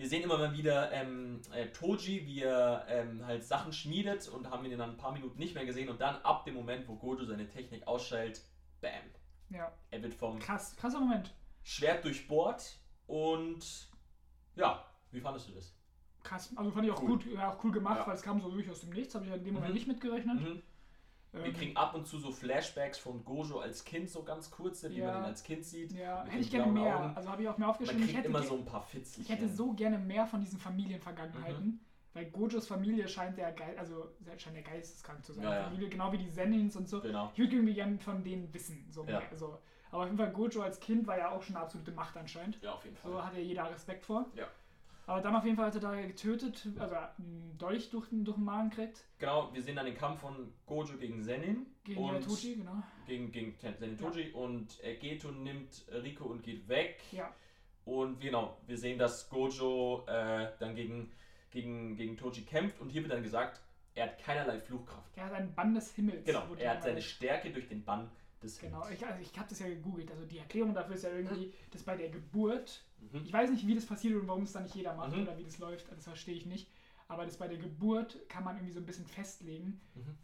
[0.00, 4.48] wir sehen immer mal wieder ähm, äh, Toji, wie er ähm, halt Sachen schmiedet und
[4.48, 5.90] haben ihn dann ein paar Minuten nicht mehr gesehen.
[5.90, 8.42] Und dann ab dem Moment, wo Gojo seine Technik ausschaltet,
[8.80, 8.90] bam,
[9.50, 9.70] ja.
[9.90, 11.34] er wird vom Krass, krasser Moment.
[11.62, 13.90] Schwert durchbohrt und
[14.56, 15.76] ja, wie fandest du das?
[16.22, 16.50] Krass.
[16.56, 17.08] Also fand ich auch Cool.
[17.08, 18.06] gut, ja, auch cool gemacht, Ja.
[18.06, 19.14] weil es kam so wirklich aus dem Nichts.
[19.14, 19.74] Habe ich ja in dem Moment Mhm.
[19.76, 20.40] nicht mitgerechnet.
[20.40, 20.62] Mhm.
[21.32, 24.92] Wir Ähm, kriegen ab und zu so Flashbacks von Gojo als Kind, so ganz kurze,
[24.92, 25.06] Ja.
[25.12, 25.92] man ihn als Kind sieht.
[25.92, 26.96] ja, hätte ich gerne mehr.
[26.98, 27.16] Augen.
[27.16, 29.22] Also habe ich auch mir Man aufgeschrieben, ich kriegt hätte, immer so ein paar Fitzelchen.
[29.22, 31.64] ich hätte so gerne mehr von diesen Familienvergangenheiten.
[31.66, 31.80] Mhm.
[32.12, 35.44] Weil Gojos Familie scheint der geil, also scheint der geisteskrank zu sein.
[35.44, 35.62] Ja, ja.
[35.64, 37.00] Familie, genau wie die Zenins und so.
[37.00, 37.30] Genau.
[37.32, 38.84] Ich würde irgendwie gerne von denen wissen.
[38.90, 39.20] So Ja.
[39.20, 39.58] mehr, so.
[39.92, 42.60] Aber auf jeden Fall, Gojo als Kind war ja auch schon eine absolute Macht anscheinend.
[42.62, 43.12] Ja, auf jeden Fall.
[43.12, 44.26] So hat ja jeder Respekt vor.
[44.34, 44.46] Ja.
[45.10, 48.36] Aber dann auf jeden Fall hat er da getötet, also einen Dolch durch den, durch
[48.36, 49.04] den Magen kriegt.
[49.18, 51.66] Genau, wir sehen dann den Kampf von Gojo gegen Zenin.
[51.82, 52.80] Gegen und Toji, genau.
[53.08, 54.30] Gegen, gegen Zenin Toji.
[54.30, 57.00] Und äh, Geto nimmt Rico und geht weg.
[57.10, 57.34] Ja.
[57.84, 61.10] Und genau, wir sehen, dass Gojo äh, dann gegen,
[61.50, 62.80] gegen, gegen Toji kämpft.
[62.80, 63.60] Und hier wird dann gesagt,
[63.96, 65.16] er hat keinerlei Fluchkraft.
[65.16, 66.24] Er hat einen Bann des Himmels.
[66.24, 68.08] Genau, er hat seine Stärke durch den Bann
[68.40, 69.00] des Genau, Himmels.
[69.00, 70.08] ich, also ich habe das ja gegoogelt.
[70.12, 73.22] Also die Erklärung dafür ist ja irgendwie, dass bei der Geburt, Mhm.
[73.24, 75.22] ich weiß nicht, wie das passiert und warum es dann nicht jeder macht Mhm.
[75.22, 76.68] oder wie das läuft, das verstehe ich nicht.
[77.08, 79.80] aber das bei der Geburt kann man irgendwie so ein bisschen festlegen.
[79.96, 80.16] Mhm.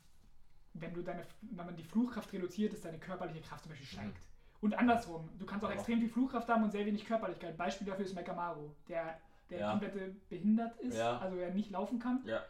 [0.74, 4.02] Wenn du deine, wenn man die Fluchkraft reduziert, ist deine körperliche Kraft zum Beispiel Mhm.
[4.12, 4.26] steigt.
[4.60, 7.56] Und andersrum, du kannst auch Aber- extrem viel Fluchkraft haben und sehr wenig Körperlichkeit.
[7.56, 9.18] Beispiel dafür ist Mekamaru, der,
[9.50, 9.70] der Ja.
[9.72, 11.18] komplett behindert ist, Ja.
[11.18, 12.44] also er nicht laufen kann, Ja.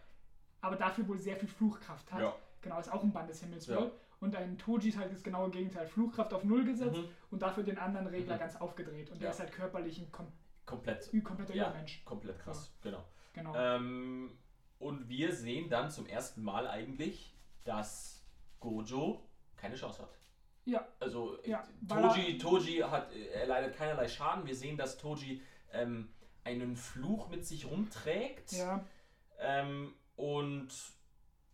[0.61, 2.35] aber dafür wohl sehr viel Fluchkraft hat.
[2.61, 3.91] Genau, ist auch ein Band des Himmels wohl.
[4.21, 5.87] Und ein Toji ist halt das genaue Gegenteil.
[5.87, 7.09] Fluchkraft auf Null gesetzt Mhm.
[7.31, 8.41] und dafür den anderen Regler Mhm.
[8.41, 9.11] ganz aufgedreht.
[9.11, 9.33] Und der Ja.
[9.33, 10.33] ist halt körperlich ein kom
[10.65, 11.11] Komplett.
[11.25, 11.69] kompletter Ja.
[11.69, 12.05] Übermensch.
[12.05, 13.05] Komplett krass, genau.
[13.35, 13.55] Genau.
[13.55, 14.37] Ähm,
[14.79, 17.35] und wir sehen dann zum ersten Mal eigentlich,
[17.65, 18.25] dass
[18.61, 20.19] Gojo keine Chance hat.
[20.65, 20.87] Ja.
[20.99, 24.47] Also Ja, äh, weil Toji, Toji hat, äh, er leidet keinerlei Schaden.
[24.47, 26.09] Wir sehen, dass Toji ähm,
[26.43, 28.53] einen Fluch mit sich rumträgt.
[28.53, 28.85] ja,
[29.39, 30.69] Ähm, und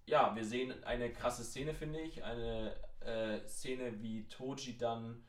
[0.07, 2.25] ja, wir sehen eine krasse Szene, finde ich.
[2.25, 5.23] Eine äh, Szene, wie Toji dann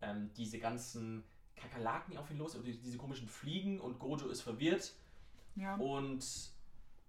[0.00, 1.24] ähm, diese ganzen
[1.56, 4.94] Kakerlaken auf ihn los, oder diese komischen Fliegen und Gojo ist verwirrt.
[5.56, 5.76] ja.
[5.76, 6.24] Und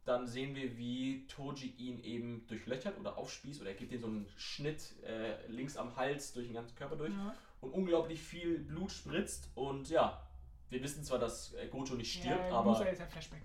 [0.05, 4.07] dann sehen wir, wie Toji ihn eben durchlöchert oder aufspießt oder er gibt ihm so
[4.07, 7.35] einen Schnitt äh, links am Hals durch den ganzen Körper durch ja.
[7.61, 9.51] und unglaublich viel Blut spritzt.
[9.53, 10.25] Und ja,
[10.69, 12.97] wir wissen zwar, dass äh, Gojo nicht stirbt, ja, er aber, er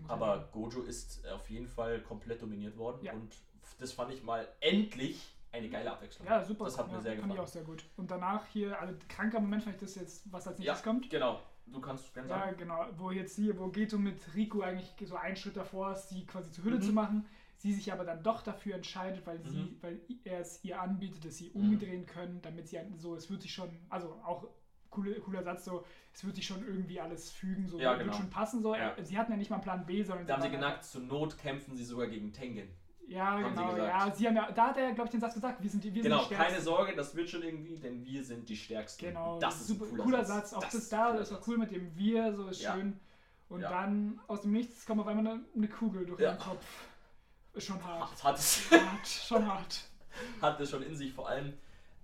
[0.08, 0.48] aber.
[0.52, 3.34] Gojo ist auf jeden Fall komplett dominiert worden und
[3.78, 6.26] das fand ich mal endlich eine geile Abwechslung.
[6.26, 6.64] Ja, super.
[6.64, 7.40] Das hat mir ja, sehr Fand ich gefallen.
[7.40, 7.84] auch sehr gut.
[7.96, 11.10] Und danach hier, also kranker Moment, vielleicht das jetzt, was als Ja, nächstes kommt.
[11.10, 11.40] genau.
[11.66, 12.56] Du kannst gerne Ja, sagen.
[12.58, 12.86] genau.
[12.96, 16.50] Wo jetzt sie, wo Geto mit Riku eigentlich so einen Schritt davor ist, sie quasi
[16.50, 16.82] zur Hülle Mhm.
[16.82, 17.26] zu machen.
[17.56, 19.78] Sie sich aber dann doch dafür entscheidet, weil sie, Mhm.
[19.80, 21.70] weil er es ihr anbietet, dass sie Mhm.
[21.70, 24.46] umdrehen können, damit sie so, es wird sich schon, also auch
[24.90, 28.12] coole, cooler Satz so, es wird sich schon irgendwie alles fügen, so Ja, wird genau.
[28.12, 28.74] schon passen so.
[28.74, 28.94] Ja.
[29.02, 31.00] Sie hatten ja nicht mal einen Plan B, sondern Da haben sie waren genackt, zur
[31.02, 32.68] Not kämpfen sie sogar gegen Tengen.
[33.06, 34.06] Ja, haben sie genau, gesagt.
[34.08, 34.14] ja.
[34.14, 36.02] Sie haben ja, da hat er, glaube ich, den Satz gesagt, wir sind die, wir
[36.02, 36.52] Genau, sind die Stärksten.
[36.54, 39.06] keine Sorge, das wird schon irgendwie, denn wir sind die Stärksten.
[39.06, 40.52] Genau, das ist super ein cooler, Satz.
[40.54, 41.48] Auch das, ist ein da cooler ist auch Satz.
[41.48, 42.74] cool mit dem Wir, so ist Ja.
[42.74, 42.98] schön.
[43.50, 43.68] Und Ja.
[43.70, 46.32] dann aus dem Nichts kommt auf einmal eine, eine Kugel durch Ja.
[46.32, 46.64] den Kopf.
[47.52, 48.10] Ist schon hart.
[48.10, 49.80] Hat, hat, es, hart, schon hart.
[50.40, 51.52] hat es schon in sich, vor allem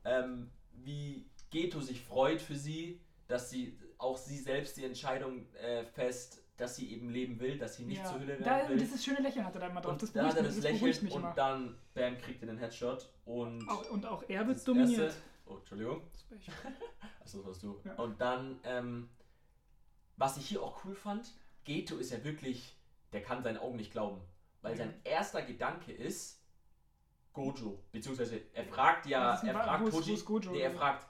[0.05, 5.85] ähm, wie Geto sich freut für sie, dass sie auch sie selbst die Entscheidung äh,
[5.85, 8.05] fest, dass sie eben leben will, dass sie nicht ja.
[8.05, 8.78] zur Hülle da, werden will.
[8.78, 9.93] Dieses schöne Lächeln hat er da immer drauf.
[9.93, 11.32] und Das da hat er mich, das Lächeln und immer.
[11.35, 15.01] dann bam, kriegt er den Headshot und Auch, und auch er wird dominiert.
[15.01, 16.03] Erste, oh, Entschuldigung.
[17.23, 17.81] Achso, das warst du.
[17.85, 17.95] Ja.
[17.95, 19.09] Und dann, ähm,
[20.16, 21.32] was ich hier auch cool fand,
[21.65, 22.77] Geto ist ja wirklich,
[23.12, 24.20] der kann seinen Augen nicht glauben.
[24.62, 24.78] Weil Mhm.
[24.78, 26.41] sein erster Gedanke ist
[27.32, 27.82] Gojo.
[27.93, 30.51] Beziehungsweise er fragt ja, er fragt wo wo Toji, ist Gojo?
[30.51, 31.07] nee, er fragt,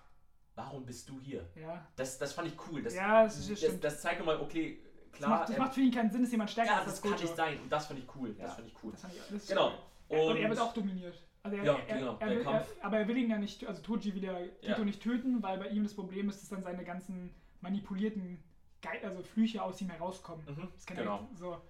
[0.54, 1.48] warum bist du hier?
[1.56, 2.82] Ja, Das, das fand ich cool.
[2.82, 4.78] Das, Ja, das ist- das das zeigt nochmal, okay,
[5.10, 6.92] das, klar, macht, das macht für ihn keinen Sinn, dass jemand stärker ja, ist das
[6.94, 7.58] als kann nicht sein.
[7.60, 8.34] Und das fand ich cool.
[8.38, 8.44] Ja.
[8.44, 8.92] Das fand ich cool.
[8.92, 9.72] Das fand ich, das ist Genau.
[10.08, 11.14] Und, und er wird auch dominiert.
[11.42, 13.80] Also er, Ja, er, genau, er, will, er, aber er will ihn ja nicht, also
[13.82, 14.78] Toji will ja Ja.
[14.78, 17.30] nicht töten, weil bei ihm das Problem ist, dass dann seine ganzen
[17.60, 18.42] manipulierten
[18.82, 20.44] Ge also Flüche aus ihm herauskommen.
[20.46, 21.28] Mhm, Das kann genau.
[21.32, 21.60] er so.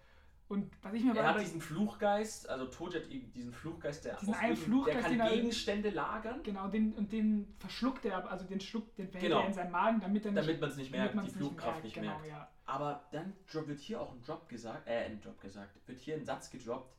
[0.49, 4.35] Und was ich mir Er hat diesen Fluchgeist, also Toji hat diesen Fluchgeist, der, Diesen
[4.35, 8.99] einen Fluchgeist, der kann Gegenstände lagern, genau den und den verschluckt er, also den schluckt,
[8.99, 9.43] den behält Genau.
[9.43, 11.95] er in seinem Magen, damit er nicht, damit man es nicht merkt, die Flugkraft nicht
[11.95, 12.27] genau, merkt.
[12.27, 12.49] ja.
[12.71, 16.25] Aber dann wird hier auch ein Drop gesagt, äh, ein Drop gesagt, wird hier ein
[16.25, 16.97] Satz gedroppt,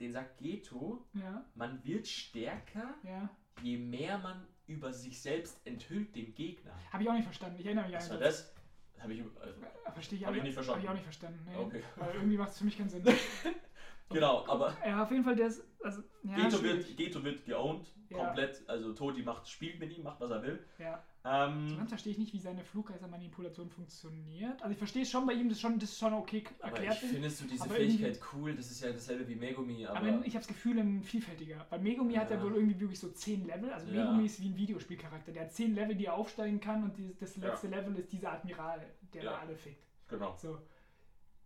[0.00, 3.30] den sagt Geto, Ja, man wird stärker, ja.
[3.62, 6.72] je mehr man über sich selbst enthüllt dem Gegner.
[6.92, 7.58] Habe ich auch nicht verstanden.
[7.58, 8.54] Ich erinnere mich Was an war den das?
[8.94, 9.60] Das habe ich, also.
[9.94, 10.76] Verstehe ich, Hab ich nicht verstanden.
[10.76, 11.46] Habe ich auch nicht verstanden.
[11.48, 11.56] Nee.
[11.56, 11.82] Okay.
[11.96, 13.04] Weil irgendwie macht es für mich keinen Sinn.
[14.10, 15.64] genau, aber Ja, auf jeden Fall, der ist.
[15.82, 18.18] Also, ja, Geto, wird, Geto wird geowned, Ja.
[18.18, 20.58] komplett, also Todi macht, spielt mit ihm, macht was er will.
[20.78, 21.02] Ja.
[21.24, 24.60] Ähm, ganz verstehe ich nicht, wie seine Fluggeistermanipulation funktioniert.
[24.62, 26.54] Also ich verstehe es schon bei ihm, das ist schon, das ist schon okay k-
[26.60, 27.02] aber erklärt.
[27.02, 30.34] ich findest du diese Fähigkeit cool, das ist ja dasselbe wie Megumi, aber, aber ich
[30.34, 31.66] habe das Gefühl, ein vielfältiger.
[31.70, 32.42] Weil Megumi hat ja Ja.
[32.42, 33.70] wohl irgendwie wirklich so 10 Level.
[33.72, 34.04] Also Ja.
[34.04, 35.32] Megumi ist wie ein Videospielcharakter.
[35.32, 38.32] Der hat 10 Level, die er aufsteigen kann und die, das letzte Level ist dieser
[38.32, 38.80] Admiral,
[39.12, 39.32] der Ja.
[39.32, 39.84] da alle fickt.
[40.08, 40.34] genau.
[40.40, 40.58] So.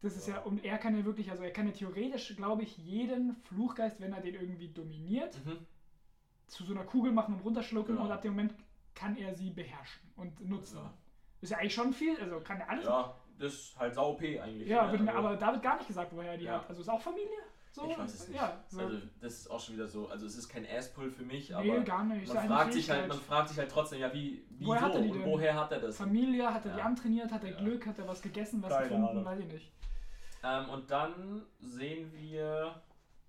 [0.03, 2.77] Das ist ja, und er kann ja wirklich, also er kann ja theoretisch, glaube ich,
[2.79, 5.59] jeden Fluchgeist, wenn er den irgendwie dominiert, Mhm.
[6.49, 8.07] zu so einer Kugel machen und runterschlucken Genau.
[8.07, 8.55] und ab dem Moment
[8.95, 10.77] kann er sie beherrschen und nutzen.
[10.79, 10.93] Ja.
[11.41, 12.85] Ist ja eigentlich schon viel, also kann er alles.
[12.85, 14.69] Ja, das ist halt sau OP eigentlich.
[14.69, 14.99] Ja, ne?
[14.99, 16.55] mir- Also- aber da wird gar nicht gesagt, woher er die Ja.
[16.61, 16.69] hat.
[16.69, 17.29] Also ist auch Familie?
[17.71, 17.89] So?
[17.89, 18.37] Ich weiß es nicht.
[18.37, 18.81] Ja, so.
[18.81, 20.07] Also das ist auch schon wieder so.
[20.09, 22.33] Also es ist kein Asspull für mich, nee, aber gar nicht.
[22.35, 25.01] Man fragt sich halt, man fragt sich halt trotzdem, ja wie, wieso Woher hat er
[25.01, 25.97] die und woher hat er das?
[25.97, 27.53] Familie, hat er die antrainiert, hat er.
[27.53, 29.25] Glück, hat er was gegessen, was Keine gefunden, Ahnung.
[29.25, 29.73] weiß ich nicht.
[30.43, 32.83] Ähm, und dann sehen wir,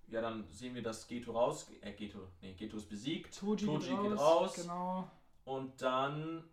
[0.07, 3.89] ja dann sehen wir, dass Geto raus, äh Geto, nee Geto ist besiegt, Toji, Toji
[3.89, 5.11] geht, raus, geht raus Genau.
[5.45, 6.43] und dann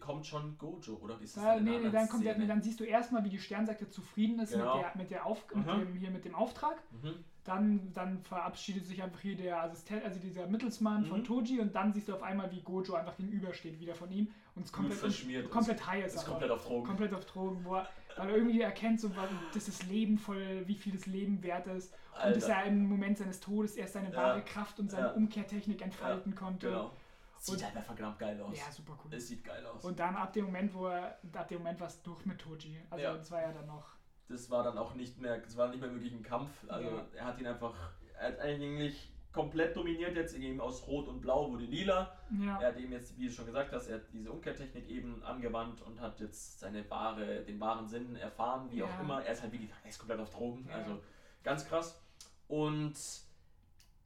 [0.00, 2.80] kommt schon Gojo oder ist das Da, in nee, nee, dann, kommt der, dann siehst
[2.80, 4.74] du erstmal, wie die Sternseite zufrieden ist Genau.
[4.76, 5.78] mit, der, mit, der Auf mit, Mhm.
[5.80, 6.76] dem, hier mit dem Auftrag.
[6.90, 7.24] Mhm.
[7.44, 11.24] Dann, dann verabschiedet sich einfach hier der Assistent, also dieser Mittelsmann von Mhm.
[11.24, 14.64] Toji und dann siehst du auf einmal, wie Gojo einfach gegenübersteht wieder von ihm und
[14.66, 15.50] es komplett, ist.
[15.50, 16.14] komplett high ist.
[16.16, 16.86] Ist komplett auf Drogen.
[16.86, 17.88] komplett auf Drogen, wo er,
[18.18, 19.10] Weil er irgendwie erkennt, so,
[19.54, 21.92] dass das Leben voll, wie viel das Leben wert ist.
[22.14, 22.40] Und Alter.
[22.40, 24.16] dass er im Moment seines Todes erst seine Ja.
[24.16, 25.12] wahre Kraft und seine Ja.
[25.12, 26.68] Umkehrtechnik entfalten konnte.
[26.68, 26.90] Genau.
[27.38, 28.58] Sieht Und- halt einfach verdammt geil aus.
[28.58, 29.14] Ja, super cool.
[29.14, 29.84] Es sieht geil aus.
[29.84, 32.76] Und dann ab dem Moment, wo er, ab dem Moment war es durch mit Toji.
[32.90, 33.14] Also Ja.
[33.16, 33.86] das war ja dann noch.
[34.30, 36.50] das war dann auch nicht mehr, das war nicht mehr wirklich ein Kampf.
[36.68, 37.74] Also er hat ihn einfach,
[38.20, 42.16] er hat eigentlich komplett dominiert jetzt, eben aus Rot und Blau wurde lila.
[42.40, 42.60] Ja.
[42.60, 45.82] Er hat eben jetzt, wie du schon gesagt hast, er hat diese Umkehrtechnik eben angewandt
[45.82, 48.86] und hat jetzt seine wahre, den wahren Sinn erfahren, wie Ja.
[48.86, 49.22] auch immer.
[49.24, 50.76] Er ist halt wie er ist komplett auf Drogen, Ja.
[50.76, 51.00] also
[51.44, 52.00] ganz krass.
[52.48, 52.94] Und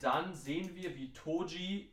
[0.00, 1.92] dann sehen wir, wie Toji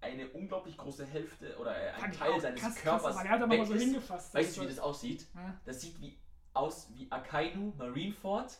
[0.00, 3.74] eine unglaublich große Hälfte oder ein Teil seines krass, Körpers krass, er hat weg so
[3.74, 3.82] ist.
[3.82, 4.32] hingefasst.
[4.34, 5.26] Weißt du, Das wie das aussieht?
[5.66, 6.16] Das sieht wie
[6.54, 8.58] aus wie Akainu Marineford,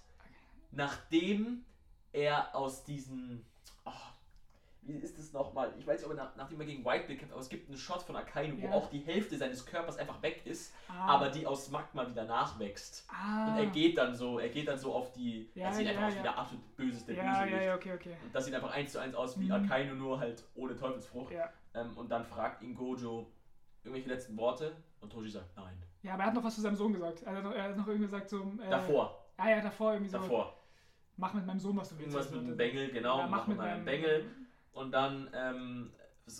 [0.73, 1.65] nachdem
[2.13, 3.45] er aus diesen.
[4.89, 5.73] Wie ist das nochmal?
[5.79, 7.77] Ich weiß nicht, ob er nach, nachdem er gegen Whitebeard kämpft, aber es gibt einen
[7.77, 8.71] Shot von Akainu, Ja.
[8.71, 11.15] wo auch die Hälfte seines Körpers einfach weg ist, Ah.
[11.17, 13.07] aber die aus Magma wieder nachwächst.
[13.11, 13.49] Ah.
[13.53, 15.51] Und er geht dann so, er geht dann so auf die.
[15.55, 17.57] Ja, er sieht ja, einfach aus wie der absolut böseste Ja, Bösewicht.
[17.57, 18.17] ja, ja, okay, okay.
[18.25, 19.53] Und das sieht einfach eins zu eins aus wie Mhm.
[19.53, 21.35] Akainu, nur halt ohne Teufelsfrucht.
[21.75, 23.31] Ähm, und dann fragt ihn Gojo
[23.85, 25.83] irgendwelche letzten Worte und Toji sagt nein.
[26.03, 27.23] ja, aber er hat noch was zu seinem Sohn gesagt.
[27.25, 28.53] Er hat noch, er hat noch irgendwie gesagt, so.
[28.67, 30.17] Äh, Davor, Ah, ja, davor irgendwie so.
[30.19, 30.55] davor.
[31.21, 32.15] Mach mit meinem Sohn, was du willst.
[32.15, 34.25] Irgendwas mit dem dann- Bengel, genau, Ja, mach mit meinem meinem Bengel.
[34.79, 35.91] Und dann ähm,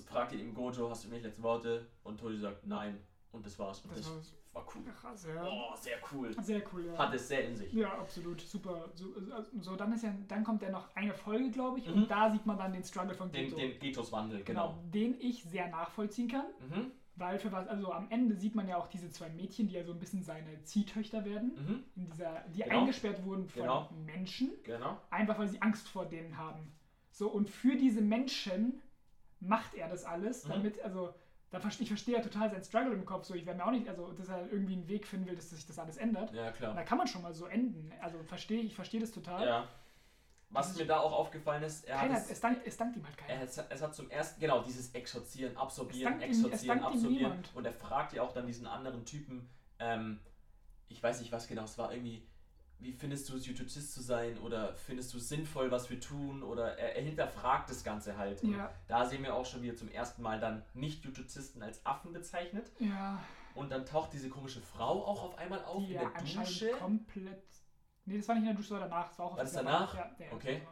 [0.07, 1.87] fragt ihr ihm Gojo, hast du irgendwelche letzten Worte?
[2.05, 2.99] Und Toji sagt nein.
[3.33, 3.81] Und das war's.
[3.83, 4.11] Und das, Das
[4.53, 4.83] war war cool.
[4.93, 5.47] krass, ja.
[5.47, 6.35] Oh, sehr cool.
[6.43, 6.99] Sehr cool, ja.
[6.99, 7.73] Hat es sehr in sich.
[7.73, 8.89] Ja, absolut, super.
[8.95, 11.93] So, also, so dann ist ja, dann kommt ja noch eine Folge, glaube ich, Mhm.
[12.03, 13.57] und da sieht man dann den Struggle von Den, Geto.
[13.57, 14.69] den Getos Wandel, genau.
[14.71, 14.83] genau.
[14.91, 16.91] Den ich sehr nachvollziehen kann, Mhm.
[17.17, 19.85] weil für was, also am Ende sieht man ja auch diese zwei Mädchen, die ja
[19.85, 21.85] so ein bisschen seine Ziehtöchter werden, Mhm.
[21.97, 22.81] in dieser, die Genau.
[22.81, 23.91] eingesperrt wurden von Genau.
[24.07, 24.97] Menschen, Genau.
[25.11, 26.73] einfach weil sie Angst vor denen haben.
[27.19, 28.81] So, und für diese Menschen
[29.41, 30.51] macht er das alles, Mhm.
[30.51, 31.13] damit, also,
[31.51, 33.89] da ich verstehe ja total seinen Struggle im Kopf, so, ich werde mir auch nicht,
[33.89, 36.33] also, dass er irgendwie einen Weg finden will, dass sich das alles ändert.
[36.33, 36.75] Ja, klar.
[36.77, 37.93] Da kann man schon mal so enden.
[38.01, 39.45] Also verstehe ich verstehe das total.
[39.45, 39.69] Ja.
[40.51, 43.05] Was mir da auch aufgefallen ist, er Keiner, hat es, es, dankt, es dankt ihm
[43.05, 43.33] halt keiner.
[43.35, 47.45] er, hat, es hat zum ersten, genau, dieses Exorzieren, Absorbieren, Es es Exorzieren, ihm Absorbieren.
[47.55, 49.51] Und er fragt ja auch dann diesen anderen Typen,
[49.81, 50.21] ähm,
[50.87, 52.27] ich weiß nicht was genau, es war irgendwie,
[52.81, 54.39] wie findest du es, Jutuzist zu sein?
[54.39, 56.43] Oder findest du es sinnvoll, was wir tun?
[56.43, 58.43] Oder er, er hinterfragt das Ganze halt.
[58.45, 62.13] Ja, Da sehen wir auch schon wieder zum ersten Mal dann nicht Jutuzisten als Affen
[62.13, 62.71] bezeichnet.
[62.79, 63.21] ja,
[63.55, 66.71] Und dann taucht diese komische Frau auch auf einmal auf die in der Dusche.
[66.79, 67.43] komplett.
[68.05, 69.09] Nee, das war nicht in der Dusche, war danach.
[69.09, 69.95] Das war auch auf War das danach?
[69.95, 70.63] Ja, ja, Okay.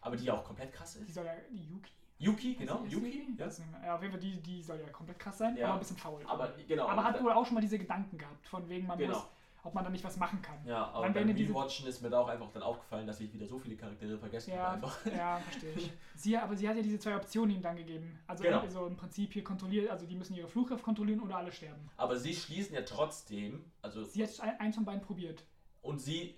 [0.00, 1.14] Aber die ja auch komplett krass Die ist.
[1.14, 1.32] soll ja.
[1.50, 1.90] Die Yuki?
[2.20, 2.82] Yuki, genau.
[2.84, 3.34] Ist Yuki.
[3.36, 3.48] Ja.
[3.84, 5.66] Ja, auf jeden Fall, die, die soll ja komplett krass sein, Ja.
[5.66, 6.22] aber ein bisschen faul.
[6.26, 6.86] Aber genau.
[6.88, 9.14] aber hat wohl auch schon mal diese Gedanken gehabt, von wegen man Genau.
[9.14, 9.26] muss,
[9.68, 10.56] ob man da nicht was machen kann.
[10.64, 13.46] Ja, aber Dann beim Rewatchen ist mir da auch einfach dann aufgefallen, dass ich wieder
[13.46, 14.86] so viele Charaktere vergessen Ja, habe.
[14.86, 15.06] Einfach.
[15.16, 15.92] ja, verstehe ich.
[16.16, 18.18] Sie, aber sie hat ja diese zwei Optionen ihm dann gegeben.
[18.26, 18.60] Also, Genau.
[18.60, 21.90] also im Prinzip hier kontrolliert, also die müssen ihre Fluchkraft kontrollieren oder alle sterben.
[21.98, 25.44] Aber sie schließen ja trotzdem, also Sie hat ein- eins von beiden probiert.
[25.82, 26.34] und sie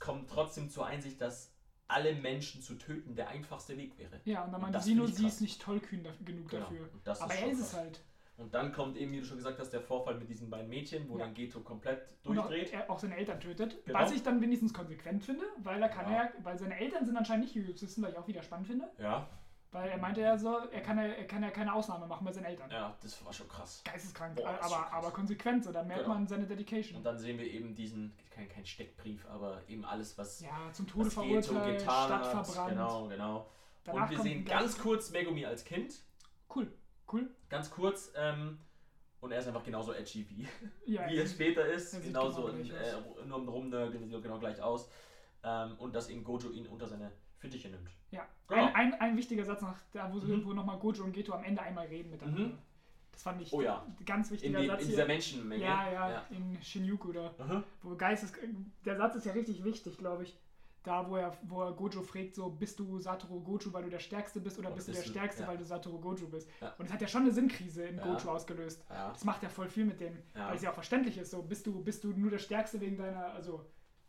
[0.00, 1.52] kommt trotzdem zur Einsicht, dass
[1.86, 4.20] alle Menschen zu töten der einfachste Weg wäre.
[4.24, 6.64] Ja, und dann meinte sie nur, sie ist nicht tollkühn da, genug Genau.
[6.64, 6.88] dafür.
[7.20, 8.00] Aber ist er ist es halt.
[8.36, 11.08] Und dann kommt eben, wie du schon gesagt hast, der Vorfall mit diesen beiden Mädchen,
[11.08, 11.24] wo Ja.
[11.26, 12.72] dann Geto komplett Und auch, durchdreht.
[12.72, 13.84] er auch seine Eltern tötet.
[13.86, 13.98] Genau.
[14.00, 16.28] Was ich dann wenigstens konsequent finde, weil er kann Ja.
[16.42, 18.90] weil seine Eltern sind anscheinend nicht Jujutisten, was ich auch wieder spannend finde.
[18.98, 19.28] Ja,
[19.70, 22.32] Weil er meinte ja so, er kann ja, er kann ja keine Ausnahme machen bei
[22.32, 22.70] seinen Eltern.
[22.70, 23.82] ja, das war schon krass.
[23.84, 24.86] Geisteskrank, Boah, aber, krass.
[24.92, 26.14] aber konsequent, so, da merkt Genau.
[26.14, 26.98] man seine Dedication.
[26.98, 30.86] Und dann sehen wir eben diesen, kein, kein Steckbrief, aber eben alles, was, ja, zum
[30.86, 32.26] Tode verurteilt, Stadt hat.
[32.46, 32.70] verbrannt.
[32.70, 33.50] Genau, genau.
[33.84, 36.02] Danach Und wir sehen ganz kurz Megumi als Kind.
[36.54, 36.72] Cool,
[37.14, 37.30] cool.
[37.48, 38.12] Ganz kurz.
[38.16, 38.58] Ähm,
[39.20, 40.46] und er ist einfach genauso edgy wie,
[40.92, 42.02] Ja, wie er später ist.
[42.02, 44.90] Genauso genau gleich äh, nur Rumnörgeln, sieht genau gleich aus.
[45.42, 47.88] Ähm, und dass eben Gojo ihn unter seine Fittiche nimmt.
[48.10, 48.64] Ja, Genau.
[48.66, 50.44] ein, ein, ein wichtiger Satz noch, da wo, Mhm.
[50.44, 52.40] wo nochmal Gojo und Geto am Ende einmal reden miteinander.
[52.48, 52.58] Mhm.
[53.12, 53.82] Das fand ich Oh ja.
[53.86, 54.96] ein ganz In, wichtiger dem, Satz in hier.
[54.96, 55.62] dieser Menschenmenge.
[55.64, 57.34] Ja, ja, in Shinjuku da.
[57.38, 57.62] Aha.
[57.82, 58.32] Wo Geistes,
[58.84, 60.36] der Satz ist ja richtig wichtig, glaube ich.
[60.84, 63.98] Da, wo er, wo er Gojo fragt, so, bist du Satoru Gojo, weil du der
[63.98, 65.48] Stärkste bist, oder Oder bist du der du- Stärkste, ja.
[65.48, 66.48] weil du Satoru Gojo bist?
[66.60, 66.74] Ja.
[66.78, 68.04] Und es hat ja schon eine Sinnkrise in Ja.
[68.04, 68.84] Gojo ausgelöst.
[68.90, 69.10] Ja.
[69.10, 70.48] Das macht ja voll viel mit dem, Ja.
[70.48, 71.30] weil es ja auch verständlich ist.
[71.30, 73.64] So, bist du, bist du nur der Stärkste wegen deiner, also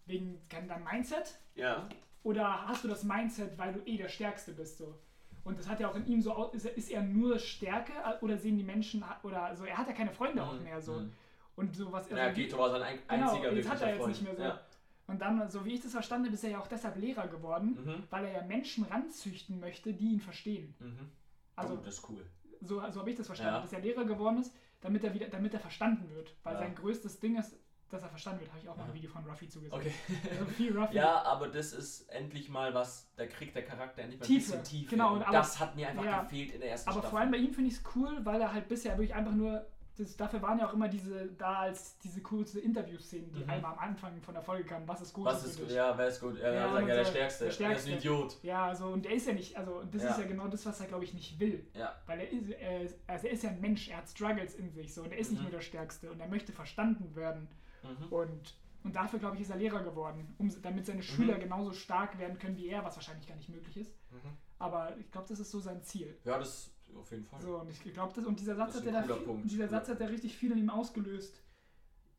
[0.05, 1.39] wegen deinem Mindset?
[1.55, 1.87] ja.
[2.23, 4.79] Oder hast du das Mindset, weil du eh der Stärkste bist?
[4.79, 4.95] So?
[5.43, 8.21] Und das hat ja auch in ihm so, ist er, ist er nur Stärke äh,
[8.25, 10.93] oder sehen die Menschen, oder also er hat ja keine Freunde auch mehr so.
[10.93, 11.13] Mhm.
[11.55, 12.09] Und so was.
[12.09, 14.49] Ja, also Geto war sein ein, Genau, einziger jetzt hat er jetzt wirklicher nicht mehr
[14.49, 14.55] so.
[14.55, 14.74] Freund.
[15.07, 17.77] Und dann, so wie ich das verstanden habe, ist er ja auch deshalb Lehrer geworden.
[17.85, 18.03] Mhm.
[18.09, 20.73] weil er ja Menschen ranzüchten möchte, die ihn verstehen.
[20.79, 21.09] Mhm.
[21.55, 22.25] Also oh, das ist cool.
[22.61, 23.61] so, so habe ich das verstanden, Ja.
[23.61, 26.35] dass er Lehrer geworden ist, damit er wieder, damit er verstanden wird.
[26.43, 26.59] Weil Ja.
[26.59, 27.55] sein größtes Ding ist,
[27.89, 28.49] dass er verstanden wird.
[28.49, 28.95] Habe ich auch mal ein Aha.
[28.95, 29.79] Video von Ruffy zugesagt.
[29.85, 29.93] Okay.
[30.31, 30.95] Also viel Ruffy.
[30.95, 34.51] Ja, aber das ist endlich mal was, da kriegt der Charakter endlich mal ein Tiefe,
[34.57, 34.89] bisschen Tiefe.
[34.89, 36.23] genau, Und aber- das hat mir einfach ja.
[36.23, 37.09] gefehlt in der ersten Aber Staffel.
[37.11, 39.65] vor allem bei ihm finde ich es cool, weil er halt bisher wirklich einfach nur
[39.97, 43.49] das, dafür waren ja auch immer diese, da als diese kurze Interview-Szenen, die Mhm.
[43.49, 45.71] einmal am Anfang von der Folge kamen, was ist gut Was ist gut?
[45.71, 46.37] Ja, wer ist gut?
[46.37, 47.45] Ja, Ja, ja, sagen, ja, der Stärkste.
[47.45, 48.07] der Der ist ein Stärkste.
[48.09, 48.37] Idiot.
[48.43, 50.09] Ja, also, und der ist ja nicht, also, das Ja.
[50.11, 51.65] ist ja genau das, was er, glaube ich, nicht will.
[51.73, 51.95] Ja.
[52.05, 54.69] Weil er ist, er ist, also er ist ja ein Mensch, er hat Struggles in
[54.71, 55.45] sich, so, und er ist nicht Mhm.
[55.45, 57.47] nur der Stärkste, und er möchte verstanden werden.
[57.83, 58.07] Mhm.
[58.11, 62.19] Und, und dafür, glaube ich, ist er Lehrer geworden, um, damit seine Schüler genauso stark
[62.19, 63.91] werden können wie er, was wahrscheinlich gar nicht möglich ist.
[64.11, 64.17] Mhm.
[64.59, 66.17] Aber ich glaube, das ist so sein Ziel.
[66.23, 67.41] Ja, das auf jeden Fall.
[67.41, 69.49] So, und ich glaube, das, und dieser Satz, Das hat ein er da, Punkt.
[69.49, 71.41] dieser Satz hat er richtig viel in ihm ausgelöst.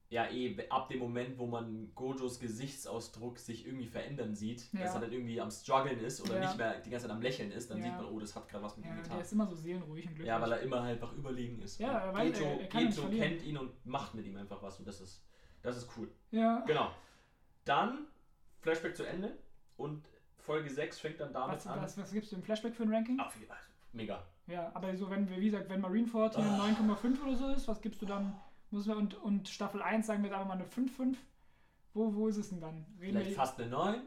[0.08, 4.82] Ja, eh, ab dem Moment, wo man Gojos Gesichtsausdruck sich irgendwie verändern sieht, Ja.
[4.84, 6.46] dass er dann irgendwie am Struggeln ist oder Ja.
[6.46, 7.84] nicht mehr die ganze Zeit am Lächeln ist, dann Ja.
[7.84, 9.20] sieht man, oh, das hat gerade was mit Ja, ihm der getan.
[9.20, 10.28] ist immer so seelenruhig und glücklich.
[10.28, 11.80] Ja, weil er immer halt einfach überlegen ist.
[11.80, 13.28] Ja, er weiß, Geto, er- er verlieren.
[13.30, 15.24] kennt ihn und macht mit ihm einfach was und das ist,
[15.62, 16.08] das ist cool.
[16.30, 16.60] ja.
[16.66, 16.92] Genau.
[17.64, 18.06] Dann
[18.60, 19.36] Flashback zu Ende
[19.76, 20.04] und
[20.38, 21.82] Folge 6 fängt dann damit Was, an.
[21.82, 23.18] was, was gibst du im Flashback für ein Ranking?
[23.18, 23.56] Auf Fall.
[23.92, 24.24] Mega.
[24.46, 26.66] Ja, aber so, wenn wir, wie gesagt, wenn Marineford hier Ah.
[26.68, 28.32] 9,5 oder so ist, was gibst du dann?
[28.70, 31.16] Muss wir, und, und Staffel 1 sagen wir jetzt einfach mal eine 5,5.
[31.94, 32.84] Wo, wo ist es denn dann?
[33.00, 34.02] Reden Vielleicht wir, fast eine 9,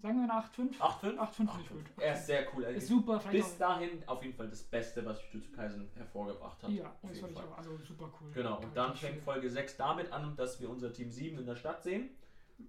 [0.00, 0.78] sagen wir eine 8,5?
[0.78, 1.16] 8,5?
[1.18, 1.84] 8,5 finde ich gut.
[1.98, 2.64] Er ist sehr cool.
[2.64, 6.70] Er Ist super, Bis dahin auf jeden Fall das Beste, was Jujutsu Kaisen hervorgebracht hat.
[6.70, 7.58] Ja, auf das fand ich auch.
[7.58, 8.30] Also super cool.
[8.32, 9.22] Genau, und dann fängt.
[9.22, 12.10] Folge 6 damit an, dass wir unser Team 7 in der Stadt sehen.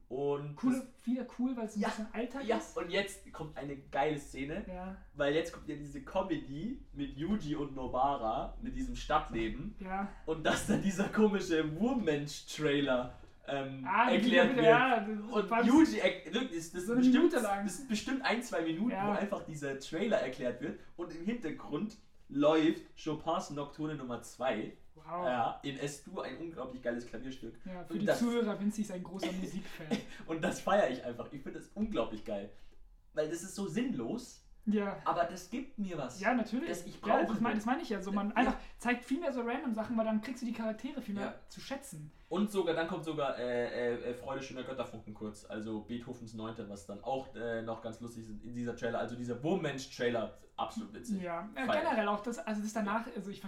[0.10, 2.78] Und Coole, wieder cool, weil es ein Ja, bisschen Alltag ja, ist.
[2.78, 7.56] und jetzt kommt eine geile Szene, Ja, weil jetzt kommt ja diese Comedy mit Yuji
[7.56, 9.76] und Nobara, mit diesem Stadtleben.
[9.82, 10.08] ja.
[10.26, 13.14] Und dass dann dieser komische Wurmensch-Trailer
[13.50, 14.66] ähm, Ah, erklärt wird.
[14.66, 16.02] ja, Und Yuji,
[16.34, 20.18] das, das, So ist bestimmt, das sind bestimmt ein, zwei Minuten, wo einfach dieser Trailer
[20.18, 20.80] erklärt wird.
[20.98, 21.98] Und im Hintergrund
[22.30, 24.74] läuft Chopins Nocturne Nummer 2.
[25.10, 25.26] Wow.
[25.26, 27.56] Ja, in S-Dur ein unglaublich geiles Klavierstück.
[27.66, 29.88] Ja, für Und die das- Zuhörer, Vinci ist ein großer Musikfan.
[30.26, 31.26] Und das feiere ich einfach.
[31.32, 32.50] Ich finde das unglaublich geil.
[33.14, 34.98] Weil das ist so sinnlos, ja.
[35.06, 36.20] aber das gibt mir was.
[36.20, 36.70] Ja, natürlich.
[36.70, 37.66] Das ich ja, brauche das meine das.
[37.66, 38.02] mein ich ja.
[38.02, 38.36] So, man Ja.
[38.36, 41.24] einfach zeigt viel mehr so random Sachen, weil dann kriegst du die Charaktere viel mehr
[41.26, 41.36] Ja.
[41.50, 42.12] zu schätzen.
[42.30, 46.68] Und sogar, dann kommt sogar äh, äh, äh, Freude schöner Götterfunken kurz, also Beethovens Neunte,
[46.70, 49.00] was dann auch äh, noch ganz lustig ist in dieser Trailer.
[49.00, 51.22] Also dieser Wurmmensch-Trailer, absolut witzig.
[51.22, 53.42] Ja, generell auch das, also das danach, also ich,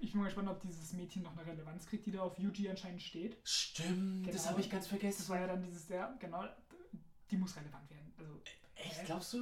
[0.00, 2.68] ich bin mal gespannt, ob dieses Mädchen noch eine Relevanz kriegt, die da auf Yuji
[2.70, 3.36] anscheinend steht.
[3.44, 4.50] Stimmt, das Genau.
[4.50, 5.28] habe ich ganz Das vergessen.
[5.28, 6.44] war ja dann dieses, ja, genau,
[7.30, 8.12] die muss relevant werden.
[8.18, 8.32] Also,
[8.76, 9.38] Echt, glaubst du?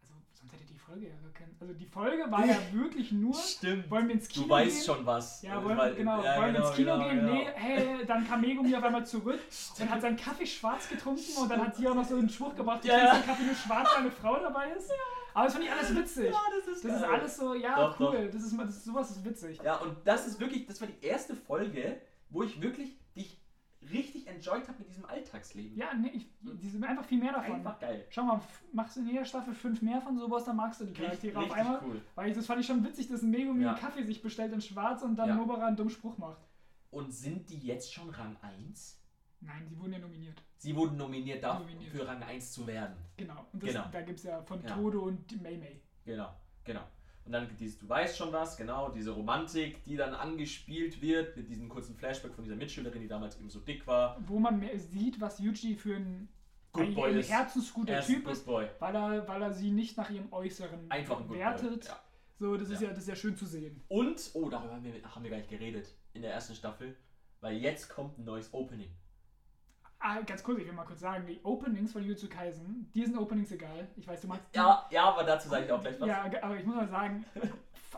[0.00, 1.56] also sonst hätte die Folge ja gar keinen.
[1.60, 3.90] Also die Folge war ja wirklich nur, Stimmt.
[3.90, 4.84] wollen wir ins Kino Du weißt gehen?
[4.96, 5.42] schon was.
[5.42, 7.20] Ja, Äh, wollen, weil- genau, ja, wollen wir genau, ins Kino genau, gehen?
[7.20, 7.32] genau.
[7.32, 9.40] Nee, hey, dann kam Megumi auf einmal zurück
[9.78, 12.54] und hat seinen Kaffee schwarz getrunken und dann hat sie auch noch so einen Spruch
[12.54, 13.20] gebracht, du Ja, trinkst ja.
[13.20, 14.90] den Kaffee nur schwarz, weil eine Frau dabei ist.
[15.34, 16.30] Aber das fand ich alles witzig.
[16.30, 18.30] Ja, das ist Das ist alles so, ja, Doch, cool.
[18.32, 19.60] Das ist, das ist, sowas ist witzig.
[19.62, 22.00] Ja, und das ist wirklich, das war die erste Folge,
[22.30, 23.38] wo ich wirklich dich
[23.90, 25.76] richtig enjoyed habe mit diesem Alltagsleben.
[25.76, 27.56] Ja, nee, ich, die sind einfach viel mehr davon.
[27.56, 28.06] Einfach geil.
[28.10, 28.40] Schau mal,
[28.72, 31.50] machst du in jeder Staffel fünf mehr von sowas, dann magst du die Charaktere Richtig,
[31.52, 31.80] auf einmal.
[31.84, 32.00] cool.
[32.14, 33.70] Weil ich, das fand ich schon witzig, dass ein Megumi Ja.
[33.72, 35.34] einen Kaffee sich bestellt in schwarz und dann Ja.
[35.34, 36.38] Nobara einen dummen Spruch macht.
[36.90, 39.00] Und sind die jetzt schon Rang 1?
[39.40, 40.40] Nein, die wurden ja nominiert.
[40.62, 41.90] Sie wurden nominiert, dafür, Nominiert.
[41.90, 42.94] für Rang 1 zu werden.
[43.16, 43.46] Genau.
[43.52, 43.84] Und das, Genau.
[43.90, 44.76] da gibt es ja von Ja.
[44.76, 45.80] Todo und Mei Mei.
[46.04, 46.28] Genau,
[46.62, 46.82] genau.
[47.24, 51.48] Und dann dieses, du weißt schon was, genau, diese Romantik, die dann angespielt wird, mit
[51.48, 54.16] diesem kurzen Flashback von dieser Mitschülerin, die damals eben so dick war.
[54.24, 56.28] Wo man mehr sieht, was Yuji für ein,
[56.74, 58.68] ein, ein herzensguter Er Typ ist, Boy.
[58.78, 61.86] weil er, weil er sie nicht nach ihrem Äußeren Einfach ein wertet.
[61.86, 62.00] Ja.
[62.38, 62.86] So, das ist Ja.
[62.88, 63.82] ja, das ist ja schön zu sehen.
[63.88, 66.96] Und, oh, darüber haben wir, haben wir gar nicht geredet in der ersten Staffel,
[67.40, 68.90] weil jetzt kommt ein neues Opening.
[70.04, 73.16] Ah, ganz kurz, ich will mal kurz sagen, die Openings von Jujutsu Kaisen, die sind
[73.16, 73.86] Openings egal.
[73.96, 74.58] Ich weiß, du magst die.
[74.58, 76.08] Ja, ja, aber dazu sage ich auch gleich was.
[76.08, 77.24] Ja, aber ich muss mal sagen,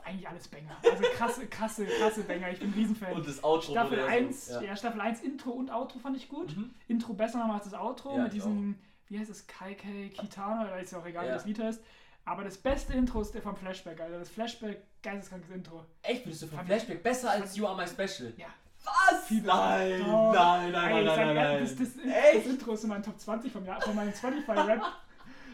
[0.05, 0.76] eigentlich alles Banger.
[0.82, 2.51] Also krasse, krasse, krasse Banger.
[2.51, 3.12] Ich bin ein Riesenfan.
[3.14, 4.76] Und das Outro Staffel wurde 1, so, ja.
[4.76, 6.55] Staffel 1 Intro und Outro fand ich gut.
[6.55, 6.74] Mhm.
[6.89, 8.78] Intro besser noch als das Outro Ja, mit diesem,
[9.09, 11.31] wie heißt es, Kaikei Kitano, oder ist ja auch egal, Ja.
[11.31, 11.82] wie das Lied heißt.
[12.26, 14.18] Aber das beste Intro ist der vom Flashback, Alter.
[14.18, 15.85] Das Flashback, geisteskrankes Intro.
[16.02, 18.32] Echt, findest du Fand Flashback besser als You Are My Special?
[18.36, 18.47] Ja.
[18.85, 19.31] Was?
[19.31, 20.32] Nein, Doch.
[20.32, 21.61] nein, nein, nein, nein, ehrlich, nein.
[21.62, 21.89] Das, das,
[22.35, 22.47] das?
[22.47, 24.82] Intro ist in meinem Top 20 vom Jahr, von meinem Spotify-Rap.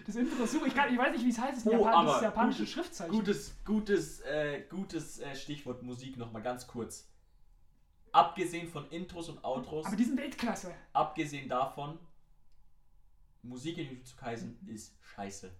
[0.06, 0.66] Das Intro ist super.
[0.66, 1.58] Ich, kann, ich weiß nicht, wie es heißt.
[1.58, 3.12] Ist Oh, Japan, das aber japanische gutes- Schriftzeichen.
[3.12, 7.08] Gutes, gutes, äh, gutes äh, Stichwort Musik nochmal ganz kurz.
[8.12, 10.74] Abgesehen von Intros und Outros, Aber die sind Weltklasse.
[10.92, 11.98] abgesehen davon,
[13.42, 15.52] Musik in Jujutsu Kaisen ist scheiße.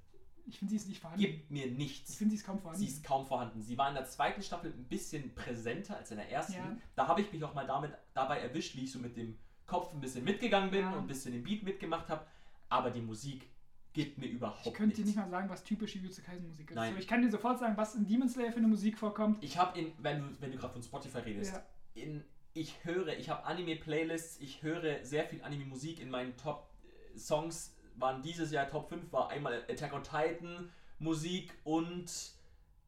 [0.51, 1.22] Ich finde, sie ist nicht vorhanden.
[1.24, 2.14] Gibt mir Ich nichts.
[2.16, 2.81] finde, sie ist kaum vorhanden.
[2.85, 3.62] Sie ist kaum vorhanden.
[3.62, 6.55] Sie war in der zweiten Staffel ein bisschen präsenter als in der ersten.
[6.55, 6.77] Ja.
[6.97, 9.93] Da habe ich mich auch mal damit, dabei erwischt, wie ich so mit dem Kopf
[9.94, 10.90] ein bisschen mitgegangen bin Ja.
[10.93, 12.27] und ein bisschen den Beat mitgemacht habe.
[12.68, 13.48] Aber die Musik
[13.93, 15.16] gibt mir überhaupt ich könnte dir nichts.
[15.16, 16.74] nicht mal sagen, was typische Jujutsu Kaisen Musik ist.
[16.77, 16.93] Nein.
[16.94, 19.43] So, ich kann dir sofort sagen, was in Demon Slayer für eine Musik vorkommt.
[19.43, 21.62] Ich habe in, wenn du, wenn du gerade von Spotify redest, Ja.
[22.02, 22.24] in,
[22.55, 28.50] ich höre, ich habe Anime-Playlists, ich höre sehr viel Anime-Musik in meinen Top-Songs, waren dieses
[28.50, 32.10] Jahr Top 5, war einmal Attack on Titan Musik und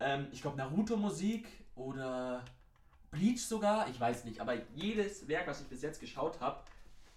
[0.01, 2.45] ähm, ich glaube Naruto Musik oder
[3.11, 6.61] Bleach sogar, ich weiß nicht, aber jedes Werk, was ich bis jetzt geschaut habe,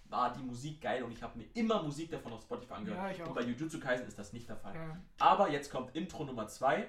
[0.08, 3.18] war die Musik geil und ich habe mir immer Musik davon auf Spotify angehört.
[3.18, 3.24] Ja.
[3.26, 4.74] Und bei Jujutsu Kaisen ist das nicht der Fall.
[4.74, 4.96] Ja.
[5.18, 6.86] Aber jetzt kommt Intro Nummer 2,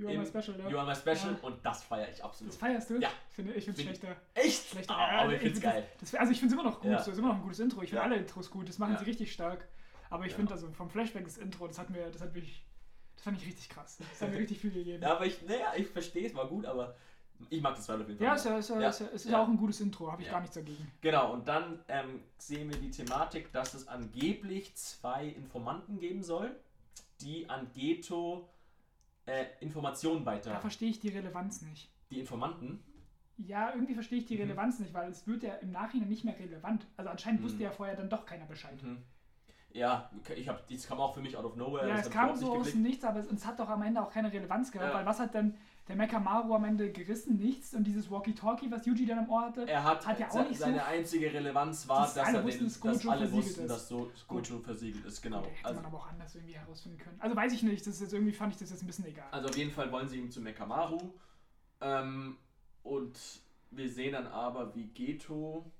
[0.00, 0.68] You are my special, ja.
[0.68, 1.38] You Are My Special, Ja.
[1.42, 2.52] und das feiere ich absolut.
[2.52, 2.98] Das feierst du?
[3.00, 3.10] Ja.
[3.30, 4.16] Finde, ich finde es schlechter.
[4.34, 4.68] Echt?
[4.70, 4.96] schlechter.
[4.96, 5.88] Ah, aber ich find's das- geil.
[5.98, 7.02] Das, das, also ich finde es immer noch gut, Ja.
[7.02, 7.82] so ist immer noch ein gutes Intro.
[7.82, 9.66] Ich finde alle Intros gut, das machen sie richtig stark.
[10.10, 10.36] Aber ich Ja.
[10.36, 12.64] finde also vom Flashback das Intro, das hat mir, das hat mich,
[13.14, 13.98] das fand ich richtig krass.
[13.98, 15.02] Das hat mir richtig viel gegeben.
[15.02, 16.96] Ja, aber ich, naja, ich verstehe es, war gut, aber
[17.50, 18.26] ich mag das zweite auf jeden Fall.
[18.26, 18.88] Ja, ist ja, ist ja, Ja.
[18.88, 19.42] ist ja, es ist Ja.
[19.42, 20.90] auch ein gutes Intro, habe ich gar nichts dagegen.
[21.00, 26.54] Genau, und dann ähm, sehen wir die Thematik, dass es angeblich zwei Informanten geben soll,
[27.20, 28.48] die an Geto
[29.26, 30.58] äh, Informationen Da weiter.
[30.60, 31.90] verstehe ich die Relevanz nicht.
[32.10, 32.82] Die Informanten?
[33.36, 34.40] Ja, irgendwie verstehe ich die Mhm.
[34.42, 36.86] Relevanz nicht, weil es wird ja im Nachhinein nicht mehr relevant.
[36.96, 37.44] Also anscheinend Mhm.
[37.44, 38.82] wusste ja vorher dann doch keiner Bescheid.
[38.82, 39.02] Mhm.
[39.74, 41.86] Ja, ich hab, das kam auch für mich out of nowhere.
[41.88, 44.10] Ja, es kam so aus dem Nichts, aber es, es hat doch am Ende auch
[44.10, 44.98] keine Relevanz gehabt, Ja.
[44.98, 45.54] weil was hat denn
[45.88, 47.36] der Mekamaru am Ende gerissen?
[47.36, 47.74] Nichts.
[47.74, 50.58] Und dieses Walkie-Talkie, was Yuji dann im Ohr hatte, Er hat, Hat ja auch nicht
[50.58, 53.20] so- seine einzige Relevanz war, Das dass, alle er wussten, den, dass dass Gojo alle
[53.28, 53.70] versiegelt wussten, ist.
[53.70, 55.42] dass so Gojo versiegelt ist, genau.
[55.44, 57.16] Hätte Also, man aber auch anders irgendwie herausfinden können.
[57.20, 59.26] Also weiß ich nicht, das ist jetzt irgendwie fand ich das jetzt ein bisschen egal.
[59.30, 60.98] also auf jeden Fall wollen sie ihm zu Mekamaru.
[61.82, 62.36] Ähm,
[62.82, 63.18] und
[63.70, 65.70] wir sehen dann aber, wie Geto.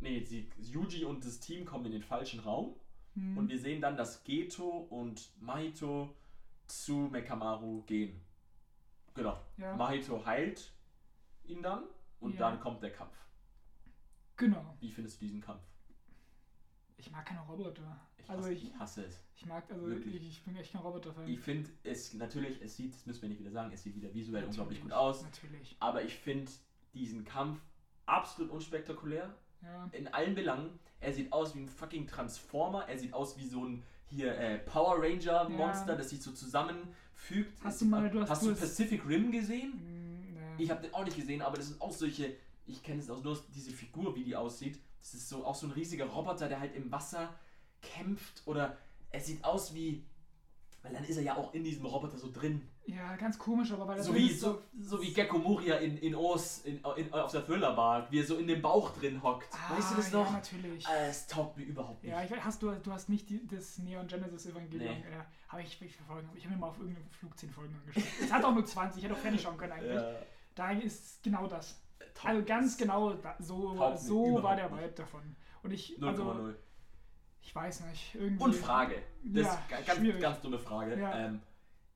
[0.00, 2.74] Nee, sie, Yuji und das Team kommen in den falschen Raum.
[3.14, 3.36] Hm.
[3.36, 6.14] Und wir sehen dann, dass Geto und Mahito
[6.66, 8.20] zu Mekamaru gehen.
[9.14, 9.38] Genau.
[9.58, 10.72] ja, Mahito heilt
[11.44, 11.84] ihn dann
[12.20, 12.40] und Ja.
[12.50, 13.14] dann kommt der Kampf.
[14.36, 14.76] genau.
[14.80, 15.62] Wie findest du diesen Kampf?
[16.96, 18.00] Ich mag keine Roboter.
[18.16, 19.24] Ich Also hasse, ich- ich hasse es.
[19.34, 21.28] Ich mag, also ich, ich bin echt kein Roboter-Fan.
[21.28, 24.12] Ich finde es natürlich, es sieht, das müssen wir nicht wieder sagen, es sieht wieder
[24.14, 25.22] visuell unglaublich gut Natürlich, aus.
[25.22, 25.76] Natürlich.
[25.80, 26.50] Aber ich finde
[26.94, 27.60] diesen Kampf
[28.06, 29.34] absolut unspektakulär.
[29.62, 29.88] Ja.
[29.92, 30.78] In allen Belangen.
[31.02, 32.88] Er sieht aus wie ein fucking Transformer.
[32.88, 35.96] Er sieht aus wie so ein hier äh, Power Ranger Monster, Ja.
[35.96, 37.52] das sich so zusammenfügt.
[37.64, 39.72] Hast du mal- du hast- hast du Pacific Rim gesehen?
[39.72, 40.40] Hm, ne.
[40.58, 42.34] Ich habe den auch nicht gesehen, aber das sind auch solche.
[42.66, 44.78] Ich kenne es auch nur diese Figur, wie die aussieht.
[45.00, 47.34] Das ist so auch so ein riesiger Roboter, der halt im Wasser
[47.80, 48.76] kämpft oder
[49.10, 50.04] er sieht aus wie.
[50.82, 52.60] Weil dann ist er ja auch in diesem Roboter so drin.
[52.86, 56.14] ja, ganz komisch, aber weil das So wie, so, so wie Gecko Moria in, in
[56.16, 59.46] Oz in, in, auf der Thriller-Bar, wie er so in dem Bauch drin hockt.
[59.52, 60.32] Ah, weißt du das Ja, noch?
[60.32, 60.84] natürlich.
[60.88, 62.10] Äh, es taugt mir überhaupt nicht.
[62.10, 64.92] Ja, ich weiß, hast du, du hast nicht die, das Neon Genesis Evangelium.
[64.96, 65.04] Nee.
[65.12, 66.28] Ja, habe ich, ich verfolgt.
[66.34, 68.02] Ich habe mir mal auf irgendeinem Flug 10 Folgen angeschaut.
[68.20, 69.94] Es hat auch nur 20, ich hätte auch fertig schauen können eigentlich.
[69.94, 70.14] Ja,
[70.56, 71.80] Da ist genau das.
[72.14, 74.68] taugt Also ganz genau da, so, so war der.
[74.72, 75.36] Vibe davon.
[75.62, 76.08] Und ich, 0,0.
[76.08, 76.54] also,
[77.42, 78.42] ich weiß nicht, irgendwie.
[78.42, 79.02] Und Frage.
[79.24, 80.20] Das Ja, ist ga- ganz, schwierig.
[80.22, 80.98] ganz dumme Frage.
[80.98, 81.18] Ja.
[81.26, 81.40] Ähm,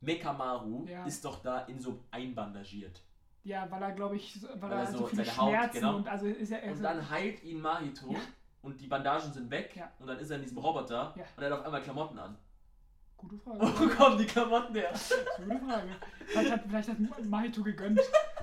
[0.01, 1.05] Mekamaru Ja.
[1.05, 3.02] ist doch da in so einbandagiert.
[3.44, 5.74] Ja, weil er, glaube ich, so- weil, Weil er so, so viele seine Haut, Schmerzen
[5.78, 5.97] genau.
[5.97, 6.62] und also ist er.
[6.62, 8.18] er Und dann heilt ihn Mahito Ja.
[8.62, 11.59] und die Bandagen sind weg und dann ist er in diesem Roboter und er hat
[11.60, 12.36] auf einmal Klamotten an.
[13.16, 13.89] Gute Wo Frage.
[13.97, 14.93] kommen die Klamotten her?
[15.39, 15.89] Gute Frage.
[16.27, 18.01] Vielleicht hat, vielleicht hat Mahito gegönnt.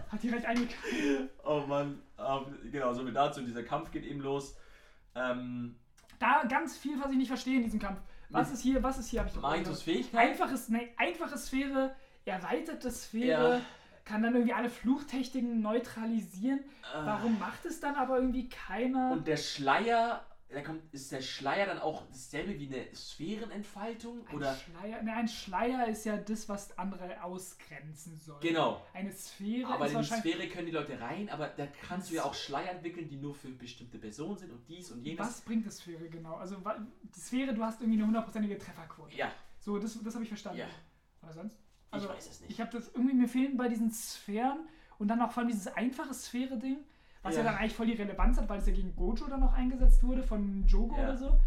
[0.09, 0.83] Hat direkt eingekauft.
[1.43, 2.01] Oh Mann.
[2.17, 3.41] Ähm, genau, so wie dazu.
[3.43, 4.55] Dieser Kampf geht eben los.
[5.15, 5.75] Ähm,
[6.23, 7.99] Da ganz viel, was ich nicht verstehe in diesem Kampf.
[8.29, 9.35] Was ist hier, was ist hier, habe ich.
[9.83, 10.29] Fähigkeit.
[10.29, 11.93] Einfache, ne, einfache Sphäre,
[12.25, 13.61] erweiterte Sphäre, Ja.
[14.05, 16.59] kann dann irgendwie alle Fluchtechniken neutralisieren.
[16.59, 19.11] Äh, Warum macht es dann aber irgendwie keiner?
[19.11, 20.23] Und der Schleier,
[20.53, 24.25] da kommt, ist der Schleier dann auch dasselbe wie eine Sphärenentfaltung?
[24.27, 24.55] ein Oder?
[24.55, 28.39] Schleier, ne, ein Schleier ist ja das, was andere ausgrenzen soll.
[28.41, 28.81] Genau.
[28.93, 30.03] Eine Sphäre Aber in die.
[30.05, 33.35] Sphäre können die Leute rein, aber da kannst du ja auch Schleier entwickeln, die nur
[33.35, 35.19] für bestimmte Personen sind und dies und jenes.
[35.19, 36.35] Was bringt die Sphäre genau?
[36.35, 36.57] Also
[37.15, 39.15] die Sphäre, du hast irgendwie eine hundertprozentige Trefferquote.
[39.15, 40.59] Ja, So, das, das habe ich verstanden.
[40.59, 40.67] ja,
[41.21, 41.55] Aber sonst?
[41.55, 42.51] ich Also, weiß es nicht.
[42.51, 44.67] Ich habe das irgendwie, mir fehlen bei diesen Sphären
[44.99, 46.77] und dann auch vor allem dieses einfache Sphäre-Ding,
[47.23, 47.41] was ja.
[47.41, 47.47] Ja.
[47.51, 50.21] dann eigentlich voll die Relevanz hat, weil es ja gegen Gojo dann auch eingesetzt wurde
[50.23, 51.03] von Jogo Ja.
[51.03, 51.39] oder so.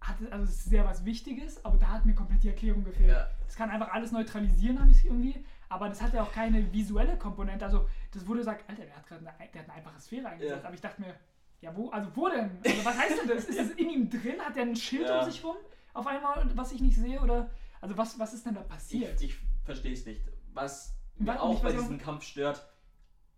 [0.00, 3.08] Hatte, also es ist sehr was Wichtiges, aber da hat mir komplett die Erklärung gefehlt.
[3.10, 3.26] Ja.
[3.46, 7.16] Das kann einfach alles neutralisieren, habe ich irgendwie, aber das hat ja auch keine visuelle
[7.16, 7.64] Komponente.
[7.64, 10.64] Also das wurde gesagt, Alter, der hat gerade eine, der hat eine einfache Sphäre eingesetzt,
[10.64, 11.14] aber ich dachte mir,
[11.62, 12.50] ja wo, also wo denn?
[12.64, 13.44] Also was heißt denn das?
[13.46, 14.38] Ist es in ihm drin?
[14.44, 15.56] Hat der ein Schild um sich rum
[15.94, 17.18] auf einmal, was ich nicht sehe?
[17.20, 17.48] Oder
[17.80, 19.22] also was, was ist denn da Ich, passiert?
[19.22, 20.20] ich verstehe es nicht.
[20.52, 22.66] Was Wa- mir auch nicht, bei was diesem Kampf stört,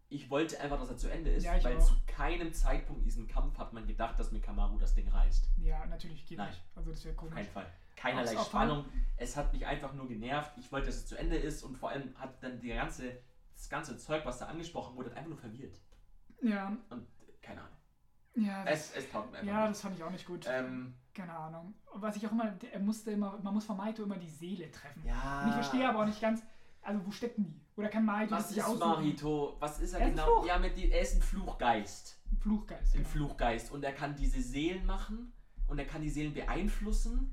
[0.08, 1.84] ich wollte einfach, dass er zu Ende ist, Ja, weil auch.
[1.84, 5.50] zu keinem Zeitpunkt in diesem Kampf hat man gedacht, dass Mikamaru das Ding reißt.
[5.58, 6.48] Ja, natürlich geht Nein.
[6.48, 6.62] nicht.
[6.76, 7.34] Also das wäre Auf komisch.
[7.34, 7.66] keinen Fall.
[7.96, 8.84] Keinerlei auf- Spannung.
[9.16, 10.52] Es hat mich einfach nur genervt.
[10.58, 13.18] Ich wollte, dass es zu Ende ist und vor allem hat dann die ganze,
[13.54, 15.80] das ganze Zeug, was da angesprochen wurde, einfach nur verwirrt.
[16.42, 17.06] Ja, Und
[17.42, 17.76] keine Ahnung.
[18.36, 19.70] ja, das, Es, es taugt mir einfach ja, nicht.
[19.70, 20.46] das fand ich auch nicht gut.
[20.48, 21.74] Ähm, Keine Ahnung.
[21.94, 25.02] Was ich auch immer, er musste immer, man muss von Maito immer die Seele treffen.
[25.06, 25.42] ja.
[25.42, 26.42] Und ich verstehe aber auch nicht ganz,
[26.86, 27.60] also wo stecken die?
[27.76, 28.78] Oder kann Maito Was ist aussuchen?
[28.78, 29.56] Marito?
[29.60, 30.24] Was ist er, Er ist genau?
[30.40, 30.46] Fluch.
[30.46, 32.18] Ja, mit die, er ist ein Fluchgeist.
[32.32, 32.94] Ein Fluchgeist.
[32.94, 33.08] Ein genau.
[33.10, 33.70] Fluchgeist.
[33.72, 35.32] Und er kann diese Seelen machen
[35.68, 37.30] und er kann die Seelen beeinflussen.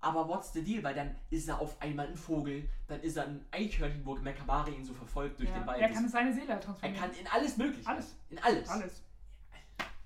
[0.00, 0.82] Aber what's the deal?
[0.84, 4.72] Weil dann ist er auf einmal ein Vogel, dann ist er ein Eichhörnchen, wo Mekabari
[4.72, 5.58] ihn so verfolgt durch Ja.
[5.58, 5.80] den Wald.
[5.80, 7.00] Er kann seine Seele halt er transformieren.
[7.02, 7.88] kann in alles mögliche.
[7.88, 8.16] Alles.
[8.30, 8.68] In alles.
[8.68, 9.02] Alles.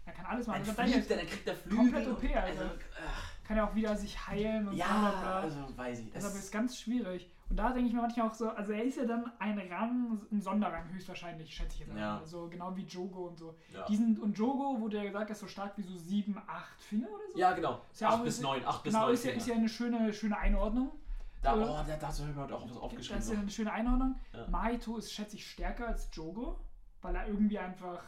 [0.04, 0.62] Er kann alles machen.
[0.66, 1.76] Dann Also, fliegt er, dann kriegt er Flügel.
[1.78, 2.62] komplett OP, also,
[3.06, 4.86] ach, kann er auch wieder sich heilen und ja,
[5.20, 5.40] bla.
[5.40, 6.10] also weiß ich.
[6.12, 7.30] Das Es, ist ganz schwierig.
[7.52, 10.22] Und da denke ich mir manchmal auch so, also er ist ja dann ein Rang,
[10.32, 12.12] ein Sonderrang höchstwahrscheinlich, schätze ich jetzt Ja.
[12.14, 12.20] einfach.
[12.22, 13.58] Also genau wie Jogo und so.
[13.74, 13.84] ja.
[13.84, 17.08] Diesen, und Jogo wurde ja gesagt, er ist so stark wie so 7, 8 Finger
[17.10, 17.38] oder so.
[17.38, 17.82] ja, genau.
[17.92, 19.68] Ist ja 8 auch- bis 9, 8 bis Genau, 9 ist ja, ist ja eine
[19.68, 20.92] schöne, schöne Einordnung.
[21.42, 23.20] Da, äh, oh, da, dazu habe ich mir auch was Das aufgeschrieben.
[23.22, 24.18] ist ja eine schöne Einordnung.
[24.32, 24.48] Ja.
[24.48, 26.58] Mahito ist, schätze ich, stärker als Jogo,
[27.02, 28.02] weil er irgendwie einfach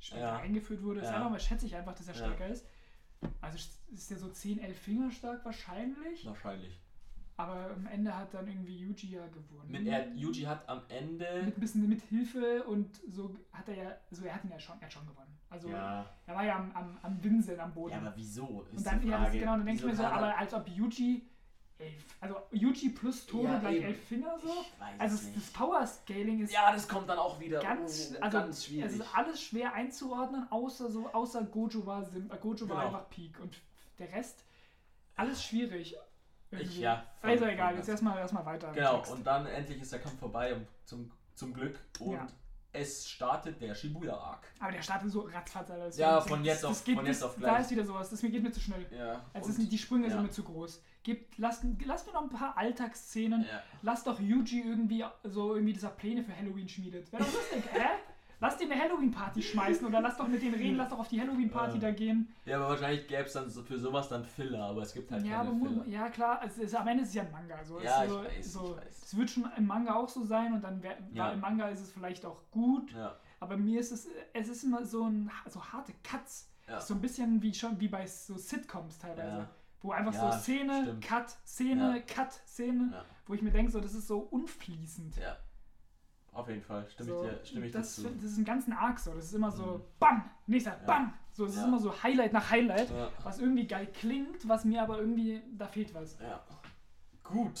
[0.00, 0.36] später Ja.
[0.36, 1.00] eingeführt wurde.
[1.00, 1.14] Ist Ja.
[1.16, 2.26] einfach mal, schätze ich einfach, dass er Ja.
[2.26, 2.66] stärker ist.
[3.40, 3.56] Also
[3.90, 6.26] ist er so 10, 11 Finger stark wahrscheinlich.
[6.26, 6.78] Wahrscheinlich.
[7.38, 9.70] Aber am Ende hat dann irgendwie Yuji ja gewonnen.
[9.70, 11.42] Mit, er, Yuji hat am Ende.
[11.44, 14.58] mit ein bisschen mit Hilfe und so hat er ja, also er hat ihn ja
[14.58, 15.36] schon, er hat schon gewonnen.
[15.50, 16.06] Also ja.
[16.26, 17.92] er war ja am, am, am Winseln am Boden.
[17.92, 18.62] ja, aber wieso?
[18.72, 19.30] Ist und dann, die ja, Frage.
[19.32, 21.28] das, genau, dann denke ich mir so, er- aber als ob Yuji
[21.78, 23.84] elf, also Yuji plus Tode Ja, gleich eben.
[23.84, 24.48] elf Finger so.
[24.48, 25.52] Ich weiß Also es das, das.
[25.52, 27.60] Power Scaling ist Ja, das kommt dann auch wieder.
[27.60, 28.92] ganz, oh, also ganz es schwierig.
[28.92, 32.86] ist alles schwer einzuordnen, außer so, außer Gojo war Sim, äh, Gojo war Genau.
[32.86, 33.60] einfach Peak und
[33.98, 34.42] der Rest
[35.16, 35.96] alles schwierig.
[36.58, 36.80] Irgendwie.
[36.80, 38.72] ja, voll, also egal, jetzt erstmal erstmal weiter.
[38.72, 41.78] Genau, und dann endlich ist der Kampf vorbei, und zum, zum Glück.
[42.00, 42.26] Und Ja.
[42.72, 44.46] es startet der Shibuya-Arc.
[44.60, 45.86] Aber der startet so ratzfatz, Alter.
[45.86, 47.60] Das Ja, von das- jetzt das auf- geht von bis- jetzt auf Da gleich.
[47.60, 48.86] ist wieder sowas, das geht mir zu schnell.
[48.90, 49.24] Ja.
[49.32, 50.12] Also sind, die Sprünge ja.
[50.12, 50.82] sind mir zu groß.
[51.02, 53.42] Gebt, lasst, lasst mir noch ein paar Alltagsszenen.
[53.44, 53.62] ja.
[53.82, 57.10] Lasst doch Yuji irgendwie so irgendwie dieser Pläne für Halloween schmiedet.
[57.12, 57.86] Wäre doch lustig, hä?
[58.38, 61.18] Lasst ihn eine Halloween-Party schmeißen oder lasst doch mit denen reden, lasst doch auf die
[61.20, 61.80] Halloween-Party Ja.
[61.80, 62.34] da gehen.
[62.44, 65.24] ja, aber wahrscheinlich gäbe es dann so für sowas dann Filler, aber es gibt halt
[65.24, 65.86] Ja, aber keine mu- Filler.
[65.86, 67.64] ja klar, also es, am Ende ist es ja ein Manga.
[67.64, 67.80] So.
[67.80, 69.02] Ja, es, ist so, ich weiß, so, ich weiß.
[69.04, 71.30] Es wird schon im Manga auch so sein und dann wär, Ja.
[71.32, 74.84] im Manga ist es vielleicht auch gut, Ja, aber mir ist es, es ist immer
[74.84, 76.50] so ein so harte Cuts.
[76.68, 76.80] ja.
[76.80, 79.38] So ein bisschen wie schon wie bei so Sitcoms teilweise.
[79.38, 79.48] Ja.
[79.80, 81.04] Wo einfach Ja, so Szene, stimmt.
[81.04, 82.14] Cut, Szene, Ja.
[82.14, 83.04] Cut, Szene, Ja.
[83.26, 85.16] wo ich mir denke, so, das ist so unfließend.
[85.16, 85.36] ja.
[86.36, 88.08] Auf jeden Fall, stimme so, ich dir, stimme ich das, dazu.
[88.14, 89.12] das ist ein ganzen Arc so.
[89.14, 89.82] Das ist immer so Mhm.
[89.98, 90.30] BAM!
[90.46, 90.86] Nächster, Ja.
[90.86, 91.14] BAM!
[91.32, 91.66] So, es ist Ja.
[91.66, 93.10] immer so Highlight nach Highlight, Ja.
[93.22, 96.18] was irgendwie geil klingt, was mir aber irgendwie, da fehlt was.
[96.20, 96.44] Ja.
[97.22, 97.60] Gut,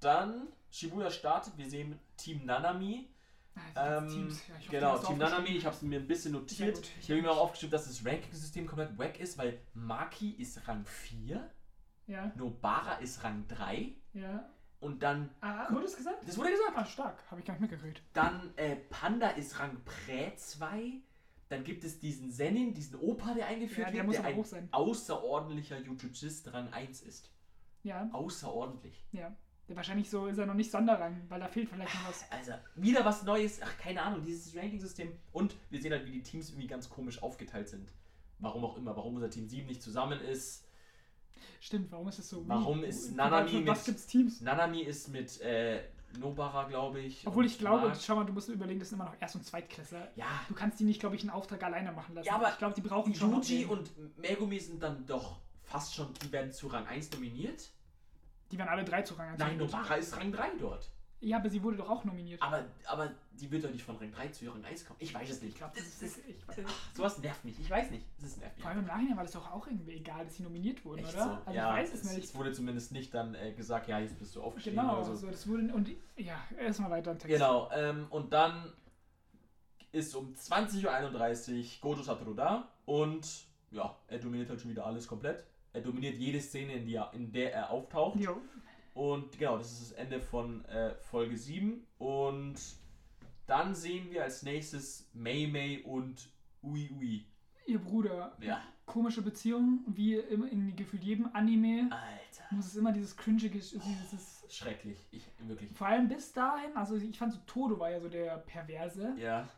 [0.00, 1.56] dann Shibuya startet.
[1.56, 3.08] Wir sehen Team Nanami.
[3.76, 5.18] Ah, Ähm, Teams, ja, genau, Team.
[5.18, 5.50] Nanami.
[5.50, 6.74] Ich habe es mir ein bisschen notiert.
[6.76, 6.90] gut.
[7.00, 10.84] Ich habe mir auch aufgeschrieben, dass das Ranking-System komplett wack ist, weil Maki ist Rang
[10.86, 11.48] 4,
[12.06, 14.44] Ja, Nobara ist Rang 3 ja.
[14.84, 15.30] Und dann.
[15.40, 16.26] Ah, wurde es gesagt?
[16.28, 16.72] Das wurde gesagt.
[16.76, 17.18] Ah, stark.
[17.30, 18.02] Habe ich gar nicht mitgekriegt.
[18.12, 20.92] Dann äh, Panda ist Rang Prä 2.
[21.48, 24.44] Dann gibt es diesen Zenin, diesen Opa, der eingeführt Ja, der wird, muss der ein
[24.44, 24.68] sein.
[24.72, 27.30] außerordentlicher Jujujist Rang 1 ist.
[27.82, 29.04] Ja, Außerordentlich.
[29.12, 29.34] ja.
[29.66, 32.30] Ja, Wahrscheinlich so ist er noch nicht Sonderrang, weil da fehlt vielleicht noch was.
[32.30, 33.60] Also, wieder was Neues.
[33.62, 35.10] Ach, keine Ahnung, dieses Ranking-System.
[35.32, 37.90] Und wir sehen halt, wie die Teams irgendwie ganz komisch aufgeteilt sind.
[38.40, 38.94] Warum auch immer.
[38.94, 40.63] Warum unser Team 7 nicht zusammen ist.
[41.60, 42.46] Stimmt, warum ist es so?
[42.46, 44.40] Warum Wie- ist Nanami für Was mit- gibt's Teams?
[44.40, 45.82] Nanami ist mit äh,
[46.18, 47.26] Nobara, glaube ich.
[47.26, 47.98] Obwohl ich glaube, Mark.
[48.00, 50.08] schau mal, du musst überlegen, das sind immer noch Erst- und Zweitklässler.
[50.16, 52.26] Ja, Du kannst die nicht, glaube ich, einen Auftrag alleine machen lassen.
[52.26, 53.30] Ja, aber ich glaube, die brauchen schon.
[53.30, 57.70] noch Yuji und Megumi sind dann doch fast schon, die werden zu Rang 1 nominiert.
[58.52, 59.56] Die werden alle drei zu Rang 1 Nein.
[59.56, 60.88] Nobara ist Rang 3 dort.
[61.24, 62.40] Ja, aber sie wurde doch auch nominiert.
[62.42, 64.98] Aber, aber die wird doch nicht von Rang 3 zu Rang 1 kommen.
[65.00, 65.52] Ich weiß es nicht.
[65.52, 66.02] ich glaube, das ist.
[66.02, 66.36] Das, ich,
[66.66, 67.58] Ach, sowas nervt mich.
[67.58, 68.04] Ich weiß nicht.
[68.18, 68.60] Das ist nervig.
[68.62, 71.14] vor allem im Nachhinein war das doch auch irgendwie egal, dass sie nominiert wurden, Echt
[71.14, 71.24] oder?
[71.24, 71.30] so?
[71.46, 72.24] Also ja, ich weiß es nicht.
[72.24, 75.14] Es wurde zumindest nicht dann äh, gesagt, ja, jetzt bist du aufgestiegen Genau, so.
[75.14, 75.72] so, das wurde.
[75.72, 77.34] Und ja, erstmal weiter im Text.
[77.34, 78.72] Genau, ähm, und dann
[79.92, 85.06] ist um 20.31 Uhr Gojo Satoru da und ja, er dominiert halt schon wieder alles
[85.06, 85.44] komplett.
[85.72, 88.20] Er dominiert jede Szene, in, die er, in der er auftaucht.
[88.20, 88.40] Jo.
[88.94, 91.84] Und genau, das ist das Ende von äh, Folge 7.
[91.98, 92.54] Und
[93.46, 96.30] dann sehen wir als nächstes Mei Mei und
[96.62, 97.26] Ui Ui.
[97.66, 98.36] Ihr Bruder.
[98.40, 98.62] Ja.
[98.86, 101.90] Komische Beziehung, wie im, in gefühlt jedem Anime.
[101.90, 102.44] Alter.
[102.54, 104.44] Muss es immer dieses cringe, dieses.
[104.48, 104.98] Schrecklich.
[105.10, 105.70] Ich, wirklich.
[105.72, 109.14] Vor allem bis dahin, also ich fand so Todo war ja so der Perverse.
[109.18, 109.48] Ja.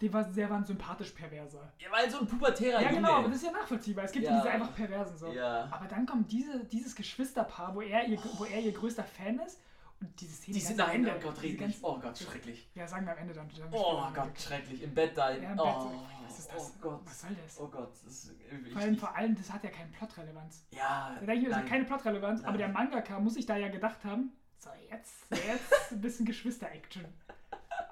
[0.00, 1.72] Der war sehr war ein sympathisch Perverser.
[1.78, 2.96] Ja, weil so ein pubertärer Ja, Junge.
[2.96, 4.04] genau, aber das ist ja nachvollziehbar.
[4.04, 4.38] Es gibt ja, Ja.
[4.38, 5.32] diese einfach Perversen so.
[5.32, 5.68] Ja.
[5.70, 9.60] Aber dann kommt diese, dieses Geschwisterpaar, wo er, ihr, wo er ihr größter Fan ist.
[10.00, 12.68] Und diese Szene Die ganz sind am Ende, oh Gott, ganzen- Oh Gott, schrecklich.
[12.74, 13.48] Ja, sagen wir am Ende dann.
[13.56, 14.02] dann Oh.
[14.12, 14.82] Gott, schrecklich.
[14.82, 15.30] Im Bett da.
[15.30, 16.72] Ja, im oh, Bett so, was ist das?
[16.76, 17.00] Oh Gott.
[17.04, 17.60] Was soll das?
[17.60, 17.92] Oh Gott.
[18.04, 18.32] Das ist,
[18.72, 20.66] Vor allem, vor allem, das hat ja keine Plotrelevanz.
[20.72, 23.68] ja, Da denke ich, das hat keine Plotrelevanz, aber der Mangaka muss sich da ja
[23.68, 27.04] gedacht haben, so jetzt, jetzt ein bisschen Geschwister-Action.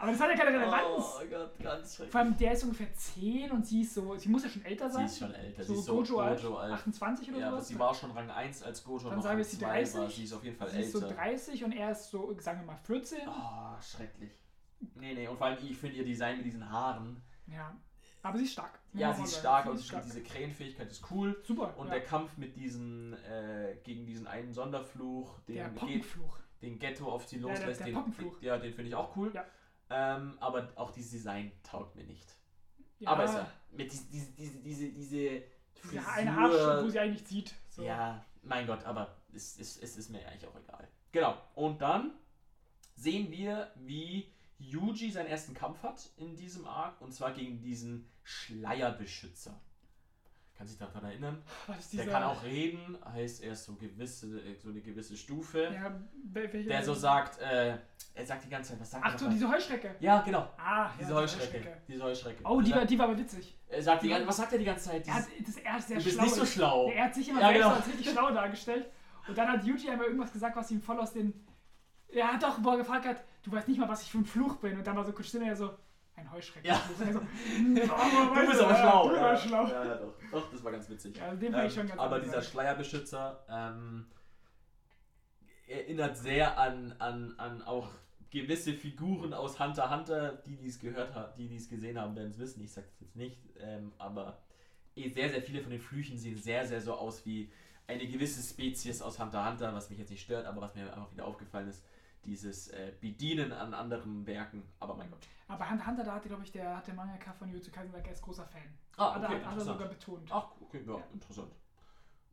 [0.02, 0.84] Aber das hat ja keine Relevanz.
[0.96, 2.10] Oh Gott, ganz schrecklich.
[2.12, 4.88] Vor allem, der ist ungefähr 10 und sie ist so, sie muss ja schon älter
[4.88, 5.06] Sie sein.
[5.06, 5.62] ist schon älter.
[5.62, 6.72] so sie ist so Gojo, alt, Gojo alt.
[6.72, 7.68] 28 oder Ja, aber sowas.
[7.68, 9.72] sie war schon Rang 1 als Gojo Dann noch sagen wir, sie 2 war.
[9.74, 10.16] 30.
[10.16, 11.14] Sie ist auf jeden Fall sie ist so älter.
[11.14, 13.18] 30 und er ist so, sagen wir mal, 14.
[13.28, 14.32] Oh, schrecklich.
[14.96, 17.22] Nee, nee, und vor allem, ich finde ihr Design mit diesen Haaren.
[17.46, 17.76] Ja.
[18.24, 18.78] Aber sie ist stark.
[18.94, 20.04] ja, sie ist stark Sie und stark.
[20.04, 21.40] diese Krähenfähigkeit ist cool.
[21.44, 21.76] Super.
[21.76, 21.94] Und ja.
[21.94, 26.38] der Kampf mit diesen, äh, gegen diesen einen Sonderfluch, den, der Poppenfluch.
[26.60, 28.40] den Ghetto auf sie der- loslässt, der den, Poppenfluch.
[28.42, 29.30] ja, den finde ich auch cool.
[29.34, 29.44] Ja.
[29.92, 32.34] Ähm, aber auch dieses Design taugt mir nicht.
[32.98, 35.42] Ja, Aber ist ja mit diese, diese, diese, diese, diese
[35.84, 37.54] diese eine Haarstück, wo sie eigentlich sieht.
[37.68, 37.82] So.
[37.82, 40.88] Ja, mein Gott, aber es, es, es ist mir eigentlich auch egal.
[41.10, 41.36] Genau.
[41.54, 42.12] Und dann
[42.94, 48.08] sehen wir, wie Yuji seinen ersten Kampf hat in diesem Arc und zwar gegen diesen
[48.22, 49.58] Schleierbeschützer.
[50.62, 51.42] Kann sich daran erinnern?
[51.92, 54.28] Der kann auch reden, heißt er ist so gewisse,
[54.62, 55.64] so eine gewisse Stufe.
[55.74, 55.88] Ja,
[56.32, 57.76] wel- welche, Der so sagt, äh,
[58.14, 59.18] er sagt die ganze Zeit, was sagt Ach er?
[59.18, 59.32] so, noch?
[59.32, 59.96] diese Heuschrecke.
[59.98, 60.48] Ja, genau.
[60.56, 61.76] Ah, ja, Diese Heuschrecke.
[61.88, 62.44] Diese Heuschrecke.
[62.44, 63.58] Oh, die war, die war aber witzig.
[63.68, 65.04] er sagt die ganze, was sagt er die ganze Zeit?
[65.08, 66.24] Er hat, Dieses, das, er ist sehr du bist schlau.
[66.26, 66.90] nicht so schlau.
[66.92, 67.70] Er hat sich immer Ja, genau.
[67.70, 68.88] als richtig schlau dargestellt.
[69.26, 71.32] Und dann hat Yuji einmal irgendwas gesagt, was ihm voll aus den.
[72.06, 74.24] Er hat doch, wo er gefragt hat, du weißt nicht mal, was ich für ein
[74.26, 74.78] Fluch bin.
[74.78, 75.70] Und dann war so kurz still, er so,
[76.16, 76.68] ein Heuschrecken.
[76.68, 76.82] Ja.
[76.98, 79.08] "Hm, Du bist aber schlau.
[79.08, 79.36] Du ja.
[79.36, 79.66] schlau.
[79.66, 80.14] Ja, ja, doch.
[80.30, 81.16] Doch, das war ganz witzig.
[81.16, 84.06] Ja, den fand ich Ähm, schon ganz aber dieser Schleierbeschützer ähm,
[85.66, 87.88] erinnert sehr an, an, an auch
[88.30, 92.30] gewisse Figuren aus Hunter x Hunter, die dies gehört haben, die dies gesehen haben, werden
[92.30, 92.62] es wissen.
[92.62, 94.38] Ich sage das jetzt nicht, ähm, aber
[94.96, 97.50] eh sehr, sehr viele von den Flüchen sehen sehr, sehr so aus wie
[97.86, 100.92] eine gewisse Spezies aus Hunter x Hunter, was mich jetzt nicht stört, aber was mir
[100.92, 101.84] einfach wieder aufgefallen ist,
[102.24, 104.62] dieses äh, Bedienen an anderen Werken.
[104.78, 105.20] Aber mein Gott.
[105.48, 108.06] Aber Hunter, Hunter, da hatte, glaube ich, der, hat der Mangaka von Jujutsu Kaisen gesagt,
[108.06, 108.62] er ist großer Fan.
[108.96, 110.28] Ah, hat, okay, er- hat er sogar betont.
[110.32, 111.02] Ach, okay, ja, Ja.
[111.12, 111.52] interessant.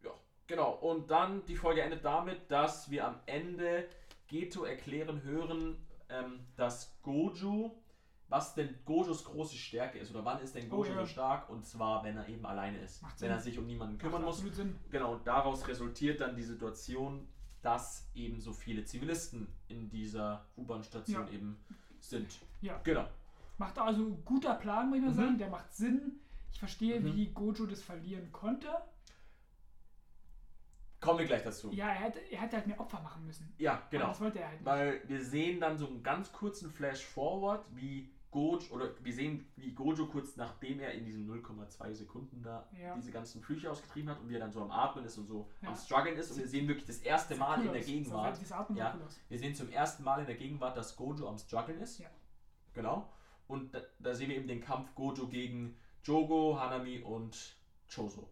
[0.03, 0.11] Ja,
[0.47, 0.71] genau.
[0.75, 3.87] Und dann die Folge endet damit, dass wir am Ende
[4.27, 7.75] Geto erklären hören, ähm, dass Gojo,
[8.29, 10.99] was denn Gojos große Stärke ist oder wann ist denn Gojo Oh, ja.
[11.01, 13.01] so stark und zwar, wenn er eben alleine ist.
[13.01, 13.31] Macht wenn Sinn.
[13.31, 14.35] er sich um niemanden Macht kümmern muss.
[14.35, 14.79] absolut Sinn.
[14.91, 17.27] Genau, und daraus resultiert dann die Situation,
[17.63, 21.33] dass eben so viele Zivilisten in dieser U-Bahn-Station Ja.
[21.33, 21.59] eben
[21.99, 22.39] sind.
[22.61, 22.79] Ja.
[22.83, 23.07] Genau.
[23.57, 25.15] Macht also guter Plan, muss ich mal Mhm.
[25.15, 25.37] sagen.
[25.37, 26.19] Der macht Sinn.
[26.51, 27.15] Ich verstehe, Mhm.
[27.15, 28.67] wie Gojo das verlieren konnte.
[30.99, 31.71] Kommen wir gleich dazu.
[31.71, 33.53] Ja, er hätte, er hätte halt mehr Opfer machen müssen.
[33.57, 34.07] Ja, Aber genau.
[34.07, 34.65] Das wollte er halt nicht.
[34.65, 39.45] Weil wir sehen dann so einen ganz kurzen Flash forward, wie Gojo, oder wir sehen,
[39.55, 42.93] wie Gojo kurz nachdem er in diesen 0,2 Sekunden da Ja.
[42.95, 45.49] diese ganzen Flüche ausgetrieben hat und wie er dann so am Atmen ist und so
[45.61, 45.69] Ja.
[45.69, 46.31] am Struggeln ist.
[46.31, 47.81] Und wir sehen wirklich das erste Mal cool in der.
[47.81, 48.37] Gegenwart.
[48.41, 48.99] Das, Ja.
[49.29, 51.97] Wir sehen zum ersten Mal in der Gegenwart, dass Gojo am Struggeln ist.
[51.99, 52.09] Ja.
[52.73, 53.11] Genau.
[53.47, 57.55] Und da, da sehen wir eben den Kampf Gojo gegen Jogo, Hanami und
[57.93, 58.29] Choso.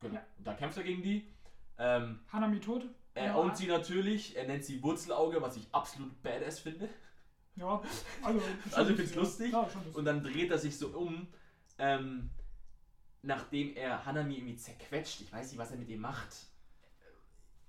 [0.00, 0.14] Genau.
[0.14, 0.26] Ja.
[0.38, 1.32] Und da kämpft er gegen die.
[1.78, 2.86] Ähm, Hanami tot.
[3.14, 3.36] er Ja.
[3.36, 4.36] ownt sie natürlich.
[4.36, 6.88] Er nennt sie Wurzelauge, was ich absolut badass finde.
[7.54, 7.80] Ja,
[8.22, 8.40] also.
[8.72, 9.20] Also ich find's ja.
[9.20, 9.52] lustig.
[9.52, 9.94] Ja, lustig.
[9.94, 11.26] Und dann dreht er sich so um,
[11.78, 12.30] ähm,
[13.22, 15.22] nachdem er Hanami irgendwie zerquetscht.
[15.22, 16.34] Ich weiß nicht, was er mit ihr macht.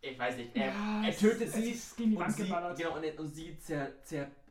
[0.01, 0.55] Ich weiß nicht.
[0.55, 2.77] Er, Ja, er es- tötet es sie ist gegen die und Wand sie, geballert.
[2.77, 3.91] genau, und, und sie zer,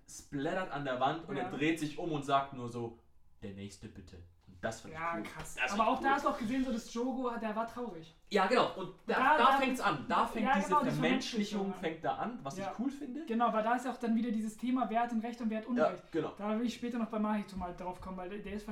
[0.06, 1.44] zersplattert an der Wand und Ja.
[1.44, 2.98] er dreht sich um und sagt nur so,
[3.42, 4.16] der nächste bitte.
[4.60, 5.32] Das fand Ja, ich cool.
[5.32, 5.54] krass.
[5.60, 6.14] Das Aber auch ich da cool.
[6.14, 8.14] hast du auch gesehen, so das Jogo, der war traurig.
[8.28, 8.72] Ja, genau.
[8.76, 10.04] Und da, Da- da, fängt es an.
[10.08, 12.72] Da fängt Ja, diese genau, Vermenschlichung fängt da an, was Ja.
[12.72, 13.24] ich cool finde.
[13.26, 15.64] Genau, weil da ist ja auch dann wieder dieses Thema Wert und Recht und Wert
[15.64, 16.10] Ja, Unrecht.
[16.10, 16.32] genau.
[16.36, 18.66] Da will ich später noch bei Mahito mal drauf kommen, weil der, der ist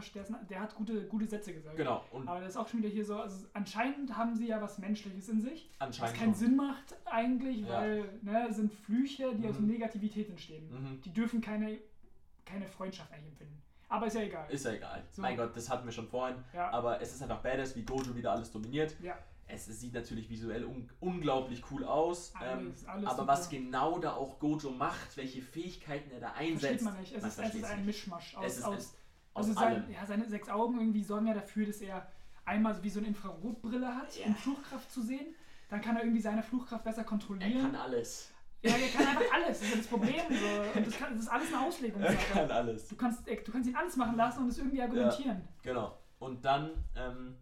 [0.51, 1.77] der hat gute, gute Sätze gesagt.
[1.77, 2.03] Genau.
[2.11, 4.79] Und Aber das ist auch schon wieder hier so, also anscheinend haben sie ja was
[4.79, 6.35] Menschliches in sich, was anscheinend keinen schon.
[6.35, 7.81] Sinn macht eigentlich, Ja.
[7.81, 9.69] weil ne, sind Flüche, die aus Mhm.
[9.69, 10.69] Negativität entstehen.
[10.71, 11.01] Mhm.
[11.03, 11.79] Die dürfen keine,
[12.45, 13.63] keine Freundschaft eigentlich empfinden.
[13.95, 14.47] Aber ist ja egal.
[14.51, 15.03] Ist ja egal.
[15.13, 15.23] So.
[15.23, 16.37] Mein Gott, das hatten wir schon vorhin.
[16.53, 16.71] ja.
[16.71, 18.95] Aber es ist einfach badass, wie Gojo wieder alles dominiert.
[19.01, 19.17] Ja.
[19.47, 22.33] Es sieht natürlich visuell un unglaublich cool aus.
[22.43, 23.27] ähm, Alles, alles aber super.
[23.29, 27.13] was genau da auch Gojo macht, welche Fähigkeiten er da Versteht einsetzt, man nicht.
[27.15, 27.85] Es man ist, es ist ein.
[27.87, 28.95] Mischmasch aus, ist aus,
[29.35, 32.07] also sein, ja, seine sechs Augen irgendwie sorgen ja dafür, dass er
[32.47, 34.27] einmal so wie so eine Infrarotbrille hat, Ja.
[34.27, 35.35] um Fluchkraft zu sehen.
[35.69, 37.63] Dann kann er irgendwie seine Fluchkraft besser Er kontrollieren.
[37.63, 38.31] kann alles.
[38.65, 39.59] Ja, er kann einfach alles.
[39.61, 40.15] Das ist ja das Problem.
[40.31, 40.79] So.
[40.79, 42.33] Und das, kann, das ist alles eine Er Auslegungssache.
[42.33, 42.89] kann alles.
[42.89, 45.47] Du kannst, du kannst ihn alles machen lassen und es irgendwie argumentieren.
[45.63, 45.99] Genau.
[46.19, 47.37] Und dann ähm,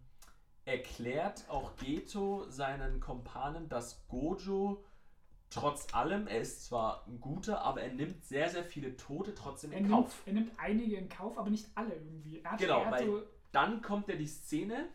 [0.65, 4.83] erklärt auch Geto seinen Kompanen, dass Gojo
[5.49, 9.71] trotz allem, er ist zwar ein guter, aber er nimmt sehr, sehr viele Tote trotzdem
[9.71, 10.23] Er in nimmt, Kauf.
[10.25, 12.39] er nimmt einige in Kauf, aber nicht alle irgendwie.
[12.41, 13.21] Er hat, Genau, er weil- so,
[13.51, 14.89] Dann kommt ja die Szene,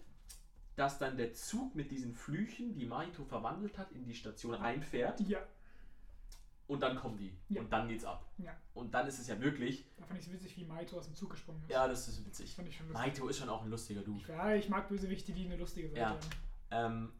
[0.74, 5.20] dass dann der Zug mit diesen Flüchen, die Mahito verwandelt hat, in die Station reinfährt
[5.20, 5.38] ja,
[6.68, 7.36] und dann kommen die.
[7.48, 7.60] Ja.
[7.62, 8.30] Und dann geht's ab.
[8.38, 8.54] Ja.
[8.74, 11.14] Und dann ist es ja wirklich, da fand ich es witzig, wie Maito aus dem
[11.16, 11.70] Zug gesprungen ist.
[11.70, 12.54] ja, das ist witzig.
[12.54, 13.00] fand ich schon lustig.
[13.06, 14.24] Mahito ist schon auch ein lustiger Dude.
[14.28, 16.10] Ja, ich mag Bösewichte, die eine lustige Seite Ja.
[16.10, 16.20] haben.
[16.70, 17.12] Ähm,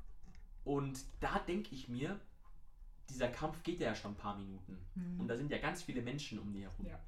[0.65, 2.21] und da denke ich mir,
[3.09, 4.79] dieser Kampf geht ja schon ein paar Minuten.
[4.95, 5.21] Mhm.
[5.21, 6.87] Und da sind ja ganz viele Menschen um die herum.
[6.87, 7.01] Ja.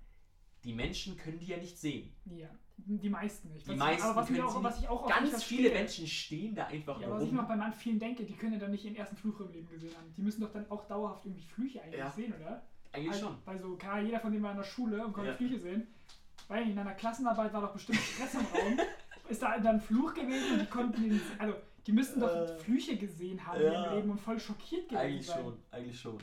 [0.65, 2.13] Die Menschen können die ja nicht sehen.
[2.27, 3.67] Ja, die meisten nicht.
[3.67, 6.55] Die Was- meisten aber was, können ich auch, was ich auch Ganz viele Menschen stehen
[6.55, 7.49] da einfach Ja, nur was ich noch rum.
[7.49, 9.95] bei manchen vielen denke, die können ja dann nicht ihren ersten Fluch im Leben gesehen
[9.97, 10.13] haben.
[10.17, 12.11] Die müssen doch dann auch dauerhaft irgendwie Flüche eigentlich Ja.
[12.11, 12.63] sehen, oder?
[12.93, 13.37] Eigentlich Also, schon.
[13.45, 15.37] Weil so, klar, jeder von denen war in der Schule und konnte Ja.
[15.37, 15.87] Flüche sehen.
[16.49, 18.81] weil in einer Klassenarbeit war doch bestimmt Stress im Raum.
[19.29, 21.55] Ist da dann ein Fluch gewesen und die konnten den, also
[21.87, 23.85] die müssten doch Äh, Flüche gesehen haben ja.
[23.91, 25.43] im Leben und voll schockiert gewesen Eigentlich sein.
[25.45, 26.19] schon, eigentlich schon.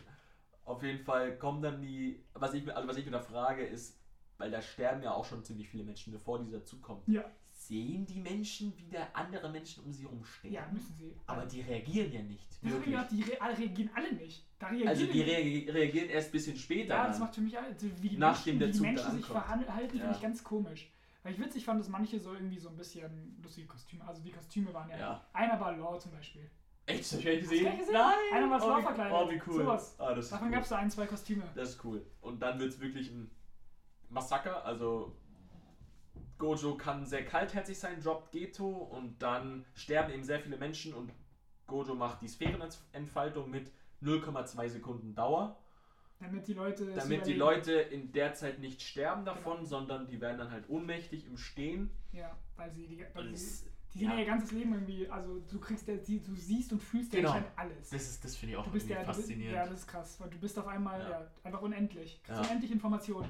[0.66, 3.97] Auf jeden Fall kommen dann die, was ich, also was ich mir da frage ist,
[4.38, 7.04] weil da sterben ja auch schon ziemlich viele Menschen, bevor die dazukommen.
[7.08, 10.54] Ja, Sehen die Menschen, wie da andere Menschen um sie herum sterben?
[10.54, 11.16] ja, müssen sie.
[11.26, 12.48] Aber die reagieren ja nicht.
[12.62, 12.86] Das Wirklich.
[12.86, 14.46] gedacht, die re reagieren alle nicht.
[14.60, 16.94] Also die reage- reagieren erst ein bisschen später.
[16.96, 19.12] Ja, das macht für mich also wie die Nachdem Menschen, der wie die Zug Menschen
[19.18, 19.66] sich verhalten,
[19.98, 20.04] Ja.
[20.04, 20.92] finde ich ganz komisch.
[21.24, 24.32] Weil ich witzig fand, dass manche so irgendwie so ein bisschen lustige Kostüme, also die
[24.32, 24.98] Kostüme waren ja.
[24.98, 25.28] Ja.
[25.34, 26.50] Einer war Law zum Beispiel.
[26.86, 27.12] Echt?
[27.12, 27.64] Hab ich nicht gesehen?
[27.66, 27.94] gar nicht gesehen?
[27.96, 28.14] Nein!
[28.34, 29.14] Einer war als oh, Law verkleidet.
[29.14, 29.64] Oh, wie cool.
[29.64, 29.96] Sowas.
[30.00, 30.54] Ah, das ist Davon cool.
[30.54, 31.44] gab es da ein, zwei Kostüme.
[31.54, 32.06] Das ist cool.
[32.22, 33.30] Und dann wird es wirklich ein
[34.10, 34.66] Massaker.
[34.66, 35.16] Also
[36.38, 41.12] Gojo kann sehr kaltherzig sein, droppt Geto und dann sterben eben sehr viele Menschen und
[41.66, 43.72] Gojo macht die Sphärenentfaltung mit
[44.04, 45.58] 0,2 Sekunden Dauer,
[46.20, 46.94] Damit die Leute.
[46.94, 47.34] damit die.
[47.34, 49.68] Leute in der Zeit nicht sterben davon, Genau.
[49.70, 51.90] sondern die werden dann halt ohnmächtig im Stehen.
[52.14, 53.04] Ja, weil sie die.
[53.14, 54.14] Weil sie, das, die sehen ja.
[54.14, 55.10] ja ihr ganzes Leben irgendwie.
[55.10, 57.32] Also du kriegst ja, die, du siehst und fühlst ja Genau.
[57.32, 57.90] anscheinend alles.
[57.90, 59.56] das, ist, das finde ich auch Du bist irgendwie ja, du bist, faszinierend.
[59.56, 61.10] ja, das ist krass, weil du bist auf einmal Ja.
[61.10, 61.28] ja.
[61.44, 62.22] einfach unendlich.
[62.24, 62.48] Kriegst Ja.
[62.48, 63.30] unendlich Informationen.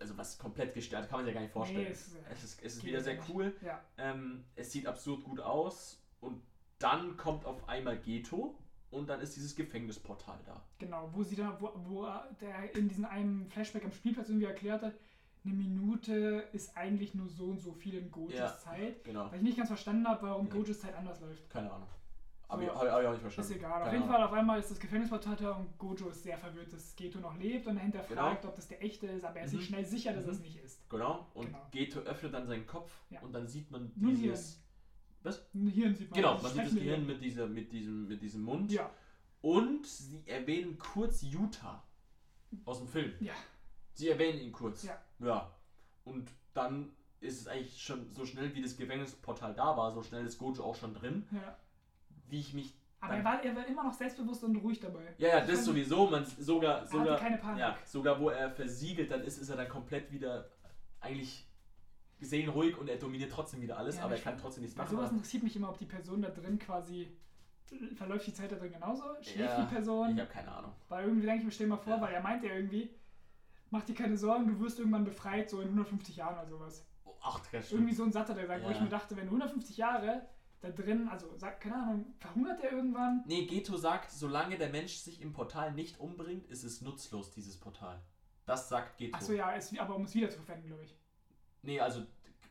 [0.00, 1.84] Also was komplett gestört, kann man sich ja gar nicht vorstellen.
[1.84, 3.54] Nee, es ist, es ist, es ist wieder sehr cool.
[3.64, 6.40] Ja, Ähm, es sieht absurd gut aus und
[6.78, 8.56] dann kommt auf einmal Geto
[8.90, 10.62] und dann ist dieses Gefängnisportal da.
[10.78, 11.10] genau.
[11.12, 12.06] Wo sie da, wo, wo
[12.40, 14.94] der in diesem einen Flashback am Spielplatz irgendwie erklärt hat,
[15.44, 18.58] eine Minute ist eigentlich nur so und so viel in Gojas Ja.
[18.58, 19.04] Zeit.
[19.04, 19.30] Genau.
[19.30, 20.50] Weil ich nicht ganz verstanden habe, warum Nee.
[20.50, 21.48] Gojas Zeit anders läuft.
[21.50, 21.88] Keine Ahnung.
[22.50, 23.50] Aber ich, hab ich auch nicht verstanden.
[23.50, 23.82] Ist egal.
[23.82, 24.06] Auf jeden.
[24.06, 27.36] Fall, auf einmal ist das Gefängnisportal da und Gojo ist sehr verwirrt, dass Geto noch
[27.36, 29.58] lebt und er hinterfragt, ob das der echte ist, aber er ist Genau.
[29.58, 29.60] Mhm.
[29.60, 30.30] sich schnell sicher, dass Mhm.
[30.32, 30.88] es nicht ist.
[30.88, 31.26] Genau.
[31.34, 31.66] Und Genau.
[31.70, 33.20] Geto öffnet dann seinen Kopf Ja.
[33.20, 34.62] und dann sieht man dieses.
[35.24, 36.16] Ein Hirn sieht man.
[36.16, 38.72] Genau, das man sieht das Gehirn mit, dieser, mit, diesem, mit diesem Mund.
[38.72, 38.90] Ja,
[39.42, 41.82] Und sie erwähnen kurz Utah
[42.64, 43.12] aus dem Film.
[43.20, 43.34] ja.
[43.92, 44.84] Sie erwähnen ihn kurz.
[44.84, 44.96] Ja.
[45.18, 45.50] ja.
[46.04, 50.24] Und dann ist es eigentlich schon so schnell, wie das Gefängnisportal da war, so schnell
[50.24, 51.26] ist Gojo auch schon drin.
[51.32, 51.58] ja.
[52.28, 52.74] Wie ich mich.
[53.00, 55.14] Aber er war, er war immer noch selbstbewusst und ruhig dabei.
[55.18, 56.08] Ja, ja, Ich das sowieso.
[56.08, 57.60] Man sogar, Er sogar, keine Panik.
[57.60, 60.48] ja, sogar wo er versiegelt dann ist, ist er dann komplett wieder
[61.00, 61.46] eigentlich
[62.20, 64.90] seelenruhig und er dominiert trotzdem wieder alles, Ja, aber er kann trotzdem nichts machen.
[64.90, 67.16] sowas interessiert mich immer, ob die Person da drin quasi.
[67.96, 69.04] Verläuft die Zeit da drin genauso?
[69.20, 70.14] Schläft Ja, die Person?
[70.14, 70.72] Ich habe keine Ahnung.
[70.88, 72.00] Weil irgendwie denke ich mir, stell mal vor, Ja.
[72.00, 72.90] weil er meint ja irgendwie,
[73.70, 76.84] mach dir keine Sorgen, du wirst irgendwann befreit, so in 150 Jahren oder sowas.
[77.04, 77.82] Oh, ach, das stimmt.
[77.82, 80.22] Irgendwie so ein Satz hat er gesagt, wo ich mir dachte, wenn du 150 Jahre
[80.60, 83.22] da drin, also sag, keine Ahnung, verhungert er irgendwann?
[83.26, 87.58] Nee, Geto sagt, solange der Mensch sich im Portal nicht umbringt, ist es nutzlos, dieses
[87.58, 88.00] Portal.
[88.44, 89.16] Das sagt Geto.
[89.16, 90.96] Achso, ja, ist, aber um es wieder zu verwenden, glaube ich.
[91.62, 92.04] Nee, also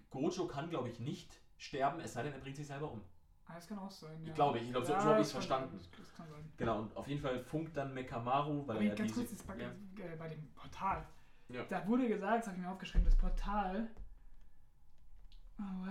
[0.10, 3.02] Gojo kann, glaube ich, nicht sterben, es sei denn, er bringt sich selber um.
[3.46, 4.26] Ah, das kann auch sein.
[4.26, 4.34] Ja.
[4.34, 5.80] Glaube ich, ich glaube, so, Ja, so habe ich es verstanden.
[5.98, 6.52] Das kann sein.
[6.58, 9.26] Genau, und auf jeden Fall funkt dann Mekamaru, weil Aber er ganz diese...
[9.26, 9.70] kurz, das bei, ja.
[9.70, 11.06] äh, bei dem Portal.
[11.50, 11.64] Ja.
[11.64, 13.90] Da wurde gesagt, das habe ich mir aufgeschrieben, das Portal.
[15.60, 15.86] Oh,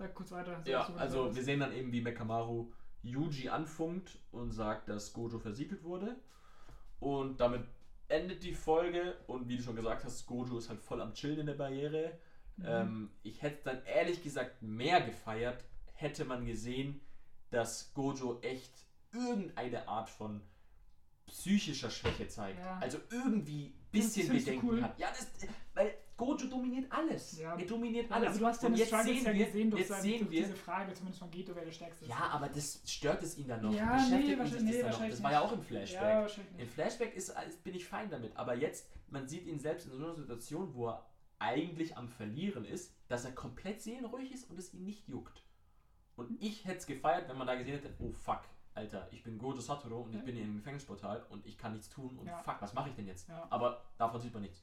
[0.00, 0.56] Sag kurz weiter.
[0.56, 2.72] sag Ja, so, was also das wir sehen dann eben, wie Mekamaru
[3.02, 6.16] Yuji anfunkt und sagt, dass Gojo versiegelt wurde.
[7.00, 7.66] Und damit
[8.08, 11.40] endet die Folge und wie du schon gesagt hast, Gojo ist halt voll am Chillen
[11.40, 12.18] in der Barriere.
[12.56, 12.64] Mhm.
[12.66, 15.62] Ähm, ich hätte dann ehrlich gesagt mehr gefeiert,
[15.92, 17.02] hätte man gesehen,
[17.50, 18.72] dass Gojo echt
[19.12, 20.40] irgendeine Art von
[21.26, 22.58] psychischer Schwäche zeigt.
[22.58, 22.78] Ja.
[22.78, 24.82] Also irgendwie ein bisschen Bedenken cool?
[24.82, 24.98] hat.
[24.98, 25.30] Ja, das,
[25.74, 27.38] weil Gojo dominiert alles.
[27.38, 27.56] Ja.
[27.56, 28.28] Er dominiert Ja, alles.
[28.30, 30.30] aber du hast Und deine jetzt Struggles sehen ja wir, gesehen durch, jetzt seine, sehen
[30.30, 32.10] wir, diese Frage, zumindest von Geto, wer der Stärkste ist.
[32.10, 33.72] ja, aber das stört es ihn dann noch.
[33.72, 35.10] Ja, Beschäftigt nee, sich nee, das dann noch.
[35.10, 36.02] Das war ja auch im Flashback.
[36.02, 36.26] Ja,
[36.58, 36.68] Im.
[36.68, 40.04] Flashback ist, ist, bin ich fein damit, aber jetzt, man sieht ihn selbst in so
[40.04, 41.06] einer Situation, wo er
[41.38, 45.42] eigentlich am Verlieren ist, dass er komplett seelenruhig ist und es ihn nicht juckt.
[46.16, 48.42] Und ich hätte es gefeiert, wenn man da gesehen hätte, oh fuck,
[48.74, 50.24] Alter, ich bin Gojo Satoru und ich Ja.
[50.26, 52.42] bin hier im Gefängnisportal und ich kann nichts tun und Ja.
[52.42, 53.28] fuck, was mache ich denn jetzt?
[53.28, 53.46] Ja.
[53.50, 54.62] Aber davon sieht man nichts.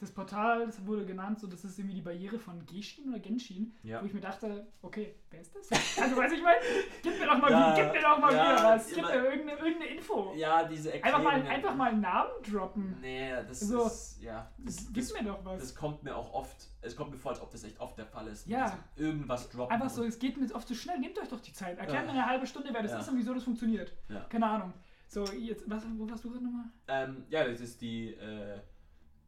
[0.00, 3.74] Das Portal, das wurde genannt, so das ist irgendwie die Barriere von Geshin oder Genshin,
[3.82, 4.00] Ja.
[4.00, 5.68] wo ich mir dachte, okay, wer ist das?
[6.00, 6.54] Also weiß ich mal,
[7.02, 9.58] gib mir doch mal, Ja, gib mir doch mal ja, wieder was, gib mir irgendeine,
[9.58, 10.32] irgendeine Info.
[10.36, 11.44] Ja, diese einfach, Erklärungen.
[11.44, 12.96] mal, einfach mal einen Namen droppen.
[13.00, 13.86] Nee, das So.
[13.86, 15.60] ist, ja, das, Gib das, mir doch was.
[15.60, 18.06] das kommt mir auch oft, es kommt mir vor, als ob das echt oft der
[18.06, 18.46] Fall ist.
[18.46, 18.78] Ja.
[18.94, 19.74] Irgendwas droppen.
[19.74, 21.76] Einfach so, es geht mir jetzt oft zu schnell, nehmt euch doch die Zeit.
[21.76, 23.92] Erklärt mir eine halbe Stunde, wer das ist und wieso das funktioniert.
[24.28, 24.72] Keine Ahnung.
[25.08, 26.66] So, jetzt, was, wo warst du gerade nochmal?
[26.86, 28.60] Ähm, ja, das ist die äh,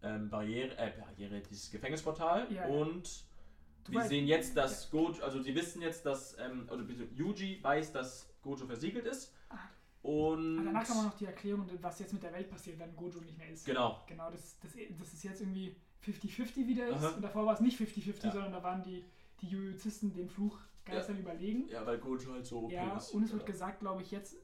[0.03, 2.47] ähm, Barriere, äh, Barriere, dieses Gefängnisportal.
[2.53, 2.75] Ja, ja.
[2.75, 3.25] Und
[3.85, 7.93] Du wir sehen jetzt, dass Gojo, also sie wissen jetzt, dass, ähm, also Yuji weiß,
[7.93, 9.35] dass Gojo versiegelt ist.
[9.49, 9.57] Ah.
[10.03, 10.59] Und.
[10.59, 13.21] Aber danach kam auch noch die Erklärung, was jetzt mit der Welt passiert, wenn Gojo
[13.21, 13.65] nicht mehr ist.
[13.67, 14.03] Genau.
[14.07, 16.97] Genau, das, das, das ist jetzt irgendwie 50-50 wieder ist.
[16.97, 17.09] Aha.
[17.17, 18.33] Und davor war es nicht 50-50, Ja.
[18.33, 19.05] sondern da waren die,
[19.41, 21.69] die Jujuzisten den Fluch Geistern überlegen.
[21.69, 23.11] Ja, weil Gojo halt so OP Ja, ist.
[23.11, 23.47] und es wird Ja.
[23.49, 24.37] gesagt, glaube ich, jetzt.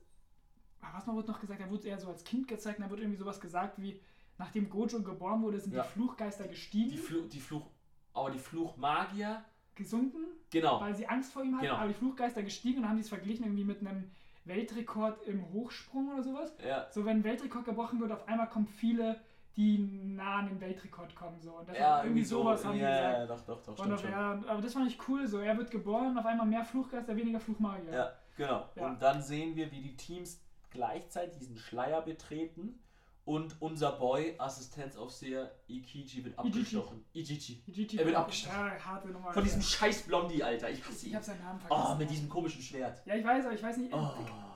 [0.81, 1.61] Ah, Was noch wird noch gesagt?
[1.61, 4.01] Er wurde eher so als Kind gezeigt, da wird irgendwie sowas gesagt wie,
[4.39, 5.83] nachdem Gojo geboren wurde, sind Ja.
[5.83, 7.67] die Fluchgeister gestiegen, Die, Fluch, die Fluch,
[8.15, 10.81] aber die Fluchmagier, gesunken, genau.
[10.81, 11.77] weil sie Angst vor ihm hatten, Genau.
[11.77, 14.11] aber die Fluchgeister gestiegen und haben die es verglichen irgendwie mit einem
[14.47, 16.55] Weltrekord im Hochsprung oder sowas.
[16.67, 19.21] Ja, So, wenn ein Weltrekord gebrochen wird, auf einmal kommen viele,
[19.57, 21.41] die nah an den Weltrekord kommen.
[21.41, 21.53] So.
[21.57, 23.19] Und das ja irgendwie sowas haben die ja, gesagt.
[23.19, 24.11] ja, doch, doch, doch, Und stimmt auf, schon.
[24.11, 25.39] ja, aber das fand ich cool so.
[25.41, 27.93] Er wird geboren, auf einmal mehr Fluchgeister, weniger Fluchmagier.
[27.93, 28.69] Ja, genau.
[28.77, 32.79] Und dann sehen wir, wie die Teams gleichzeitig diesen Schleier betreten
[33.27, 37.05] und unser Boy, Assistenzaufseher Ikiji, wird abgestochen.
[37.13, 37.61] Ichichi
[37.99, 38.57] Er wird abgestochen.
[38.57, 39.33] Ja.
[39.33, 40.71] Von diesem scheiß Blondie, Alter.
[40.71, 41.17] Ich hasse ich ihn.
[41.17, 41.85] hab seinen Namen vergessen.
[41.89, 43.05] Oh, mit diesem komischen Schwert.
[43.05, 43.93] Ja, ich weiß, aber ich weiß nicht.
[43.93, 44.11] Oh.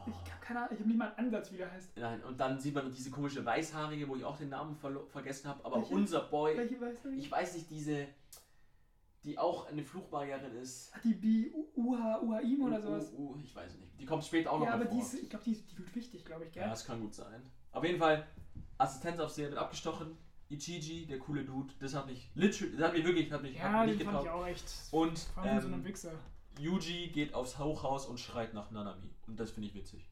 [0.07, 1.97] Ich, ich hab keine Ahnung, ich habe nicht mal einen Ansatz, wie der heißt.
[1.97, 5.65] Nein, und dann sieht man diese komische Weißhaarige, wo ich auch den Namen vergessen habe.
[5.65, 5.93] Aber Welche?
[5.93, 7.11] unser Boy, Welche du?
[7.11, 8.07] ich weiß nicht, diese,
[9.25, 10.95] die auch eine Fluchbarrierin ist.
[10.95, 13.13] Hat die Bi Uha Uhaim oder sowas?
[13.19, 13.99] Uh, ich weiß nicht.
[13.99, 15.03] Die kommt später auch noch ja, aber die vor.
[15.03, 16.63] ist, ich glaube, die, die wird wichtig, glaube ich, gell?
[16.63, 17.43] Ja, das kann gut sein.
[17.73, 18.27] Auf jeden Fall,
[18.81, 20.17] Assistenzaufseher wird abgestochen.
[20.49, 23.71] Ichiji, der coole Dude, das hat mich literally, das hat mich wirklich, hat mich, Ja,
[23.73, 24.29] hat mich nicht getaugt.
[24.29, 24.65] auch echt.
[24.91, 26.11] Und allem so einem ähm, Wichser.
[26.59, 29.11] Yuji geht aufs Hochhaus und schreit nach Nanami.
[29.29, 30.11] Und das finde ich witzig.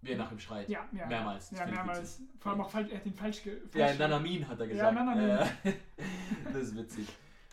[0.00, 0.68] Wie er nach ihm schreit.
[0.68, 1.06] Ja, ja.
[1.06, 2.22] mehrmals, das Ja, mehrmals.
[2.38, 4.72] Vor allem auch falsch, er hat den falsch ge Ja, falsch- Nanamin hat er Ja,
[4.72, 4.94] gesagt.
[4.94, 5.28] Nanamin.
[5.30, 5.72] Äh,
[6.52, 7.08] das ist witzig.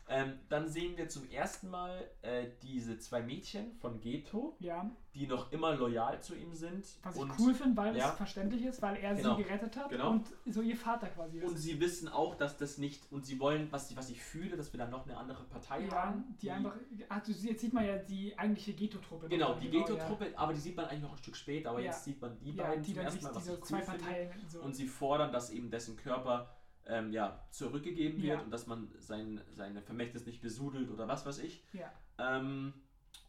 [0.08, 5.26] Ähm, dann sehen wir zum ersten Mal äh, diese zwei Mädchen von Geto, Ja, die
[5.26, 6.86] noch immer loyal zu ihm sind.
[7.02, 8.10] was ich und, cool finde, weil ja.
[8.12, 9.36] es verständlich ist, weil er Genau.
[9.36, 10.12] sie gerettet hat Genau.
[10.12, 11.50] und so ihr Vater quasi ist.
[11.50, 14.56] Und sie wissen auch, dass das nicht, und sie wollen, was, ich- was ich fühle,
[14.56, 16.36] dass wir dann noch eine andere Partei ja, haben.
[16.40, 16.76] die einfach.
[17.10, 19.28] Ach, du, jetzt sieht man ja die eigentliche Geto-Truppe.
[19.28, 19.80] Genau, die ja.
[19.84, 22.52] Geto-Truppe, aber die sieht man eigentlich noch ein Stück später, aber jetzt sieht man die
[22.54, 24.04] Ja, beiden die zum ersten sich Mal, was diese ich zwei cool finde.
[24.04, 24.60] Parteien so.
[24.62, 26.55] Und sie fordern, dass eben dessen Körper
[26.88, 28.44] ähm, ja, zurückgegeben wird Ja.
[28.44, 31.64] und dass man sein, seine Vermächtnis nicht besudelt oder was weiß ich.
[31.74, 31.92] ja.
[32.18, 32.74] Ähm,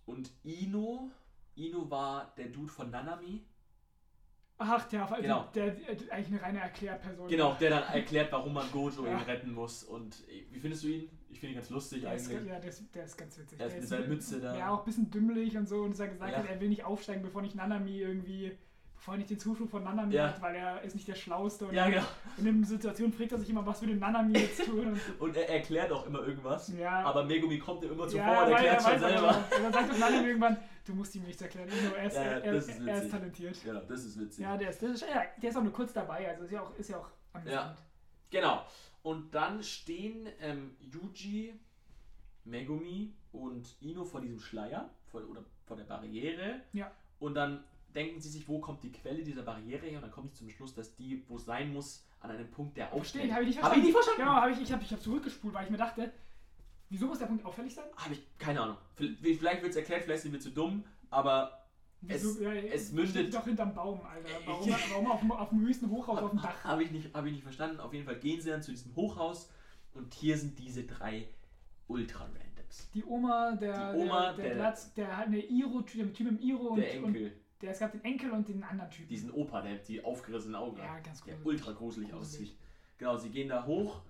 [0.05, 1.11] und Ino,
[1.57, 3.45] Ino war der Dude von Nanami.
[4.59, 5.49] Ach, der, der, Genau.
[5.55, 7.29] der, der, eigentlich eine reine Erklärperson.
[7.29, 9.13] Genau, der dann erklärt, warum man Gojo Ja.
[9.19, 9.85] ihn retten muss.
[9.85, 11.11] Und äh, wie findest du ihn?
[11.29, 12.47] Ich finde ihn ganz lustig Der ist, eigentlich.
[12.49, 13.61] ja, der ist, der ist ganz witzig.
[13.61, 14.57] Er ist Der mit seiner ein- Mütze da.
[14.57, 15.83] Ja, auch ein bisschen dümmlich und so.
[15.83, 16.39] Und dass er gesagt Ja.
[16.39, 18.57] hat, er will nicht aufsteigen, bevor nicht Nanami irgendwie.
[18.97, 20.29] Bevor er nicht den Zuspruch von Nanami Ja.
[20.29, 21.67] hat, weil er ist nicht der Schlauste.
[21.67, 22.03] Und Ja, genau.
[22.39, 24.99] in den Situationen fragt er sich immer, was denn Nanami jetzt tun?
[25.21, 26.69] Und, er erklärt auch immer irgendwas.
[26.77, 29.33] ja, Aber Megumi kommt ihm immer zuvor ja, und er erklärt schon weiß aber selber.
[29.33, 29.67] schon.
[29.67, 31.69] Und dann sagt Nanami irgendwann, du musst ihm nichts erklären.
[31.69, 33.65] Nur er, ist, Ja, er, das er, ist er ist talentiert.
[33.65, 34.43] Ja, das ist witzig.
[34.45, 35.05] Ja, der ist, ist,
[35.43, 37.79] der ist auch nur kurz dabei, also ist ja auch, ist ja auch amüsant.
[38.31, 38.65] Genau.
[39.03, 41.55] Und dann stehen ähm, Yuji,
[42.45, 46.61] Megumi und Ino vor diesem Schleier, vor, oder vor der Barriere.
[46.73, 46.91] Ja.
[47.19, 47.63] Und dann
[47.97, 49.97] denken sie sich, wo kommt die Quelle dieser Barriere her?
[49.99, 52.77] Und dann komme ich zum Schluss, dass die, wo es sein muss, an einem Punkt,
[52.77, 53.33] der aufsteht.
[53.33, 53.79] habe ich nicht Hab verstanden.
[53.81, 54.21] ich nicht verstanden?
[54.21, 56.13] Genau, habe ich, ich habe ich hab zurückgespult, weil ich mir dachte,
[56.91, 57.85] wieso muss der Punkt auffällig sein?
[57.97, 58.77] Habe ich keine Ahnung.
[58.95, 61.63] Vielleicht wird es erklärt, vielleicht sind wir zu dumm, aber
[62.03, 64.29] Wieso, Es- ja, es mündet- doch hinterm Baum, Alter.
[64.45, 66.63] Warum, warum auf, dem, auf dem höchsten Hochhaus auf dem Dach?
[66.63, 67.81] habe ich, nicht, hab ich nicht verstanden.
[67.81, 69.51] Auf jeden Fall gehen sie dann zu diesem Hochhaus
[69.95, 71.27] und hier sind diese drei
[71.89, 72.91] Ultra-Randoms.
[72.95, 76.29] Die Oma, der, Die Oma, der, der, der- Platz, der hat eine Iro, der Typ
[76.29, 79.09] im Iro und, Der Enkel, und der, es gab den Enkel und den anderen Typen.
[79.09, 81.05] diesen Opa, der die aufgerissenen Augen ja, hat.
[81.05, 81.47] ganz der gruselig.
[81.61, 82.43] ultra gruselig Gruselig.
[82.51, 82.59] aussieht.
[82.99, 84.03] Genau, sie gehen da hoch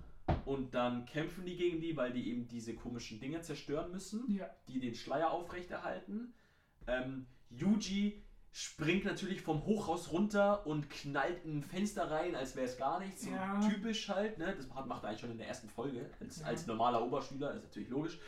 [0.44, 4.48] und dann kämpfen die gegen die, weil die eben diese komischen Dinge zerstören müssen, Ja,
[4.68, 6.34] die den Schleier aufrechterhalten.
[6.86, 12.66] Ähm, Yuji springt natürlich vom Hochhaus runter und knallt in ein Fenster rein, als wäre
[12.66, 13.22] es gar nichts.
[13.22, 13.60] So Ja.
[13.68, 14.54] typisch halt, ne?
[14.56, 16.46] Das macht er eigentlich schon in der ersten Folge, als, Ja.
[16.46, 18.18] als normaler Oberschüler, ist natürlich logisch.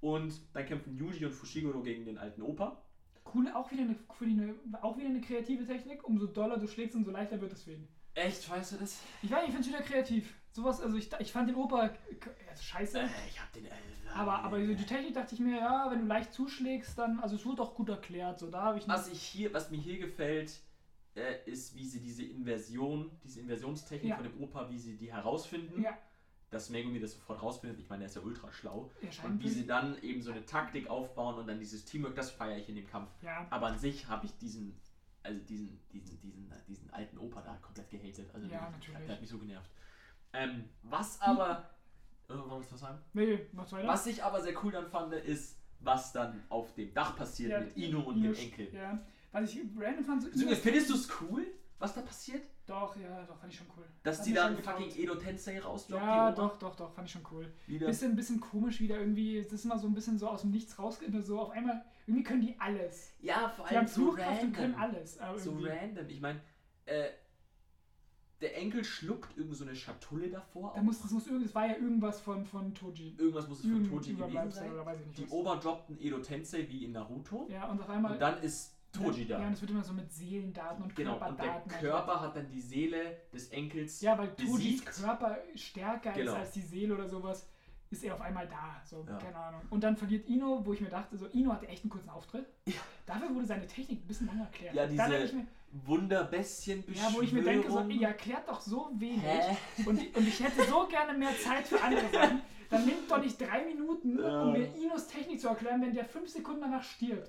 [0.00, 2.82] Und dann kämpfen Yuji und Fushiguro gegen den alten Opa.
[3.34, 6.04] Cool, auch wieder, eine, für die eine, auch wieder eine kreative Technik.
[6.04, 7.86] Umso doller du schlägst, umso leichter wird es fegen.
[8.14, 9.00] Echt, weißt du das?
[9.22, 10.34] Ich weiß, ich finde es wieder kreativ.
[10.52, 11.90] Sowas, also ich, ich fand den Opa
[12.48, 13.00] also scheiße.
[13.00, 13.64] Äh, ich hab den.
[13.66, 13.70] Äh,
[14.14, 17.34] Aber, aber so die Technik dachte ich mir, ja, wenn du leicht zuschlägst, dann, also
[17.34, 19.98] es wurde auch gut erklärt, so da habe ich Was ich hier, was mir hier
[19.98, 20.60] gefällt,
[21.16, 24.16] äh, ist, wie sie diese Inversion, diese Inversionstechnik Ja.
[24.16, 25.82] von dem Opa, wie sie die herausfinden.
[25.82, 25.98] Ja.
[26.50, 27.80] Dass Megumi das sofort rausfindet.
[27.80, 28.90] Ich meine, der ist ja ultra schlau.
[29.02, 32.30] ja, Und wie sie dann eben so eine Taktik aufbauen und dann dieses Teamwork, das
[32.30, 33.10] feiere ich in dem Kampf.
[33.22, 34.78] ja, Aber an sich habe ich diesen,
[35.22, 38.30] also diesen, diesen, diesen, diesen alten Opa da komplett gehatet.
[38.32, 39.04] Also Ja, natürlich.
[39.06, 39.70] Der hat mich so genervt.
[40.32, 41.70] Ähm, was aber.
[42.28, 42.98] Äh, wolltest du was sagen?
[43.12, 43.88] nee, was weiter?
[43.88, 47.76] Was ich aber sehr cool dann fand, ist, was dann auf dem Dach passiert mit
[47.76, 48.72] Ino und dem Enkel.
[48.72, 48.98] Ja,
[49.32, 51.46] was ich random fand, so Findest du es cool,
[51.78, 52.42] was da passiert?
[52.66, 53.84] Doch, ja, doch, fand ich schon cool.
[54.02, 54.90] Dass Hat die dann schon fucking.
[54.96, 56.06] Edo Tensei rausdroppen?
[56.06, 57.52] Ja, doch, doch, doch, fand ich schon cool.
[57.66, 57.86] Wieder.
[57.86, 60.78] Bisschen, bisschen komisch wieder irgendwie, es ist immer so ein bisschen so aus dem Nichts
[60.78, 63.12] raus, so auf einmal, irgendwie können die alles.
[63.20, 65.00] Ja, vor Die haben allem so Flugkraft und können random.
[65.20, 65.44] alles.
[65.44, 66.08] So random.
[66.08, 66.40] Ich meine,
[66.86, 67.10] äh,
[68.40, 70.72] der Enkel schluckt irgend so eine Schatulle davor.
[70.74, 73.14] Da muss, das muss irgend, es war ja irgendwas von, von Toji.
[73.18, 74.72] Irgendwas muss es von Toji gewesen sein.
[74.72, 75.18] oder weiß ich nicht.
[75.18, 75.34] Die.
[75.34, 77.46] Oma droppt ein Edo Tensei wie in Naruto.
[77.50, 78.12] Ja, und auf einmal.
[78.12, 79.40] Und dann ist Toji da.
[79.40, 81.72] Ja, und es wird immer so mit Seelendaten und Genau, und der Körperdaten.
[81.80, 84.00] Körper hat dann die Seele des Enkels.
[84.00, 84.84] Ja, weil Tojis.
[84.84, 86.32] Körper stärker Genau.
[86.32, 87.48] ist als die Seele oder sowas,
[87.90, 88.80] ist er auf einmal da.
[88.84, 89.18] So, Ja.
[89.18, 89.60] keine Ahnung.
[89.70, 92.46] Und dann verliert Ino, wo ich mir dachte, so, Ino hatte echt einen kurzen Auftritt.
[92.66, 92.74] Ja.
[93.06, 94.74] Dafür wurde seine Technik ein bisschen lang erklärt.
[94.74, 95.46] Ja, diese mir,
[95.86, 99.22] Wunderbästchen ja, wo ich mir denke, so, ihr erklärt doch so wenig.
[99.22, 99.56] Hä?
[99.86, 102.42] Und, und ich hätte so gerne mehr Zeit für andere Sachen.
[102.70, 106.28] Dann nimmt doch nicht drei Minuten, um mir Inos Technik zu erklären, wenn der fünf
[106.28, 107.28] Sekunden danach stirbt.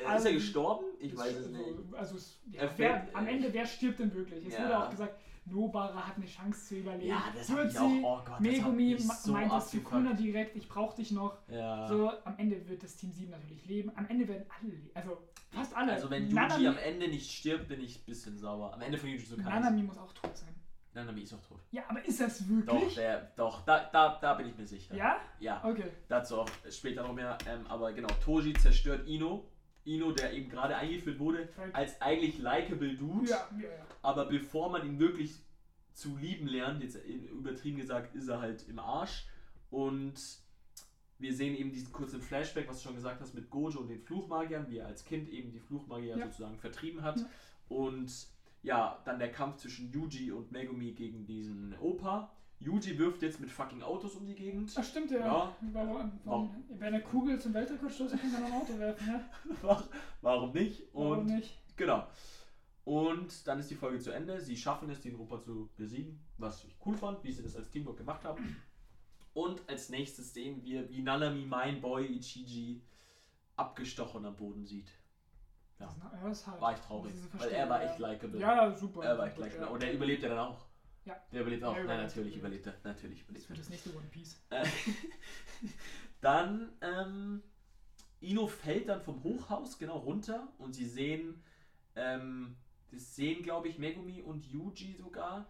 [0.00, 0.84] Äh, Ist Also- er gestorben?
[0.98, 1.64] Ich Das weiß es nicht.
[1.94, 4.46] Also, es- ja, Er wer, am Ende, wer stirbt denn wirklich?
[4.46, 4.64] Es Ja.
[4.64, 5.14] wurde auch gesagt,
[5.46, 7.08] Nobara hat eine Chance zu überleben.
[7.08, 7.84] Ja, das Wird ich auch.
[8.02, 9.84] Oh Gott, das Megumi ma- so meint es abgefuckt.
[9.84, 11.38] Sukuna direkt, ich brauch dich noch.
[11.48, 11.88] Ja.
[11.88, 13.90] So, am Ende wird das Team 7 natürlich leben.
[13.96, 14.90] Am Ende werden alle leben.
[14.94, 15.18] Also,
[15.50, 15.92] fast alle.
[15.92, 18.72] Also wenn Yuji Nanami, am Ende nicht stirbt, bin ich ein bisschen sauer.
[18.74, 19.44] Am Ende von Yuji Kaisen.
[19.44, 20.54] Nanami muss auch tot sein.
[20.92, 21.58] Nanami ist auch tot.
[21.70, 22.94] Ja, aber ist das Doch, wirklich?
[22.96, 24.94] der, doch, da, da, da bin ich mir sicher.
[24.94, 25.16] ja?
[25.38, 25.84] Ja, Okay.
[26.08, 27.38] dazu auch später noch mehr.
[27.48, 29.46] Ähm, aber genau, Toji zerstört Ino.
[29.84, 33.30] Ino, der eben gerade eingeführt wurde, als eigentlich likable Dude.
[33.30, 33.86] Ja, ja, ja.
[34.02, 35.40] Aber bevor man ihn wirklich
[35.92, 39.26] zu lieben lernt, jetzt übertrieben gesagt, ist er halt im Arsch.
[39.70, 40.14] Und
[41.18, 44.00] wir sehen eben diesen kurzen Flashback, was du schon gesagt hast, mit Gojo und den
[44.00, 47.24] Fluchmagiern, wie er als Kind eben die Fluchmagier sozusagen vertrieben hat.
[47.68, 48.28] Und
[48.62, 52.32] ja, dann der Kampf zwischen Yuji und Megumi gegen diesen Opa.
[52.60, 54.70] Yuji wirft jetzt mit fucking Autos um die Gegend.
[54.76, 55.18] Ach, stimmt ja.
[55.18, 55.56] Ja.
[55.72, 59.82] Warum, warum, wer eine Kugel zum Weltrekord stoßen kann, man ein Auto werfen, ja?
[60.20, 60.82] Warum nicht?
[60.92, 61.58] Warum Und nicht?
[61.76, 62.06] Genau.
[62.84, 64.40] Und dann ist die Folge zu Ende.
[64.40, 67.70] Sie schaffen es, den Opa zu besiegen, was ich cool fand, wie sie das als
[67.70, 68.56] Teamwork gemacht haben.
[69.32, 72.82] Und als nächstes sehen wir, wie Nanami, mein Boy Ichiji,
[73.56, 74.90] abgestochen am Boden sieht.
[75.78, 75.94] Ja.
[76.12, 76.60] Das ist, hart.
[76.60, 78.38] War ich traurig, weil er war echt likable.
[78.38, 79.02] Ja, super.
[79.02, 79.66] Er war echt ja.
[79.68, 80.69] Und er überlebt ja dann auch.
[81.04, 81.16] Ja.
[81.32, 81.76] Der überlebt auch.
[81.76, 82.74] Er Nein, natürlich überlebt er.
[82.84, 84.40] Natürlich überlebt Das wird das nächste One Piece.
[84.50, 84.64] äh,
[86.20, 87.42] dann, ähm,
[88.20, 91.42] Ino fällt dann vom Hochhaus genau runter und sie sehen,
[91.96, 92.56] ähm,
[92.90, 95.46] das sehen, glaube ich, Megumi und Yuji sogar.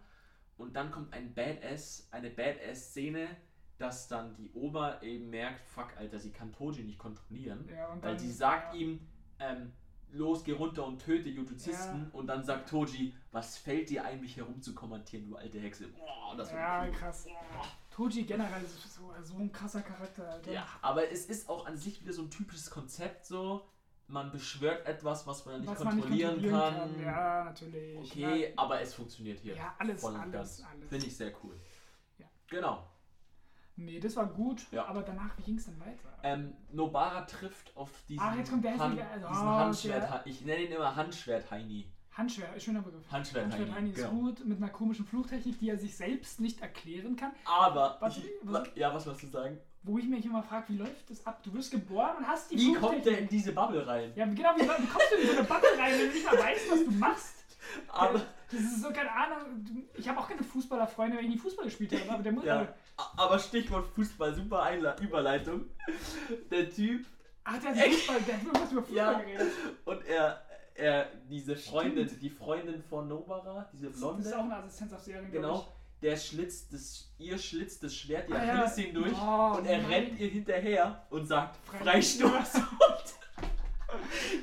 [0.57, 3.35] Und dann kommt ein Badass, eine Badass-Szene,
[3.77, 7.67] dass dann die Oma eben merkt, fuck, Alter, sie kann Toji nicht kontrollieren.
[7.67, 8.99] Ja, und Weil dann, sie sagt ja, ihm,
[9.39, 9.73] ähm,
[10.13, 12.01] los, geh runter und töte Jujuzisten.
[12.03, 12.09] Ja.
[12.13, 15.87] Und dann sagt Toji, was fällt dir ein, mich herum zu kommentieren, du alte Hexe.
[15.89, 16.91] Boah, das Ja, cool.
[16.91, 17.27] krass.
[17.89, 20.51] Toji generell ist so, so ein krasser Charakter, Alter.
[20.51, 23.65] Ja, aber es ist auch an sich wieder so ein typisches Konzept so.
[24.07, 26.93] Man beschwört etwas, was man nicht Was man nicht kontrollieren, kontrollieren kann.
[26.95, 27.03] kann.
[27.03, 27.97] Ja, natürlich.
[28.11, 29.55] Okay, aber es funktioniert hier.
[29.55, 30.63] Ja, alles, voll und alles, ganz.
[30.69, 30.89] alles.
[30.89, 31.55] Finde ich sehr cool.
[32.17, 32.25] Ja.
[32.49, 32.90] Genau.
[33.85, 34.85] Nee, das war gut, Ja.
[34.85, 36.09] aber danach, wie ging es dann weiter?
[36.23, 40.03] Ähm, Nobara trifft auf diesen, Ah, jetzt kommt der Han- hässliche- diesen oh, Handschwert.
[40.03, 41.87] der- Ich nenne ihn immer Handschwert-Heini.
[42.13, 43.09] Handschwer, schöner Begriff.
[43.09, 44.09] Handschwert Heini, Heini ist genau.
[44.09, 47.31] gut, mit einer komischen Fluchtechnik, die er sich selbst nicht erklären kann.
[47.45, 49.57] Aber, Was- ich, was- ja, was wolltest du sagen?
[49.83, 51.41] Wo ich mich immer frage, wie läuft das ab?
[51.41, 54.11] Du wirst geboren und hast die Wie kommt der in diese Bubble rein?
[54.15, 56.37] Ja, genau, wie, wie kommst du in so eine Bubble rein, wenn du nicht mal
[56.37, 57.40] weißt, was du machst?
[57.89, 59.65] Aber, Das ist so, keine Ahnung.
[59.95, 62.43] Ich habe auch keine Fußballerfreunde, weil ich nie Fußball gespielt habe, aber der muss.
[62.43, 62.67] ja,
[63.17, 65.65] aber Stichwort Fußball, super Einla Überleitung.
[66.49, 67.05] Der Typ
[67.43, 69.19] Ach, der hat Fußball, der hat irgendwas über Fußball Ja.
[69.19, 69.47] geredet.
[69.85, 70.41] Und er,
[70.75, 75.01] er, diese Freundin, die Freundin von Nobara, diese Das Blonde, ist auch eine Assistenz auf
[75.01, 75.67] Serien, genau,
[76.01, 78.53] der schlitzt das, ihr schlitzt das Schwert, die Ah, ja.
[78.53, 79.85] Achillessehnen durch Oh, und er nein.
[79.91, 81.57] rennt ihr hinterher und sagt.
[81.67, 83.20] Freistoß und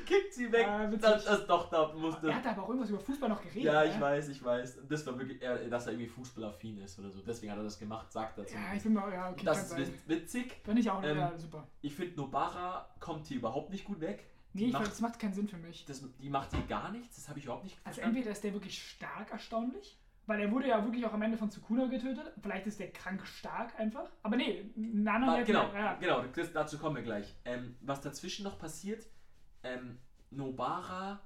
[0.07, 0.67] kickt sie weg.
[0.67, 2.29] Ah, das, das, doch, da musste.
[2.29, 3.65] Er hat aber auch irgendwas über Fußball noch geredet.
[3.65, 4.01] Ja, ich ne?
[4.01, 4.79] weiß, ich weiß.
[4.89, 7.21] Das war wirklich, er, dass er irgendwie fußballaffin ist oder so.
[7.21, 10.09] Deswegen hat er das gemacht, sagt er zu Ja, ich mal, ja, okay, Das ist
[10.09, 10.63] witzig.
[10.63, 11.67] Bin ich auch, Ähm, ja, super.
[11.81, 14.25] Ich finde, Nobara kommt hier überhaupt nicht gut weg.
[14.55, 15.85] Nee, ich macht- weiß, das macht keinen Sinn für mich.
[15.85, 17.17] Das, die macht hier gar nichts.
[17.17, 18.17] Das habe ich überhaupt nicht Also verstanden.
[18.17, 21.51] entweder ist der wirklich stark erstaunlich, weil er wurde ja wirklich auch am Ende von
[21.51, 22.33] Sukuna getötet.
[22.43, 24.11] Vielleicht ist der krank stark einfach.
[24.23, 27.35] Aber nee, Nana Ah, genau, ja, genau, das, dazu kommen wir gleich.
[27.45, 29.07] Ähm, was dazwischen noch passiert,
[29.69, 29.99] ähm,
[30.31, 31.21] Nobara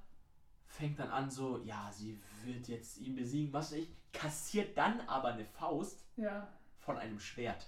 [0.65, 5.01] fängt dann an so, ja, sie wird jetzt ihn besiegen, was weiß ich, kassiert dann
[5.01, 6.47] aber eine Faust ja,
[6.79, 7.67] von einem Schwert.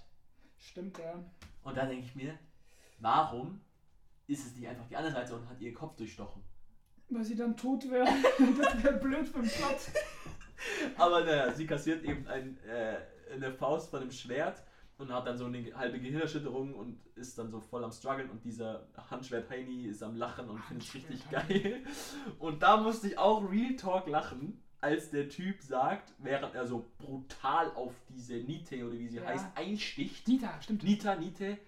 [0.58, 1.14] stimmt, ja.
[1.62, 2.38] Und da denke ich mir,
[2.98, 3.60] warum
[4.26, 6.42] ist es nicht einfach die andere Seite und hat ihren Kopf durchstochen?
[7.08, 8.06] Weil sie dann tot wäre.
[8.58, 9.78] das wäre blöd für den Plot.
[10.96, 12.98] Aber naja, sie kassiert eben ein, äh,
[13.32, 14.62] eine Faust von dem Schwert
[14.98, 18.44] und hat dann so eine halbe Gehirnerschütterung und ist dann so voll am struggeln und
[18.44, 21.82] dieser Handschwert Heini ist am Lachen und findet es richtig geil.
[22.38, 26.86] Und da musste ich auch Real Talk lachen, als der Typ sagt, während er so
[26.98, 29.24] brutal auf diese Nite oder wie sie Ja.
[29.26, 30.26] heißt, einsticht.
[30.28, 30.82] Nita, stimmt.
[30.82, 31.58] Nita, Nite,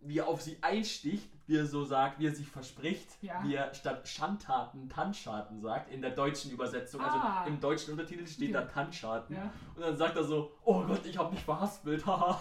[0.00, 3.42] wie er auf sie einsticht, wie er so sagt, wie er sich verspricht, Ja.
[3.44, 7.00] wie er statt Schandtaten Tanzschaden sagt, in der deutschen Übersetzung.
[7.00, 7.40] Ah.
[7.40, 8.66] Also im deutschen Untertitel steht da Ja.
[8.66, 9.34] Tanzschaden.
[9.36, 9.50] Ja.
[9.74, 12.40] Und dann sagt er so, oh Gott, ich habe mich verhaspelt, haha.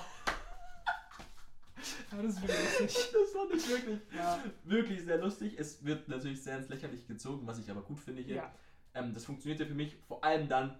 [2.11, 3.09] Ja, das ist wirklich lustig.
[3.13, 5.55] Das fand ich wirklich, Ja, wirklich sehr lustig.
[5.57, 8.35] Es wird natürlich sehr ins Lächerliche gezogen, was ich aber gut finde hier.
[8.37, 8.51] ja,
[8.93, 10.77] Ähm, das funktionierte für mich vor allem dann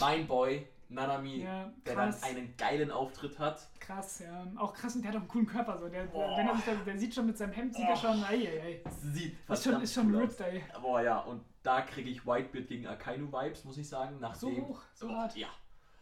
[0.00, 3.66] mein Boy Nanami, ja der dann einen geilen Auftritt hat.
[3.80, 4.46] Krass, ja.
[4.56, 5.78] Auch krass, und der hat auch einen coolen Körper.
[5.78, 5.88] So.
[5.88, 6.36] Der, Boah.
[6.36, 8.60] wenn er sich da, der sieht schon mit seinem Hemd, sieht er schon, ei, ei,
[8.62, 8.82] ei.
[9.12, 10.62] Sieht Ist schon, ist schon cool ripped, ey.
[10.80, 14.20] Boah ja, und da kriege ich Whitebeard gegen Akainu-Vibes, muss ich sagen.
[14.20, 15.34] Nach So hoch, so hart.
[15.36, 15.48] Ja.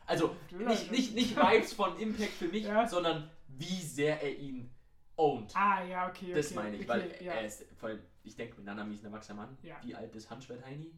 [0.05, 2.87] Also, nicht, nicht, nicht Vibes von Impact für mich, Ja.
[2.87, 4.71] sondern wie sehr er ihn
[5.17, 5.55] owned.
[5.55, 6.27] Ah, ja, okay.
[6.27, 7.33] okay Das meine ich, okay, weil ja.
[7.35, 9.59] er ist, vor allem, ich denke, Nanami ist ein erwachsener Mann.
[9.63, 9.77] Ja.
[9.85, 10.93] Wie alt ist Handschwert Heini?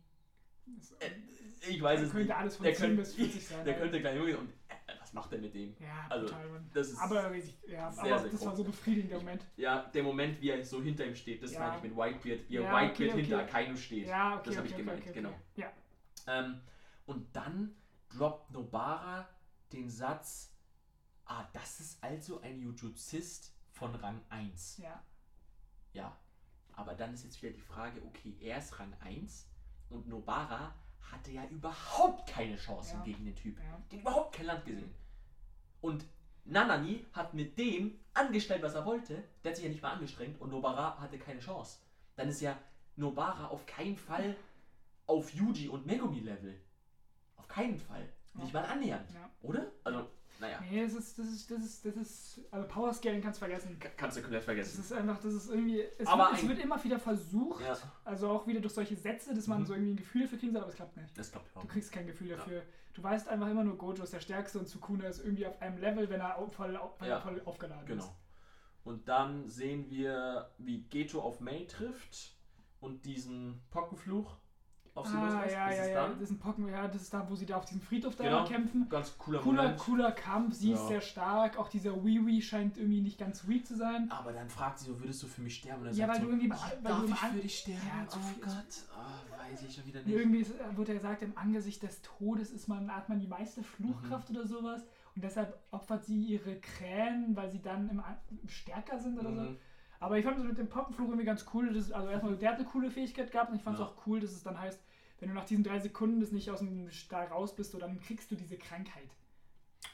[1.01, 1.11] Äh,
[1.69, 2.37] Ich weiß der es könnte nicht.
[2.37, 3.65] alles von Der 10 könnte- bis 40 sein.
[3.65, 5.75] Der könnte klein Junge und äh, was macht er mit dem?
[5.79, 6.63] Ja, also, total.
[6.73, 9.45] Das ist Aber, richtig, ja, sehr, aber sehr das war so befriedigend, der Moment.
[9.57, 11.61] ja der Moment, wie er so hinter ihm steht, das Ja.
[11.61, 13.45] meine ich mit Whitebeard, wie er Ja, Whitebeard okay, hinter okay.
[13.51, 14.07] Akainu steht.
[14.07, 14.43] Ja, okay.
[14.47, 15.29] Das hab okay, ich okay, gemeint, okay, genau.
[15.31, 15.41] Okay.
[15.57, 15.73] Ja,
[16.27, 16.61] Ähm,
[17.07, 17.75] und dann
[18.17, 19.29] droppt Nobara
[19.73, 20.54] den Satz,
[21.27, 24.79] ah, das ist also ein Jujuzist von Rang 1.
[24.79, 25.03] ja.
[25.93, 26.17] Ja,
[26.73, 29.47] aber dann ist jetzt wieder die Frage, okay, er ist Rang 1
[29.91, 30.75] und Nobara
[31.13, 33.03] hatte ja überhaupt keine Chance Ja.
[33.05, 33.59] gegen den Typ.
[33.61, 33.81] ja.
[33.91, 34.93] Die hat überhaupt kein Land gesehen.
[35.81, 36.05] Und
[36.47, 39.23] Nanani hat mit dem angestellt, was er wollte.
[39.45, 41.79] Der hat sich ja nicht mal angestrengt und Nobara hatte keine Chance.
[42.17, 42.59] Dann ist ja
[42.97, 44.37] Nobara auf keinen Fall
[45.07, 46.61] auf Yuji und Megumi-Level.
[47.37, 48.09] Auf keinen Fall.
[48.35, 49.09] Nicht mal annähernd.
[49.13, 49.31] Ja.
[49.43, 49.71] Oder?
[49.85, 53.41] Also, naja, Nee, das ist, das ist, das ist, das ist, also Power Scaling kannst
[53.41, 53.79] du vergessen.
[53.79, 54.81] ka- kannst du komplett Das vergessen.
[54.81, 58.29] ist einfach, das ist irgendwie, es, Aber wird, es wird immer wieder versucht, Ja, also
[58.31, 59.67] auch wieder durch solche Sätze, dass man Mhm.
[59.67, 61.17] so irgendwie ein Gefühl dafür kriegen soll, aber es klappt nicht.
[61.19, 62.63] das klappt Du überhaupt kriegst kein Gefühl dafür.
[62.95, 65.79] Du weißt einfach immer nur, Gojo ist der Stärkste und Sukuna ist irgendwie auf einem
[65.79, 67.21] Level, wenn er voll, au- Ja.
[67.21, 68.05] voll aufgeladen Genau.
[68.05, 68.13] ist.
[68.85, 72.35] Und dann sehen wir, wie Geto auf May trifft
[72.81, 74.37] und diesen Pockenfluch
[74.95, 75.55] auf sie Ah, loslässt.
[75.55, 76.13] ja, Ist ja, ja, dann?
[76.13, 78.25] das ist ein Pocken, ja, das ist da, wo sie da auf diesem Friedhof da
[78.25, 78.45] Genau.
[78.45, 78.89] kämpfen.
[78.89, 79.79] Ganz cooler, Cooler, Moment.
[79.81, 80.87] cooler Kampf, sie ist Ja.
[80.89, 84.09] sehr stark, auch dieser Wee-Wee scheint irgendwie nicht ganz weak zu sein.
[84.11, 85.83] Aber dann fragt sie so, würdest du für mich sterben?
[85.83, 87.81] Und er Ja, weil so, du irgendwie- "Ah, weil darf du ich für dich sterben?
[87.87, 88.55] Ja, oh viel- Gott,
[88.97, 90.15] oh, weiß ich schon wieder nicht.
[90.15, 93.27] irgendwie ist, äh, wurde er gesagt, im Angesicht des Todes ist man, hat man die
[93.29, 94.37] meiste Fluchkraft Mhm.
[94.37, 94.83] oder sowas.
[95.17, 98.03] Und deshalb opfert sie ihre Krähen, weil sie dann im,
[98.49, 99.57] stärker sind oder so.
[100.01, 101.73] Aber ich fand es mit dem Poppenflug irgendwie ganz cool.
[101.73, 103.87] Das, also erstmal, der hat eine coole Fähigkeit gehabt und ich fand es Ja.
[103.89, 104.81] auch cool, dass es dann heißt,
[105.21, 107.99] wenn du nach diesen drei Sekunden das nicht aus dem Stall raus bist, so, dann
[108.01, 109.09] kriegst du diese Krankheit.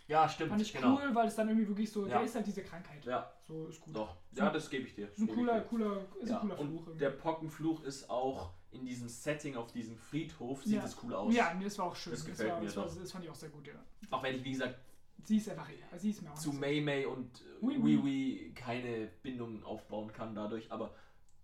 [0.09, 0.51] Ja, stimmt.
[0.51, 0.95] Fand ich genau.
[0.97, 2.15] cool, weil es dann irgendwie wirklich so, Ja.
[2.19, 3.05] der ist halt diese Krankheit.
[3.05, 3.95] Ja, So ist gut.
[3.95, 4.17] doch.
[4.33, 5.09] Ja, das gebe ich dir.
[5.09, 6.81] Ist ein cooler, cooler, ist Ja, ein cooler und Fluch.
[6.87, 6.99] irgendwie.
[6.99, 10.85] der Pockenfluch ist auch in diesem Setting auf diesem Friedhof, sieht Ja.
[10.85, 11.35] es cool aus.
[11.35, 12.13] ja, nee, das war auch schön.
[12.13, 13.75] Das Das, gefällt war, mir das, war, das fand ich auch sehr gut, ja.
[14.11, 14.77] Auch wenn ich, wie gesagt,
[15.25, 18.05] Sie ist einfach, sie ist mir auch zu Mei Mei und Wii.
[18.05, 20.95] Wii keine Bindung aufbauen kann dadurch, aber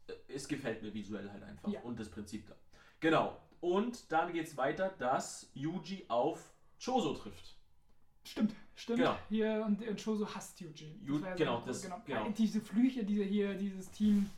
[0.09, 1.81] äh, es gefällt mir visuell halt einfach Ja.
[1.83, 2.55] und das Prinzip da.
[3.01, 3.41] Genau.
[3.61, 7.57] Und dann geht's weiter, dass Yuji auf Choso trifft.
[8.25, 8.99] Stimmt, stimmt.
[8.99, 9.17] Genau.
[9.29, 10.99] Hier und, und Choso hasst Yuji.
[11.05, 12.03] Yu- ja genau, das- genau.
[12.07, 14.29] Äh, Diese Flüche, diese hier, dieses Team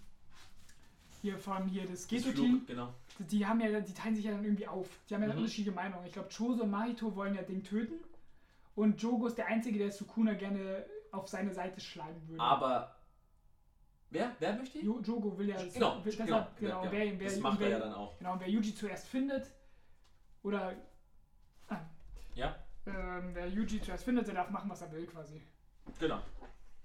[1.20, 2.94] hier von hier das Das Geto-Team, Genau.
[3.18, 4.88] die haben ja, die teilen sich ja dann irgendwie auf.
[5.08, 5.38] Die haben ja Mhm.
[5.38, 6.06] unterschiedliche Meinungen.
[6.06, 7.94] Ich glaube, Choso und Mahito wollen ja Ding töten.
[8.78, 12.40] Und Jogo ist der Einzige, der Sukuna gerne auf seine Seite schlagen würde.
[12.40, 12.94] Aber
[14.10, 14.36] wer?
[14.38, 14.78] Wer möchte?
[14.78, 16.92] Jo, Jogo will ja Genau, will, genau, deshalb, genau, genau, ja.
[16.92, 18.16] wer, wer, das macht er wer, ja dann auch.
[18.18, 19.52] Genau, und wer Yuji zuerst findet,
[20.44, 20.76] oder
[21.66, 21.80] ah,
[22.36, 22.54] Ja,
[22.86, 25.42] ähm, wer Yuji zuerst findet, der darf machen, was er will quasi.
[25.98, 26.20] genau.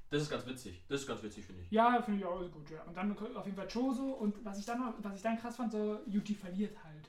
[0.10, 0.84] Das ist ganz witzig.
[0.88, 1.70] Das ist ganz witzig, finde ich.
[1.70, 2.82] Ja, finde ich auch gut, ja.
[2.86, 5.58] Und dann auf jeden Fall Choso und was ich dann noch, was ich dann krass
[5.58, 7.08] fand, so Yuji verliert halt.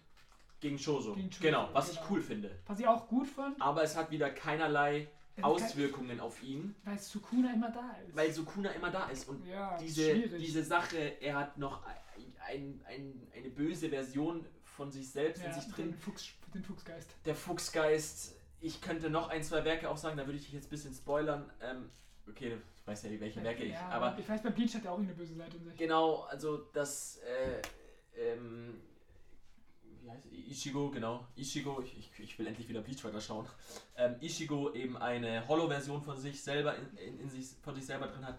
[0.65, 1.13] Gegen Choso.
[1.15, 2.01] Gegen Choso, Genau, was genau.
[2.03, 2.51] ich cool finde.
[2.67, 6.99] Was ich auch gut fand, Aber es hat wieder keinerlei es Auswirkungen auf ihn, weil
[6.99, 8.17] Sukuna immer da ist.
[8.17, 9.29] weil Sukuna immer da ist.
[9.29, 10.43] Und ja, diese, schwierig.
[10.43, 11.83] diese Sache, er hat noch
[12.49, 15.91] ein, ein, eine böse Version von sich selbst ja, in sich drin.
[15.91, 17.11] Den, Fuchs, den Fuchsgeist.
[17.27, 20.69] Der Fuchsgeist, ich könnte noch ein, zwei Werke auch sagen, da würde ich dich jetzt
[20.69, 21.51] ein bisschen spoilern.
[21.61, 21.91] Ähm,
[22.29, 23.73] okay, du weißt ja, welche Werke ich.
[23.73, 25.77] ja, Aber ich weiß, bei Bleach hat er auch eine böse Seite in sich.
[25.77, 27.61] genau, also das, äh,
[28.17, 28.81] ähm,
[30.15, 30.33] heißt es?
[30.51, 31.27] Ichigo, genau.
[31.37, 33.47] Ichigo, ich, ich, ich will endlich wieder Bleach weiter schauen.
[33.97, 38.07] Ähm, Ichigo eben eine Hollow-Version von sich selber in, in, in sich, von sich selber
[38.09, 38.39] drin hat.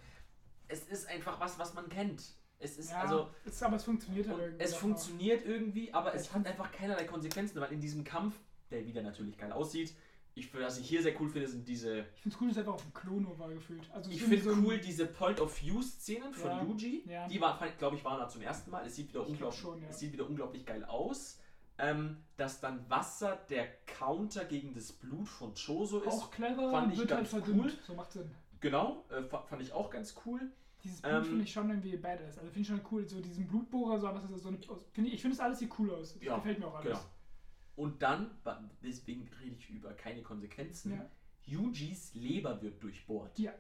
[0.68, 2.24] Es ist einfach was, was man kennt.
[2.58, 3.30] Es ist ja, also.
[3.44, 4.64] ist, aber es funktioniert halt irgendwie.
[4.64, 4.78] es auch.
[4.80, 8.36] funktioniert irgendwie, aber Es es hat einfach keinerlei Konsequenzen, weil in diesem Kampf,
[8.72, 9.94] der wieder natürlich geil aussieht,
[10.38, 12.00] ich, was ich hier sehr cool finde, sind diese.
[12.16, 13.90] Ich finde es cool, dass er einfach auf dem Klono war gefühlt.
[13.94, 17.04] Also Ich finde so cool diese Point-of-View-Szenen von Ja, Yuji.
[17.08, 17.28] ja.
[17.28, 18.86] Die war, glaube ich, waren da zum ersten Mal.
[18.86, 19.90] Es sieht wieder, Ich glaub unglaublich, schon, ja.
[19.90, 21.40] es sieht wieder unglaublich geil aus.
[21.78, 26.08] Ähm, dass dann Wasser der Counter gegen das Blut von Choso ist.
[26.08, 27.66] auch clever fand und ich wird halt ganz verdünnt.
[27.66, 27.72] cool.
[27.86, 28.32] So macht Sinn.
[28.62, 30.40] Genau, äh, fa- fand ich auch ganz cool.
[30.84, 32.38] Dieses Blut Ähm, finde ich schon irgendwie badass.
[32.38, 33.08] Also finde ich schon cool.
[33.08, 34.58] So diesen Blutbohrer, so was ist das so eine,
[34.94, 36.14] finde ich, ich finde das alles sieht cool aus.
[36.14, 36.88] Das Ja, gefällt mir auch alles.
[36.88, 37.06] Genau.
[37.76, 38.32] Und dann,
[38.82, 41.06] deswegen rede ich über keine Konsequenzen, Ja.
[41.44, 43.38] Yujis Leber wird durchbohrt.
[43.40, 43.54] Ja.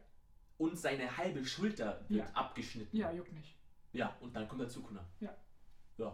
[0.58, 2.34] und seine halbe Schulter wird Ja.
[2.34, 2.96] abgeschnitten.
[2.96, 3.58] Ja, juckt nicht.
[3.92, 5.04] Ja, und dann kommt der Sukuna.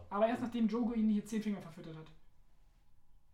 [0.09, 2.11] Aber erst nachdem Jogo ihn hier zehn Finger verfüttert hat.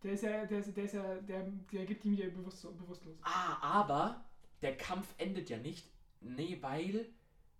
[0.02, 3.18] Der ist ja, der ist, der ist ja, der, der gibt ihm wieder bewusst, bewusstlos.
[3.22, 4.24] Ah, aber
[4.62, 5.90] der Kampf endet ja nicht.
[6.20, 7.06] Nee, weil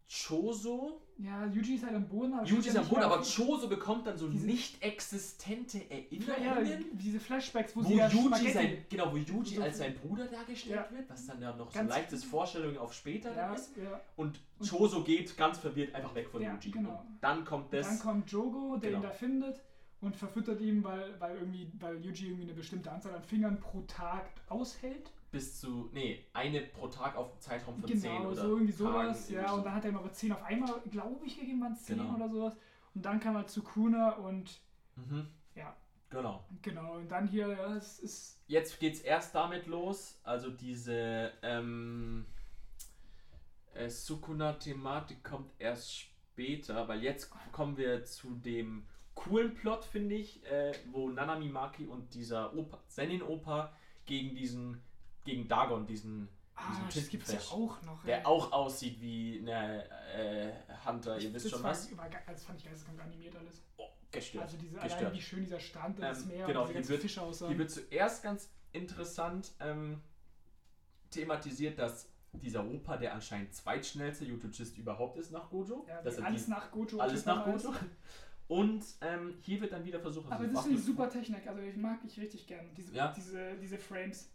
[0.08, 1.02] Choso.
[1.18, 2.32] Ja, Yuji ist halt am Boden.
[2.32, 6.84] aber Yuji ist ja am Boden, aber Choso bekommt dann so nicht existente Ja, Erinnerungen.
[6.92, 10.26] diese Flashbacks, wo, wo sie ja Yuji sein, genau, wo Yuji So- als sein Bruder
[10.26, 10.96] dargestellt Ja.
[10.96, 13.76] wird, was dann ja noch so Ganz- leichtes Vorstellung auf später Ja, ist.
[13.76, 14.00] ja.
[14.16, 16.70] Und Choso geht ganz verwirrt einfach weg von Ja, Yuji.
[16.70, 16.90] genau.
[17.06, 17.88] Und dann kommt das.
[17.88, 19.08] Dann kommt Jogo, der ihn Genau.
[19.08, 19.60] da findet
[20.00, 23.80] und verfüttert ihn, weil, weil, irgendwie, weil Yuji irgendwie eine bestimmte Anzahl an Fingern pro
[23.82, 25.10] Tag aushält.
[25.30, 28.72] Bis zu, nee, eine pro Tag auf einen Zeitraum von 10 Genau, oder so irgendwie
[28.72, 29.30] Tagen, sowas.
[29.30, 31.84] Ja, irgendwie und dann hat er immer 10 auf einmal, glaube ich, gegeben, waren es
[31.84, 32.14] 10 Genau.
[32.14, 32.52] oder sowas.
[32.94, 34.60] Und dann kam halt zu Kuna und
[34.96, 35.28] Mhm.
[35.54, 35.76] Ja.
[36.10, 36.42] Genau.
[36.62, 38.40] genau, und dann hier, ja, es ist.
[38.46, 42.24] Jetzt geht's erst damit los, also diese ähm,
[43.74, 50.42] äh, Sukuna-Thematik kommt erst später, weil jetzt kommen wir zu dem coolen Plot, finde ich,
[50.46, 53.72] äh, wo Nanami Maki und dieser Opa, Senin-Opa
[54.06, 54.80] gegen diesen,
[55.28, 58.02] gegen Dagon, diesen, Ah, diesen das gibt's ja auch noch.
[58.04, 58.24] der ey.
[58.24, 60.52] auch aussieht wie eine äh,
[60.86, 61.96] Hunter, ihr wisst das schon was.
[61.96, 63.62] War, ge- das fand ich geisteskrank animiert alles.
[63.76, 64.44] Oh, gestört.
[64.44, 65.00] Also diese, gestört.
[65.02, 67.50] allein wie schön dieser Strand, das Ähm, Meer genau, und diese wird- Fische aussahen.
[67.50, 70.00] Hier wird zuerst ganz interessant ähm,
[71.10, 75.84] thematisiert, dass dieser Opa der anscheinend zweitschnellste Jutujist überhaupt ist nach Gojo.
[75.88, 76.98] ja, er alles die, nach Gojo.
[76.98, 77.44] alles nach.
[77.44, 77.72] Gojo.
[78.48, 81.60] Und ähm, hier wird dann wieder versucht, Aber also das ist eine super Technik, also
[81.60, 82.66] ich mag ich richtig gern.
[82.76, 83.12] Diese, Ja.
[83.16, 84.30] diese, diese Frames.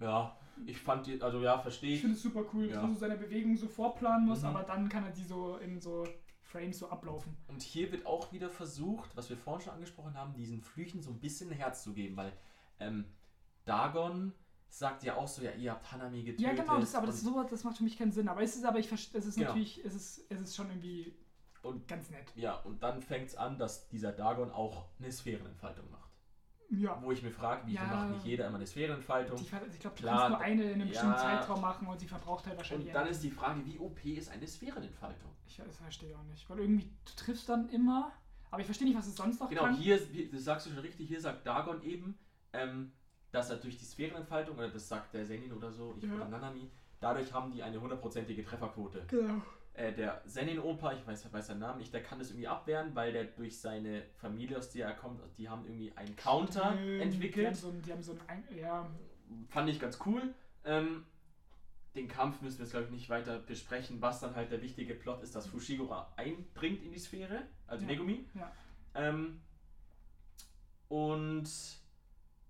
[0.00, 0.36] Ja,
[0.66, 2.00] ich fand die, also ja, verstehe Ich ich.
[2.02, 2.74] finde es super cool, Ja.
[2.74, 4.46] dass man so seine Bewegungen so vorplanen muss, Mhm.
[4.48, 6.06] aber dann kann er die so in so
[6.42, 7.36] Frames so ablaufen.
[7.48, 11.10] Und hier wird auch wieder versucht, was wir vorhin schon angesprochen haben, diesen Flüchen so
[11.10, 12.32] ein bisschen Herz zu geben, weil
[12.80, 13.04] ähm,
[13.64, 14.32] Dagon
[14.70, 16.40] sagt ja auch so, ja, ihr habt Hanami getötet.
[16.46, 18.28] Ja, genau, das, aber das, sowas, das macht für mich keinen Sinn.
[18.28, 19.48] Aber es ist aber ich verste- es ist Genau.
[19.48, 21.14] natürlich, es ist, es ist schon irgendwie
[21.62, 22.32] Und- ganz nett.
[22.36, 25.97] ja, und dann fängt es an, dass dieser Dagon auch eine Sphärenentfaltung macht.
[26.70, 26.98] Ja.
[27.02, 27.86] Wo ich mir frage, wieso Ja.
[27.86, 29.38] macht nicht jeder immer eine Sphärenentfaltung?
[29.38, 31.18] Die, ver- ich glaube, du Klar, kannst nur eine in einem bestimmten ja.
[31.18, 32.88] Zeitraum machen und sie verbraucht halt wahrscheinlich.
[32.88, 35.30] Und dann ist die Frage, wie OP ist eine Sphärenentfaltung?
[35.46, 36.48] Ich das verstehe auch nicht.
[36.50, 38.12] Weil irgendwie, du triffst dann immer,
[38.50, 39.76] aber ich verstehe nicht, was es sonst noch Genau, kann.
[39.76, 42.18] hier, wie- das sagst du schon richtig, hier sagt Dagon eben,
[42.52, 42.92] ähm,
[43.30, 46.14] dass er durch die Sphärenentfaltung, oder das sagt der Zenin oder so, ich Ja.
[46.14, 49.04] oder Nanami, dadurch haben die eine hundertprozentige Trefferquote.
[49.08, 49.40] Genau.
[49.78, 53.12] Äh, der Zenin-Opa, ich weiß, weiß seinen Namen nicht, der kann das irgendwie abwehren, weil
[53.12, 57.00] der durch seine Familie, aus der er kommt, die haben irgendwie einen Counter Die haben
[57.00, 57.56] entwickelt.
[57.56, 58.90] so, die haben so ein, ein ja,
[59.48, 60.34] Fand ich ganz cool.
[60.64, 61.04] Ähm,
[61.94, 64.00] den Kampf müssen wir jetzt, glaube ich, nicht weiter besprechen.
[64.02, 67.92] Was dann halt der wichtige Plot ist, dass Fushigura eindringt in die Sphäre, also Ja,
[67.92, 68.24] Megumi.
[68.34, 68.50] ja.
[68.94, 69.40] Ähm,
[70.88, 71.48] und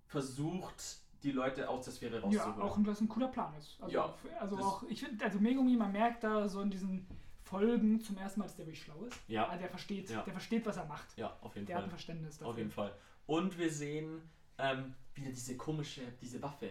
[0.06, 0.82] versucht,
[1.22, 2.62] die Leute aus der Sphäre ja, rauszuholen.
[2.62, 3.76] auch was ein cooler Plan ist.
[3.80, 7.06] Also, Ja, also das- auch, ich finde, also Megumi, man merkt da so in diesen
[7.42, 9.16] Folgen zum ersten Mal, dass der wirklich schlau ist.
[9.26, 10.22] ja, Also der versteht, Ja.
[10.22, 11.16] der versteht, was er macht.
[11.16, 11.88] ja, auf jeden Der hat Fall.
[11.88, 12.48] ein Verständnis dafür.
[12.50, 12.92] Auf jeden Fall.
[13.26, 14.22] Und wir sehen
[14.58, 16.70] ähm, wieder diese komische, diese Waffe.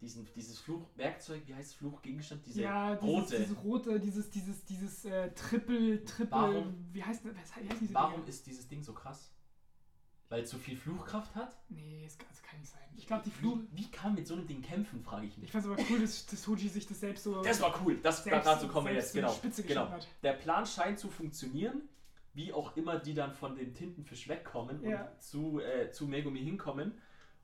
[0.00, 2.44] Diesen, dieses Fluchwerkzeug, wie heißt es, Fluchgegenstand?
[2.44, 3.38] Diese ja, dieses, rote.
[3.38, 7.94] dieses rote, dieses, dieses, dieses äh, Triple, Triple, Warum- wie heißt, was, wie heißen diese
[7.94, 9.30] Warum ist dieses Ding so krass?
[10.28, 11.56] Weil es so viel Fluchkraft hat?
[11.68, 12.82] Nee, das kann, das kann nicht sein.
[12.96, 13.58] Ich glaube, die Fluch...
[13.72, 15.46] Wie, wie kann man mit so einem Ding kämpfen, frage ich mich.
[15.46, 17.42] Ich fand es aber cool, dass, dass Hoji sich das selbst so...
[17.42, 17.98] Das war cool.
[18.02, 19.32] Das, selbst, dazu kommen wir jetzt, genau.
[19.32, 19.88] Spitze genau.
[19.88, 20.08] hat.
[20.22, 21.82] Der Plan scheint zu funktionieren,
[22.34, 25.02] wie auch immer die dann von dem Tintenfisch wegkommen Ja.
[25.02, 26.92] und zu, äh, zu Megumi hinkommen.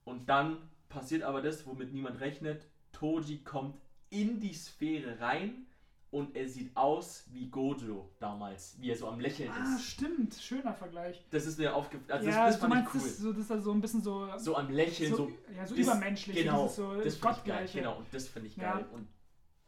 [0.04, 2.66] Und dann passiert aber das, womit niemand rechnet.
[2.92, 3.80] Toji kommt
[4.10, 5.66] in die Sphäre rein
[6.12, 9.82] und er sieht aus wie Gojo damals, wie er so am Lächeln Ah, ist.
[9.84, 10.34] stimmt.
[10.34, 11.24] Schöner Vergleich.
[11.30, 12.10] Das ist mir aufgefallen.
[12.12, 13.08] Also ja, das, das fand meinst, ich cool.
[13.08, 14.28] das, so, dass er so ein bisschen so...
[14.38, 15.32] so am Lächeln, so, so.
[15.56, 16.36] ja, so bis- übermenschlich.
[16.36, 17.20] genau, so das.
[17.20, 17.78] Gottgleiche.
[17.78, 18.74] Genau, und das finde ich Ja.
[18.74, 18.86] geil.
[18.92, 19.08] Und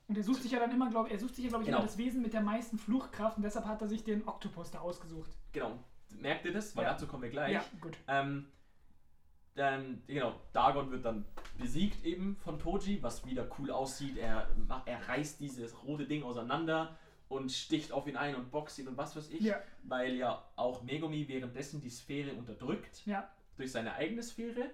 [0.07, 1.79] Und er sucht sich ja dann immer, glaube er sucht sich ja, glaube ich, Genau.
[1.79, 4.81] immer das Wesen mit der meisten Fluchtkraft und deshalb hat er sich den Oktopus da
[4.81, 5.31] ausgesucht.
[5.53, 5.79] genau,
[6.21, 6.77] merkt ihr das?
[6.77, 6.93] Weil Ja.
[6.93, 7.53] dazu kommen wir gleich.
[7.55, 7.97] Ja, gut.
[8.07, 8.47] Ähm,
[9.55, 11.25] dann, genau, Dagon wird dann
[11.59, 14.17] besiegt eben von Toji, was wieder cool aussieht.
[14.17, 14.49] Er,
[14.85, 18.97] er reißt dieses rote Ding auseinander und sticht auf ihn ein und boxt ihn und
[18.97, 19.41] was weiß ich.
[19.41, 23.31] Ja, Weil ja auch Megumi währenddessen die Sphäre unterdrückt ja.
[23.57, 24.71] durch seine eigene Sphäre.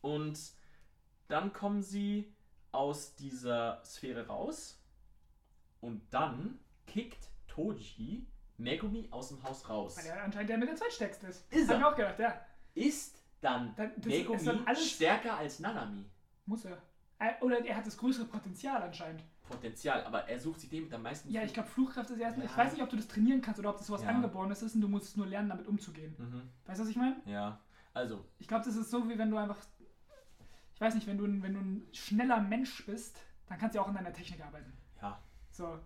[0.00, 0.38] Und
[1.28, 2.32] dann kommen sie
[2.72, 4.82] aus dieser Sphäre raus
[5.80, 8.26] und dann kickt Toji
[8.58, 9.96] Megumi aus dem Haus raus.
[9.96, 11.52] Weil er anscheinend der mit der zweitstärkste ist.
[11.52, 11.78] Ist Hab er?
[11.78, 12.40] ich auch gedacht, ja.
[12.74, 14.90] Ist dann Dann, Megumi ist dann alles...
[14.90, 16.04] stärker als Nanami.
[16.46, 16.78] Muss er.
[17.18, 19.22] Äh, Oder er hat das größere Potenzial anscheinend.
[19.48, 21.30] Potenzial, aber er sucht sich den mit am meisten.
[21.30, 22.46] Ja, ich glaube, Fluchkraft ist erstmal.
[22.46, 22.58] Ich Ja.
[22.58, 24.08] weiß nicht, ob du das trainieren kannst oder ob das sowas Ja.
[24.08, 26.14] Angeborenes ist und du musst nur lernen, damit umzugehen.
[26.18, 26.42] Mhm.
[26.66, 27.16] Weißt du, was ich meine?
[27.26, 27.60] Ja,
[27.94, 29.56] also, Ich glaube, das ist so, wie wenn du einfach.
[30.74, 33.78] Ich weiß nicht, wenn du, ein- wenn du ein schneller Mensch bist, dann kannst du
[33.78, 34.72] ja auch an deiner Technik arbeiten.
[35.00, 35.18] ja.
[35.50, 35.78] So.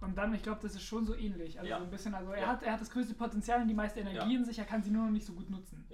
[0.00, 1.58] Und dann, ich glaube, das ist schon so ähnlich.
[1.58, 1.78] Also Ja.
[1.78, 2.46] so ein bisschen, also er, Ja.
[2.48, 4.38] hat, er hat das größte Potenzial und die meiste Energie Ja.
[4.38, 5.84] in sich, er kann sie nur noch nicht so gut nutzen.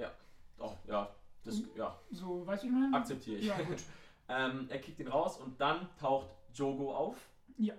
[0.61, 1.09] Oh, ja,
[1.43, 2.97] das, ja, So, weißt du, ich meine?
[2.97, 3.47] akzeptiere ich.
[3.47, 3.79] Ja, gut.
[4.29, 7.17] ähm, er kickt ihn raus und dann taucht Jogo auf.
[7.57, 7.75] Ja.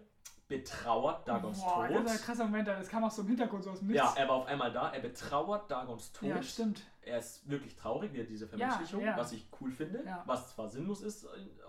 [0.47, 1.95] Betrauert Dagons Boah, Tod.
[1.95, 4.03] das ist ein krasser Moment, das kam auch so im Hintergrund so aus dem Nichts.
[4.03, 4.91] Ja, er war auf einmal da.
[4.91, 6.27] Er betrauert Dagons Tod.
[6.27, 6.83] ja, stimmt.
[7.01, 9.15] er ist wirklich traurig, wie er diese Vermenschlichung, ja.
[9.15, 10.03] was ich cool finde.
[10.03, 10.23] Ja.
[10.25, 11.27] Was zwar sinnlos ist, äh,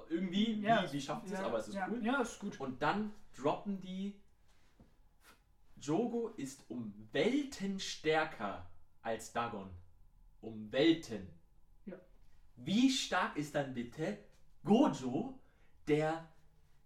[0.08, 2.05] irgendwie, Ja, wie, wie schafft es, ja, aber es ist ja, cool.
[2.05, 2.58] Ja, ist gut.
[2.58, 4.20] Und dann droppen die.
[5.76, 8.66] Jogo ist um Welten stärker
[9.02, 9.70] als Dagon.
[10.43, 11.29] Um Welten.
[11.87, 11.97] Ja.
[12.57, 14.19] Wie stark ist dann bitte
[14.65, 15.39] Gojo,
[15.89, 16.29] der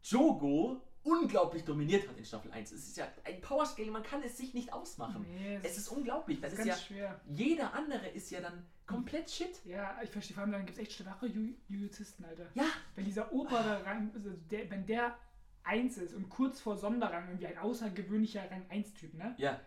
[0.02, 2.70] Jogo unglaublich dominiert hat in Staffel 1?
[2.72, 5.22] Es ist ja ein Powerscale, man kann es sich nicht ausmachen.
[5.28, 6.40] Nee, Es ist unglaublich.
[6.40, 6.86] Das ist ist ganz ja.
[6.86, 7.20] schwer.
[7.28, 9.64] Jeder andere ist ja dann komplett shit.
[9.64, 12.46] Ja, ich verstehe vor allem, dann gibt es echt schwache Ju- Jujuzisten, Alter.
[12.54, 12.66] Ja.
[12.94, 15.16] Wenn dieser Opa da Rang, also der, wenn der
[15.64, 19.34] 1 ist und kurz vor Sonderrang irgendwie ein außergewöhnlicher Rang 1-Typ, ne?
[19.38, 19.60] Ja,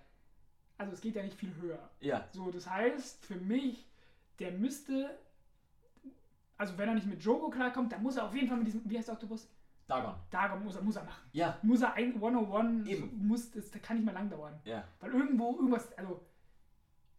[0.80, 1.90] Also es geht ja nicht viel höher.
[2.00, 2.28] ja.
[2.32, 3.86] So, das heißt, für mich,
[4.40, 5.18] der müsste,
[6.58, 8.82] also wenn er nicht mit Jogo klarkommt, dann muss er auf jeden Fall mit diesem,
[8.90, 9.48] wie heißt der Oktopus?
[9.88, 10.16] Dagon.
[10.32, 11.24] Dagon muss er, muss er machen.
[11.34, 13.28] Ja, Muss er ein 101, Eben.
[13.28, 14.58] muss, das kann nicht mehr lang dauern.
[14.64, 14.84] ja.
[15.00, 16.22] Weil irgendwo, irgendwas, also,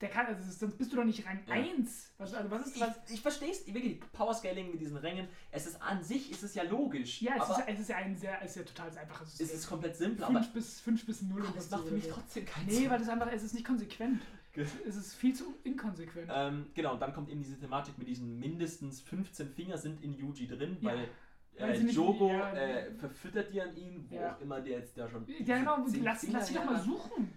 [0.01, 1.55] der kann, also sonst bist du doch nicht Rang Ja.
[1.55, 2.13] 1.
[2.19, 2.97] Was, also was ist Ich, was?
[3.11, 6.63] ich verstehe es, wirklich, Powerscaling mit diesen Rängen, es ist an sich, ist es ja
[6.63, 8.99] logisch, Ja, es aber ist, ja- es ist ja ein sehr, es ist ja total
[8.99, 9.47] einfaches System.
[9.47, 12.09] es ist komplett simpel, aber 5 bis, 5 bis 0 aber es macht für mich
[12.09, 12.91] trotzdem keinen Nee, Sinn.
[12.91, 14.23] weil das einfach, es ist nicht konsequent.
[14.55, 16.29] Es ist viel zu inkonsequent.
[16.35, 20.13] Ähm, genau, und dann kommt eben diese Thematik mit diesen mindestens 15 Finger sind in
[20.15, 20.91] Yuji drin, Ja.
[20.91, 21.09] weil,
[21.57, 24.35] äh, nicht- Jogo ja, äh, verfüttert die an ihn, wo Ja.
[24.35, 25.25] auch immer der jetzt da schon.
[25.29, 27.33] ja, genau, 10 lass, lass sie doch mal suchen.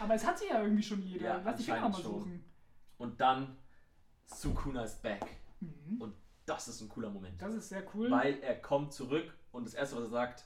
[0.00, 1.24] Aber es hat sie ja irgendwie schon jeder.
[1.24, 2.02] Ja, lass die Finger mal schon.
[2.02, 2.44] suchen.
[2.98, 3.56] Und dann
[4.26, 5.24] Sukuna ist back.
[5.60, 6.00] Mhm.
[6.00, 6.14] Und
[6.46, 7.40] das ist ein cooler Moment.
[7.40, 8.10] Das ist sehr cool.
[8.10, 10.44] Weil er kommt zurück und das erste, was er sagt,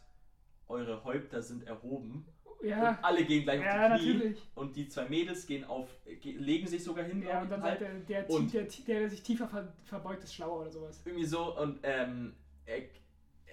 [0.68, 2.26] eure Häupter sind erhoben.
[2.62, 4.14] ja, Und alle gehen gleich ja, auf die Knie.
[4.14, 4.42] natürlich.
[4.54, 7.78] Und die zwei Mädels gehen auf, ge- legen sich sogar hin, Ja, und dann halt.
[7.80, 11.00] sagt er, der, der, der, der, der sich tiefer ver, verbeugt, ist schlauer oder sowas.
[11.04, 12.34] irgendwie so und ähm,
[12.66, 12.82] er,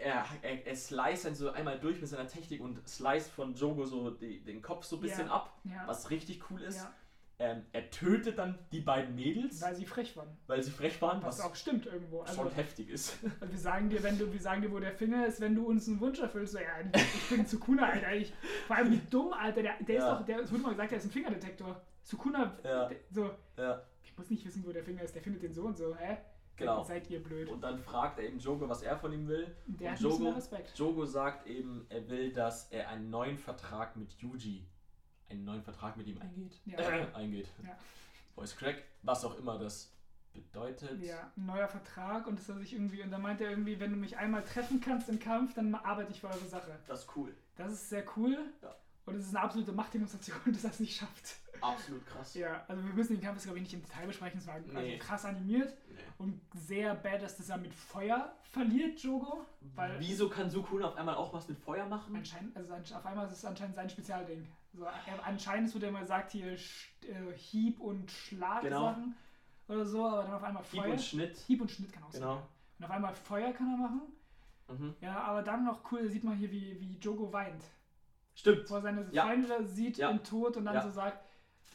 [0.03, 3.85] er, er, er slice dann so einmal durch mit seiner Technik und slice von Jogo
[3.85, 5.33] so die, den Kopf so ein bisschen Ja.
[5.33, 5.83] ab, Ja.
[5.87, 6.77] was richtig cool ist.
[6.77, 6.93] ja,
[7.39, 10.37] Ähm, er tötet dann die beiden Mädels, weil, weil sie frech waren.
[10.61, 12.21] sie frech waren, Was was auch stimmt irgendwo.
[12.21, 13.17] Also, schon heftig ist.
[13.41, 15.87] wir sagen dir, wenn du, wir sagen dir, wo der Finger ist, wenn du uns
[15.87, 16.53] einen Wunsch erfüllst.
[16.53, 18.13] So, ja, ich bin Sukuna, Alter.
[18.13, 18.31] Ich,
[18.67, 19.63] vor allem wie dumm, Alter.
[19.63, 20.13] Der, der Ja.
[20.13, 21.81] ist doch, der, es wurde mal gesagt, der ist ein Fingerdetektor.
[22.03, 22.89] Sukuna, Ja.
[23.09, 25.15] so, ja, ich muss nicht wissen, wo der Finger ist.
[25.15, 26.17] Der findet den so und so, hä?
[26.57, 26.83] Genau.
[26.83, 27.49] Seid ihr blöd.
[27.49, 29.55] Und dann fragt er eben Jogo, was er von ihm will.
[29.67, 30.77] Der und hat Jogo- Respekt.
[30.77, 34.65] Jogo sagt eben, er will, dass er einen neuen Vertrag mit Yuji,
[35.29, 36.59] einen neuen Vertrag mit ihm eingeht.
[36.65, 36.77] Ja.
[36.79, 37.47] Äh, eingeht.
[37.63, 37.75] Ja.
[38.35, 39.91] Voice Crack, was auch immer das
[40.33, 40.99] bedeutet.
[41.01, 43.91] Ja, ein neuer Vertrag und das soll sich irgendwie, und dann meint er irgendwie, wenn
[43.91, 46.79] du mich einmal treffen kannst im Kampf, dann arbeite ich für eure Sache.
[46.87, 47.35] Das ist cool.
[47.55, 48.37] Das ist sehr cool.
[48.61, 48.75] Ja.
[49.05, 51.35] Und es ist eine absolute Machtdemonstration, dass er es nicht schafft.
[51.61, 52.33] Absolut krass.
[52.35, 54.39] Ja, also wir müssen den Kampf jetzt, glaube ich, nicht im Detail besprechen.
[54.39, 54.75] Es war Nee.
[54.95, 55.95] also krass animiert Nee.
[56.17, 59.45] und sehr badass, dass er mit Feuer verliert, Jogo.
[59.75, 62.15] Weil Wieso kann Sukuna auf einmal auch was mit Feuer machen?
[62.15, 64.47] anscheinend, also auf einmal ist es anscheinend sein Spezialding.
[64.73, 66.57] So, er, anscheinend ist, wo der mal sagt, hier äh,
[67.35, 69.15] Hieb- und Schlag-Sachen
[69.67, 70.91] oder so, aber dann auf einmal Hieb Feuer.
[70.91, 71.37] und Schnitt.
[71.47, 72.21] Hieb und Schnitt kann auch sein.
[72.21, 72.41] Genau.
[72.79, 74.01] Und auf einmal Feuer kann er machen.
[74.69, 74.95] Mhm.
[75.01, 77.63] Ja, aber dann noch cool, sieht man hier, wie, wie Jogo weint.
[78.35, 78.67] Stimmt.
[78.69, 79.25] Wo er seine Ja.
[79.25, 80.09] Freunde sieht Ja.
[80.09, 80.81] im Tod und dann Ja.
[80.81, 81.23] so sagt,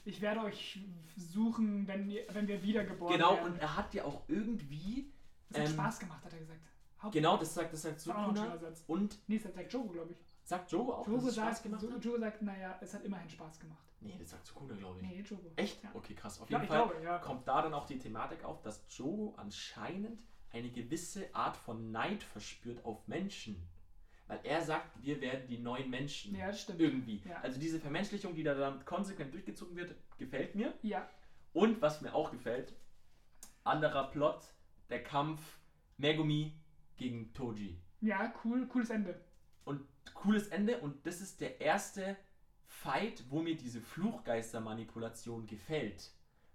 [0.09, 0.81] ich werde euch
[1.17, 3.53] suchen, wenn, wenn wir wiedergeboren Genau, werden.
[3.53, 5.13] und er hat ja auch irgendwie.
[5.51, 6.61] Das hat ähm, Spaß gemacht, hat er gesagt.
[7.03, 8.59] Haupt Genau, das sagt, das sagt Sukuna.
[8.87, 10.19] Und Nee, das sagt Jogo, glaube ich.
[10.45, 12.05] sagt Jogo auch, Jogo dass es Spaß sagt, gemacht so, hat?
[12.05, 13.79] Jogo sagt, naja, es hat immerhin Spaß gemacht.
[14.01, 15.07] Nee, das sagt Sukuna, glaube ich.
[15.09, 15.51] Nee, Jogo.
[15.57, 15.83] Echt?
[15.85, 15.91] Ja.
[15.95, 16.41] Okay, krass.
[16.41, 17.19] Auf Ja, jeden ich Fall glaube, ja.
[17.19, 22.23] kommt da dann auch die Thematik auf, dass Jogo anscheinend eine gewisse Art von Neid
[22.23, 23.69] verspürt auf Menschen.
[24.29, 26.35] Weil er sagt, wir werden die neuen Menschen.
[26.37, 26.81] Ja, stimmt.
[26.81, 27.23] Irgendwie.
[27.29, 27.41] Ja.
[27.41, 30.75] Also diese Vermenschlichung, die da dann konsequent durchgezogen wird, gefällt mir.
[30.83, 31.09] Ja,
[31.55, 32.75] Und was mir auch gefällt,
[33.65, 34.43] anderer Plot,
[34.91, 35.59] der Kampf
[35.97, 36.53] Megumi
[36.97, 37.81] gegen Toji.
[38.01, 39.21] ja, cool, cooles Ende.
[39.65, 39.81] Und
[40.15, 42.17] cooles Ende und das ist der erste
[42.67, 46.11] Fight, wo mir diese Fluchgeistermanipulation gefällt.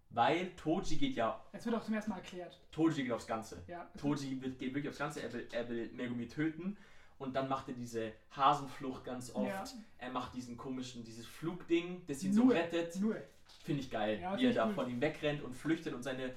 [0.10, 2.60] Weil Toji geht ja, Es wird auch zum ersten Mal erklärt.
[2.72, 3.64] Toji geht aufs Ganze.
[3.68, 6.78] Ja, Toji wird, geht wirklich aufs Ganze, er will, er will Megumi töten
[7.24, 9.48] und dann macht er diese Hasenflucht ganz oft.
[9.48, 9.64] Ja.
[9.98, 12.54] Er macht diesen komischen, dieses Flugding, das ihn so Nur.
[12.56, 12.96] rettet.
[13.02, 13.16] nur.
[13.64, 14.74] Finde ich geil, Ja, wie er da cool.
[14.74, 16.34] von ihm wegrennt und flüchtet und seine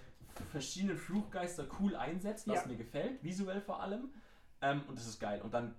[0.52, 2.66] verschiedenen Fluchgeister cool einsetzt, was Ja.
[2.68, 4.12] mir gefällt, visuell vor allem.
[4.60, 5.40] Ähm, und das ist geil.
[5.42, 5.74] Und dann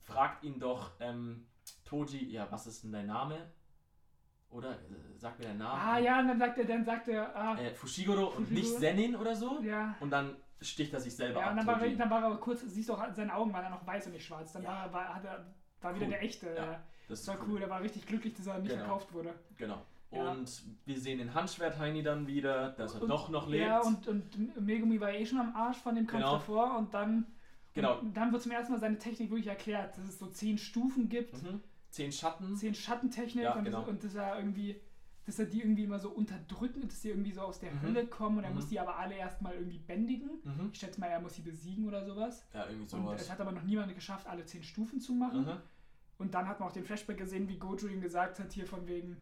[0.00, 1.46] fragt ihn doch ähm,
[1.84, 3.50] Toji, ja, was ist denn dein Name?
[4.50, 4.76] Oder äh,
[5.16, 5.80] sag mir deinen Namen.
[5.80, 8.54] Ah ja, und dann sagt er, dann sagt er, ah, Äh, Fushiguro und Fushiguro.
[8.54, 9.60] nicht Zenin oder so.
[9.62, 9.94] ja.
[10.00, 11.56] Und dann sticht er sich selber Ja, und ab.
[11.58, 11.96] dann war, er, Toji.
[11.96, 14.24] dann war er kurz, siehst du auch, seine Augen waren dann noch weiß und nicht
[14.26, 14.52] schwarz.
[14.52, 14.88] Dann Ja.
[14.92, 15.44] war, er- er,
[15.80, 16.10] War wieder Cool.
[16.12, 16.46] der echte.
[16.46, 16.82] Ja, Ja.
[17.08, 18.84] Das war cool, der war richtig glücklich, dass er nicht Genau.
[18.84, 19.34] verkauft wurde.
[19.58, 19.82] Genau.
[20.12, 20.30] Ja.
[20.30, 23.66] Und wir sehen den Handschwert-Heini dann wieder, dass er Und- doch noch lebt.
[23.66, 26.34] Ja, und, und Megumi war eh schon am Arsch von dem Kampf Genau.
[26.34, 27.26] davor und dann,
[27.74, 27.98] Genau.
[27.98, 31.08] und dann wird zum ersten Mal seine Technik wirklich erklärt, dass es so zehn Stufen
[31.08, 31.60] gibt, Mhm.
[31.90, 32.54] Zehn Schatten.
[32.56, 33.80] zehn Schattentechnik Ja, und, genau.
[33.80, 34.80] das, und dass er irgendwie,
[35.24, 37.82] dass er die irgendwie immer so unterdrücken, dass die irgendwie so aus der Mhm.
[37.82, 38.56] Hölle kommen und er Mhm.
[38.56, 40.30] muss die aber alle erstmal irgendwie bändigen.
[40.44, 40.70] Mhm.
[40.72, 42.44] Ich schätze mal, er muss sie besiegen oder sowas.
[42.52, 43.20] Ja, irgendwie Und sowas.
[43.22, 45.42] es hat aber noch niemand geschafft, alle zehn Stufen zu machen.
[45.44, 45.56] Mhm.
[46.18, 48.86] Und dann hat man auch den Flashback gesehen, wie Gojo ihm gesagt hat, hier von
[48.86, 49.16] wegen,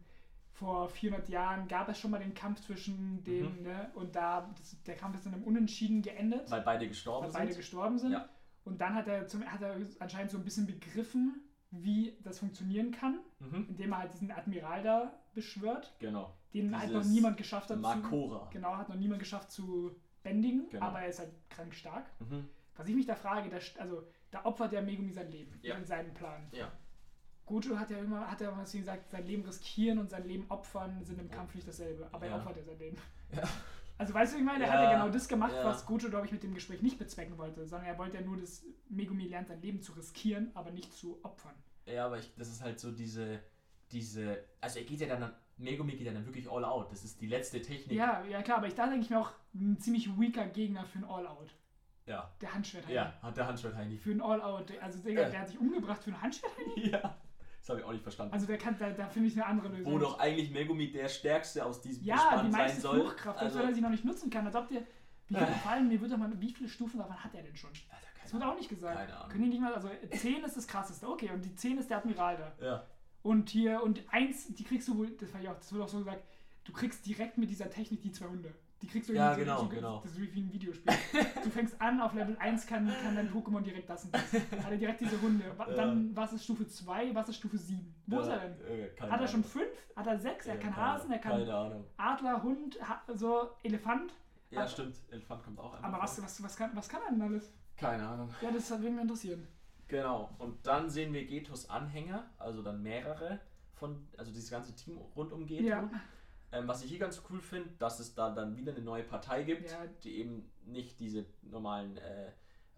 [0.53, 3.63] vor 400 Jahren gab es schon mal den Kampf zwischen dem, Mhm.
[3.63, 7.33] ne, und da, das, der Kampf ist in einem Unentschieden geendet, Weil beide gestorben weil
[7.33, 7.61] beide sind.
[7.61, 8.13] gestorben sind.
[8.13, 8.29] Ja.
[8.65, 11.41] Und dann hat er, zum, hat er anscheinend so ein bisschen begriffen,
[11.71, 13.67] wie das funktionieren kann, Mhm.
[13.69, 16.35] indem er halt diesen Admiral da beschwört, den Genau.
[16.53, 18.49] halt noch Dieses niemand geschafft hat zu, Makora.
[18.53, 20.87] genau, hat noch niemand geschafft zu bändigen, Genau.
[20.87, 22.07] aber er ist halt krank stark.
[22.21, 22.49] Mhm.
[22.77, 25.77] Was ich mich da frage, da, also da opfert der Megumi sein Leben Ja.
[25.77, 26.49] in seinem Plan.
[26.53, 26.71] Ja.
[27.47, 31.03] Gojo hat ja immer, hat ja immer gesagt, sein Leben riskieren und sein Leben opfern
[31.05, 31.35] sind im Ja.
[31.37, 32.09] Kampf nicht dasselbe.
[32.13, 32.33] Aber Ja.
[32.33, 32.97] er opfert ja sein Leben.
[33.35, 33.43] Ja.
[34.01, 34.65] Also weißt du, wie ich meine?
[34.65, 34.79] Er Ja.
[34.79, 35.65] hat ja genau das gemacht, Ja.
[35.65, 38.39] was Gojo, glaube ich, mit dem Gespräch nicht bezwecken wollte, sondern er wollte ja nur,
[38.39, 41.55] dass Megumi lernt, sein Leben zu riskieren, aber nicht zu opfern.
[41.85, 43.41] Ja, aber ich, das ist halt so diese,
[43.93, 46.91] diese, also er geht ja dann, Megumi geht ja dann wirklich all out.
[46.91, 47.97] Das ist die letzte Technik.
[47.99, 51.01] Ja, ja klar, aber ich da denke ich mir auch, ein ziemlich weaker Gegner für
[51.01, 51.55] ein All-Out.
[52.07, 53.99] Ja, Der Handschwert ja hat der Handschwert Heini.
[53.99, 54.73] Für ein All-Out.
[54.81, 55.29] Also Digga, Ja.
[55.29, 56.53] der hat sich umgebracht für ein Handschwert.
[56.77, 57.17] Ja.
[57.71, 58.33] Habe ich auch nicht verstanden.
[58.35, 59.93] Also der kann, da, da finde ich eine andere Lösung.
[59.93, 63.01] Wo doch eigentlich Megumi der Stärkste aus diesem Ja, Gespann die sein meiste soll.
[63.01, 64.47] Fluchtkraft, selbst Also, wenn er sie noch nicht nutzen kann.
[64.47, 64.83] Als ob der.
[65.29, 65.39] Wie Äh.
[65.47, 67.71] viele, vor allem, mir wird doch mal, wie viele Stufen davon hat er denn schon?
[67.71, 68.97] Alter, Das wird auch nicht gesagt.
[68.99, 69.29] Keine Ahnung.
[69.31, 71.99] Können die nicht mal, also 10 ist das krasseste, okay, und die 10 ist der
[71.99, 72.65] Admiral da.
[72.65, 72.87] Ja.
[73.23, 75.89] Und hier, und 1, die kriegst du wohl, das war ja auch, das wird auch
[75.89, 76.25] so gesagt,
[76.65, 78.53] du kriegst direkt mit dieser Technik die zwei Hunde.
[78.83, 80.01] Die kriegst du Ja, genau, so, genau.
[80.03, 80.93] Das ist wie ein Videospiel.
[81.45, 84.33] du fängst an, auf Level 1 kann, kann dein Pokémon direkt das und das.
[84.33, 85.65] Hat er direkt diese Ja.
[85.77, 87.95] Dann, was ist Stufe 2, was ist Stufe 7?
[88.07, 88.53] Wo ist er denn?
[88.67, 89.51] Äh, Hat er schon Ahnung.
[89.51, 89.67] 5?
[89.97, 90.47] Hat er 6?
[90.47, 91.85] Er Ja, kann keine- Hasen, er kann Keine Ahnung.
[91.99, 94.15] Adler, Hund, ha so Elefant.
[94.51, 94.97] Ja, Aber- stimmt.
[95.11, 95.89] Elefant kommt auch einfach.
[95.89, 97.53] Aber was, was, was, kann, was kann er denn alles?
[97.77, 98.31] Keine Ahnung.
[98.41, 99.47] Ja, das würde mich interessieren.
[99.89, 100.31] Genau.
[100.39, 103.41] Und dann sehen wir Getos Anhänger, also dann mehrere
[103.75, 105.65] von, also dieses ganze Team rund um Geto.
[105.65, 105.89] Ja.
[106.53, 109.45] Ähm, was ich hier ganz cool finde, dass es da dann wieder eine neue Partei
[109.45, 109.87] gibt, Ja.
[110.03, 112.27] die eben nicht diese normalen äh,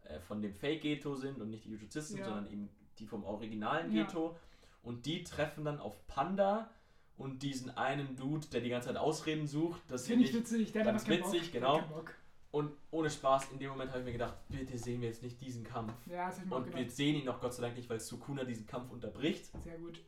[0.04, 2.24] äh, von dem Fake Geto sind und nicht die Jujutisten, Ja.
[2.26, 2.68] sondern eben
[2.98, 4.04] die vom originalen Ja.
[4.04, 4.36] Geto.
[4.82, 6.70] Und die treffen dann auf Panda
[7.16, 9.80] und diesen einen Dude, der die ganze Zeit Ausreden sucht.
[9.88, 10.72] Das Finde ich nicht- witzig.
[10.72, 11.12] Der hat ganz Bock.
[11.32, 11.80] witzig, Der genau.
[11.82, 12.14] Bock.
[12.50, 15.40] Und ohne Spaß, in dem Moment habe ich mir gedacht, bitte sehen wir jetzt nicht
[15.40, 15.94] diesen Kampf.
[16.06, 18.44] Ja, das ich mir Und wir sehen ihn noch Gott sei Dank nicht, weil Sukuna
[18.44, 19.46] diesen Kampf unterbricht.
[19.64, 20.02] Sehr gut.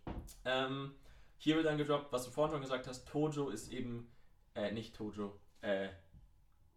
[0.44, 0.92] Ähm,
[1.38, 4.10] hier wird dann gedroppt, was du vorhin schon gesagt hast, Tojo ist eben,
[4.54, 5.88] äh, nicht Tojo, äh,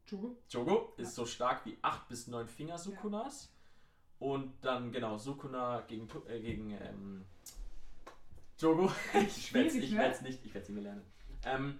[0.07, 0.37] Jogo?
[0.49, 3.53] Jogo ist so stark wie 8 bis 9 Finger Sukunas.
[4.19, 7.25] Und dann, genau, Sukuna gegen, äh, gegen ähm,
[8.57, 8.91] Jogo.
[9.13, 9.97] ich werde es ich ne?
[9.99, 11.05] werd's nicht, ich werde es nicht mehr lernen.
[11.43, 11.79] Ähm,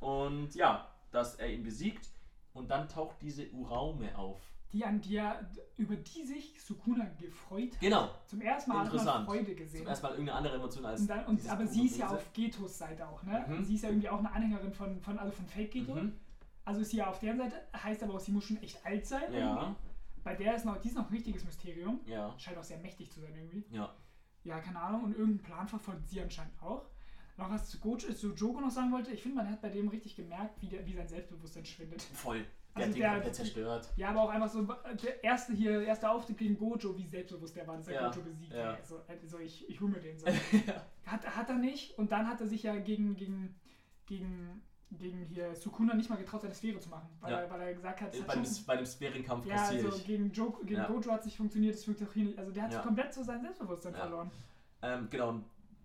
[0.00, 2.08] und ja, dass er ihn besiegt.
[2.52, 4.40] Und dann taucht diese Uraume auf.
[4.72, 5.48] Die an dir,
[5.78, 7.80] über die sich Sukuna gefreut hat.
[7.80, 9.24] Genau, Zum ersten Mal hat man.
[9.24, 9.86] Freude zum gesehen.
[9.86, 11.00] ersten Mal irgendeine andere Emotion als.
[11.00, 13.46] Und dann, und, aber sie ist ja auf Getos Seite auch, ne?
[13.48, 13.64] Mhm.
[13.64, 15.94] Sie ist ja irgendwie auch eine Anhängerin von, von, also von Fake Geto.
[15.94, 16.12] Mhm.
[16.66, 19.06] Also ist sie ja auf der Seite, heißt aber auch, sie muss schon echt alt
[19.06, 19.32] sein.
[19.32, 19.76] Ja, irgendwie.
[20.22, 22.00] Bei der ist noch, die ist noch ein richtiges Mysterium.
[22.04, 23.64] ja, Scheint auch sehr mächtig zu sein irgendwie.
[23.74, 23.94] ja.
[24.44, 25.02] Ja, keine Ahnung.
[25.04, 26.86] Und irgendeinen Plan verfolgt sie anscheinend auch.
[27.36, 29.88] Noch was zu, Gojo, zu Jogo noch sagen wollte, ich finde, man hat bei dem
[29.88, 32.02] richtig gemerkt, wie, der, wie sein Selbstbewusstsein schwindet.
[32.02, 32.44] Voll.
[32.78, 33.88] Der Also hat den der- komplett zerstört.
[33.96, 34.62] Ja, aber auch einfach so,
[35.02, 38.22] der erste hier, erste Auftritt gegen Gojo, wie selbstbewusst der war, dass er Ja, Gojo
[38.22, 38.72] besiegt ja.
[38.72, 38.80] hat.
[38.80, 40.26] Also, also ich, ich hole mir den so.
[40.66, 40.82] ja.
[41.06, 41.98] Hat, hat er nicht.
[41.98, 43.54] Und dann hat er sich ja gegen, gegen,
[44.06, 47.08] gegen, gegen hier Sukuna nicht mal getraut, seine Sphäre zu machen.
[47.20, 47.40] Weil, Ja.
[47.40, 49.86] er, weil er gesagt hat, es hat Bei dem, schon, bei dem Sphärenkampf ja, kassiere
[49.86, 50.86] also gegen, jo gegen Ja.
[50.86, 52.38] Gojo hat es nicht funktioniert, das funktioniert auch hier nicht.
[52.38, 52.80] Also der hat Ja.
[52.80, 54.30] komplett so sein Selbstbewusstsein verloren.
[54.82, 55.40] Ähm, genau,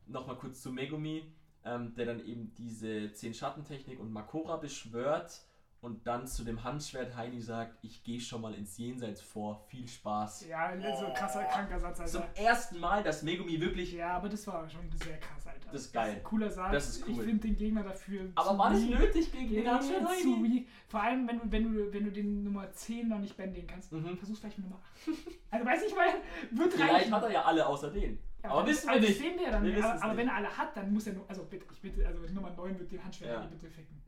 [0.08, 1.34] nochmal kurz zu Megumi,
[1.66, 5.42] ähm, der dann eben diese 10 Schattentechnik und Makora beschwört
[5.84, 9.86] und dann zu dem Handschwert Heini sagt, ich gehe schon mal ins Jenseits vor, viel
[9.88, 10.48] Spaß.
[10.48, 12.42] Ja, so ein krasser, kranker Satz, Zum Alter.
[12.42, 13.92] ersten Mal, dass Megumi wirklich...
[13.92, 15.70] Ja, aber das war schon sehr krass, Alter.
[15.72, 16.16] Das ist geil.
[16.16, 16.72] ein cooler Satz.
[16.72, 17.26] Das ist Ich cool.
[17.26, 18.30] finde den Gegner dafür.
[18.36, 20.68] Aber war das nötig gegen den Handschwert Heini?
[20.88, 23.92] Vor allem, wenn du, wenn du, wenn du den Nummer 10 noch nicht bändigen kannst.
[23.92, 24.18] Mhm.
[24.18, 25.10] Versuch's vielleicht mit Nummer 8.
[25.52, 26.08] also weiß ich mal,
[26.52, 27.14] wird Vielleicht reichen.
[27.14, 28.20] hat er ja alle außer den.
[28.42, 29.20] Ja, aber das- wissen wir das nicht.
[29.20, 29.84] sehen wir dann Wir nicht.
[29.84, 30.18] Aber, aber nicht.
[30.18, 31.26] wenn er alle hat, dann muss er nur.
[31.30, 33.46] Also bitte, ich bitte, also Nummer 9 wird den Handschwert Ja.
[33.48, 34.02] Bitte ficken.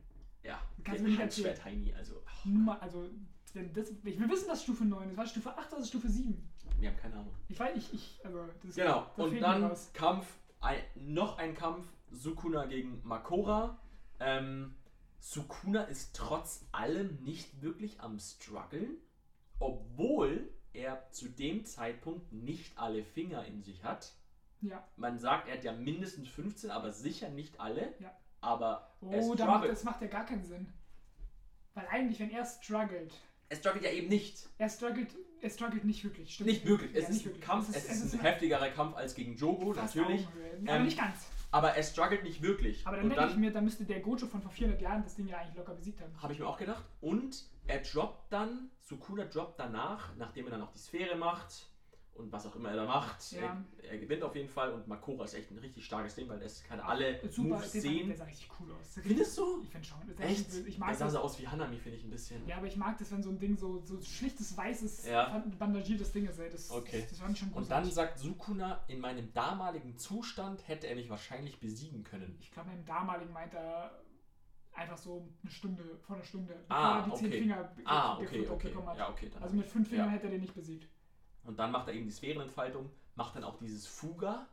[0.46, 1.48] Ja, Kannst du nicht erzählen.
[1.48, 2.22] Handschwert Heini, also...
[2.44, 3.08] Nummer, also,
[3.74, 5.16] das, ich will wissen, dass Stufe 9 ist.
[5.16, 6.48] War Stufe 8 oder Stufe 7?
[6.78, 7.34] Wir haben keine Ahnung.
[7.48, 9.76] Ich weiß, ich, ich, also, das Genau, das und dann.
[9.94, 10.26] Kampf,
[10.60, 13.78] ein, noch ein Kampf, Sukuna gegen Makora.
[14.20, 14.74] Ähm,
[15.18, 18.98] Sukuna ist trotz allem nicht wirklich am struggeln,
[19.58, 24.12] obwohl er zu dem Zeitpunkt nicht alle Finger in sich hat.
[24.60, 24.86] Ja.
[24.96, 27.94] Man sagt, er hat ja mindestens 15, aber sicher nicht alle.
[27.98, 28.14] Ja.
[28.46, 29.72] Aber er Oh, da macht, struggelt.
[29.72, 30.72] das macht ja gar keinen Sinn.
[31.74, 33.12] Weil eigentlich, wenn er struggelt,
[33.48, 34.48] Er struggelt ja eben nicht.
[34.58, 35.08] er struggelt,
[35.40, 36.34] er struggelt nicht wirklich.
[36.34, 36.48] Stimmt.
[36.50, 36.94] Nicht wirklich.
[36.94, 37.40] Es Ja, ist nicht ein.
[37.40, 40.22] Kampf, es ist, ein heftigerer Kampf als gegen Jogo, natürlich.
[40.22, 40.28] Ja,
[40.66, 41.26] aber Ähm, nicht ganz.
[41.52, 42.86] Aber er struggelt nicht wirklich.
[42.86, 45.14] Aber dann Und denke ich mir, da müsste der Gojo von vor 400 Jahren das
[45.14, 46.12] Ding ja eigentlich locker besiegt haben.
[46.20, 46.84] habe ich mir auch gedacht.
[47.00, 51.68] Und er droppt dann, Sukuna droppt danach, nachdem er dann auch die Sphäre macht
[52.18, 53.32] und was auch immer er da macht.
[53.32, 53.62] Ja.
[53.82, 56.40] Er, er gewinnt auf jeden Fall und Makora ist echt ein richtig starkes Ding, weil
[56.42, 58.08] es kann alle Super, Moves der, sehen.
[58.08, 58.98] der sah richtig cool aus.
[59.02, 59.62] Findest du?
[59.62, 59.98] Ich finde schon.
[60.16, 60.54] Sah Echt?
[60.66, 61.14] Ich Er mag sah das.
[61.14, 62.46] so aus wie Hanami, finde ich ein bisschen.
[62.46, 65.44] Ja, aber ich mag das, wenn so ein Ding so, so schlichtes, weißes, Ja.
[65.58, 66.38] bandagiertes Ding ist.
[66.38, 66.50] Ey.
[66.50, 67.00] Das, Okay.
[67.00, 70.96] das, das fand ich schon Und dann sagt Sukuna, in meinem damaligen Zustand hätte er
[70.96, 72.36] mich wahrscheinlich besiegen können.
[72.40, 74.02] Ich glaube, im damaligen meint er
[74.72, 77.38] einfach so eine Stunde, vor einer Stunde, bevor Ah, er die zehn okay.
[77.40, 78.68] Finger be- Ah, okay, okay.
[78.68, 78.98] bekommen hat.
[78.98, 79.30] Ja, okay.
[79.32, 80.12] Dann Also mit fünf Fingern Ja.
[80.12, 80.86] hätte er den nicht besiegt.
[81.46, 84.46] Und dann macht er eben die Sphärenentfaltung, macht dann auch dieses Fuga,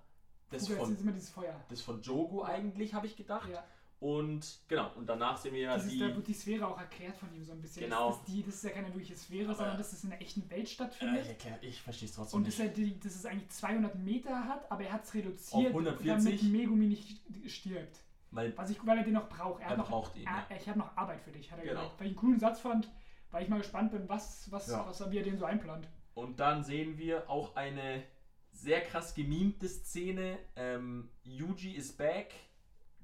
[0.50, 1.60] das Fuga, von, ist immer dieses Feuer.
[1.70, 3.50] das von Jogo eigentlich, habe ich gedacht.
[3.50, 3.64] Ja.
[4.00, 5.98] Und genau, und danach sehen wir ja die.
[5.98, 7.84] da wird die Sphäre auch erklärt von ihm so ein bisschen.
[7.86, 8.10] Genau.
[8.10, 10.22] Das, ist die, das ist ja keine wirkliche Sphäre, Aber- sondern das ist in einer
[10.22, 11.38] echten Welt Äh, ich stattfindet.
[11.62, 12.68] ich verstehe es trotzdem Und dass, nicht.
[12.68, 16.42] er die, dass es eigentlich 200 Meter hat, aber er hat es reduziert, Auf 140?
[16.42, 17.98] damit Megumi nicht stirbt.
[18.32, 19.62] Weil Was ich, weil er den noch braucht.
[19.62, 20.24] Er, er noch, braucht ihn.
[20.24, 20.46] Ja.
[20.60, 21.80] ich habe noch Arbeit für dich, hat er Genau.
[21.82, 22.00] gesagt.
[22.00, 22.90] Weil ich einen coolen Satz fand,
[23.32, 24.86] weil ich mal gespannt bin, was, was, Ja.
[24.86, 25.88] was er wie er den so einplant.
[26.14, 28.04] Und dann sehen wir auch eine
[28.52, 30.38] sehr krass gemimte Szene.
[30.56, 32.34] Ähm, Yuji ist back,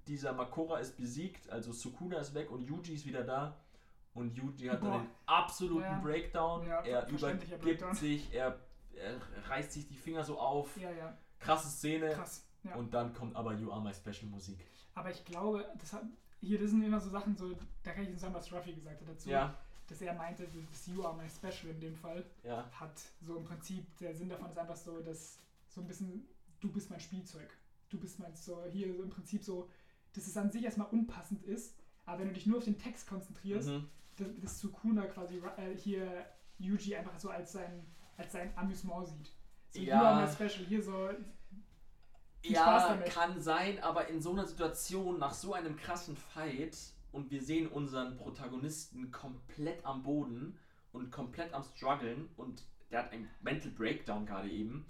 [0.07, 3.57] dieser Makora ist besiegt, also Sukuna ist weg und Yuji ist wieder da.
[4.13, 4.99] Und Yuji hat dann Boah.
[4.99, 5.99] den absoluten Ja.
[5.99, 6.67] Breakdown.
[6.67, 7.93] Ja, er übergibt Breakdown.
[7.95, 8.59] sich, er,
[8.95, 10.75] er reißt sich die Finger so auf.
[10.77, 12.09] Ja, ja, Krasse Szene.
[12.09, 12.45] krass.
[12.63, 12.75] Ja.
[12.75, 14.65] Und dann kommt aber You Are My Special Musik.
[14.93, 16.03] Aber ich glaube, das hat,
[16.41, 19.07] hier, das sind immer so Sachen, so, da kann ich sagen, was Ruffy gesagt hat
[19.07, 19.29] dazu.
[19.29, 19.55] Ja,
[19.89, 22.63] Dass er meinte, das You are my special in dem Fall ja.
[22.71, 26.27] hat so im Prinzip, der Sinn davon ist einfach so, dass so ein bisschen,
[26.59, 27.49] du bist mein Spielzeug.
[27.89, 29.67] Du bist mein, so hier so im Prinzip so,
[30.13, 33.07] dass es an sich erstmal unpassend ist, aber wenn du dich nur auf den Text
[33.07, 33.89] konzentrierst, Mhm.
[34.17, 36.25] dass, dass Sukuna quasi äh, hier
[36.59, 37.85] Yuji einfach so als sein,
[38.17, 39.31] als sein Amüsement sieht.
[39.71, 39.99] So, Ja.
[40.01, 41.09] you are my special, hier so,
[42.43, 46.77] Ja, kann sein, aber in so einer Situation, nach so einem krassen Fight
[47.11, 50.57] und wir sehen unseren Protagonisten komplett am Boden
[50.91, 54.85] und komplett am struggeln und der hat einen Mental Breakdown gerade eben,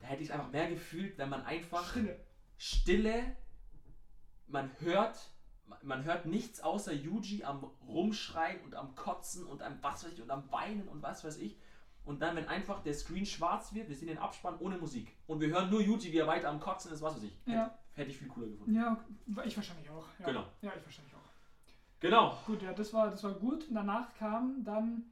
[0.00, 2.20] da hätte ich es einfach mehr gefühlt, wenn man einfach Stille.
[2.56, 3.36] Stille,
[4.46, 5.30] man hört,
[5.82, 10.22] man hört nichts außer Yuji am Rumschreien und am Kotzen und am was weiß ich
[10.22, 11.58] und am Weinen und was weiß ich.
[12.04, 15.16] Und dann, wenn einfach der Screen schwarz wird, wir sehen den Abspann ohne Musik.
[15.26, 17.34] Und wir hören nur Yuji, wie er weiter am Kotzen ist, was weiß ich.
[17.46, 17.64] Ja.
[17.64, 18.74] Hätte, hätte ich viel cooler gefunden.
[18.74, 19.02] Ja,
[19.42, 20.06] ich wahrscheinlich auch.
[20.18, 20.26] Ja.
[20.26, 20.44] Genau.
[20.60, 21.13] Ja, ich wahrscheinlich.
[22.04, 22.36] Genau.
[22.46, 23.66] Gut, ja, das war, das war gut.
[23.66, 25.04] Und danach kam dann,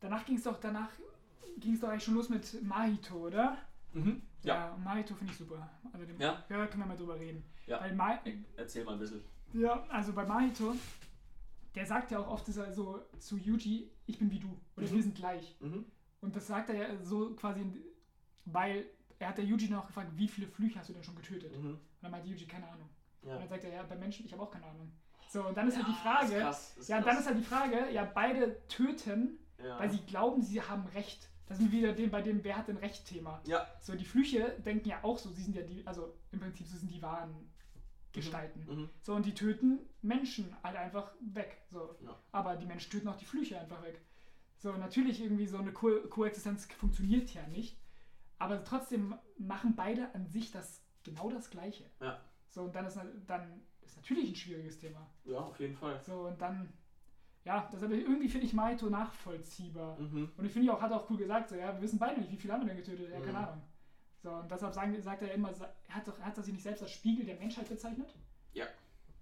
[0.00, 0.88] danach ging es doch, danach
[1.58, 3.58] ging es doch eigentlich schon los mit Mahito, oder?
[3.92, 4.22] Mhm.
[4.44, 4.74] Ja.
[4.82, 5.68] Mahito finde ich super.
[5.92, 6.42] Also dem, Ja.
[6.48, 7.44] ja, können wir mal drüber reden.
[7.66, 7.78] Ja.
[7.82, 8.18] Weil Ma
[8.56, 9.22] Erzähl mal ein bisschen.
[9.52, 10.74] ja, also bei Mahito,
[11.74, 14.48] der sagt ja auch oft dass er so zu Yuji, ich bin wie du.
[14.78, 14.94] Oder Mhm.
[14.94, 15.54] wir sind gleich.
[15.60, 15.84] Mhm.
[16.22, 17.60] Und das sagt er ja so quasi,
[18.46, 18.86] weil
[19.18, 21.52] er hat der Yuji dann auch gefragt, wie viele Flüche hast du denn schon getötet?
[21.54, 21.78] Und Mhm.
[22.00, 22.88] dann meinte Yuji, keine Ahnung.
[23.20, 23.38] Und Ja.
[23.38, 24.90] dann sagt er, ja, bei Menschen, ich habe auch keine Ahnung.
[25.28, 27.06] So, und dann ist halt die Ja, Frage, Ist krass, ist ja, krass.
[27.06, 29.78] dann ist halt die Frage, ja, beide töten, ja.
[29.78, 31.28] weil sie glauben, sie haben Recht.
[31.46, 33.40] Da sind wieder dem, bei dem Wer hat denn Recht-Thema.
[33.46, 33.66] Ja.
[33.80, 36.76] So, die Flüche denken ja auch so, sie sind ja die, also im Prinzip, sie
[36.76, 37.34] sind die wahren
[38.12, 38.64] Gestalten.
[38.68, 38.88] Mhm.
[39.02, 41.58] So, und die töten Menschen halt einfach weg.
[41.70, 41.94] So.
[42.04, 42.18] Ja.
[42.32, 44.00] Aber die Menschen töten auch die Flüche einfach weg.
[44.56, 47.78] So, natürlich irgendwie so eine Ko Koexistenz funktioniert ja nicht.
[48.38, 51.84] Aber trotzdem machen beide an sich das genau das Gleiche.
[52.00, 52.20] Ja.
[52.50, 55.06] So, und dann ist, na- dann ist natürlich ein schwieriges Thema.
[55.24, 56.00] ja, auf jeden Fall.
[56.04, 56.68] So, und dann,
[57.44, 59.98] ja, das aber irgendwie finde ich Maito nachvollziehbar.
[59.98, 60.30] Mhm.
[60.36, 62.36] Und ich finde auch, hat auch cool gesagt, so, ja, wir wissen beide nicht, wie
[62.36, 63.10] viele haben wir denn getötet?
[63.10, 63.36] Ja, keine Mhm.
[63.44, 63.62] Ahnung.
[64.22, 65.50] So, und deshalb sagen, sagt er immer,
[65.88, 68.08] er hat doch, er hat sich nicht selbst als Spiegel der Menschheit bezeichnet?
[68.52, 68.66] Ja.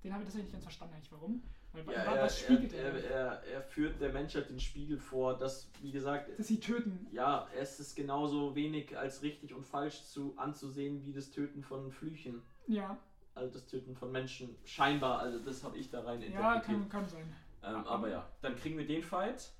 [0.03, 1.43] Den habe ich das hab ich nicht ganz verstanden, eigentlich, warum?
[1.73, 2.95] Weil, Ja, wa- er, was spiegelt er, er?
[2.95, 7.07] er, er, er führt der Menschheit den Spiegel vor, dass, wie gesagt, Dass sie töten.
[7.13, 11.91] ja, es ist genauso wenig als richtig und falsch zu anzusehen wie das Töten von
[11.93, 12.41] Flüchen.
[12.67, 12.97] Ja,
[13.37, 14.57] Also das Töten von Menschen.
[14.65, 16.65] Scheinbar, also das habe ich da rein ja interpretiert.
[16.65, 17.33] kann, kann sein.
[17.63, 19.53] ähm, aber ja, dann kriegen wir den Fight.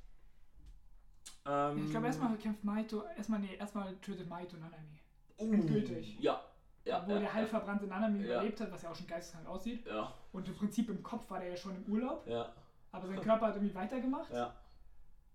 [1.45, 4.99] Ähm, Ich glaube, erstmal kämpft Maito, erstmal, nee, erstmal tötet Maito Nanami.
[5.39, 6.19] uh, endgültig.
[6.21, 6.41] Ja.
[6.87, 8.37] ja wo ja, der halb verbrannte Nanami Ja.
[8.37, 9.85] überlebt hat, was ja auch schon geisteskrank aussieht.
[9.87, 12.53] Ja, Und im Prinzip im Kopf war der ja schon im Urlaub, ja,
[12.93, 14.33] aber sein Körper hat irgendwie weitergemacht.
[14.33, 14.55] ja.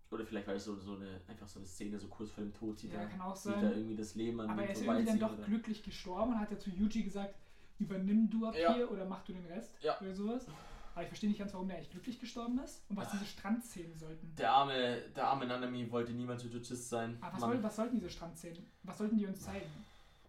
[0.10, 2.54] Oder vielleicht war das so, so eine, einfach so eine Szene, so kurz vor dem
[2.54, 3.64] Tod, sieht, Ja, er, kann auch sein.
[3.64, 6.52] irgendwie das Leben an Aber er ist irgendwie dann doch oder- glücklich gestorben und hat
[6.52, 7.34] ja zu Yuji gesagt,
[7.82, 8.74] übernimm du ab Ja.
[8.74, 10.00] hier oder mach du den Rest Ja.
[10.00, 10.46] oder sowas.
[10.94, 13.12] Aber ich verstehe nicht ganz, warum der echt glücklich gestorben ist und was Ach.
[13.14, 14.34] diese Strandszenen sollten.
[14.36, 17.18] Der arme, der arme Nanami wollte niemals Jujutist sein.
[17.22, 18.66] Aber was, soll, was sollten diese Strandszenen?
[18.84, 19.70] Was sollten die uns zeigen?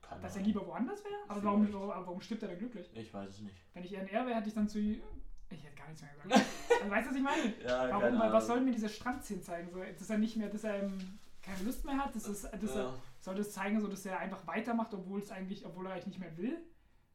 [0.02, 1.14] Keine dass er lieber woanders wäre?
[1.28, 2.88] Aber warum, warum, warum stirbt er dann glücklich?
[2.94, 3.56] Ich weiß es nicht.
[3.74, 4.78] Wenn ich eher er wäre, hätte ich dann zu.
[4.78, 6.46] Ich hätte gar nichts mehr gesagt.
[6.80, 7.54] also, weißt du, was ich meine?
[7.64, 8.18] Ja, Warum?
[8.18, 9.70] Weil was soll mir diese Strandszenen zeigen?
[9.70, 12.14] So, dass er nicht mehr, dass er ähm, keine Lust mehr hat?
[12.14, 12.94] Das ist, dass er, ja.
[13.20, 16.20] soll das zeigen, so, dass er einfach weitermacht, obwohl es eigentlich, obwohl er eigentlich nicht
[16.20, 16.58] mehr will?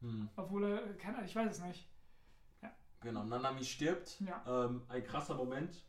[0.00, 0.28] Hm.
[0.36, 1.88] Obwohl er, keine Ahnung, ich weiß es nicht.
[3.00, 4.20] Genau, Nanami stirbt.
[4.20, 4.42] Ja.
[4.66, 5.84] Ähm, ein krasser Moment.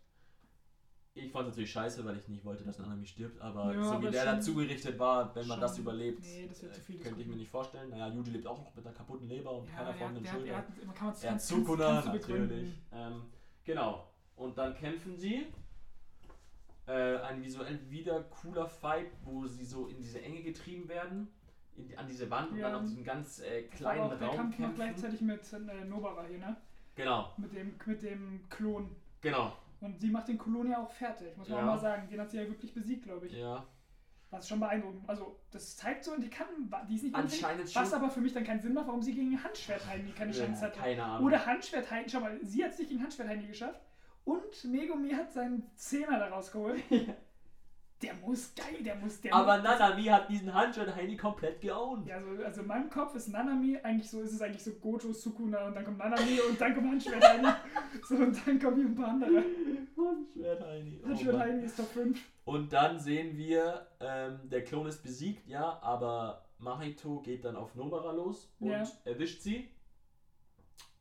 [1.15, 3.99] Ich fand es natürlich scheiße, weil ich nicht wollte, dass Nanami stirbt, aber Ja, so
[3.99, 6.97] wie der schon- dazu gerichtet war, wenn man das überlebt, Nee, das äh, zu viel
[6.97, 7.89] des könnte ich mir nicht vorstellen.
[7.89, 10.23] Naja, Yuji lebt auch noch mit einer kaputten Leber und Ja, keiner er von den
[10.23, 10.57] der hat, er Schultern.
[10.57, 12.47] hat, man kann man Er hat kannst- Sukuna, kannst du begründen.
[12.47, 12.73] natürlich.
[12.91, 13.21] Ähm,
[13.63, 14.09] genau.
[14.35, 15.47] Und dann kämpfen sie.
[16.85, 21.27] Äh, ein visuell wieder cooler Fight, wo sie so in diese Enge getrieben werden,
[21.87, 22.69] in, an diese Wand und Ja.
[22.69, 24.75] dann auf diesem ganz äh, Das kleinen aber auch der Raum Kampf noch kämpfen.
[24.75, 26.55] gleichzeitig mit äh, Nobara hier, ne?
[26.95, 28.95] Genau, Mit dem, mit dem Klon.
[29.21, 29.53] genau.
[29.81, 31.63] Und sie macht den Klon ja auch fertig, muss man Ja.
[31.63, 32.09] auch mal sagen.
[32.09, 33.33] Den hat sie ja wirklich besiegt, glaube ich.
[33.37, 33.65] Ja.
[34.31, 35.07] Was schon beeindruckend.
[35.09, 36.47] Also, das zeigt so, die kann,
[36.89, 37.81] die ist nicht Anscheinend schon.
[37.81, 40.67] Was aber für mich dann keinen Sinn macht, warum sie gegen Handschwert-Heini keine Chance ja,
[40.67, 40.79] hatte.
[40.81, 41.25] keine Ahnung.
[41.27, 43.81] Oder Handschwert-Heini, schau mal, sie hat es nicht gegen Handschwert-Heini geschafft.
[44.25, 46.83] Und Megumi hat seinen Zehner da rausgeholt.
[48.01, 52.07] Der muss geil, der muss, der aber muss, Nanami hat diesen Handschwert Heini komplett geowned.
[52.07, 55.11] Ja, also, also in meinem Kopf ist Nanami eigentlich so, ist es eigentlich so Gojo,
[55.11, 57.47] Sukuna und dann kommt Nanami und dann kommt Handschwert-Heini.
[58.07, 59.43] So, und dann kommen hier ein paar andere.
[59.97, 60.97] Handschwert Heini.
[60.97, 61.09] Oh Mann.
[61.17, 62.19] Handschwert-Heini ist Top 5.
[62.45, 67.75] Und dann sehen wir, ähm, der Klon ist besiegt, ja, aber Mahito geht dann auf
[67.75, 68.87] Nobara los und Ja.
[69.03, 69.69] erwischt sie.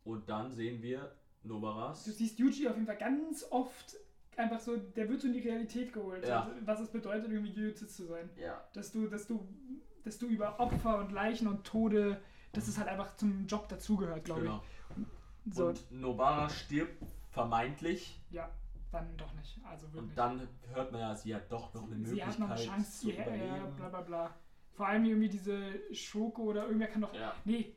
[0.04, 1.12] Und dann sehen wir
[1.44, 2.04] Nobaras.
[2.04, 3.96] Du siehst Yuji auf jeden Fall ganz oft
[4.38, 6.26] einfach so, der wird so in die Realität geholt.
[6.26, 6.42] Ja.
[6.44, 8.30] Also, was es bedeutet, irgendwie Jujutsu zu sein.
[8.36, 8.62] Ja.
[8.72, 9.46] Dass du, dass du,
[10.04, 12.20] dass du über Opfer und Leichen und Tode,
[12.52, 14.62] dass es halt einfach zum Job dazugehört, glaube Genau.
[15.46, 15.54] ich.
[15.54, 18.20] So, Und Nobara stirbt vermeintlich.
[18.30, 18.50] ja,
[18.90, 19.58] dann doch nicht.
[19.64, 20.02] Also wirklich.
[20.10, 22.60] Und dann hört man ja, sie hat doch noch eine sie Möglichkeit hat noch eine
[22.64, 23.76] Chance zu hierher, ja, überleben.
[23.76, 24.34] bla bla bla.
[24.72, 25.60] Vor allem irgendwie diese
[25.94, 27.12] Schoko oder irgendwer kann doch.
[27.14, 27.34] Ja.
[27.44, 27.74] Nee,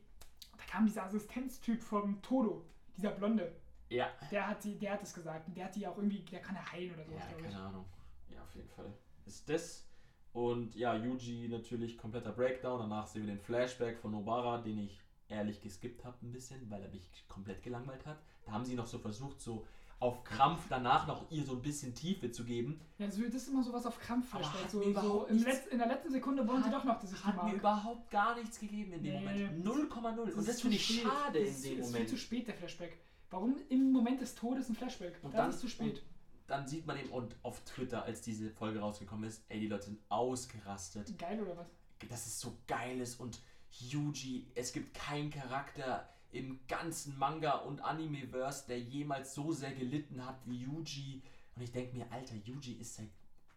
[0.56, 2.64] da kam dieser Assistenztyp vom Todo,
[2.96, 3.52] dieser Blonde.
[3.92, 4.08] Ja.
[4.30, 5.48] Der hat die, der hat es gesagt.
[5.48, 7.42] Und der hat die auch irgendwie, der kann er heilen oder so, Ja, glaube ich.
[7.52, 7.84] keine Ahnung.
[8.30, 8.92] Ja, auf jeden Fall.
[9.26, 9.86] Ist das.
[10.32, 12.80] Und ja, Yuji natürlich kompletter Breakdown.
[12.80, 14.98] Danach sehen wir den Flashback von Nobara, den ich
[15.28, 18.18] ehrlich geskippt habe ein bisschen, weil er mich komplett gelangweilt hat.
[18.46, 19.66] Da haben sie noch so versucht, so
[19.98, 22.80] auf Krampf danach noch ihr so ein bisschen Tiefe zu geben.
[22.98, 24.68] Ja, das das ist immer sowas auf Krampf verstellt.
[24.70, 27.44] So, so in der letzten Sekunde wollen sie Hat- doch noch, dass ich die Hat
[27.44, 29.46] mir überhaupt gar nichts gegeben in dem Nee.
[29.46, 29.64] Moment.
[29.64, 30.32] 0,0.
[30.34, 32.08] Und das finde ich schade das in ist, dem ist viel Moment.
[32.10, 32.98] zu spät, der Flashback.
[33.32, 35.14] Warum im Moment des Todes ein Flashback?
[35.22, 36.02] Und das dann- ist zu spät.
[36.46, 39.86] Dann sieht man eben und auf Twitter, als diese Folge rausgekommen ist, ey, die Leute
[39.86, 41.18] sind ausgerastet.
[41.18, 41.66] Geil oder was?
[42.08, 43.38] dass es so geil ist und
[43.78, 50.26] Yuji, es gibt keinen Charakter im ganzen Manga- und Anime-Verse, der jemals so sehr gelitten
[50.26, 51.22] hat wie Yuji.
[51.54, 53.08] Und ich denke mir, Alter, Yuji ist seit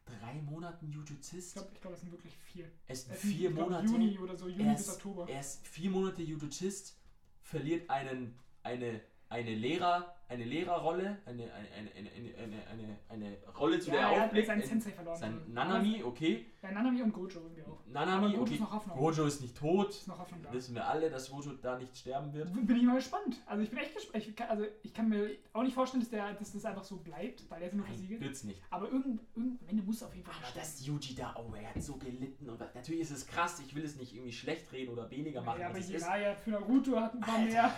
[0.06, 1.54] drei Monaten Ich Jujuzist.
[1.54, 2.66] glaube, ich glaub, das sind wirklich vier.
[2.88, 3.88] Er ist Es sind, vier ich glaub, Monate.
[3.88, 5.28] Juni oder so, Juni er, bis ist, Oktober.
[5.28, 6.98] er ist vier Monate Jujuzist,
[7.42, 9.02] verliert einen, eine,
[9.36, 14.08] eine Lehrer, eine Lehrerrolle, eine, eine, eine, eine, eine, eine, eine Rolle, zu der ja,
[14.08, 14.48] er er hat aufblickt.
[14.48, 15.18] seinen in- Sensei verloren.
[15.18, 16.46] Sein Nanami, okay.
[16.64, 17.80] Ja, Nanami und Gojo irgendwie auch.
[17.88, 18.54] Nanami, Gojo okay.
[18.56, 18.98] ist noch Hoffnung.
[18.98, 19.90] Gojo ist nicht tot.
[19.90, 20.52] Ist noch Hoffnung da.
[20.52, 22.52] Wissen wir alle, dass Gojo da nicht sterben wird.
[22.66, 23.38] Bin ich mal gespannt.
[23.46, 24.26] Also ich bin echt gespannt.
[24.28, 26.98] Ich kann, also ich kann mir auch nicht vorstellen, dass, der, dass das einfach so
[26.98, 28.22] bleibt, weil er ist nur versiegelt.
[28.22, 28.62] wird's nicht.
[28.72, 30.68] Aber irgend, irgend, am Ende muss er auf jeden Fall Aber sterben.
[30.68, 33.84] dass Yuji da, oh, er hat so gelitten und natürlich ist es krass, ich will
[33.86, 35.78] es nicht irgendwie schlecht reden oder weniger machen, Ja, aber.
[35.78, 37.72] Jiraiya für Naruto hat ein paar mehr.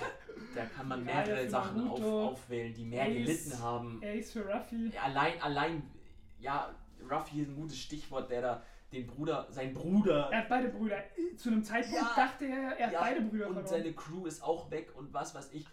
[0.55, 4.01] Da kann man mehrere Sachen auf, Naruto, aufwählen, die mehr Ace, gelitten haben.
[4.03, 4.91] Ace für Ruffy.
[5.03, 5.83] Allein, allein,
[6.39, 6.73] ja,
[7.09, 11.03] Ruffy ist ein gutes Stichwort, der da den Bruder, sein Bruder Er hat beide Brüder.
[11.35, 13.67] Zu einem Zeitpunkt Ja, dachte er, er hat ja, beide Brüder und verloren.
[13.83, 15.67] seine Crew ist auch weg und was weiß ich.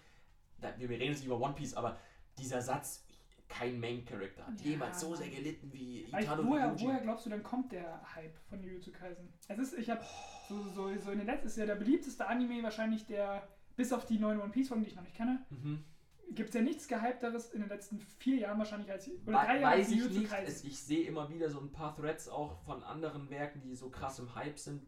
[0.60, 1.96] Da, wir, reden jetzt nicht über One Piece, aber
[2.38, 3.06] dieser Satz,
[3.48, 7.26] kein Main Character hat Ja, jemals so sehr gelitten wie ich, Itano woher, woher glaubst
[7.26, 9.32] du, dann kommt der Hype von Jujutsu Kaisen?
[9.46, 10.02] Es ist, ich habe
[10.48, 14.06] so, so, so in den letzten, ist ja der beliebteste Anime wahrscheinlich der, bis auf
[14.06, 15.84] die neuen One Piece Folgen, die ich noch nicht kenne, Mhm.
[16.32, 19.74] Gibt es ja nichts Gehypteres in den letzten vier Jahren wahrscheinlich als, oder drei Jahre
[19.76, 20.32] als Weiß ich nicht.
[20.46, 23.90] Es, ich sehe immer wieder so ein paar Threads auch von anderen Werken, die so
[23.90, 24.86] krass im Hype sind.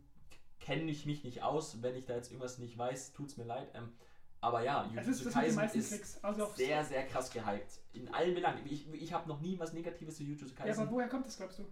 [0.58, 1.82] Kenne ich mich nicht aus.
[1.82, 3.70] Wenn ich da jetzt irgendwas nicht weiß, tut's mir leid.
[3.74, 3.92] Ähm,
[4.40, 6.24] aber ja, Es ist Jujutsu den Kaisen ist.
[6.24, 7.80] Also sehr, sehr krass gehypt.
[7.92, 8.64] In allen Belangen.
[8.66, 10.82] Ich, ich habe noch nie was Negatives zu Jujutsu ja, Kaisen.
[10.82, 11.64] aber woher kommt das, glaubst du?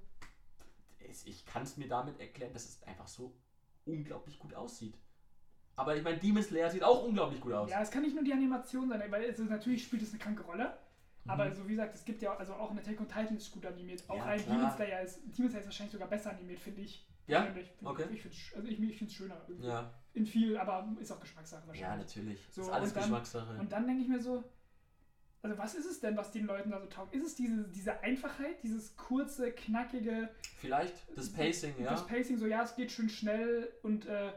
[1.08, 3.34] Es- ich kann es mir damit erklären, dass es einfach so
[3.84, 4.96] unglaublich gut aussieht.
[5.76, 7.70] Aber ich meine, Demon Slayer sieht auch unglaublich gut aus.
[7.70, 10.42] Ja, es kann nicht nur die Animation sein, weil es natürlich spielt es eine kranke
[10.44, 10.72] Rolle.
[11.24, 11.30] Mhm.
[11.30, 13.66] Aber so wie gesagt, es gibt ja also auch in Attack on Titan ist gut
[13.66, 14.02] animiert.
[14.08, 14.56] Auch Ja, ein klar.
[14.56, 17.06] Demon Slayer ist Demon Slayer ist wahrscheinlich sogar besser animiert, finde ich.
[17.26, 17.40] Ja?
[17.42, 17.68] Persönlich.
[17.70, 18.04] Find- Okay.
[18.12, 19.36] Ich finde also ich, ich finde es schöner.
[19.48, 19.66] irgendwie.
[19.66, 22.06] Ja, In viel, aber ist auch Geschmackssache ja wahrscheinlich.
[22.16, 22.40] natürlich.
[22.50, 23.58] So, ist alles und dann- Geschmackssache.
[23.58, 24.44] Und dann denke ich mir so,
[25.42, 27.14] also was ist es denn, was den Leuten da so taugt?
[27.14, 30.28] Ist es diese, diese Einfachheit, dieses kurze, knackige,
[30.58, 31.90] Vielleicht das Pacing, ja.
[31.90, 34.32] das Pacing, so ja, es geht schön schnell und äh,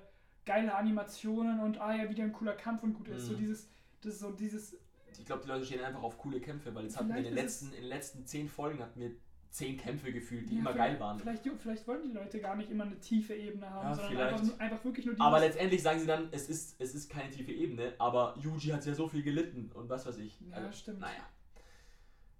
[0.47, 3.27] geile Animationen und ah ja, wieder ein cooler Kampf und gut ist.
[3.27, 3.37] So Mhm.
[3.37, 3.69] dieses,
[4.01, 4.75] das ist so dieses,
[5.19, 7.33] Ich glaube, die Leute stehen einfach auf coole Kämpfe, weil jetzt hatten wir in den,
[7.35, 9.11] letzten, in den letzten zehn Folgen hatten wir
[9.49, 11.17] zehn Kämpfe gefühlt, die ja, immer geil waren.
[11.19, 14.43] Vielleicht, vielleicht wollen die Leute gar nicht immer eine tiefe Ebene haben, Ja, sondern einfach,
[14.43, 17.29] nur- einfach wirklich nur dieses, Aber letztendlich sagen sie dann, es ist, es ist keine
[17.31, 20.39] tiefe Ebene, aber Yuji hat ja so viel gelitten und was weiß ich.
[20.51, 20.99] Ja, stimmt.
[20.99, 21.23] Naja.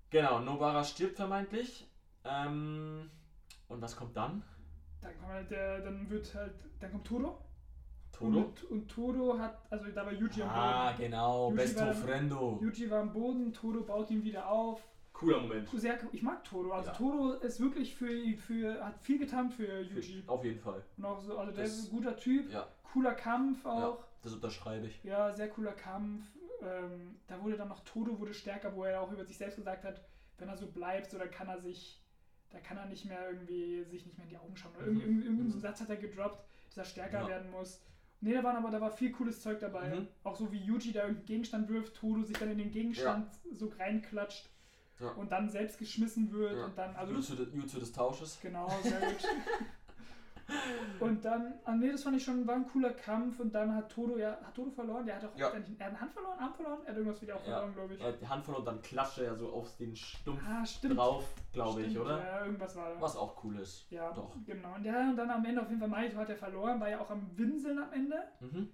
[0.09, 1.87] Genau, Nobara stirbt vermeintlich.
[2.23, 3.09] Ähm,
[3.67, 4.43] und was kommt dann?
[5.01, 7.39] dann kommt halt der, dann wird halt, dann kommt Todo.
[8.17, 8.39] Todo?
[8.39, 11.03] Und, und Todo hat, also da war Yuji am Ah, Boden.
[11.03, 12.59] genau, Yuji Besto war- Frendo.
[12.61, 14.81] Yuji war am Boden, Todo baut ihn wieder auf.
[15.13, 15.67] Cooler Moment.
[15.73, 16.71] Sehr, ich mag Todo.
[16.71, 16.95] Also Ja.
[16.95, 20.23] Todo ist wirklich für, für hat viel getan für Yuji.
[20.27, 20.83] Auf jeden Fall.
[20.97, 24.03] Und auch so, also der Das- ist ein guter Typ, Ja, cooler Kampf auch.
[24.21, 25.03] das unterschreibe ich.
[25.03, 26.23] Ja, sehr cooler Kampf.
[26.61, 29.83] Ähm, da wurde dann noch Todo wurde stärker, wo er auch über sich selbst gesagt
[29.85, 30.01] hat,
[30.39, 32.01] wenn er so bleibt, so dann kann er sich,
[32.49, 34.71] da kann er nicht mehr irgendwie sich nicht mehr in die Augen schauen.
[34.77, 34.99] Oder Mhm.
[35.01, 35.49] Irgend, irgendeinen Mhm.
[35.49, 37.27] so einen Satz hat er gedroppt, dass er stärker Ja.
[37.27, 37.81] werden muss.
[38.19, 39.89] Nee, da waren aber da war viel cooles Zeug dabei.
[39.95, 40.07] Mhm.
[40.23, 43.71] Auch so wie Yuji da irgendeinen Gegenstand wirft, Todo sich dann in den Gegenstand so
[43.77, 44.49] reinklatscht
[44.99, 45.09] Ja.
[45.11, 46.65] und dann selbst geschmissen wird Ja.
[46.65, 48.39] und dann also Jutsu, des- Jutsu des Tausches.
[48.41, 49.17] Genau, sehr gut.
[50.99, 53.89] und dann, ah nee, das fand ich schon, war ein cooler Kampf und dann hat
[53.91, 55.05] Todo, ja, hat Todo verloren?
[55.05, 55.47] Der hat doch, Ja.
[55.47, 56.79] hat er, nicht, er hat eine Hand verloren, Arm verloren?
[56.85, 57.53] Er hat irgendwas wieder auch Ja.
[57.57, 58.01] verloren, glaube ich.
[58.01, 60.97] Er hat die Hand von und dann klatscht er so auf den Stumpf Ah, stimmt.
[60.97, 62.17] drauf, glaube ich, Stimmt, oder?
[62.19, 63.01] Ja, irgendwas war da.
[63.01, 63.85] Was auch cool ist.
[63.89, 64.35] Ja, Doch.
[64.45, 64.75] genau.
[64.75, 66.99] Und, ja, und dann am Ende auf jeden Fall Maito hat er verloren, war ja
[67.01, 68.69] auch am Winseln am Ende, Mhm.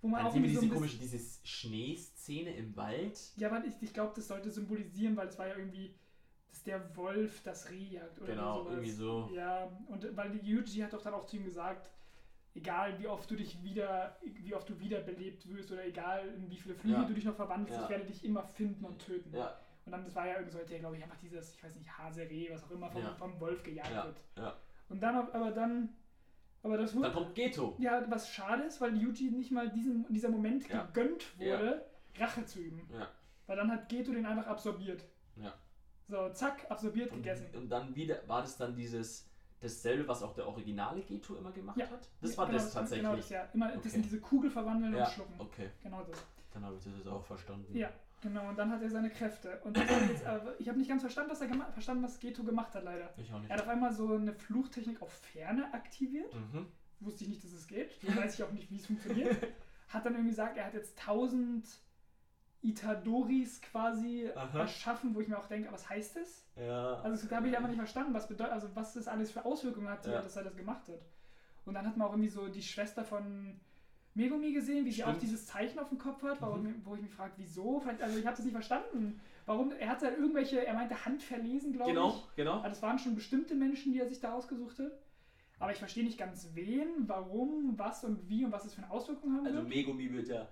[0.00, 3.18] wo man Dann auch sehen wir irgendwie diese so ein komische, diese Schneeszene im Wald.
[3.36, 5.94] Ja, weil ich, ich glaube, das sollte symbolisieren, weil es war ja irgendwie,
[6.56, 8.72] dass der Wolf das Reh jagt oder Genau, sowas.
[8.72, 9.30] irgendwie so.
[9.34, 11.90] Ja, und weil die Yuji hat doch dann auch zu ihm gesagt,
[12.54, 16.56] egal wie oft du dich wieder, wie oft du wiederbelebt wirst oder egal in wie
[16.56, 17.06] viele Flügel Ja.
[17.08, 17.84] du dich noch verwandelst, Ja.
[17.84, 19.34] ich werde dich immer finden und töten.
[19.36, 19.54] Ja,
[19.84, 21.98] Und dann, das war ja irgendwie so, der glaube ich einfach dieses, ich weiß nicht,
[21.98, 24.20] Hase-Reh, was auch immer, vom, vom Wolf gejagt Ja, wird.
[24.38, 24.56] ja.
[24.88, 25.90] Und dann, aber dann,
[26.62, 27.76] aber das dann wurde, kommt Geto.
[27.78, 31.84] ja, was schade ist, weil Yuji nicht mal diesen, dieser Moment gegönnt wurde,
[32.18, 32.88] Rache zu üben.
[32.92, 33.08] Ja.
[33.46, 35.04] Weil dann hat Geto den einfach absorbiert.
[36.08, 37.46] So, zack, absorbiert, Und, gegessen.
[37.54, 39.26] und dann wieder, war das dann dieses,
[39.60, 41.90] dasselbe, was auch der originale Geto immer gemacht Ja.
[41.90, 42.08] hat?
[42.20, 43.04] Das Ja, war genau, das tatsächlich.
[43.04, 43.48] Genau, das ja.
[43.52, 43.88] Immer, das Okay.
[43.88, 45.34] sind diese Kugel verwandeln ja, und schlucken.
[45.40, 45.70] okay.
[45.82, 46.18] Genau das.
[46.52, 47.76] Dann habe ich das jetzt auch verstanden.
[47.76, 47.90] Ja,
[48.22, 48.48] genau.
[48.48, 49.60] Und dann hat er seine Kräfte.
[49.64, 52.72] Und das jetzt, aber ich habe nicht ganz verstanden, was er verstanden, was Geto gemacht
[52.74, 53.12] hat, leider.
[53.16, 53.50] Ich auch nicht.
[53.50, 56.32] Er hat auf einmal so eine Fluchtechnik auf Ferne aktiviert.
[56.34, 56.66] Mhm.
[57.00, 57.90] Wusste ich nicht, dass es geht.
[58.16, 59.36] Weiß ich auch nicht, wie es funktioniert.
[59.88, 61.64] Hat dann irgendwie gesagt, er hat jetzt 1000
[62.66, 64.60] Itadoris quasi Aha.
[64.60, 66.44] erschaffen, wo ich mir auch denke, was heißt das?
[66.56, 66.94] Ja.
[67.02, 69.88] Also da habe ich einfach nicht verstanden, was bedeutet, also was das alles für Auswirkungen
[69.88, 70.20] hat, Ja.
[70.22, 71.00] dass er das gemacht hat.
[71.64, 73.58] Und dann hat man auch irgendwie so die Schwester von
[74.14, 75.16] Megumi gesehen, wie sie Stimmt.
[75.16, 76.80] auch dieses Zeichen auf dem Kopf hat, warum, Mhm.
[76.84, 77.80] wo ich mich frage, wieso?
[77.80, 79.20] Vielleicht, also ich habe das nicht verstanden.
[79.44, 79.72] Warum?
[79.72, 82.36] Er hat halt irgendwelche, er meinte handverlesen, glaube Genau, ich.
[82.36, 82.54] genau.
[82.54, 84.92] Aber das waren schon bestimmte Menschen, die er sich da ausgesucht hat.
[85.58, 88.90] Aber ich verstehe nicht ganz wen, warum, was und wie und was es für eine
[88.90, 89.68] Auswirkung haben Also wird.
[89.68, 90.46] Megumi wird ja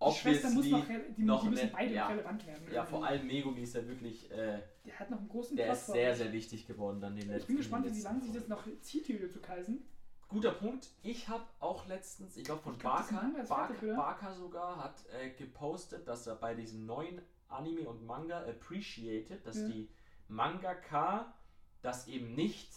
[0.00, 0.86] Die Schwester muss noch,
[1.16, 2.06] die, noch die müssen eine- beide ja.
[2.06, 2.72] relevant werden.
[2.72, 5.80] Ja, vor allem Megumi ist ja wirklich, äh, Der hat noch einen großen der Platz
[5.88, 8.46] ist sehr, sehr wichtig geworden dann den letzten Ich bin gespannt, wie lange sich das
[8.48, 9.84] noch zieht, Jujutsu Kaisen.
[10.28, 10.88] Guter Punkt.
[11.02, 13.48] Ich habe auch letztens, ich glaube von Ich glaub, Barker, ist fertig,
[13.80, 13.94] Barker?
[13.96, 19.56] Barker sogar, hat äh, gepostet, dass er bei diesem neuen Anime und Manga appreciated, dass
[19.56, 19.68] Ja.
[19.68, 19.88] die
[20.28, 21.34] Mangaka
[21.82, 22.68] das eben nicht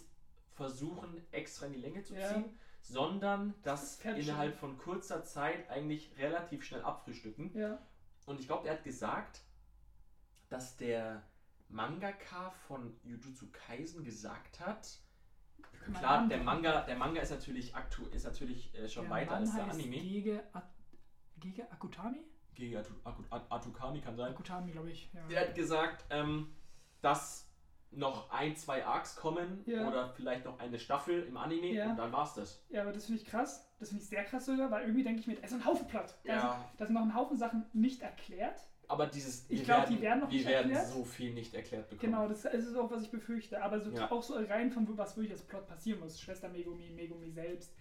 [0.53, 2.43] versuchen, extra in die Länge zu Ja.
[2.81, 7.55] Sondern das Fertig innerhalb von kurzer Zeit eigentlich relativ schnell abfrühstücken.
[7.57, 7.79] Ja.
[8.25, 9.41] Und ich glaube, er hat gesagt,
[10.49, 11.23] dass der
[11.69, 14.99] Mangaka von Jujutsu Kaisen gesagt hat,
[15.93, 16.37] Klar, der.
[16.43, 19.63] Manga, der Manga ist natürlich aktu ist natürlich äh, schon Der weiter Mann als der
[19.63, 19.97] Anime.
[19.97, 20.69] Gege, At
[21.37, 22.23] Gege Akutami?
[22.53, 24.31] Gegen Atu Aku At Atukami kann sein.
[24.31, 25.11] Akutami, glaube ich.
[25.13, 25.27] Ja.
[25.27, 26.53] Der hat gesagt, ähm,
[27.01, 27.50] dass
[27.91, 29.87] noch ein, zwei Arcs kommen Ja.
[29.87, 31.89] oder vielleicht noch eine Staffel im Anime Ja.
[31.91, 32.63] und dann war's das.
[32.69, 33.67] ja, aber das finde ich krass.
[33.79, 35.87] Das finde ich sehr krass sogar, weil irgendwie denke ich mir, da ist ein Haufen
[35.87, 36.15] platt.
[36.23, 36.41] Da, Ja.
[36.69, 38.59] sind, da sind noch ein Haufen Sachen nicht erklärt.
[38.87, 40.93] Aber dieses, Ich wir glaub, die werden noch wir nicht werden erklärt.
[40.93, 42.11] so viel nicht erklärt bekommen.
[42.11, 43.61] Genau, das ist auch, was ich befürchte.
[43.63, 44.11] Aber so Ja.
[44.11, 46.19] auch so rein von was wirklich als Plot passieren muss.
[46.19, 47.73] Schwester Megumi, Megumi selbst,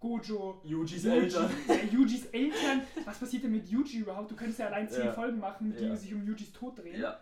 [0.00, 1.50] Gojo, Yujis Yuji, Eltern.
[1.68, 2.82] Ja, Yujis Eltern.
[3.04, 4.30] Was passiert denn mit Yuji überhaupt?
[4.30, 5.12] Du könntest ja allein zehn.
[5.12, 5.96] Folgen machen, die Ja.
[5.96, 7.00] sich um Yujis Tod drehen.
[7.00, 7.20] Ja,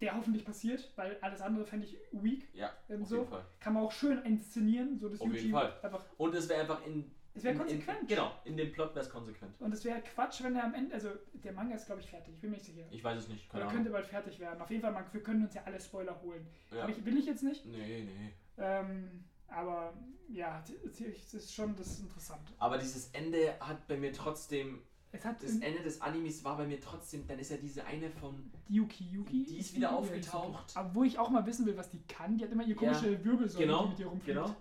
[0.00, 2.48] Der hoffentlich passiert, weil alles andere fände ich weak.
[2.52, 3.16] ja, Ähm, auf so.
[3.16, 3.44] jeden Fall.
[3.60, 5.72] Kann man auch schön inszenieren, so dass Auf Yuji jeden Fall.
[5.82, 6.04] einfach.
[6.18, 7.10] Und es wäre einfach in.
[7.34, 8.00] Es wäre konsequent.
[8.02, 9.60] In, genau, in dem Plot wäre es konsequent.
[9.60, 10.94] Und es wäre Quatsch, wenn er am Ende.
[10.94, 12.34] Also, der Manga ist, glaube ich, fertig.
[12.34, 12.84] Ich bin mir nicht sicher.
[12.90, 13.76] Ich weiß es nicht, keine Oder Ahnung.
[13.84, 14.60] könnte bald fertig werden.
[14.62, 16.46] Auf jeden Fall, man, wir können uns ja alle Spoiler holen.
[16.70, 16.82] Ja.
[16.82, 17.64] Aber ich, will ich jetzt nicht.
[17.66, 18.32] Nee, nee.
[18.58, 19.92] Ähm, aber
[20.28, 21.00] ja, das
[21.34, 22.40] ist schon das ist interessant.
[22.58, 24.82] Aber dieses Ende hat bei mir trotzdem
[25.16, 28.10] Es hat das Ende des Animes war bei mir trotzdem, dann ist ja diese eine
[28.10, 29.44] von, die Yuki Yuki.
[29.44, 30.76] Die ist wieder Yuki, aufgetaucht.
[30.76, 33.24] Aber wo ich auch mal wissen will, was die kann, die hat immer ihre komische
[33.24, 34.38] Wirbelsäule, die genau, mit ihr rumfliegt.
[34.38, 34.54] genau,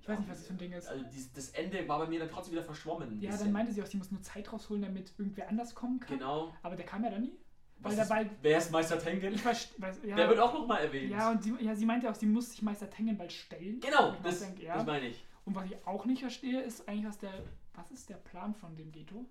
[0.00, 0.86] Ich weiß nicht, was das für ein Ding ist.
[0.86, 1.04] Also
[1.34, 3.20] das Ende war bei mir dann trotzdem wieder verschwommen.
[3.20, 6.18] Ja, dann meinte sie auch, sie muss nur Zeit rausholen, damit irgendwer anders kommen kann.
[6.18, 6.54] Genau.
[6.62, 7.32] Aber der kam ja dann nie.
[7.78, 9.34] Was Weil ist, wer ist Meister Tengen?
[9.34, 9.70] Ich weiß,
[10.06, 11.10] ja, Der wird auch nochmal erwähnt.
[11.10, 13.80] ja, und sie, ja, sie meinte auch, sie muss sich Meister Tengen bald stellen.
[13.80, 14.76] genau, das, denke, ja.
[14.76, 15.24] das meine ich.
[15.44, 17.32] Und was ich auch nicht verstehe, ist eigentlich, was der.
[17.74, 19.24] Was ist der Plan von dem Geto?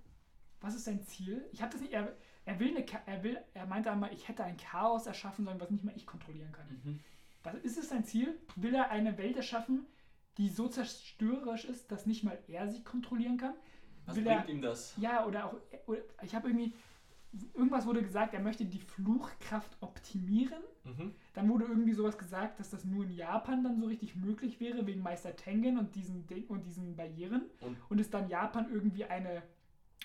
[0.62, 1.44] Was ist sein Ziel?
[1.52, 1.94] Ich habe das nicht.
[1.94, 2.16] Er,
[2.46, 2.86] er will eine.
[3.06, 3.38] Er will.
[3.54, 6.66] Er meinte einmal, ich hätte ein Chaos erschaffen sollen, was nicht mal ich kontrollieren kann.
[6.84, 7.00] Mhm.
[7.44, 8.38] Was ist es sein Ziel?
[8.56, 9.86] Will er eine Welt erschaffen,
[10.38, 13.56] die so zerstörerisch ist, dass nicht mal er sie kontrollieren kann?
[14.06, 14.96] Was Will bringt er- ihm das?
[14.98, 15.56] Ja, oder auch.
[15.88, 16.74] Oder ich habe irgendwie.
[17.54, 20.62] Irgendwas wurde gesagt, er möchte die Fluchkraft optimieren.
[20.84, 21.16] Mhm.
[21.34, 24.86] Dann wurde irgendwie sowas gesagt, dass das nur in Japan dann so richtig möglich wäre,
[24.86, 27.44] wegen Meister Tengen und diesen, und diesen Barrieren.
[27.62, 29.44] Und- Und, es dann Japan irgendwie eine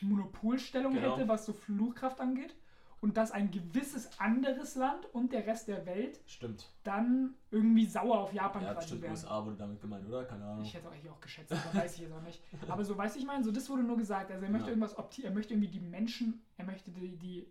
[0.02, 1.16] Monopolstellung Genau.
[1.16, 2.55] hätte, was so Fluchkraft angeht.
[3.02, 6.73] Und dass ein gewisses anderes Land und der Rest der Welt Stimmt.
[6.83, 9.12] dann irgendwie sauer auf Japan Ja, quasi wären.
[9.12, 10.25] USA wurde damit gemeint, oder?
[10.25, 10.65] Keine Ahnung.
[10.65, 12.42] Ich hätte eigentlich auch geschätzt, aber weiß ich jetzt auch nicht.
[12.68, 14.31] Aber so weiß ich meine, so das wurde nur gesagt.
[14.33, 14.70] Also er möchte Ja.
[14.73, 17.47] irgendwas opti er möchte irgendwie die Menschen, er möchte die, die,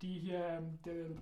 [0.00, 1.16] die hier, ähm, die?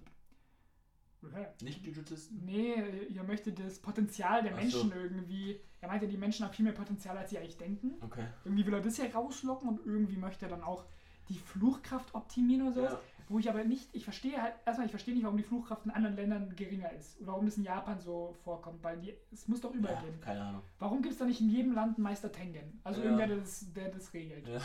[1.62, 2.44] Nicht Jujutisten?
[2.44, 2.74] Nee,
[3.14, 4.94] er möchte das Potenzial der Ach Menschen so.
[4.96, 5.60] irgendwie.
[5.80, 7.94] Er meinte, die Menschen haben viel mehr Potenzial, als sie eigentlich denken.
[8.02, 8.24] Okay.
[8.44, 10.84] Irgendwie will er das ja rauslocken und irgendwie möchte er dann auch
[11.28, 12.92] die Fluchkraft optimieren oder sowas.
[12.92, 13.00] Ja.
[13.28, 15.90] Wo ich aber nicht, ich verstehe halt, erstmal, ich verstehe nicht, warum die Fluchkraft in
[15.90, 17.18] anderen Ländern geringer ist.
[17.20, 20.20] Oder warum das in Japan so vorkommt, weil die, es muss doch überall ja, geben.
[20.20, 20.62] keine Ahnung.
[20.78, 22.80] Warum gibt es da nicht in jedem Land einen Meister Tengen?
[22.84, 23.06] Also Ja.
[23.06, 24.46] irgendwer, der das, der das regelt.
[24.46, 24.60] Ja.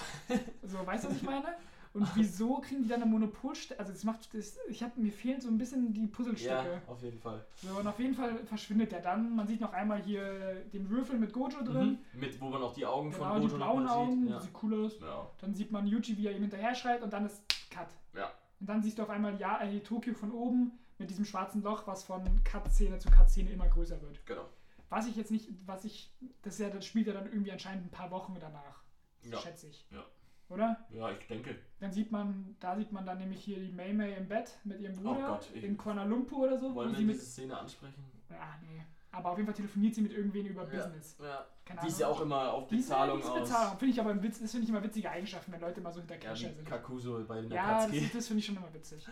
[0.61, 1.47] So, weißt du, was ich meine?
[1.93, 3.79] Und wieso kriegen die dann eine Monopolstelle?
[3.79, 6.53] Also das macht das, ich habe mir fehlen so ein bisschen die Puzzlestücke.
[6.53, 7.45] Ja, auf jeden Fall.
[7.61, 9.35] So, und auf jeden Fall verschwindet er dann.
[9.35, 11.99] Man sieht noch einmal hier den Würfel mit Gojo drin.
[12.13, 12.19] Mhm.
[12.19, 14.41] Mit, wo man auch die Augen Genau, von die Gojo blauen nochmal Augen, sieht.
[14.41, 14.99] sieht cool aus.
[15.01, 15.07] Ja.
[15.07, 15.31] ja.
[15.41, 17.87] Dann sieht man Yuji, wie er ihm hinterher schreit und dann ist Cut.
[18.15, 18.31] Ja.
[18.61, 21.87] Und dann siehst du auf einmal ja, äh, Tokio von oben mit diesem schwarzen Loch,
[21.87, 24.25] was von Cut-Szene zu Cut-Szene immer größer wird.
[24.25, 24.45] Genau.
[24.89, 26.13] Was ich jetzt nicht, was ich,
[26.43, 28.83] das ist ja, das spielt ja dann irgendwie anscheinend ein paar Wochen danach,
[29.23, 29.37] Ja.
[29.39, 29.87] schätze ich.
[29.91, 30.05] Ja.
[30.51, 30.85] Oder?
[30.91, 31.55] ja, ich denke.
[31.79, 34.79] Dann sieht man, da sieht man dann nämlich hier die Mei Mei im Bett mit
[34.81, 36.75] ihrem Bruder Oh Gott, in Kuala Lumpur oder so.
[36.75, 38.03] Wollen wo sie wir diese Szene ansprechen?
[38.29, 38.81] ja, nee.
[39.13, 40.69] Aber auf jeden Fall telefoniert sie mit irgendwen über Ja.
[40.83, 41.17] Business.
[41.21, 41.45] Ja.
[41.65, 43.39] Keine Die ist ja auch immer auf Die ist- Bezahlung die ist aus.
[43.41, 43.77] Bezahlung.
[43.79, 45.99] Finde ich aber ein Witz, das finde ich immer witzige Eigenschaften, wenn Leute mal so
[45.99, 46.65] hinter Ja, Cash wie sind.
[46.65, 47.97] Kakuso bei Ja, das, Nakatsuki.
[47.97, 49.05] ist- das finde ich schon immer witzig.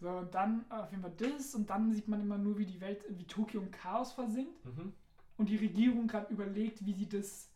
[0.00, 2.80] So, und dann auf jeden Fall das und dann sieht man immer nur, wie die
[2.80, 4.92] Welt, wie Tokio im Chaos versinkt Mhm.
[5.38, 7.48] und die Regierung gerade überlegt, wie sie das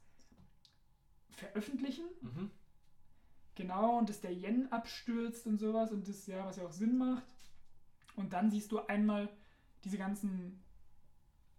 [1.32, 2.04] veröffentlichen.
[2.22, 2.50] Mhm.
[3.56, 6.96] Genau, und dass der Yen abstürzt und sowas und das, ja, was ja auch Sinn
[6.98, 7.24] macht.
[8.14, 9.28] Und dann siehst du einmal
[9.82, 10.62] diese ganzen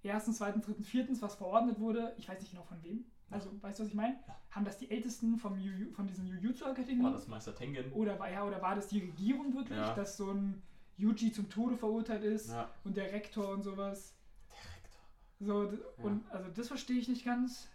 [0.04, 2.14] ersten, zweiten, dritten, viertens, was verordnet wurde.
[2.18, 3.04] Ich weiß nicht genau von wem.
[3.30, 4.16] Also, weißt du, was ich meine?
[4.28, 4.40] Ja.
[4.52, 7.04] Haben das die Ältesten vom Yu, von diesen Jujutsu-Akademien?
[7.04, 7.92] War das Meister Tengen?
[7.92, 9.94] Oder war, ja, oder war das die Regierung wirklich, Ja.
[9.96, 10.62] dass so ein
[10.98, 12.70] Yuji zum Tode verurteilt ist Ja.
[12.86, 14.16] und der Rektor und sowas?
[14.50, 15.02] Direktor.
[15.40, 17.68] So, d- und also das verstehe ich nicht ganz.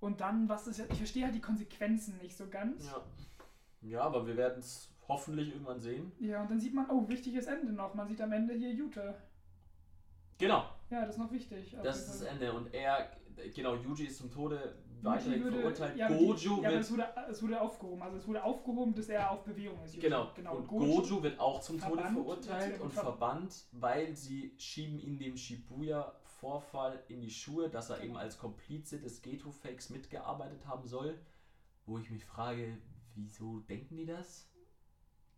[0.00, 2.86] Und dann, was ist ja, ich verstehe halt die Konsequenzen nicht so ganz.
[2.86, 3.02] Ja.
[3.82, 6.12] Ja, aber wir werden es hoffentlich irgendwann sehen.
[6.18, 7.94] Ja, und dann sieht man, oh, wichtiges Ende noch.
[7.94, 9.14] Man sieht am Ende hier Jute.
[10.38, 11.76] Genau, Ja, das ist noch wichtig.
[11.82, 12.22] das ist das.
[12.22, 12.52] Ende.
[12.52, 13.10] Und er,
[13.54, 15.96] genau, Yuji ist zum Tode weiterhin würde- verurteilt.
[15.96, 16.80] ja, aber die- Gojo ja, wird.
[16.82, 18.02] es wurde, es wurde aufgehoben.
[18.02, 19.94] Also es wurde aufgehoben, dass er auf Bewährung ist.
[19.94, 20.02] Yuji.
[20.08, 20.30] Genau.
[20.34, 20.56] genau.
[20.56, 25.18] Und Gojo- Gojo wird auch zum Tode verurteilt und ver- verbannt, weil sie schieben ihm
[25.18, 28.06] dem Shibuya-Vorfall in die Schuhe, dass er Genau.
[28.08, 31.18] eben als Komplize des Geto-Fakes mitgearbeitet haben soll.
[31.86, 32.76] Wo ich mich frage,
[33.16, 34.48] wieso denken die das?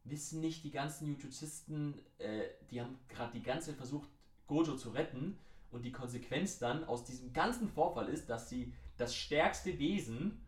[0.05, 4.08] Wissen nicht die ganzen Jujuzisten, äh, die haben gerade die ganze Zeit versucht,
[4.47, 5.36] Gojo zu retten
[5.70, 10.40] und die Konsequenz dann aus diesem ganzen Vorfall ist, dass sie das stärkste Wesen,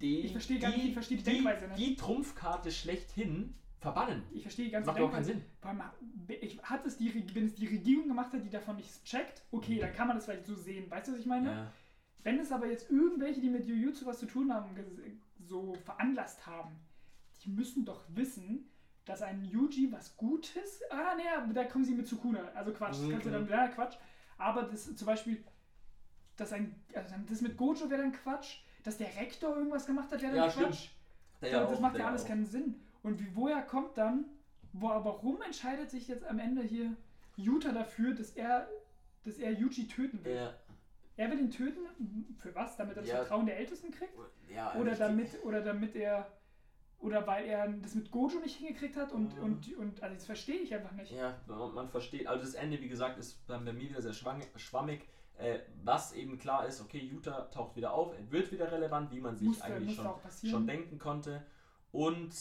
[0.00, 1.78] die, Ich verstehe gar nicht, ich verstehe die Denkweise nicht.
[1.78, 4.24] die Trumpfkarte schlechthin verbannen.
[4.32, 5.32] Ich verstehe die ganze Macht Denkweise.
[5.32, 5.44] Sinn.
[6.40, 9.78] Ich, hat es die, wenn es die Regierung gemacht hat, die davon nichts checkt, okay,
[9.78, 10.90] dann kann man das vielleicht so sehen.
[10.90, 11.50] Weißt du, was ich meine?
[11.50, 11.56] Mhm.
[11.56, 11.72] Ja.
[12.24, 14.76] Wenn es aber jetzt irgendwelche, die mit Jujutsu was zu tun haben,
[15.42, 16.76] so veranlasst haben,
[17.44, 18.68] die müssen doch wissen,
[19.04, 20.80] dass ein Yuji was Gutes.
[20.90, 22.40] Ah, nee, aber da kommen sie mit Sukuna.
[22.54, 22.92] Also Quatsch.
[22.94, 23.10] Das Mhm.
[23.10, 23.96] kannst du dann, ja, Quatsch.
[24.38, 25.42] Aber das zum Beispiel,
[26.36, 28.58] dass ein, also das mit Gojo wäre dann Quatsch.
[28.84, 30.52] Dass der Rektor irgendwas gemacht hat, wäre dann Ja.
[30.52, 30.88] Quatsch.
[31.40, 32.28] Ja, auch, das macht der ja alles auch.
[32.28, 32.80] keinen Sinn.
[33.02, 34.24] Und wie, woher kommt dann,
[34.72, 36.96] wo, warum entscheidet sich jetzt am Ende hier
[37.36, 38.68] Yuta dafür, dass er,
[39.24, 40.34] dass er Yuji töten will?
[40.36, 40.54] Ja,
[41.16, 41.80] Er will ihn töten,
[42.38, 42.76] für was?
[42.76, 43.16] Damit er das Ja.
[43.18, 44.12] Vertrauen der Ältesten kriegt?
[44.48, 46.26] ja, Oder ich- damit, oder damit er,
[47.00, 49.42] oder weil er das mit Gojo nicht hingekriegt hat und, Mhm.
[49.42, 51.12] und, und, also das verstehe ich einfach nicht.
[51.12, 52.26] Ja, man, man versteht.
[52.26, 55.02] Also das Ende, wie gesagt, ist bei mir wieder sehr schwammig.
[55.38, 59.20] Äh, was eben klar ist, okay, Utah taucht wieder auf, er wird wieder relevant, wie
[59.20, 61.44] man sich Musste, eigentlich musste schon, schon denken konnte.
[61.90, 62.32] Und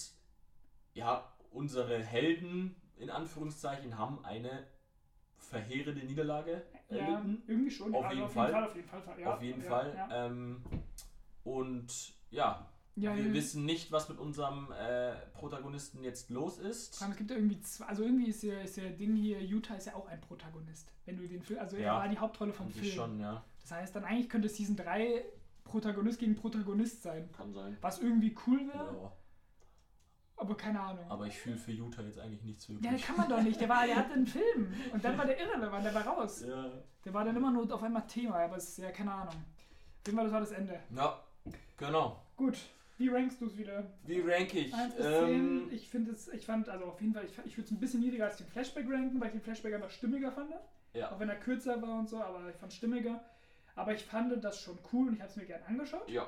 [0.94, 4.68] ja, unsere Helden in Anführungszeichen haben eine
[5.38, 7.44] verheerende Niederlage Ja, erlitten.
[7.48, 7.94] irgendwie schon.
[7.96, 8.48] Auf Also jeden auf Fall.
[8.48, 8.64] jeden Fall.
[8.66, 9.20] Auf jeden Fall.
[9.20, 9.94] Ja, auf jeden ja, Fall.
[9.96, 10.26] Ja.
[10.28, 10.62] Ähm,
[11.44, 13.34] und ja, Ja, wir ja.
[13.34, 17.02] wissen nicht, was mit unserem äh, Protagonisten jetzt los ist.
[17.02, 19.88] Es gibt ja irgendwie zwei, also irgendwie ist ja, ist ja Ding hier, Utah ist
[19.88, 20.92] ja auch ein Protagonist.
[21.06, 21.96] Wenn du den Film, also er Ja.
[21.96, 22.86] war die Hauptrolle vom Film.
[22.92, 23.44] schon, ja.
[23.62, 25.24] Das heißt, dann eigentlich könnte Season 3
[25.64, 27.30] Protagonist gegen Protagonist sein.
[27.32, 27.78] Kann sein.
[27.82, 29.12] Was irgendwie cool wäre, Ja.
[30.42, 31.06] Aber keine Ahnung.
[31.08, 33.04] Aber ich fühle für Utah jetzt eigentlich nichts ja, wirklich.
[33.04, 33.62] kann man doch nicht.
[33.62, 36.44] Der, war, der hatte einen Film und dann war der irrelevant, der war raus.
[36.48, 36.72] Ja.
[37.06, 39.36] Der war dann immer nur auf einmal Thema, aber es ist ja keine Ahnung.
[40.08, 40.80] Auf Fall, das war das Ende.
[40.96, 41.24] ja,
[41.78, 42.24] genau.
[42.36, 42.58] Gut,
[42.98, 43.84] wie rankst du es wieder?
[44.04, 44.74] Wie rank ich?
[44.74, 45.74] 1 bis Ähm, 10.
[45.74, 48.00] Ich finde es, ich fand, also auf jeden Fall, ich, ich würde es ein bisschen
[48.00, 50.52] niedriger als den Flashback ranken, weil ich den Flashback einfach stimmiger fand.
[50.94, 51.12] Ja.
[51.12, 53.24] Auch wenn er kürzer war und so, aber ich fand stimmiger.
[53.76, 56.10] Aber ich fand das schon cool und ich habe es mir gern angeschaut.
[56.10, 56.28] ja,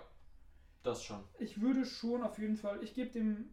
[0.84, 1.24] das schon.
[1.40, 3.50] Ich würde schon auf jeden Fall, ich gebe dem,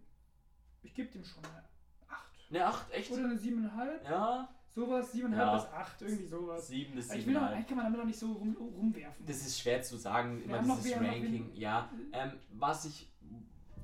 [0.82, 1.62] ich gebe dem schon eine
[2.08, 2.50] 8.
[2.50, 3.10] Ne, 8, echt?
[3.10, 4.04] Oder eine 7,5.
[4.04, 5.54] Ja, Sowas, 7,5 Ja.
[5.56, 6.68] bis 8, irgendwie sowas.
[6.68, 7.48] 7 bis Aber Ich will doch, 7,5.
[7.52, 9.26] eigentlich kann man damit auch nicht so rum, rumwerfen.
[9.26, 11.50] Das ist schwer zu sagen, immer dieses Ranking.
[11.54, 13.08] Ja, ähm, was ich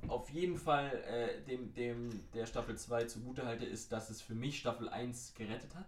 [0.07, 4.37] auf jeden Fall äh, dem, dem der Staffel 2 zugute halte, ist, dass es für
[4.37, 5.87] mich Staffel 1 gerettet hat.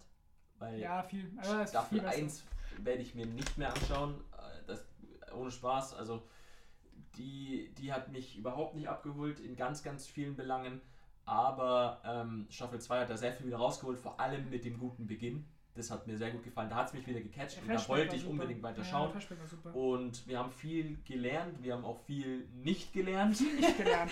[0.59, 1.31] Weil ja, viel.
[1.43, 2.17] Staffel viel besser.
[2.19, 2.43] 1
[2.79, 4.15] werde ich mir nicht mehr anschauen.
[4.33, 4.85] Äh, Das,
[5.33, 5.95] ohne Spaß.
[5.95, 6.27] Also
[7.17, 10.81] die, die hat mich überhaupt nicht abgeholt in ganz, ganz vielen Belangen.
[11.29, 15.07] Aber ähm, Staffel 2 hat da sehr viel wieder rausgeholt, vor allem mit dem guten
[15.07, 15.45] Beginn.
[15.75, 16.69] Das hat mir sehr gut gefallen.
[16.71, 18.33] Da hat es mich wieder gecatcht und da wollte ich super.
[18.33, 19.13] unbedingt weiter Ja, schauen.
[19.49, 19.73] Super.
[19.77, 23.41] Und wir haben viel gelernt, wir haben auch viel nicht gelernt.
[23.41, 24.11] Nicht gelernt.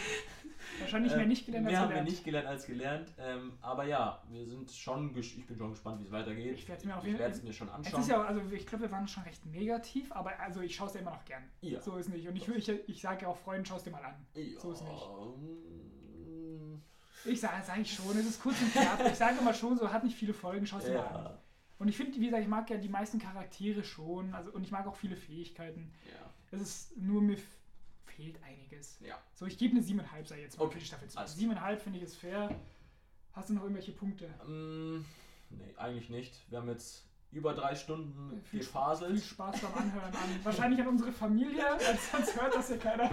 [0.78, 2.10] Wahrscheinlich mehr Ähm, nicht gelernt mehr als haben wir gelernt.
[2.10, 3.12] nicht gelernt als gelernt.
[3.18, 6.54] Ähm, aber ja, wir sind schon, ich bin schon gespannt, wie es weitergeht.
[6.54, 8.00] Ich werd's mir auf ich werde es mir schon Es anschauen.
[8.00, 10.86] ist ja, auch- also ich glaube, wir waren schon recht negativ, aber also ich schaue
[10.86, 11.42] es ja immer noch gern.
[11.62, 11.80] ja.
[11.80, 12.28] So ist nicht.
[12.28, 14.14] Und ich, ich, ich sage ja auch Freunden, schau es dir mal an.
[14.34, 14.60] ja.
[14.60, 15.08] so ist nicht.
[17.28, 19.00] Ich sage sag ich schon, es ist kurz und knapp.
[19.06, 21.24] ich sage immer schon, so hat nicht viele Folgen, schau es dir mal an.
[21.24, 21.38] Ja.
[21.78, 24.70] Und ich finde, wie gesagt, ich mag ja die meisten Charaktere schon, also und ich
[24.70, 25.92] mag auch viele Fähigkeiten.
[26.06, 26.30] ja.
[26.52, 27.36] Es ist nur mir
[28.06, 28.98] fehlt einiges.
[29.00, 29.18] Ja.
[29.34, 31.20] So, ich gebe eine 7,5 sei jetzt mal Okay, für die Staffel 2.
[31.20, 32.54] alles 7,5 finde ich ist fair.
[33.32, 34.28] Hast du noch irgendwelche Punkte?
[34.46, 35.04] Mm,
[35.50, 36.40] nee, eigentlich nicht.
[36.48, 39.22] Wir haben jetzt über drei Stunden Viel, Viel gefaselt.
[39.22, 40.40] Spaß beim Anhören an.
[40.44, 41.64] Wahrscheinlich an unsere Familie,
[42.12, 43.10] sonst hört das ja keiner.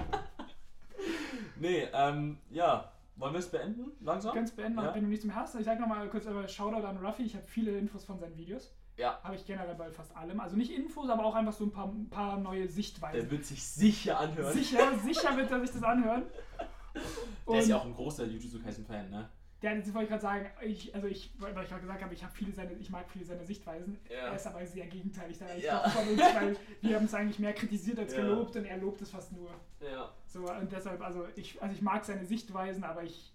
[1.58, 2.93] Nee, ähm, ja.
[3.16, 3.92] Wollen wir es beenden?
[4.02, 4.34] Langsam?
[4.34, 4.94] Ganz beenden, Ja.
[4.96, 5.56] wenn du nichts mehr hast.
[5.56, 7.24] Ich sage nochmal kurz aber Shoutout an Ruffy.
[7.24, 8.74] Ich habe viele Infos von seinen Videos.
[8.98, 9.20] Ja.
[9.24, 10.40] Habe ich generell bei fast allem.
[10.40, 13.22] Also nicht Infos, aber auch einfach so ein paar, ein paar neue Sichtweisen.
[13.22, 14.54] Der wird sich sicher anhören.
[14.54, 16.24] Sicher, sicher wird er sich das anhören.
[17.50, 19.30] Der ist ja Und- auch ein großer Jujutsu Kaisen-Fan, ne?
[19.64, 20.46] Ja, das wollte ich gerade sagen.
[20.62, 23.24] Ich, also ich, weil ich gerade gesagt habe, ich habe viele seine, ich mag viele
[23.24, 23.98] seiner Sichtweisen.
[24.10, 24.28] Ja.
[24.28, 25.80] Er ist aber sehr gegenteilig da ich Ja.
[25.90, 28.20] von uns, weil wir haben es eigentlich mehr kritisiert als Ja.
[28.26, 29.50] gelobt und er lobt es fast nur.
[29.82, 30.12] Ja.
[30.26, 33.34] So und deshalb, also ich, also ich mag seine Sichtweisen, aber ich,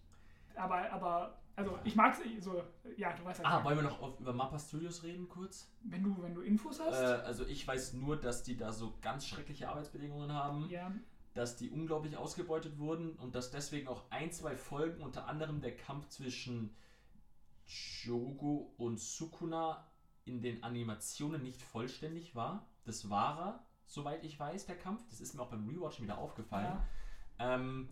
[0.55, 2.63] aber, aber, also ich mag es so,
[2.99, 5.71] ja, du weißt Ah, ja, wollen wir noch auf, über Mappa Studios reden kurz?
[5.85, 7.25] wenn du, wenn du Infos Äh, hast.
[7.25, 10.93] also ich weiß nur, dass die da so ganz schreckliche Arbeitsbedingungen haben, ja,
[11.35, 15.77] dass die unglaublich ausgebeutet wurden und dass deswegen auch ein, zwei Folgen, unter anderem der
[15.77, 16.75] Kampf zwischen
[18.03, 19.87] Jogo und Sukuna
[20.25, 22.67] in den Animationen nicht vollständig war.
[22.85, 25.03] Das war er, soweit ich weiß, der Kampf.
[25.11, 26.79] Das ist mir auch beim Rewatchen wieder aufgefallen.
[27.39, 27.89] ja, Ähm,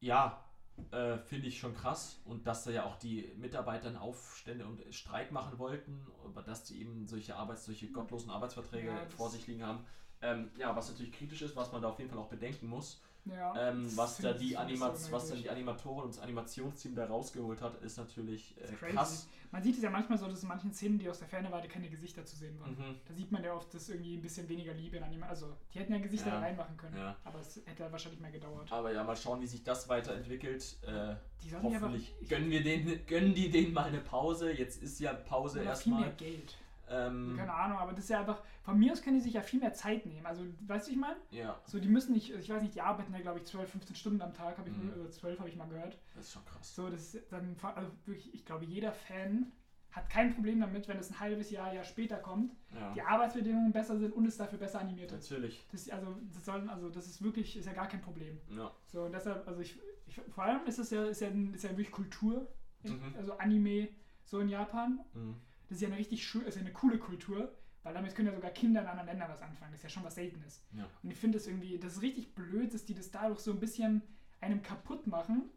[0.00, 0.44] ja,
[0.90, 2.20] äh, finde ich schon krass.
[2.24, 6.80] Und dass da ja auch die Mitarbeiter Aufstände und Streik machen wollten, aber dass die
[6.80, 9.84] eben solche Arbeits-, solche gottlosen Arbeitsverträge Ja, vor sich liegen haben.
[10.22, 13.00] Ähm, ja, was natürlich kritisch ist, was man da auf jeden Fall auch bedenken muss.
[13.24, 13.70] ja.
[13.70, 15.42] Ähm, was, da die was dann merkwürdig.
[15.42, 19.28] die Animatoren und das Animationsteam da rausgeholt hat, ist natürlich äh, ist krass.
[19.52, 21.66] Man sieht es ja manchmal so, dass in manchen Szenen, die aus der Ferne waren,
[21.68, 22.70] keine Gesichter zu sehen waren.
[22.72, 22.94] Mhm.
[23.08, 25.26] Da sieht man ja oft, dass irgendwie ein bisschen weniger Liebe in Anima.
[25.26, 26.34] Also, die hätten ja Gesichter Ja.
[26.34, 26.96] da reinmachen können.
[26.96, 27.16] Ja.
[27.24, 28.70] Aber es hätte wahrscheinlich mehr gedauert.
[28.70, 30.76] Aber ja, mal schauen, wie sich das weiterentwickelt.
[30.82, 34.52] Äh, aber hoffentlich ich- gönnen wir denen, gönnen die denen mal eine Pause.
[34.52, 36.12] Jetzt ist ja Pause oder viel mehr erstmal.
[36.30, 36.56] Geld.
[36.90, 39.42] Ähm, Keine Ahnung, aber das ist ja einfach, von mir aus können die sich ja
[39.42, 40.26] viel mehr Zeit nehmen.
[40.26, 41.16] Also, weißt du, ich meine?
[41.30, 43.94] ja, So, die müssen nicht, ich weiß nicht, die arbeiten ja, glaube ich, 12, 15
[43.96, 44.92] Stunden am Tag, habe ich, Mhm.
[45.00, 45.98] oder 12 habe ich mal gehört.
[46.14, 46.74] das ist schon krass.
[46.74, 49.52] So, das ist dann, also wirklich, ich glaube, jeder Fan
[49.92, 53.72] hat kein Problem damit, wenn es ein halbes Jahr, Jahr später kommt, Ja, die Arbeitsbedingungen
[53.72, 55.30] besser sind und es dafür besser animiert ist.
[55.30, 55.66] natürlich.
[55.72, 58.40] Das, also, das sollen, also, das ist wirklich, ist ja gar kein Problem.
[58.48, 58.70] Ja.
[58.86, 61.70] So, und deshalb, also ich, ich vor allem ist es ja, ist ja, ist ja
[61.70, 62.48] wirklich Kultur,
[62.82, 63.14] Mhm.
[63.16, 63.88] also Anime,
[64.24, 65.00] so in Japan.
[65.12, 65.34] Mhm.
[65.70, 68.34] Das ist ja eine richtig schön, ist ja eine coole Kultur, weil damit können ja
[68.34, 69.70] sogar Kinder in anderen Ländern was anfangen.
[69.72, 70.62] Das ist ja schon was Seltenes.
[70.72, 70.86] Ja.
[71.02, 73.60] Und ich finde es irgendwie, das ist richtig blöd, dass die das dadurch so ein
[73.60, 74.02] bisschen
[74.40, 75.48] einem kaputt machen,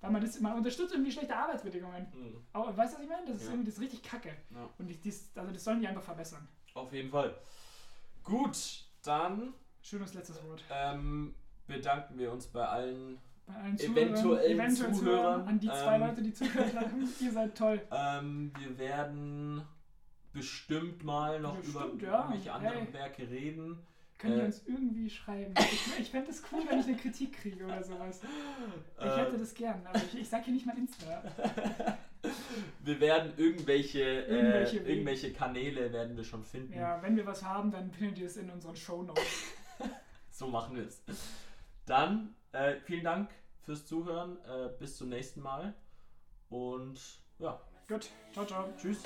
[0.00, 2.06] weil man das, man unterstützt irgendwie schlechte Arbeitsbedingungen.
[2.14, 2.42] Mhm.
[2.54, 3.26] Aber, weißt du, was ich meine?
[3.26, 3.50] Das ist Ja.
[3.50, 4.34] irgendwie das ist richtig kacke.
[4.50, 4.68] Ja.
[4.78, 6.48] Und ich, dies, also das sollen die einfach verbessern.
[6.74, 7.36] Auf jeden Fall.
[8.24, 10.62] Gut, dann Schönes letztes Wort.
[10.70, 11.34] ähm,
[11.66, 13.18] bedanken wir uns bei allen.
[13.52, 17.54] Bei allen Eventuellen Zuhörern, Zuhörern, an die zwei ähm, Leute, die zugehört haben, ihr seid
[17.56, 17.80] toll.
[17.90, 19.62] Ähm, wir werden
[20.32, 22.18] bestimmt mal noch Bestimmt, über ja.
[22.20, 22.92] irgendwelche anderen Hey.
[22.92, 23.78] Werke reden.
[24.18, 24.38] Könnt Äh.
[24.38, 25.54] ihr uns irgendwie schreiben?
[25.58, 28.20] Ich, ich fände es cool, wenn ich eine Kritik kriege oder sowas.
[29.00, 31.22] Ich Äh, hätte das gern, aber ich, ich sag hier nicht mein Insta.
[32.84, 36.74] Wir werden irgendwelche, Irgendwelche äh, irgendwelche Kanäle werden wir schon finden.
[36.74, 39.22] Ja, wenn wir was haben, dann findet ihr es in unseren Shownotes.
[40.30, 41.02] So machen wir es.
[41.86, 43.30] Dann äh, vielen Dank
[43.70, 44.36] fürs Zuhören.
[44.46, 45.74] Äh, bis zum nächsten Mal.
[46.48, 47.00] Und
[47.38, 48.68] ja, Gut, ciao, ciao.
[48.76, 49.04] tschüss.